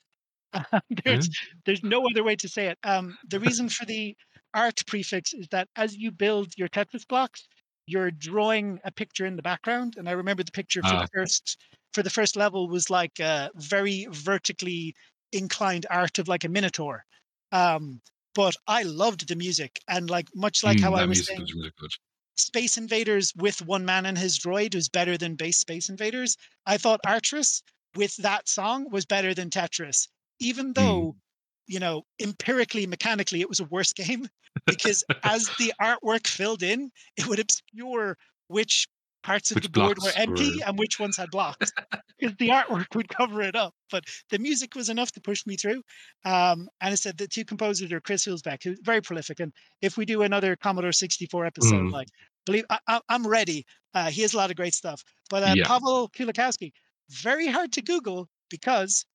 there's 1.04 1.30
mm-hmm. 1.30 1.58
there's 1.66 1.84
no 1.84 2.08
other 2.10 2.24
way 2.24 2.36
to 2.38 2.48
say 2.48 2.68
it. 2.68 2.80
Um, 2.84 3.18
the 3.30 3.40
reason 3.48 3.70
for 3.70 3.86
the 3.86 4.16
art 4.54 4.82
prefix 4.88 5.34
is 5.34 5.48
that 5.52 5.68
as 5.76 5.96
you 5.96 6.12
build 6.12 6.54
your 6.58 6.70
Tetris 6.70 7.08
blocks, 7.08 7.48
you're 7.86 8.12
drawing 8.12 8.80
a 8.86 8.92
picture 8.92 9.26
in 9.26 9.36
the 9.36 9.42
background. 9.42 9.96
And 9.98 10.08
I 10.08 10.14
remember 10.14 10.44
the 10.44 10.52
picture 10.52 10.82
for 10.82 10.96
uh. 10.96 11.02
the 11.02 11.10
first 11.14 11.58
for 11.94 12.02
the 12.02 12.10
first 12.10 12.36
level 12.36 12.70
was 12.70 12.90
like 12.90 13.20
a 13.20 13.52
very 13.56 14.08
vertically 14.10 14.96
inclined 15.32 15.86
art 15.90 16.18
of 16.18 16.28
like 16.28 16.46
a 16.46 16.50
minotaur. 16.50 17.04
Um, 17.52 18.02
but 18.36 18.56
I 18.68 18.84
loved 18.84 19.28
the 19.28 19.36
music 19.36 19.80
and 19.88 20.10
like 20.10 20.28
much 20.36 20.64
like 20.64 20.78
mm, 20.78 20.82
how 20.82 20.94
I 20.94 21.06
was 21.06 21.26
saying, 21.26 21.42
was 21.42 21.54
really 21.56 21.72
Space 22.36 22.78
Invaders 22.78 23.34
with 23.36 23.62
one 23.62 23.86
man 23.86 24.06
and 24.06 24.18
his 24.18 24.38
droid 24.38 24.76
was 24.76 24.90
better 24.90 25.18
than 25.18 25.36
base 25.36 25.58
Space 25.58 25.90
Invaders. 25.90 26.38
I 26.66 26.78
thought 26.78 27.00
Artris 27.08 27.64
with 27.96 28.16
that 28.18 28.48
song 28.48 28.90
was 28.92 29.06
better 29.06 29.34
than 29.34 29.50
Tetris, 29.50 30.08
even 30.40 30.68
hmm. 30.68 30.74
though, 30.74 31.02
mm. 31.02 31.16
you 31.68 31.80
know, 31.80 32.04
empirically, 32.22 32.86
mechanically, 32.86 33.40
it 33.42 33.50
was 33.50 33.62
a 33.62 33.66
worse 33.66 33.94
game 33.94 34.28
because 34.66 35.04
as 35.24 35.50
the 35.58 35.74
artwork 35.82 36.28
filled 36.28 36.62
in, 36.62 36.92
it 37.18 37.28
would 37.28 37.40
obscure 37.40 38.18
which 38.48 38.88
parts 39.26 39.50
of 39.50 39.56
which 39.56 39.64
the 39.64 39.70
board 39.70 39.98
were 40.04 40.12
empty 40.16 40.58
were... 40.58 40.68
and 40.68 40.78
which 40.78 41.00
ones 41.00 41.18
had 41.18 41.32
blocks 41.32 41.72
because 42.20 42.36
the 42.38 42.50
artwork 42.50 42.94
would 42.94 43.10
cover 43.10 43.42
it 43.42 43.56
up. 43.56 43.74
But 43.90 44.04
the 44.30 44.38
music 44.38 44.76
was 44.76 44.90
enough 44.90 45.12
to 45.14 45.22
push 45.22 45.46
me 45.46 45.58
through. 45.58 45.82
Um, 46.24 46.70
and 46.82 46.92
I 46.92 46.96
said 46.96 47.18
the 47.18 47.28
two 47.28 47.44
composers 47.44 47.92
are 47.92 48.00
Chris 48.00 48.26
Hülsbeck, 48.26 48.64
who's 48.64 48.80
very 48.84 49.02
prolific. 49.02 49.40
And 49.40 49.52
if 49.82 49.98
we 49.98 50.06
do 50.06 50.22
another 50.22 50.56
Commodore 50.56 50.92
64 50.92 51.46
episode, 51.46 51.74
mm. 51.74 51.92
like, 51.92 52.08
believe 52.46 52.66
I, 52.70 53.02
am 53.10 53.26
ready. 53.26 53.66
Uh, 53.94 54.10
he 54.12 54.22
has 54.22 54.34
a 54.34 54.38
lot 54.38 54.52
of 54.52 54.56
great 54.56 54.76
stuff. 54.76 55.04
But 55.30 55.44
uh, 55.44 55.54
yeah. 55.56 55.66
Paweł 55.66 56.12
Kulikowski, 56.12 56.72
very 57.10 57.48
hard 57.48 57.72
to 57.74 57.82
Google 57.82 58.30
because 58.50 59.06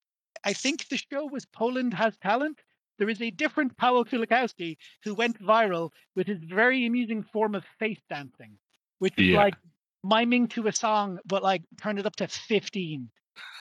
I 0.43 0.53
think 0.53 0.89
the 0.89 0.97
show 0.97 1.25
was 1.25 1.45
Poland 1.45 1.93
Has 1.93 2.17
Talent. 2.17 2.59
There 2.99 3.09
is 3.09 3.21
a 3.21 3.31
different 3.31 3.77
Paweł 3.77 4.05
Kulikowski 4.05 4.75
who 5.03 5.15
went 5.15 5.41
viral 5.41 5.91
with 6.15 6.27
his 6.27 6.39
very 6.43 6.85
amusing 6.85 7.23
form 7.23 7.55
of 7.55 7.63
face 7.79 8.01
dancing, 8.09 8.57
which 8.99 9.13
is 9.17 9.27
yeah. 9.27 9.37
like 9.37 9.55
miming 10.03 10.47
to 10.49 10.67
a 10.67 10.73
song, 10.73 11.19
but 11.25 11.43
like 11.43 11.63
turn 11.81 11.97
it 11.97 12.05
up 12.05 12.15
to 12.17 12.27
15. 12.27 13.09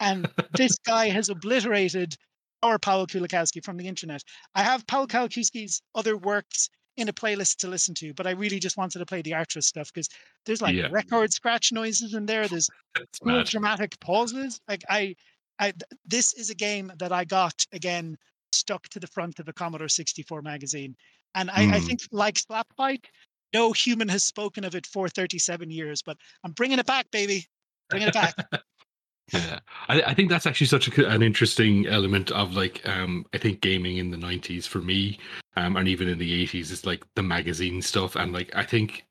And 0.00 0.28
this 0.54 0.76
guy 0.86 1.08
has 1.08 1.28
obliterated 1.28 2.16
our 2.62 2.78
Paweł 2.78 3.06
Kulikowski 3.06 3.64
from 3.64 3.76
the 3.76 3.88
internet. 3.88 4.22
I 4.54 4.62
have 4.62 4.86
Paweł 4.86 5.08
Kulikowski's 5.08 5.82
other 5.94 6.16
works 6.16 6.68
in 6.96 7.08
a 7.08 7.12
playlist 7.12 7.56
to 7.56 7.68
listen 7.68 7.94
to, 7.94 8.12
but 8.14 8.26
I 8.26 8.32
really 8.32 8.58
just 8.58 8.76
wanted 8.76 8.98
to 8.98 9.06
play 9.06 9.22
the 9.22 9.32
Artris 9.32 9.64
stuff 9.64 9.90
because 9.92 10.08
there's 10.44 10.60
like 10.60 10.74
yeah. 10.74 10.88
record 10.90 11.32
scratch 11.32 11.72
noises 11.72 12.14
in 12.14 12.26
there. 12.26 12.46
There's 12.46 12.68
cool 13.22 13.42
dramatic 13.44 13.98
pauses. 14.00 14.60
Like 14.68 14.82
I, 14.88 15.14
I, 15.58 15.72
this 16.06 16.34
is 16.34 16.50
a 16.50 16.54
game 16.54 16.92
that 16.98 17.12
I 17.12 17.24
got 17.24 17.54
again 17.72 18.16
stuck 18.52 18.88
to 18.88 19.00
the 19.00 19.06
front 19.06 19.38
of 19.38 19.48
a 19.48 19.52
Commodore 19.52 19.88
64 19.88 20.42
magazine, 20.42 20.94
and 21.34 21.50
I, 21.50 21.66
mm. 21.66 21.72
I 21.72 21.80
think 21.80 22.00
like 22.12 22.38
Slap 22.38 22.66
Fight, 22.76 23.06
no 23.52 23.72
human 23.72 24.08
has 24.08 24.24
spoken 24.24 24.64
of 24.64 24.74
it 24.74 24.86
for 24.86 25.08
37 25.08 25.70
years, 25.70 26.02
but 26.02 26.16
I'm 26.44 26.52
bringing 26.52 26.78
it 26.78 26.86
back, 26.86 27.10
baby. 27.10 27.46
Bringing 27.88 28.08
it 28.08 28.14
back. 28.14 28.34
yeah, 29.32 29.58
I, 29.88 30.02
I, 30.02 30.14
think 30.14 30.30
that's 30.30 30.46
actually 30.46 30.68
such 30.68 30.88
a, 30.88 31.08
an 31.08 31.22
interesting 31.22 31.86
element 31.86 32.30
of 32.30 32.54
like 32.54 32.86
um, 32.88 33.26
I 33.32 33.38
think 33.38 33.60
gaming 33.60 33.96
in 33.96 34.10
the 34.10 34.16
90s 34.16 34.66
for 34.66 34.78
me, 34.78 35.18
um, 35.56 35.76
and 35.76 35.88
even 35.88 36.08
in 36.08 36.18
the 36.18 36.46
80s 36.46 36.70
is 36.70 36.86
like 36.86 37.04
the 37.14 37.22
magazine 37.22 37.82
stuff, 37.82 38.16
and 38.16 38.32
like 38.32 38.50
I 38.54 38.64
think 38.64 39.06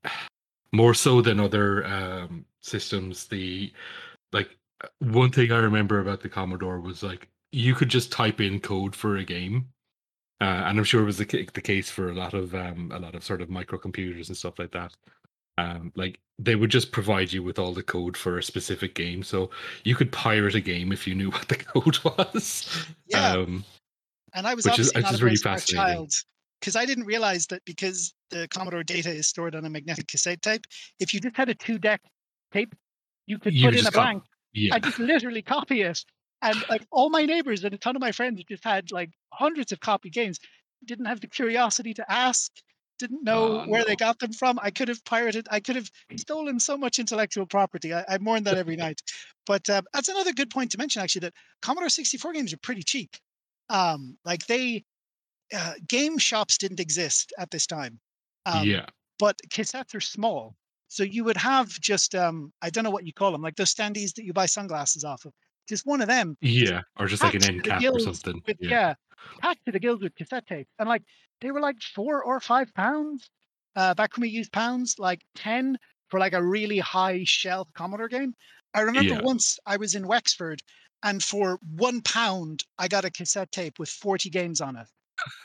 more 0.71 0.93
so 0.93 1.21
than 1.21 1.39
other 1.39 1.85
um, 1.85 2.45
systems, 2.61 3.25
the 3.27 3.71
like 4.31 4.49
one 4.99 5.31
thing 5.31 5.51
I 5.51 5.59
remember 5.59 5.99
about 5.99 6.21
the 6.21 6.29
Commodore 6.29 6.79
was 6.79 7.03
like 7.03 7.27
you 7.51 7.73
could 7.73 7.89
just 7.89 8.11
type 8.11 8.39
in 8.39 8.59
code 8.59 8.95
for 8.95 9.17
a 9.17 9.23
game 9.23 9.67
uh, 10.41 10.63
and 10.67 10.77
I'm 10.77 10.83
sure 10.83 11.01
it 11.01 11.05
was 11.05 11.17
the, 11.17 11.25
the 11.53 11.61
case 11.61 11.89
for 11.89 12.09
a 12.09 12.13
lot 12.13 12.33
of 12.33 12.55
um, 12.55 12.91
a 12.93 12.99
lot 12.99 13.15
of 13.15 13.23
sort 13.23 13.41
of 13.41 13.49
microcomputers 13.49 14.27
and 14.27 14.37
stuff 14.37 14.57
like 14.57 14.71
that. 14.71 14.95
Um, 15.57 15.91
like 15.95 16.19
they 16.37 16.55
would 16.55 16.69
just 16.69 16.93
provide 16.93 17.33
you 17.33 17.43
with 17.43 17.59
all 17.59 17.73
the 17.73 17.83
code 17.83 18.15
for 18.15 18.37
a 18.37 18.43
specific 18.43 18.95
game, 18.95 19.23
so 19.23 19.49
you 19.83 19.95
could 19.95 20.11
pirate 20.11 20.55
a 20.55 20.61
game 20.61 20.93
if 20.93 21.05
you 21.05 21.15
knew 21.15 21.29
what 21.31 21.47
the 21.49 21.55
code 21.55 21.97
was. 22.03 22.85
Yeah, 23.07 23.31
um, 23.31 23.65
and 24.33 24.47
I 24.47 24.53
was 24.53 24.65
obviously 24.65 24.99
is, 24.99 25.03
not 25.03 25.19
a 25.19 25.23
really 25.23 25.35
smart 25.35 25.65
child 25.65 26.13
because 26.59 26.75
I 26.75 26.85
didn't 26.85 27.05
realize 27.05 27.47
that 27.47 27.63
because 27.65 28.13
the 28.29 28.47
Commodore 28.49 28.83
data 28.83 29.09
is 29.09 29.27
stored 29.27 29.55
on 29.55 29.65
a 29.65 29.69
magnetic 29.69 30.07
cassette 30.07 30.41
tape, 30.41 30.65
if 30.99 31.13
you 31.13 31.19
just 31.19 31.35
had 31.35 31.49
a 31.49 31.55
two 31.55 31.77
deck 31.77 32.01
tape, 32.53 32.73
you 33.27 33.39
could 33.39 33.53
you 33.53 33.65
put 33.65 33.77
in 33.77 33.85
a 33.85 33.91
blank. 33.91 34.23
Yeah. 34.53 34.75
I 34.75 34.79
just 34.79 34.99
literally 34.99 35.41
copy 35.41 35.81
it 35.81 36.03
and 36.41 36.63
like 36.69 36.85
all 36.91 37.09
my 37.09 37.25
neighbors 37.25 37.63
and 37.63 37.73
a 37.73 37.77
ton 37.77 37.95
of 37.95 38.01
my 38.01 38.11
friends 38.11 38.41
just 38.47 38.63
had 38.63 38.91
like 38.91 39.11
hundreds 39.33 39.71
of 39.71 39.79
copy 39.79 40.09
games, 40.09 40.39
didn't 40.85 41.05
have 41.05 41.21
the 41.21 41.27
curiosity 41.27 41.93
to 41.93 42.11
ask, 42.11 42.51
didn't 42.99 43.23
know 43.23 43.61
oh, 43.61 43.65
where 43.67 43.81
no. 43.81 43.87
they 43.87 43.95
got 43.95 44.19
them 44.19 44.33
from. 44.33 44.59
I 44.61 44.71
could 44.71 44.87
have 44.87 45.03
pirated, 45.05 45.47
I 45.49 45.59
could 45.59 45.75
have 45.75 45.89
stolen 46.17 46.59
so 46.59 46.77
much 46.77 46.99
intellectual 46.99 47.45
property. 47.45 47.93
I, 47.93 48.05
I 48.07 48.17
mourn 48.19 48.43
that 48.43 48.57
every 48.57 48.75
night. 48.75 49.01
But 49.45 49.67
uh, 49.69 49.81
that's 49.93 50.09
another 50.09 50.33
good 50.33 50.49
point 50.49 50.71
to 50.71 50.77
mention, 50.77 51.01
actually, 51.01 51.21
that 51.21 51.33
Commodore 51.61 51.89
64 51.89 52.33
games 52.33 52.53
are 52.53 52.57
pretty 52.57 52.83
cheap. 52.83 53.15
Um, 53.69 54.17
like 54.25 54.45
they, 54.47 54.83
uh, 55.55 55.73
game 55.87 56.17
shops 56.17 56.57
didn't 56.57 56.79
exist 56.79 57.33
at 57.37 57.49
this 57.49 57.65
time. 57.65 57.99
Um, 58.45 58.67
yeah. 58.67 58.85
But 59.17 59.37
cassettes 59.49 59.95
are 59.95 60.01
small. 60.01 60.55
So 60.87 61.03
you 61.03 61.23
would 61.23 61.37
have 61.37 61.69
just, 61.79 62.15
um, 62.15 62.51
I 62.61 62.69
don't 62.69 62.83
know 62.83 62.89
what 62.89 63.05
you 63.05 63.13
call 63.13 63.31
them, 63.31 63.41
like 63.41 63.55
those 63.55 63.73
standees 63.73 64.13
that 64.15 64.25
you 64.25 64.33
buy 64.33 64.47
sunglasses 64.47 65.03
off 65.03 65.25
of 65.25 65.33
just 65.69 65.85
one 65.85 66.01
of 66.01 66.07
them. 66.07 66.37
Yeah, 66.41 66.81
or 66.99 67.07
just 67.07 67.23
like 67.23 67.35
an 67.35 67.43
end 67.45 67.63
cap 67.63 67.81
or 67.83 67.99
something. 67.99 68.41
With, 68.45 68.57
yeah. 68.59 68.69
yeah, 68.69 68.93
packed 69.39 69.65
to 69.65 69.71
the 69.71 69.79
gills 69.79 70.01
with 70.01 70.15
cassette 70.15 70.47
tapes, 70.47 70.71
and 70.79 70.89
like 70.89 71.03
they 71.41 71.51
were 71.51 71.61
like 71.61 71.81
four 71.81 72.23
or 72.23 72.39
five 72.39 72.73
pounds. 72.73 73.29
Uh, 73.75 73.93
back 73.93 74.15
when 74.17 74.23
we 74.23 74.29
used 74.29 74.51
pounds, 74.51 74.95
like 74.97 75.21
ten 75.35 75.77
for 76.09 76.19
like 76.19 76.33
a 76.33 76.43
really 76.43 76.79
high 76.79 77.23
shelf 77.23 77.69
Commodore 77.73 78.09
game. 78.09 78.33
I 78.73 78.81
remember 78.81 79.13
yeah. 79.13 79.21
once 79.21 79.57
I 79.65 79.77
was 79.77 79.95
in 79.95 80.07
Wexford, 80.07 80.61
and 81.03 81.23
for 81.23 81.59
one 81.75 82.01
pound, 82.01 82.63
I 82.77 82.87
got 82.87 83.05
a 83.05 83.11
cassette 83.11 83.51
tape 83.51 83.79
with 83.79 83.89
forty 83.89 84.29
games 84.29 84.59
on 84.59 84.75
it. 84.75 84.87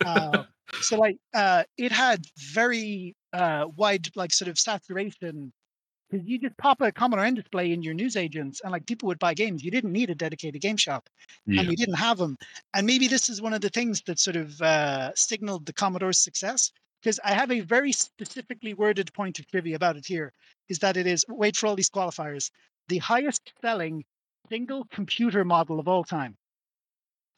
Uh, 0.05 0.45
so 0.81 0.97
like 0.97 1.19
uh, 1.35 1.65
it 1.77 1.93
had 1.93 2.25
very 2.53 3.15
uh, 3.33 3.67
wide, 3.77 4.09
like 4.17 4.33
sort 4.33 4.49
of 4.49 4.59
saturation 4.59 5.53
because 6.15 6.28
you 6.28 6.39
just 6.39 6.57
pop 6.59 6.81
a 6.81 6.93
Commodore 6.93 7.24
N 7.24 7.35
display 7.35 7.73
in 7.73 7.82
your 7.82 7.95
newsagents, 7.95 8.61
and 8.62 8.70
like 8.70 8.86
people 8.86 9.09
would 9.09 9.19
buy 9.19 9.35
games. 9.35 9.65
You 9.65 9.70
didn't 9.73 9.93
need 9.93 10.11
a 10.11 10.15
dedicated 10.15 10.62
game 10.62 10.77
shop, 10.77 11.09
yeah. 11.47 11.61
and 11.61 11.69
we 11.69 11.74
didn't 11.74 11.97
have 11.97 12.19
them. 12.19 12.36
And 12.73 12.86
maybe 12.86 13.09
this 13.09 13.28
is 13.28 13.43
one 13.43 13.53
of 13.53 13.61
the 13.61 13.69
things 13.69 14.01
that 14.07 14.20
sort 14.20 14.36
of 14.36 14.61
uh, 14.62 15.12
signaled 15.16 15.66
the 15.66 15.73
Commodore's 15.73 16.19
success. 16.19 16.70
Because 17.03 17.19
I 17.24 17.32
have 17.32 17.51
a 17.51 17.61
very 17.61 17.93
specifically 17.93 18.73
worded 18.74 19.12
point 19.12 19.39
of 19.39 19.47
trivia 19.49 19.77
about 19.77 19.97
it 19.97 20.07
here, 20.07 20.32
is 20.69 20.78
that 20.78 20.97
it 20.97 21.07
is 21.07 21.24
wait 21.28 21.57
for 21.57 21.66
all 21.66 21.77
these 21.77 21.91
qualifiers 21.91 22.51
the 22.89 22.99
highest 22.99 23.53
selling 23.61 24.05
single 24.49 24.86
computer 24.93 25.45
model 25.45 25.81
of 25.81 25.89
all 25.89 26.05
time. 26.05 26.36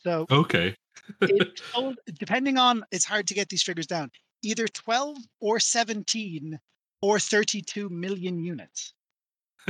So 0.01 0.27
okay, 0.31 0.77
it 1.23 1.61
sold, 1.73 1.99
depending 2.19 2.59
on 2.59 2.85
it's 2.93 3.07
hard 3.07 3.27
to 3.29 3.35
get 3.35 3.49
these 3.49 3.63
figures 3.63 3.87
down. 3.87 4.11
Either 4.43 4.69
12 4.69 5.17
or 5.41 5.59
17 5.59 6.61
or 7.07 7.19
32 7.19 7.89
million 7.89 8.39
units. 8.39 8.93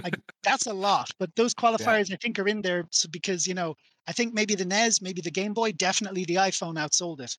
Like 0.03 0.19
that's 0.43 0.67
a 0.67 0.75
lot, 0.75 1.11
but 1.19 1.35
those 1.37 1.55
qualifiers 1.55 2.09
yeah. 2.09 2.17
I 2.17 2.19
think 2.21 2.39
are 2.39 2.49
in 2.49 2.61
there 2.61 2.85
so 2.91 3.09
because 3.11 3.47
you 3.47 3.55
know 3.55 3.75
I 4.07 4.13
think 4.13 4.35
maybe 4.35 4.55
the 4.55 4.65
NES, 4.65 5.01
maybe 5.01 5.23
the 5.23 5.31
Game 5.31 5.55
Boy, 5.55 5.73
definitely 5.73 6.25
the 6.25 6.35
iPhone 6.37 6.77
outsold 6.77 7.21
it. 7.21 7.35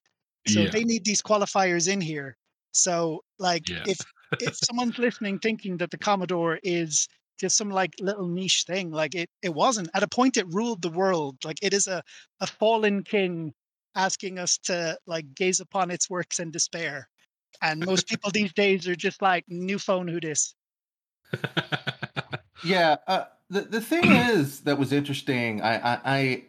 So 0.48 0.60
yeah. 0.60 0.70
they 0.70 0.82
need 0.82 1.04
these 1.04 1.22
qualifiers 1.22 1.92
in 1.92 2.00
here. 2.00 2.36
So 2.72 3.22
like 3.38 3.68
yeah. 3.68 3.84
if 3.86 3.98
if 4.40 4.56
someone's 4.66 4.98
listening 4.98 5.38
thinking 5.38 5.76
that 5.76 5.90
the 5.90 5.98
Commodore 5.98 6.58
is 6.62 7.08
just 7.38 7.56
some 7.56 7.70
like 7.70 7.94
little 8.00 8.28
niche 8.28 8.64
thing. 8.66 8.90
Like 8.90 9.14
it, 9.14 9.30
it 9.42 9.54
wasn't. 9.54 9.88
At 9.94 10.02
a 10.02 10.08
point, 10.08 10.36
it 10.36 10.52
ruled 10.52 10.82
the 10.82 10.90
world. 10.90 11.36
Like 11.44 11.58
it 11.62 11.72
is 11.72 11.86
a, 11.86 12.02
a 12.40 12.46
fallen 12.46 13.04
king 13.04 13.54
asking 13.94 14.38
us 14.38 14.58
to 14.64 14.98
like 15.06 15.34
gaze 15.34 15.60
upon 15.60 15.90
its 15.90 16.10
works 16.10 16.40
in 16.40 16.50
despair. 16.50 17.08
And 17.62 17.84
most 17.84 18.08
people 18.08 18.30
these 18.30 18.52
days 18.52 18.86
are 18.86 18.96
just 18.96 19.20
like, 19.22 19.44
new 19.48 19.78
phone, 19.78 20.08
who 20.08 20.20
this? 20.20 20.54
yeah. 22.64 22.96
Uh, 23.06 23.24
the 23.50 23.62
the 23.62 23.80
thing 23.80 24.12
is 24.12 24.60
that 24.60 24.78
was 24.78 24.92
interesting. 24.92 25.62
I, 25.62 25.94
I 25.94 26.00
I 26.04 26.44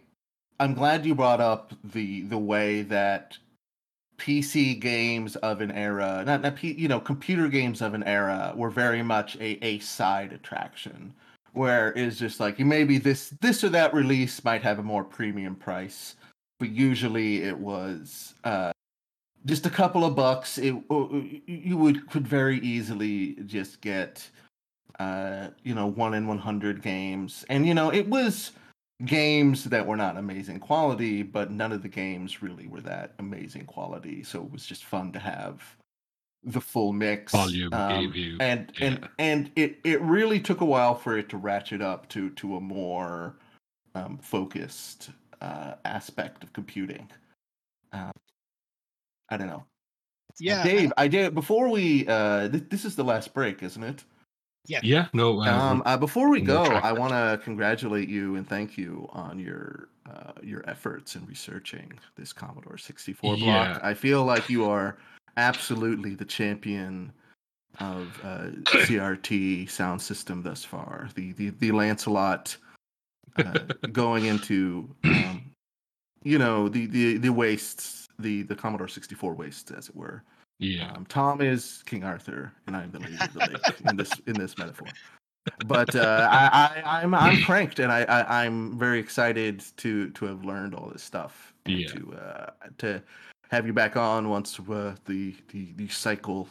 I'm 0.59 0.73
glad 0.73 1.05
you 1.05 1.15
brought 1.15 1.41
up 1.41 1.73
the 1.83 2.21
the 2.21 2.37
way 2.37 2.83
that 2.83 3.37
PC 4.17 4.79
games 4.79 5.37
of 5.37 5.61
an 5.61 5.71
era, 5.71 6.23
not, 6.25 6.41
not 6.41 6.57
P, 6.57 6.73
you 6.73 6.87
know, 6.87 6.99
computer 6.99 7.47
games 7.47 7.81
of 7.81 7.93
an 7.93 8.03
era 8.03 8.53
were 8.55 8.69
very 8.69 9.01
much 9.01 9.37
a, 9.37 9.63
a 9.65 9.79
side 9.79 10.33
attraction 10.33 11.13
where 11.53 11.93
it's 11.95 12.19
just 12.19 12.39
like 12.39 12.59
maybe 12.59 12.97
this 12.97 13.33
this 13.41 13.63
or 13.63 13.69
that 13.69 13.93
release 13.93 14.43
might 14.43 14.61
have 14.61 14.79
a 14.79 14.83
more 14.83 15.03
premium 15.03 15.55
price, 15.55 16.15
but 16.59 16.69
usually 16.69 17.43
it 17.43 17.57
was 17.57 18.33
uh, 18.43 18.71
just 19.45 19.65
a 19.65 19.69
couple 19.69 20.05
of 20.05 20.15
bucks. 20.15 20.57
It 20.57 20.75
you 21.47 21.77
would 21.77 22.09
could 22.09 22.27
very 22.27 22.59
easily 22.59 23.35
just 23.45 23.81
get 23.81 24.29
uh, 24.99 25.49
you 25.63 25.75
know 25.75 25.87
one 25.87 26.13
in 26.13 26.27
one 26.27 26.39
hundred 26.39 26.81
games, 26.81 27.45
and 27.49 27.65
you 27.65 27.73
know 27.73 27.91
it 27.91 28.07
was 28.07 28.51
games 29.05 29.63
that 29.65 29.85
were 29.85 29.95
not 29.95 30.17
amazing 30.17 30.59
quality, 30.59 31.23
but 31.23 31.51
none 31.51 31.71
of 31.71 31.81
the 31.81 31.87
games 31.87 32.41
really 32.41 32.67
were 32.67 32.81
that 32.81 33.13
amazing 33.19 33.65
quality. 33.65 34.23
So 34.23 34.43
it 34.43 34.51
was 34.51 34.65
just 34.65 34.83
fun 34.83 35.11
to 35.13 35.19
have 35.19 35.63
the 36.43 36.61
full 36.61 36.93
mix. 36.93 37.31
Volume 37.31 37.73
um, 37.73 38.01
gave 38.01 38.15
you, 38.15 38.37
and 38.39 38.71
yeah. 38.77 38.85
and 38.87 39.09
and 39.17 39.51
it 39.55 39.79
it 39.83 40.01
really 40.01 40.39
took 40.39 40.61
a 40.61 40.65
while 40.65 40.95
for 40.95 41.17
it 41.17 41.29
to 41.29 41.37
ratchet 41.37 41.81
up 41.81 42.09
to 42.09 42.29
to 42.31 42.57
a 42.57 42.61
more 42.61 43.35
um, 43.95 44.17
focused 44.17 45.11
uh, 45.41 45.73
aspect 45.85 46.43
of 46.43 46.53
computing. 46.53 47.09
Uh, 47.91 48.11
I 49.29 49.37
don't 49.37 49.47
know. 49.47 49.63
Yeah, 50.39 50.63
Dave, 50.63 50.93
I 50.97 51.07
did 51.07 51.35
before 51.35 51.69
we. 51.69 52.07
Uh, 52.07 52.47
th- 52.47 52.65
this 52.69 52.85
is 52.85 52.95
the 52.95 53.03
last 53.03 53.33
break, 53.33 53.61
isn't 53.61 53.83
it? 53.83 54.03
Yeah. 54.67 54.79
Yeah. 54.83 55.07
No. 55.13 55.41
Uh, 55.41 55.49
um, 55.51 55.83
uh, 55.85 55.97
before 55.97 56.29
we 56.29 56.41
go, 56.41 56.63
I 56.63 56.93
want 56.93 57.11
to 57.11 57.43
congratulate 57.43 58.07
you 58.07 58.35
and 58.35 58.47
thank 58.47 58.77
you 58.77 59.09
on 59.11 59.39
your 59.39 59.89
uh, 60.09 60.33
your 60.41 60.67
efforts 60.69 61.15
in 61.15 61.25
researching 61.25 61.91
this 62.15 62.31
Commodore 62.31 62.77
64 62.77 63.37
block. 63.37 63.39
Yeah. 63.39 63.79
I 63.81 63.93
feel 63.93 64.23
like 64.23 64.49
you 64.49 64.65
are 64.65 64.97
absolutely 65.37 66.15
the 66.15 66.25
champion 66.25 67.11
of 67.79 68.19
uh, 68.23 68.49
CRT 68.65 69.69
sound 69.69 70.01
system 70.01 70.43
thus 70.43 70.63
far. 70.63 71.09
The 71.15 71.33
the 71.33 71.49
the 71.49 71.71
Lancelot 71.71 72.55
uh, 73.37 73.59
going 73.91 74.25
into 74.25 74.95
um, 75.03 75.51
you 76.23 76.37
know 76.37 76.69
the 76.69 76.85
the 76.85 77.17
the 77.17 77.33
wastes 77.33 77.98
the 78.19 78.43
the 78.43 78.55
Commodore 78.55 78.87
64 78.87 79.33
wastes 79.33 79.71
as 79.71 79.89
it 79.89 79.95
were. 79.95 80.23
Yeah. 80.59 80.91
Um, 80.91 81.05
Tom 81.05 81.41
is 81.41 81.83
King 81.85 82.03
Arthur, 82.03 82.51
and 82.67 82.75
I'm 82.75 82.91
the 82.91 82.99
lady 82.99 83.17
of 83.19 83.33
the 83.33 83.39
lake 83.39 83.81
in 83.89 83.95
this 83.95 84.11
in 84.27 84.33
this 84.33 84.57
metaphor. 84.57 84.87
But 85.65 85.95
uh, 85.95 86.27
I, 86.31 86.81
I, 86.85 87.01
am 87.01 87.13
I'm, 87.15 87.37
I'm 87.37 87.43
cranked, 87.43 87.79
and 87.79 87.91
I, 87.91 88.03
I 88.03 88.45
am 88.45 88.77
very 88.77 88.99
excited 88.99 89.63
to 89.77 90.09
to 90.11 90.25
have 90.25 90.43
learned 90.43 90.75
all 90.75 90.89
this 90.89 91.01
stuff. 91.01 91.53
And 91.65 91.79
yeah. 91.79 91.87
To 91.87 92.13
uh, 92.13 92.49
to 92.79 93.03
have 93.49 93.65
you 93.65 93.73
back 93.73 93.95
on 93.97 94.29
once 94.29 94.59
uh, 94.59 94.95
the, 95.05 95.33
the 95.51 95.73
the 95.75 95.87
cycle 95.87 96.47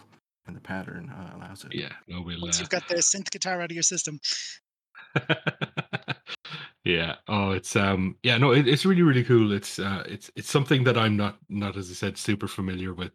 and 0.47 0.57
the 0.57 0.61
pattern 0.61 1.11
uh, 1.11 1.36
allows 1.36 1.65
it. 1.65 1.74
Yeah. 1.74 1.93
No, 2.09 2.23
we'll, 2.23 2.40
once 2.40 2.59
you've 2.59 2.70
got 2.70 2.89
the 2.89 2.97
synth 2.97 3.31
guitar 3.31 3.61
out 3.61 3.70
of 3.70 3.74
your 3.74 3.82
system. 3.82 4.19
yeah. 6.85 7.16
Oh 7.29 7.53
it's 7.53 7.77
um 7.77 8.16
yeah 8.23 8.39
no 8.39 8.53
it, 8.53 8.66
it's 8.69 8.87
really 8.87 9.03
really 9.03 9.25
cool. 9.25 9.53
It's 9.53 9.79
uh 9.79 10.05
it's 10.07 10.31
it's 10.37 10.51
something 10.51 10.85
that 10.85 10.97
i'm 10.97 11.16
not 11.16 11.39
not 11.49 11.77
as 11.77 11.91
i 11.91 11.95
said 11.95 12.16
super 12.16 12.49
familiar 12.49 12.95
with 12.95 13.12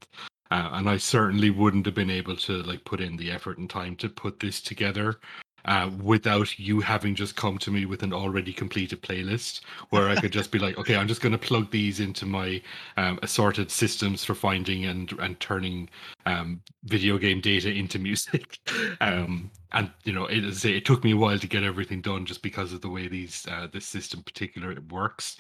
uh, 0.54 0.70
and 0.74 0.88
I 0.88 0.98
certainly 0.98 1.50
wouldn't 1.50 1.88
have 1.88 1.96
been 1.96 2.12
able 2.12 2.36
to 2.36 2.62
like 2.62 2.86
put 2.86 3.02
in 3.02 3.18
the 3.18 3.32
effort 3.32 3.58
and 3.58 3.68
time 3.68 3.96
to 3.96 4.08
put 4.08 4.40
this 4.40 4.62
together 4.62 5.20
uh, 5.66 5.90
without 6.02 6.60
you 6.60 6.82
having 6.82 7.16
just 7.16 7.36
come 7.36 7.58
to 7.60 7.72
me 7.72 7.86
with 7.86 8.04
an 8.04 8.14
already 8.14 8.54
completed 8.54 9.02
playlist 9.02 9.62
where 9.90 10.10
I 10.10 10.20
could 10.20 10.32
just 10.32 10.52
be 10.52 10.60
like, 10.60 10.78
okay, 10.78 10.96
I'm 10.96 11.08
just 11.08 11.22
going 11.22 11.32
to 11.32 11.38
plug 11.38 11.72
these 11.72 12.00
into 12.00 12.26
my 12.26 12.62
um, 12.98 13.20
assorted 13.22 13.72
systems 13.72 14.24
for 14.24 14.36
finding 14.36 14.86
and 14.86 15.12
and 15.20 15.40
turning 15.40 15.90
um, 16.26 16.62
video 16.84 17.18
game 17.18 17.42
data 17.42 17.72
into 17.72 18.00
music. 18.00 18.60
um, 19.02 19.50
and 19.72 19.92
you 20.04 20.14
know, 20.14 20.26
it, 20.26 20.66
it 20.66 20.86
took 20.86 21.04
me 21.04 21.12
a 21.12 21.18
while 21.18 21.40
to 21.40 21.48
get 21.48 21.64
everything 21.64 22.02
done 22.02 22.26
just 22.26 22.42
because 22.42 22.74
of 22.74 22.82
the 22.82 22.90
way 22.90 23.08
these 23.08 23.46
uh, 23.50 23.68
this 23.72 23.86
system 23.86 24.22
particular 24.24 24.76
works. 24.90 25.38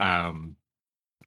Um, 0.00 0.56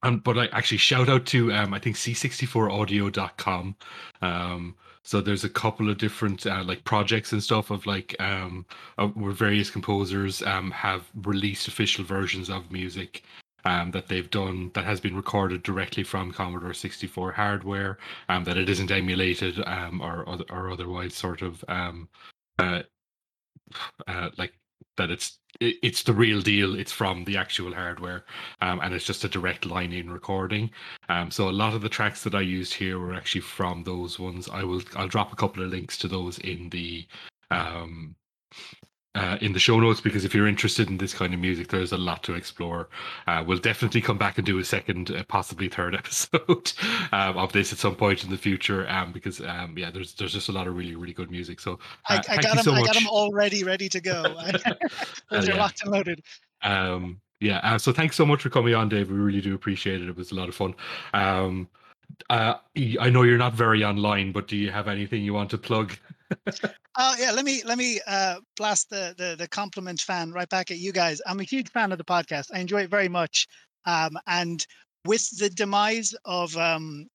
um, 0.02 0.20
but 0.20 0.38
I 0.38 0.46
actually 0.46 0.78
shout 0.78 1.08
out 1.08 1.26
to 1.26 1.52
um, 1.52 1.74
I 1.74 1.78
think 1.78 1.96
c64audio.com. 1.96 3.76
Um, 4.22 4.76
so 5.10 5.20
there's 5.20 5.42
a 5.42 5.48
couple 5.48 5.90
of 5.90 5.98
different 5.98 6.46
uh, 6.46 6.62
like 6.64 6.84
projects 6.84 7.32
and 7.32 7.42
stuff 7.42 7.72
of 7.72 7.84
like 7.84 8.14
um, 8.20 8.64
uh, 8.96 9.08
where 9.08 9.32
various 9.32 9.68
composers 9.68 10.40
um, 10.44 10.70
have 10.70 11.10
released 11.24 11.66
official 11.66 12.04
versions 12.04 12.48
of 12.48 12.70
music 12.70 13.24
um, 13.64 13.90
that 13.90 14.06
they've 14.06 14.30
done 14.30 14.70
that 14.74 14.84
has 14.84 15.00
been 15.00 15.16
recorded 15.16 15.64
directly 15.64 16.04
from 16.04 16.30
Commodore 16.30 16.72
64 16.72 17.32
hardware, 17.32 17.98
um, 18.28 18.44
that 18.44 18.56
it 18.56 18.68
isn't 18.68 18.92
emulated 18.92 19.60
um, 19.66 20.00
or 20.00 20.22
or 20.48 20.70
otherwise 20.70 21.12
sort 21.12 21.42
of 21.42 21.64
um, 21.66 22.08
uh, 22.60 22.82
uh, 24.06 24.30
like 24.38 24.52
that 24.96 25.10
it's 25.10 25.40
it, 25.60 25.76
it's 25.82 26.02
the 26.02 26.12
real 26.12 26.40
deal. 26.40 26.74
It's 26.74 26.92
from 26.92 27.24
the 27.24 27.36
actual 27.36 27.74
hardware, 27.74 28.24
um, 28.60 28.80
and 28.82 28.94
it's 28.94 29.04
just 29.04 29.24
a 29.24 29.28
direct 29.28 29.66
line 29.66 29.92
in 29.92 30.10
recording. 30.10 30.70
Um, 31.08 31.30
so 31.30 31.48
a 31.48 31.50
lot 31.50 31.74
of 31.74 31.82
the 31.82 31.88
tracks 31.88 32.24
that 32.24 32.34
I 32.34 32.40
used 32.40 32.74
here 32.74 32.98
were 32.98 33.14
actually 33.14 33.42
from 33.42 33.84
those 33.84 34.18
ones. 34.18 34.48
I 34.48 34.64
will 34.64 34.82
I'll 34.96 35.08
drop 35.08 35.32
a 35.32 35.36
couple 35.36 35.62
of 35.62 35.70
links 35.70 35.96
to 35.98 36.08
those 36.08 36.38
in 36.38 36.70
the 36.70 37.06
um, 37.50 38.16
uh, 39.14 39.38
in 39.40 39.52
the 39.52 39.58
show 39.58 39.80
notes 39.80 40.00
because 40.00 40.24
if 40.24 40.34
you're 40.34 40.46
interested 40.46 40.88
in 40.88 40.98
this 40.98 41.12
kind 41.12 41.34
of 41.34 41.40
music, 41.40 41.68
there's 41.68 41.92
a 41.92 41.98
lot 41.98 42.22
to 42.22 42.34
explore. 42.34 42.88
Uh, 43.26 43.42
we'll 43.44 43.58
definitely 43.58 44.00
come 44.00 44.18
back 44.18 44.38
and 44.38 44.46
do 44.46 44.58
a 44.58 44.64
second, 44.64 45.10
uh, 45.10 45.24
possibly 45.28 45.68
third 45.68 45.94
episode 45.96 46.72
um, 47.12 47.36
of 47.36 47.52
this 47.52 47.72
at 47.72 47.78
some 47.78 47.96
point 47.96 48.22
in 48.22 48.30
the 48.30 48.36
future. 48.36 48.88
Um, 48.88 49.12
because 49.12 49.40
um, 49.40 49.76
yeah, 49.76 49.90
there's 49.90 50.14
there's 50.14 50.32
just 50.32 50.48
a 50.48 50.52
lot 50.52 50.66
of 50.66 50.76
really 50.76 50.94
really 50.94 51.12
good 51.12 51.30
music. 51.30 51.60
So 51.60 51.78
uh, 52.08 52.20
I, 52.28 52.34
I 52.34 52.36
got 52.36 52.54
them. 52.54 52.64
So 52.64 52.72
I 52.72 52.82
got 52.82 52.94
them 52.94 53.08
already 53.08 53.64
ready 53.64 53.88
to 53.88 54.00
go. 54.00 54.22
those 55.30 55.48
are 55.48 55.56
locked 55.56 55.82
and 55.82 55.90
loaded. 55.90 56.22
Um, 56.62 57.20
yeah. 57.40 57.58
Uh, 57.62 57.78
so 57.78 57.92
thanks 57.92 58.16
so 58.16 58.24
much 58.24 58.42
for 58.42 58.50
coming 58.50 58.74
on, 58.74 58.88
Dave. 58.88 59.10
We 59.10 59.16
really 59.16 59.40
do 59.40 59.54
appreciate 59.54 60.02
it. 60.02 60.08
It 60.08 60.16
was 60.16 60.30
a 60.30 60.34
lot 60.34 60.48
of 60.48 60.54
fun. 60.54 60.74
Um, 61.14 61.68
uh, 62.28 62.54
I 63.00 63.10
know 63.10 63.22
you're 63.22 63.38
not 63.38 63.54
very 63.54 63.82
online, 63.82 64.32
but 64.32 64.46
do 64.46 64.56
you 64.56 64.70
have 64.70 64.88
anything 64.88 65.24
you 65.24 65.32
want 65.32 65.50
to 65.50 65.58
plug? 65.58 65.96
Oh 66.98 67.14
yeah, 67.18 67.30
let 67.30 67.44
me 67.44 67.62
let 67.64 67.78
me 67.78 68.00
uh, 68.06 68.36
blast 68.56 68.90
the, 68.90 69.14
the 69.16 69.36
the 69.38 69.48
compliment 69.48 70.00
fan 70.00 70.32
right 70.32 70.48
back 70.48 70.70
at 70.70 70.78
you 70.78 70.92
guys. 70.92 71.20
I'm 71.26 71.40
a 71.40 71.44
huge 71.44 71.70
fan 71.70 71.92
of 71.92 71.98
the 71.98 72.04
podcast. 72.04 72.46
I 72.52 72.58
enjoy 72.58 72.82
it 72.82 72.90
very 72.90 73.08
much. 73.08 73.46
Um, 73.86 74.18
and 74.26 74.66
with 75.06 75.28
the 75.38 75.48
demise 75.48 76.14
of 76.24 76.56
um, 76.56 77.06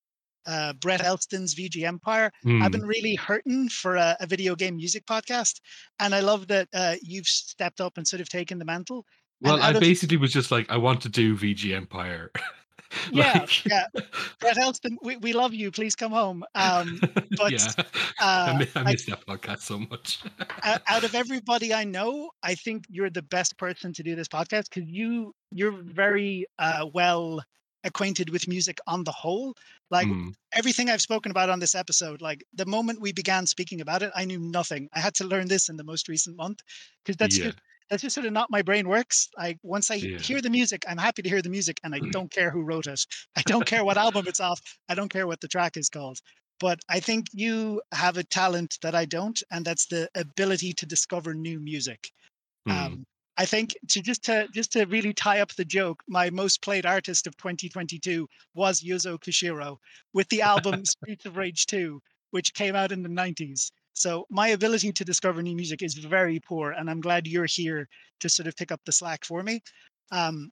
uh, 0.47 0.73
Brett 0.73 1.03
Elston's 1.03 1.55
VG 1.55 1.83
Empire, 1.83 2.31
mm. 2.45 2.61
I've 2.61 2.67
hmm. 2.67 2.79
been 2.79 2.87
really 2.87 3.15
hurting 3.15 3.69
for 3.69 3.95
a, 3.95 4.17
a, 4.19 4.25
video 4.25 4.55
game 4.55 4.77
music 4.77 5.05
podcast, 5.05 5.59
and 5.99 6.15
I 6.15 6.21
love 6.21 6.47
that 6.47 6.67
uh, 6.73 6.95
you've 7.01 7.27
stepped 7.27 7.81
up 7.81 7.97
and 7.97 8.07
sort 8.07 8.21
of 8.21 8.29
taken 8.29 8.57
the 8.57 8.65
mantle. 8.65 9.05
Well, 9.41 9.61
I 9.61 9.71
of... 9.71 9.79
basically 9.79 10.17
was 10.17 10.33
just 10.33 10.51
like, 10.51 10.69
I 10.71 10.77
want 10.77 11.01
to 11.01 11.09
do 11.09 11.35
VG 11.35 11.75
Empire. 11.75 12.31
yeah, 13.11 13.39
like... 13.39 13.65
yeah. 13.65 13.85
Brett 14.39 14.57
Elston, 14.57 14.97
we, 15.01 15.17
we 15.17 15.33
love 15.33 15.53
you. 15.53 15.71
Please 15.71 15.95
come 15.95 16.11
home. 16.11 16.43
Um, 16.55 16.99
but 17.37 17.51
yeah. 17.51 17.83
Uh, 18.21 18.53
I, 18.53 18.57
miss, 18.57 18.75
I 18.75 18.83
that 18.83 19.25
podcast 19.27 19.61
so 19.61 19.79
much. 19.79 20.23
out 20.63 21.03
of 21.03 21.15
everybody 21.15 21.73
I 21.73 21.83
know, 21.83 22.31
I 22.43 22.55
think 22.55 22.85
you're 22.89 23.09
the 23.09 23.21
best 23.21 23.57
person 23.57 23.93
to 23.93 24.03
do 24.03 24.15
this 24.15 24.27
podcast 24.27 24.69
because 24.73 24.89
you 24.89 25.33
you're 25.51 25.77
very 25.83 26.45
uh, 26.59 26.87
well 26.93 27.41
acquainted 27.83 28.29
with 28.31 28.47
music 28.47 28.79
on 28.87 29.03
the 29.03 29.11
whole. 29.11 29.53
Like 29.91 30.07
mm. 30.07 30.33
everything 30.53 30.89
I've 30.89 31.01
spoken 31.01 31.31
about 31.31 31.49
on 31.49 31.59
this 31.59 31.75
episode, 31.75 32.21
like 32.21 32.43
the 32.53 32.65
moment 32.65 32.99
we 32.99 33.13
began 33.13 33.45
speaking 33.45 33.81
about 33.81 34.01
it, 34.01 34.11
I 34.15 34.25
knew 34.25 34.39
nothing. 34.39 34.89
I 34.93 34.99
had 34.99 35.13
to 35.15 35.23
learn 35.23 35.47
this 35.47 35.69
in 35.69 35.77
the 35.77 35.83
most 35.83 36.09
recent 36.09 36.35
month 36.35 36.61
because 37.03 37.17
that's 37.17 37.37
yeah. 37.37 37.45
just 37.45 37.57
that's 37.89 38.01
just 38.01 38.15
sort 38.15 38.27
of 38.27 38.33
not 38.33 38.51
my 38.51 38.61
brain 38.61 38.87
works. 38.87 39.29
Like 39.37 39.57
once 39.63 39.91
I 39.91 39.95
yeah. 39.95 40.17
hear 40.17 40.41
the 40.41 40.49
music, 40.49 40.83
I'm 40.87 40.97
happy 40.97 41.21
to 41.21 41.29
hear 41.29 41.41
the 41.41 41.49
music, 41.49 41.79
and 41.83 41.93
I 41.93 41.99
don't 41.99 42.31
care 42.31 42.49
who 42.49 42.61
wrote 42.61 42.87
it. 42.87 43.05
I 43.35 43.41
don't 43.45 43.65
care 43.73 43.85
what 43.85 43.97
album 43.97 44.25
it's 44.27 44.39
off. 44.39 44.61
I 44.89 44.95
don't 44.95 45.09
care 45.09 45.27
what 45.27 45.41
the 45.41 45.47
track 45.47 45.77
is 45.77 45.89
called. 45.89 46.19
But 46.59 46.79
I 46.89 46.99
think 46.99 47.27
you 47.33 47.81
have 47.91 48.17
a 48.17 48.23
talent 48.23 48.77
that 48.81 48.95
I 48.95 49.05
don't, 49.05 49.41
and 49.51 49.65
that's 49.65 49.87
the 49.87 50.09
ability 50.15 50.73
to 50.73 50.85
discover 50.85 51.33
new 51.33 51.59
music. 51.59 52.11
Mm. 52.67 52.71
Um, 52.71 53.05
I 53.37 53.45
think 53.45 53.75
to 53.89 54.01
just 54.01 54.23
to 54.25 54.47
just 54.53 54.71
to 54.73 54.85
really 54.85 55.13
tie 55.13 55.41
up 55.41 55.53
the 55.53 55.65
joke, 55.65 56.01
my 56.07 56.29
most 56.29 56.61
played 56.61 56.85
artist 56.85 57.27
of 57.27 57.35
2022 57.37 58.27
was 58.53 58.81
Yuzo 58.81 59.19
Koshiro 59.19 59.77
with 60.13 60.29
the 60.29 60.41
album 60.41 60.85
Streets 60.85 61.25
of 61.25 61.35
Rage 61.35 61.65
2, 61.65 62.01
which 62.31 62.53
came 62.53 62.75
out 62.75 62.93
in 62.93 63.03
the 63.03 63.09
90s. 63.09 63.71
So 63.95 64.25
my 64.29 64.49
ability 64.49 64.91
to 64.91 65.05
discover 65.05 65.41
new 65.41 65.55
music 65.55 65.81
is 65.81 65.93
very 65.95 66.39
poor, 66.39 66.71
and 66.71 66.89
I'm 66.89 67.01
glad 67.01 67.25
you're 67.25 67.45
here 67.45 67.87
to 68.19 68.29
sort 68.29 68.47
of 68.47 68.55
pick 68.55 68.71
up 68.71 68.81
the 68.85 68.91
slack 68.91 69.23
for 69.23 69.41
me. 69.41 69.61
Um, 70.11 70.51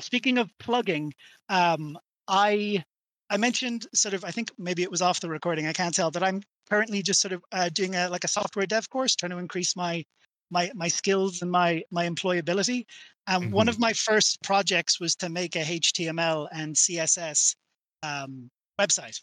speaking 0.00 0.36
of 0.38 0.50
plugging, 0.58 1.12
um, 1.48 1.98
I 2.28 2.84
I 3.30 3.38
mentioned 3.38 3.86
sort 3.94 4.12
of 4.12 4.24
I 4.24 4.30
think 4.30 4.50
maybe 4.58 4.82
it 4.82 4.90
was 4.90 5.00
off 5.00 5.20
the 5.20 5.30
recording. 5.30 5.66
I 5.66 5.72
can't 5.72 5.94
tell 5.94 6.10
that 6.10 6.22
I'm 6.22 6.42
currently 6.68 7.02
just 7.02 7.22
sort 7.22 7.32
of 7.32 7.42
uh, 7.50 7.70
doing 7.70 7.94
a 7.94 8.10
like 8.10 8.24
a 8.24 8.28
software 8.28 8.66
dev 8.66 8.88
course, 8.90 9.16
trying 9.16 9.30
to 9.30 9.38
increase 9.38 9.74
my 9.74 10.04
my 10.50 10.70
my 10.74 10.88
skills 10.88 11.40
and 11.40 11.50
my 11.50 11.82
my 11.90 12.06
employability. 12.06 12.84
And 13.26 13.44
mm-hmm. 13.44 13.52
one 13.52 13.68
of 13.68 13.78
my 13.78 13.94
first 13.94 14.42
projects 14.42 15.00
was 15.00 15.14
to 15.16 15.30
make 15.30 15.56
a 15.56 15.62
HTML 15.62 16.48
and 16.52 16.76
CSS 16.76 17.56
um, 18.02 18.50
website. 18.78 19.18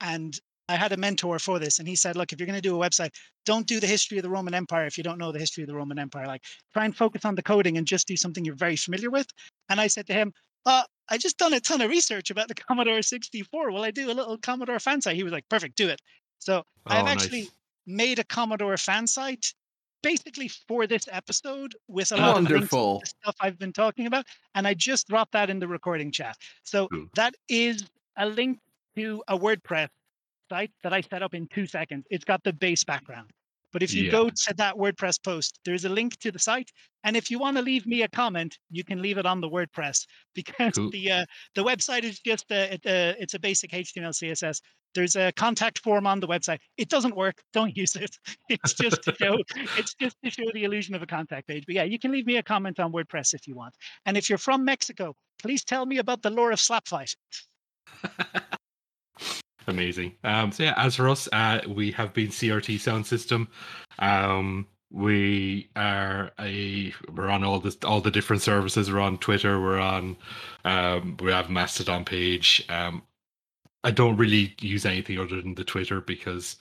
And 0.00 0.38
I 0.68 0.76
had 0.76 0.92
a 0.92 0.96
mentor 0.96 1.38
for 1.38 1.58
this, 1.58 1.78
and 1.78 1.88
he 1.88 1.96
said, 1.96 2.16
"Look, 2.16 2.32
if 2.32 2.38
you're 2.38 2.46
going 2.46 2.60
to 2.60 2.68
do 2.68 2.80
a 2.80 2.88
website, 2.88 3.14
don't 3.46 3.66
do 3.66 3.80
the 3.80 3.86
history 3.86 4.18
of 4.18 4.22
the 4.22 4.30
Roman 4.30 4.54
Empire 4.54 4.86
if 4.86 4.98
you 4.98 5.04
don't 5.04 5.18
know 5.18 5.32
the 5.32 5.38
history 5.38 5.62
of 5.62 5.68
the 5.68 5.74
Roman 5.74 5.98
Empire. 5.98 6.26
Like, 6.26 6.44
try 6.72 6.84
and 6.84 6.96
focus 6.96 7.24
on 7.24 7.34
the 7.34 7.42
coding 7.42 7.78
and 7.78 7.86
just 7.86 8.06
do 8.06 8.16
something 8.16 8.44
you're 8.44 8.54
very 8.54 8.76
familiar 8.76 9.10
with." 9.10 9.28
And 9.68 9.80
I 9.80 9.86
said 9.86 10.06
to 10.08 10.12
him, 10.12 10.32
uh, 10.66 10.84
"I 11.08 11.18
just 11.18 11.38
done 11.38 11.54
a 11.54 11.60
ton 11.60 11.80
of 11.80 11.90
research 11.90 12.30
about 12.30 12.48
the 12.48 12.54
Commodore 12.66 13.02
64. 13.02 13.70
Will 13.70 13.82
I 13.82 13.90
do 13.90 14.10
a 14.10 14.14
little 14.14 14.36
Commodore 14.38 14.78
fan 14.78 15.00
site?" 15.00 15.16
He 15.16 15.22
was 15.22 15.32
like, 15.32 15.48
"Perfect, 15.48 15.76
do 15.76 15.88
it." 15.88 16.00
So 16.38 16.58
oh, 16.58 16.64
I've 16.86 17.06
actually 17.06 17.42
nice. 17.42 17.50
made 17.86 18.18
a 18.18 18.24
Commodore 18.24 18.76
fan 18.76 19.06
site 19.06 19.54
basically 20.02 20.48
for 20.48 20.86
this 20.86 21.08
episode 21.10 21.74
with 21.88 22.12
a 22.12 22.16
lot 22.16 22.34
Wonderful. 22.34 22.98
of 22.98 23.08
stuff 23.08 23.36
I've 23.40 23.58
been 23.58 23.72
talking 23.72 24.06
about. 24.06 24.26
And 24.54 24.66
I 24.66 24.74
just 24.74 25.08
dropped 25.08 25.32
that 25.32 25.50
in 25.50 25.58
the 25.58 25.66
recording 25.66 26.12
chat. 26.12 26.36
So 26.62 26.88
that 27.16 27.34
is 27.48 27.84
a 28.16 28.26
link 28.26 28.60
to 28.96 29.22
a 29.28 29.36
WordPress 29.36 29.88
site 30.48 30.70
that 30.82 30.92
I 30.92 31.00
set 31.00 31.22
up 31.22 31.34
in 31.34 31.46
two 31.48 31.66
seconds. 31.66 32.04
It's 32.10 32.24
got 32.24 32.42
the 32.44 32.52
base 32.52 32.84
background. 32.84 33.30
But 33.72 33.82
if 33.82 33.92
you 33.92 34.04
yeah. 34.04 34.12
go 34.12 34.30
to 34.30 34.54
that 34.56 34.74
WordPress 34.76 35.22
post, 35.22 35.58
there's 35.64 35.84
a 35.84 35.88
link 35.88 36.18
to 36.20 36.32
the 36.32 36.38
site, 36.38 36.70
and 37.04 37.16
if 37.16 37.30
you 37.30 37.38
want 37.38 37.56
to 37.58 37.62
leave 37.62 37.86
me 37.86 38.02
a 38.02 38.08
comment, 38.08 38.58
you 38.70 38.82
can 38.82 39.02
leave 39.02 39.18
it 39.18 39.26
on 39.26 39.40
the 39.40 39.48
WordPress 39.48 40.06
because 40.34 40.74
cool. 40.74 40.90
the 40.90 41.10
uh, 41.12 41.24
the 41.54 41.62
website 41.62 42.02
is 42.02 42.20
just 42.20 42.50
a, 42.50 42.78
a, 42.86 43.14
it's 43.20 43.34
a 43.34 43.38
basic 43.38 43.72
HTML 43.72 44.14
CSS. 44.14 44.60
There's 44.94 45.16
a 45.16 45.32
contact 45.32 45.80
form 45.80 46.06
on 46.06 46.18
the 46.18 46.26
website. 46.26 46.58
It 46.78 46.88
doesn't 46.88 47.14
work. 47.14 47.42
Don't 47.52 47.76
use 47.76 47.94
it. 47.94 48.16
It's 48.48 48.72
just 48.72 49.02
to 49.02 49.14
show 49.14 49.36
it's 49.76 49.94
just 49.94 50.16
to 50.24 50.30
show 50.30 50.50
the 50.54 50.64
illusion 50.64 50.94
of 50.94 51.02
a 51.02 51.06
contact 51.06 51.46
page. 51.46 51.64
But 51.66 51.74
yeah, 51.74 51.82
you 51.82 51.98
can 51.98 52.10
leave 52.10 52.26
me 52.26 52.38
a 52.38 52.42
comment 52.42 52.80
on 52.80 52.92
WordPress 52.92 53.34
if 53.34 53.46
you 53.46 53.54
want. 53.54 53.74
And 54.06 54.16
if 54.16 54.30
you're 54.30 54.38
from 54.38 54.64
Mexico, 54.64 55.14
please 55.42 55.62
tell 55.64 55.84
me 55.84 55.98
about 55.98 56.22
the 56.22 56.30
lore 56.30 56.52
of 56.52 56.60
slap 56.60 56.86
Slapfight. 56.86 57.14
Amazing. 59.68 60.14
Um, 60.24 60.50
so 60.50 60.62
yeah, 60.62 60.74
as 60.78 60.96
for 60.96 61.08
us, 61.10 61.28
uh, 61.30 61.60
we 61.68 61.92
have 61.92 62.14
been 62.14 62.28
CRT 62.28 62.80
Sound 62.80 63.06
System. 63.06 63.48
Um, 63.98 64.66
we 64.90 65.68
are 65.76 66.32
a 66.40 66.94
we're 67.14 67.28
on 67.28 67.44
all 67.44 67.60
the 67.60 67.76
all 67.84 68.00
the 68.00 68.10
different 68.10 68.40
services. 68.40 68.90
We're 68.90 69.00
on 69.00 69.18
Twitter. 69.18 69.60
We're 69.60 69.78
on. 69.78 70.16
Um, 70.64 71.18
we 71.20 71.30
have 71.30 71.50
Mastodon 71.50 72.06
page. 72.06 72.64
Um, 72.70 73.02
I 73.84 73.90
don't 73.90 74.16
really 74.16 74.54
use 74.60 74.86
anything 74.86 75.18
other 75.18 75.40
than 75.40 75.54
the 75.54 75.64
Twitter 75.64 76.00
because 76.00 76.56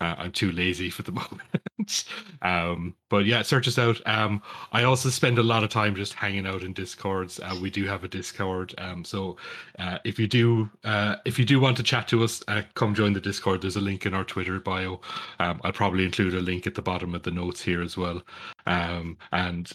uh, 0.00 0.14
I'm 0.18 0.32
too 0.32 0.52
lazy 0.52 0.90
for 0.90 1.02
the 1.02 1.12
moment. 1.12 2.04
um, 2.42 2.94
but 3.08 3.26
yeah, 3.26 3.42
search 3.42 3.68
us 3.68 3.78
out. 3.78 4.00
Um, 4.06 4.42
I 4.72 4.84
also 4.84 5.10
spend 5.10 5.38
a 5.38 5.42
lot 5.42 5.62
of 5.62 5.70
time 5.70 5.94
just 5.94 6.14
hanging 6.14 6.46
out 6.46 6.62
in 6.62 6.72
Discords. 6.72 7.38
Uh, 7.40 7.56
we 7.60 7.70
do 7.70 7.86
have 7.86 8.04
a 8.04 8.08
Discord, 8.08 8.74
um, 8.78 9.04
so 9.04 9.36
uh, 9.78 9.98
if 10.04 10.18
you 10.18 10.26
do 10.26 10.70
uh, 10.84 11.16
if 11.24 11.38
you 11.38 11.44
do 11.44 11.60
want 11.60 11.76
to 11.76 11.82
chat 11.82 12.08
to 12.08 12.24
us, 12.24 12.42
uh, 12.48 12.62
come 12.74 12.94
join 12.94 13.12
the 13.12 13.20
Discord. 13.20 13.62
There's 13.62 13.76
a 13.76 13.80
link 13.80 14.06
in 14.06 14.14
our 14.14 14.24
Twitter 14.24 14.58
bio. 14.58 15.00
Um, 15.38 15.60
I'll 15.64 15.72
probably 15.72 16.04
include 16.04 16.34
a 16.34 16.40
link 16.40 16.66
at 16.66 16.74
the 16.74 16.82
bottom 16.82 17.14
of 17.14 17.22
the 17.22 17.30
notes 17.30 17.62
here 17.62 17.82
as 17.82 17.96
well. 17.96 18.22
Um, 18.66 19.18
and 19.32 19.70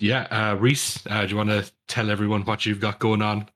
yeah, 0.00 0.26
uh, 0.30 0.56
Reese, 0.56 1.02
do 1.02 1.26
you 1.26 1.36
want 1.36 1.50
to 1.50 1.70
tell 1.88 2.10
everyone 2.10 2.42
what 2.42 2.66
you've 2.66 2.80
got 2.80 2.98
going 2.98 3.22
on? 3.22 3.48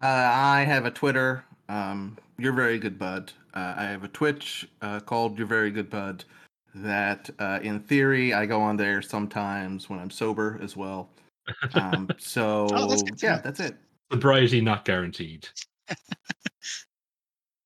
I 0.00 0.64
have 0.64 0.84
a 0.84 0.90
Twitter. 0.90 1.44
Um, 1.68 2.18
you're 2.38 2.52
very 2.52 2.78
good, 2.78 2.98
bud. 2.98 3.32
Uh, 3.56 3.74
I 3.74 3.84
have 3.84 4.04
a 4.04 4.08
Twitch 4.08 4.68
uh, 4.82 5.00
called 5.00 5.38
You're 5.38 5.46
Very 5.46 5.70
Good 5.70 5.88
Bud. 5.88 6.24
That, 6.74 7.30
uh, 7.38 7.58
in 7.62 7.80
theory, 7.80 8.34
I 8.34 8.44
go 8.44 8.60
on 8.60 8.76
there 8.76 9.00
sometimes 9.00 9.88
when 9.88 9.98
I'm 9.98 10.10
sober 10.10 10.60
as 10.62 10.76
well. 10.76 11.08
Um, 11.72 12.06
so 12.18 12.68
oh, 12.72 12.86
that's 12.86 13.22
yeah, 13.22 13.38
that's 13.38 13.60
it. 13.60 13.74
Sobriety 14.12 14.60
not 14.60 14.84
guaranteed. 14.84 15.48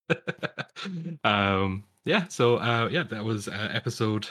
um, 1.24 1.82
yeah. 2.04 2.28
So 2.28 2.58
uh, 2.58 2.88
yeah, 2.88 3.02
that 3.10 3.24
was 3.24 3.48
uh, 3.48 3.70
episode 3.72 4.28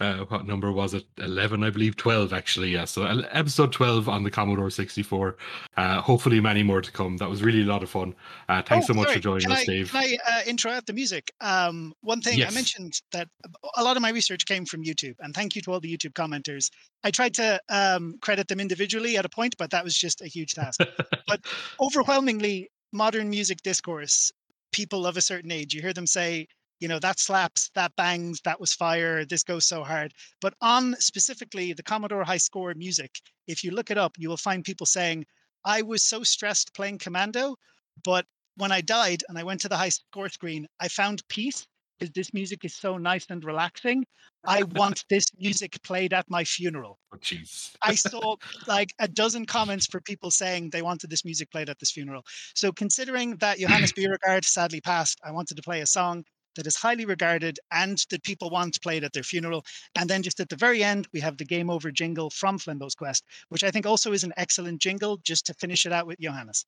uh, 0.00 0.24
what 0.28 0.46
number 0.46 0.72
was 0.72 0.94
it? 0.94 1.04
11, 1.18 1.62
I 1.62 1.70
believe. 1.70 1.96
12, 1.96 2.32
actually. 2.32 2.70
Yeah. 2.70 2.84
So 2.84 3.04
episode 3.04 3.72
12 3.72 4.08
on 4.08 4.24
the 4.24 4.30
Commodore 4.30 4.70
64. 4.70 5.36
Uh, 5.76 6.00
hopefully, 6.00 6.40
many 6.40 6.62
more 6.62 6.80
to 6.80 6.90
come. 6.90 7.16
That 7.18 7.28
was 7.28 7.42
really 7.42 7.62
a 7.62 7.66
lot 7.66 7.82
of 7.82 7.90
fun. 7.90 8.14
Uh, 8.48 8.62
thanks 8.62 8.86
oh, 8.86 8.88
so 8.88 8.94
much 8.94 9.08
sorry. 9.08 9.16
for 9.16 9.22
joining 9.22 9.42
can 9.42 9.52
us, 9.52 9.60
I, 9.60 9.64
Dave. 9.64 9.90
Can 9.90 10.02
I 10.02 10.18
uh, 10.26 10.40
intro 10.46 10.72
out 10.72 10.86
the 10.86 10.92
music? 10.92 11.32
Um, 11.40 11.94
one 12.00 12.20
thing 12.20 12.38
yes. 12.38 12.50
I 12.50 12.54
mentioned 12.54 13.00
that 13.12 13.28
a 13.76 13.84
lot 13.84 13.96
of 13.96 14.02
my 14.02 14.10
research 14.10 14.46
came 14.46 14.64
from 14.64 14.82
YouTube, 14.82 15.16
and 15.20 15.34
thank 15.34 15.54
you 15.54 15.62
to 15.62 15.72
all 15.72 15.80
the 15.80 15.94
YouTube 15.94 16.12
commenters. 16.12 16.70
I 17.04 17.10
tried 17.10 17.34
to 17.34 17.60
um, 17.68 18.16
credit 18.20 18.48
them 18.48 18.60
individually 18.60 19.16
at 19.16 19.24
a 19.24 19.28
point, 19.28 19.54
but 19.58 19.70
that 19.70 19.84
was 19.84 19.94
just 19.94 20.22
a 20.22 20.26
huge 20.26 20.54
task. 20.54 20.80
but 21.26 21.40
overwhelmingly, 21.80 22.70
modern 22.92 23.30
music 23.30 23.62
discourse, 23.62 24.32
people 24.72 25.06
of 25.06 25.16
a 25.16 25.20
certain 25.20 25.50
age, 25.50 25.74
you 25.74 25.80
hear 25.82 25.92
them 25.92 26.06
say, 26.06 26.46
you 26.80 26.88
know 26.88 26.98
that 26.98 27.20
slaps 27.20 27.70
that 27.74 27.94
bangs 27.96 28.40
that 28.44 28.60
was 28.60 28.72
fire 28.72 29.24
this 29.24 29.44
goes 29.44 29.66
so 29.66 29.82
hard. 29.84 30.12
But 30.40 30.54
on 30.60 30.96
specifically 30.98 31.72
the 31.72 31.82
Commando 31.82 32.24
high 32.24 32.38
score 32.38 32.74
music 32.74 33.20
if 33.46 33.64
you 33.64 33.70
look 33.70 33.90
it 33.90 33.98
up 33.98 34.16
you 34.18 34.28
will 34.28 34.36
find 34.36 34.64
people 34.64 34.86
saying 34.86 35.24
i 35.64 35.82
was 35.82 36.02
so 36.02 36.22
stressed 36.22 36.74
playing 36.74 36.98
commando 36.98 37.56
but 38.04 38.24
when 38.56 38.72
i 38.72 38.80
died 38.80 39.22
and 39.28 39.38
i 39.38 39.42
went 39.42 39.60
to 39.60 39.68
the 39.68 39.76
high 39.76 39.88
score 39.88 40.28
screen 40.28 40.66
i 40.80 40.88
found 40.88 41.22
peace 41.28 41.66
because 41.98 42.12
this 42.14 42.32
music 42.32 42.64
is 42.64 42.74
so 42.74 42.96
nice 42.96 43.26
and 43.28 43.44
relaxing. 43.44 44.06
I 44.46 44.62
want 44.80 45.04
this 45.10 45.26
music 45.38 45.78
played 45.82 46.14
at 46.14 46.24
my 46.30 46.44
funeral. 46.44 46.98
Oh, 47.12 47.18
jeez. 47.18 47.74
I 47.82 47.94
saw 47.94 48.36
like 48.66 48.94
a 48.98 49.06
dozen 49.06 49.44
comments 49.44 49.86
for 49.86 50.00
people 50.00 50.30
saying 50.30 50.70
they 50.70 50.80
wanted 50.80 51.10
this 51.10 51.26
music 51.26 51.50
played 51.50 51.68
at 51.68 51.78
this 51.78 51.90
funeral. 51.90 52.22
So 52.54 52.72
considering 52.72 53.36
that 53.36 53.58
johannes 53.58 53.92
Bjerregaard 53.96 54.44
sadly 54.44 54.80
passed 54.80 55.18
i 55.24 55.30
wanted 55.30 55.56
to 55.56 55.62
play 55.62 55.82
a 55.82 55.86
song 55.86 56.24
that 56.60 56.66
is 56.66 56.76
highly 56.76 57.06
regarded 57.06 57.58
and 57.72 58.04
that 58.10 58.22
people 58.22 58.50
want 58.50 58.80
played 58.82 59.02
at 59.02 59.14
their 59.14 59.22
funeral. 59.22 59.64
And 59.94 60.10
then 60.10 60.22
just 60.22 60.40
at 60.40 60.50
the 60.50 60.56
very 60.56 60.84
end, 60.84 61.08
we 61.14 61.20
have 61.20 61.38
the 61.38 61.46
game 61.46 61.70
over 61.70 61.90
jingle 61.90 62.28
from 62.28 62.58
Flimbo's 62.58 62.94
Quest, 62.94 63.24
which 63.48 63.64
I 63.64 63.70
think 63.70 63.86
also 63.86 64.12
is 64.12 64.24
an 64.24 64.34
excellent 64.36 64.82
jingle 64.82 65.16
just 65.24 65.46
to 65.46 65.54
finish 65.54 65.86
it 65.86 65.92
out 65.92 66.06
with 66.06 66.20
Johannes. 66.20 66.66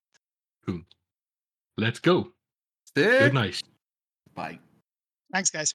Cool. 0.67 0.81
Let's 1.77 1.99
go. 1.99 2.33
Good 2.95 3.35
night. 3.35 3.61
Bye. 4.35 4.59
Thanks, 5.31 5.51
guys. 5.51 5.75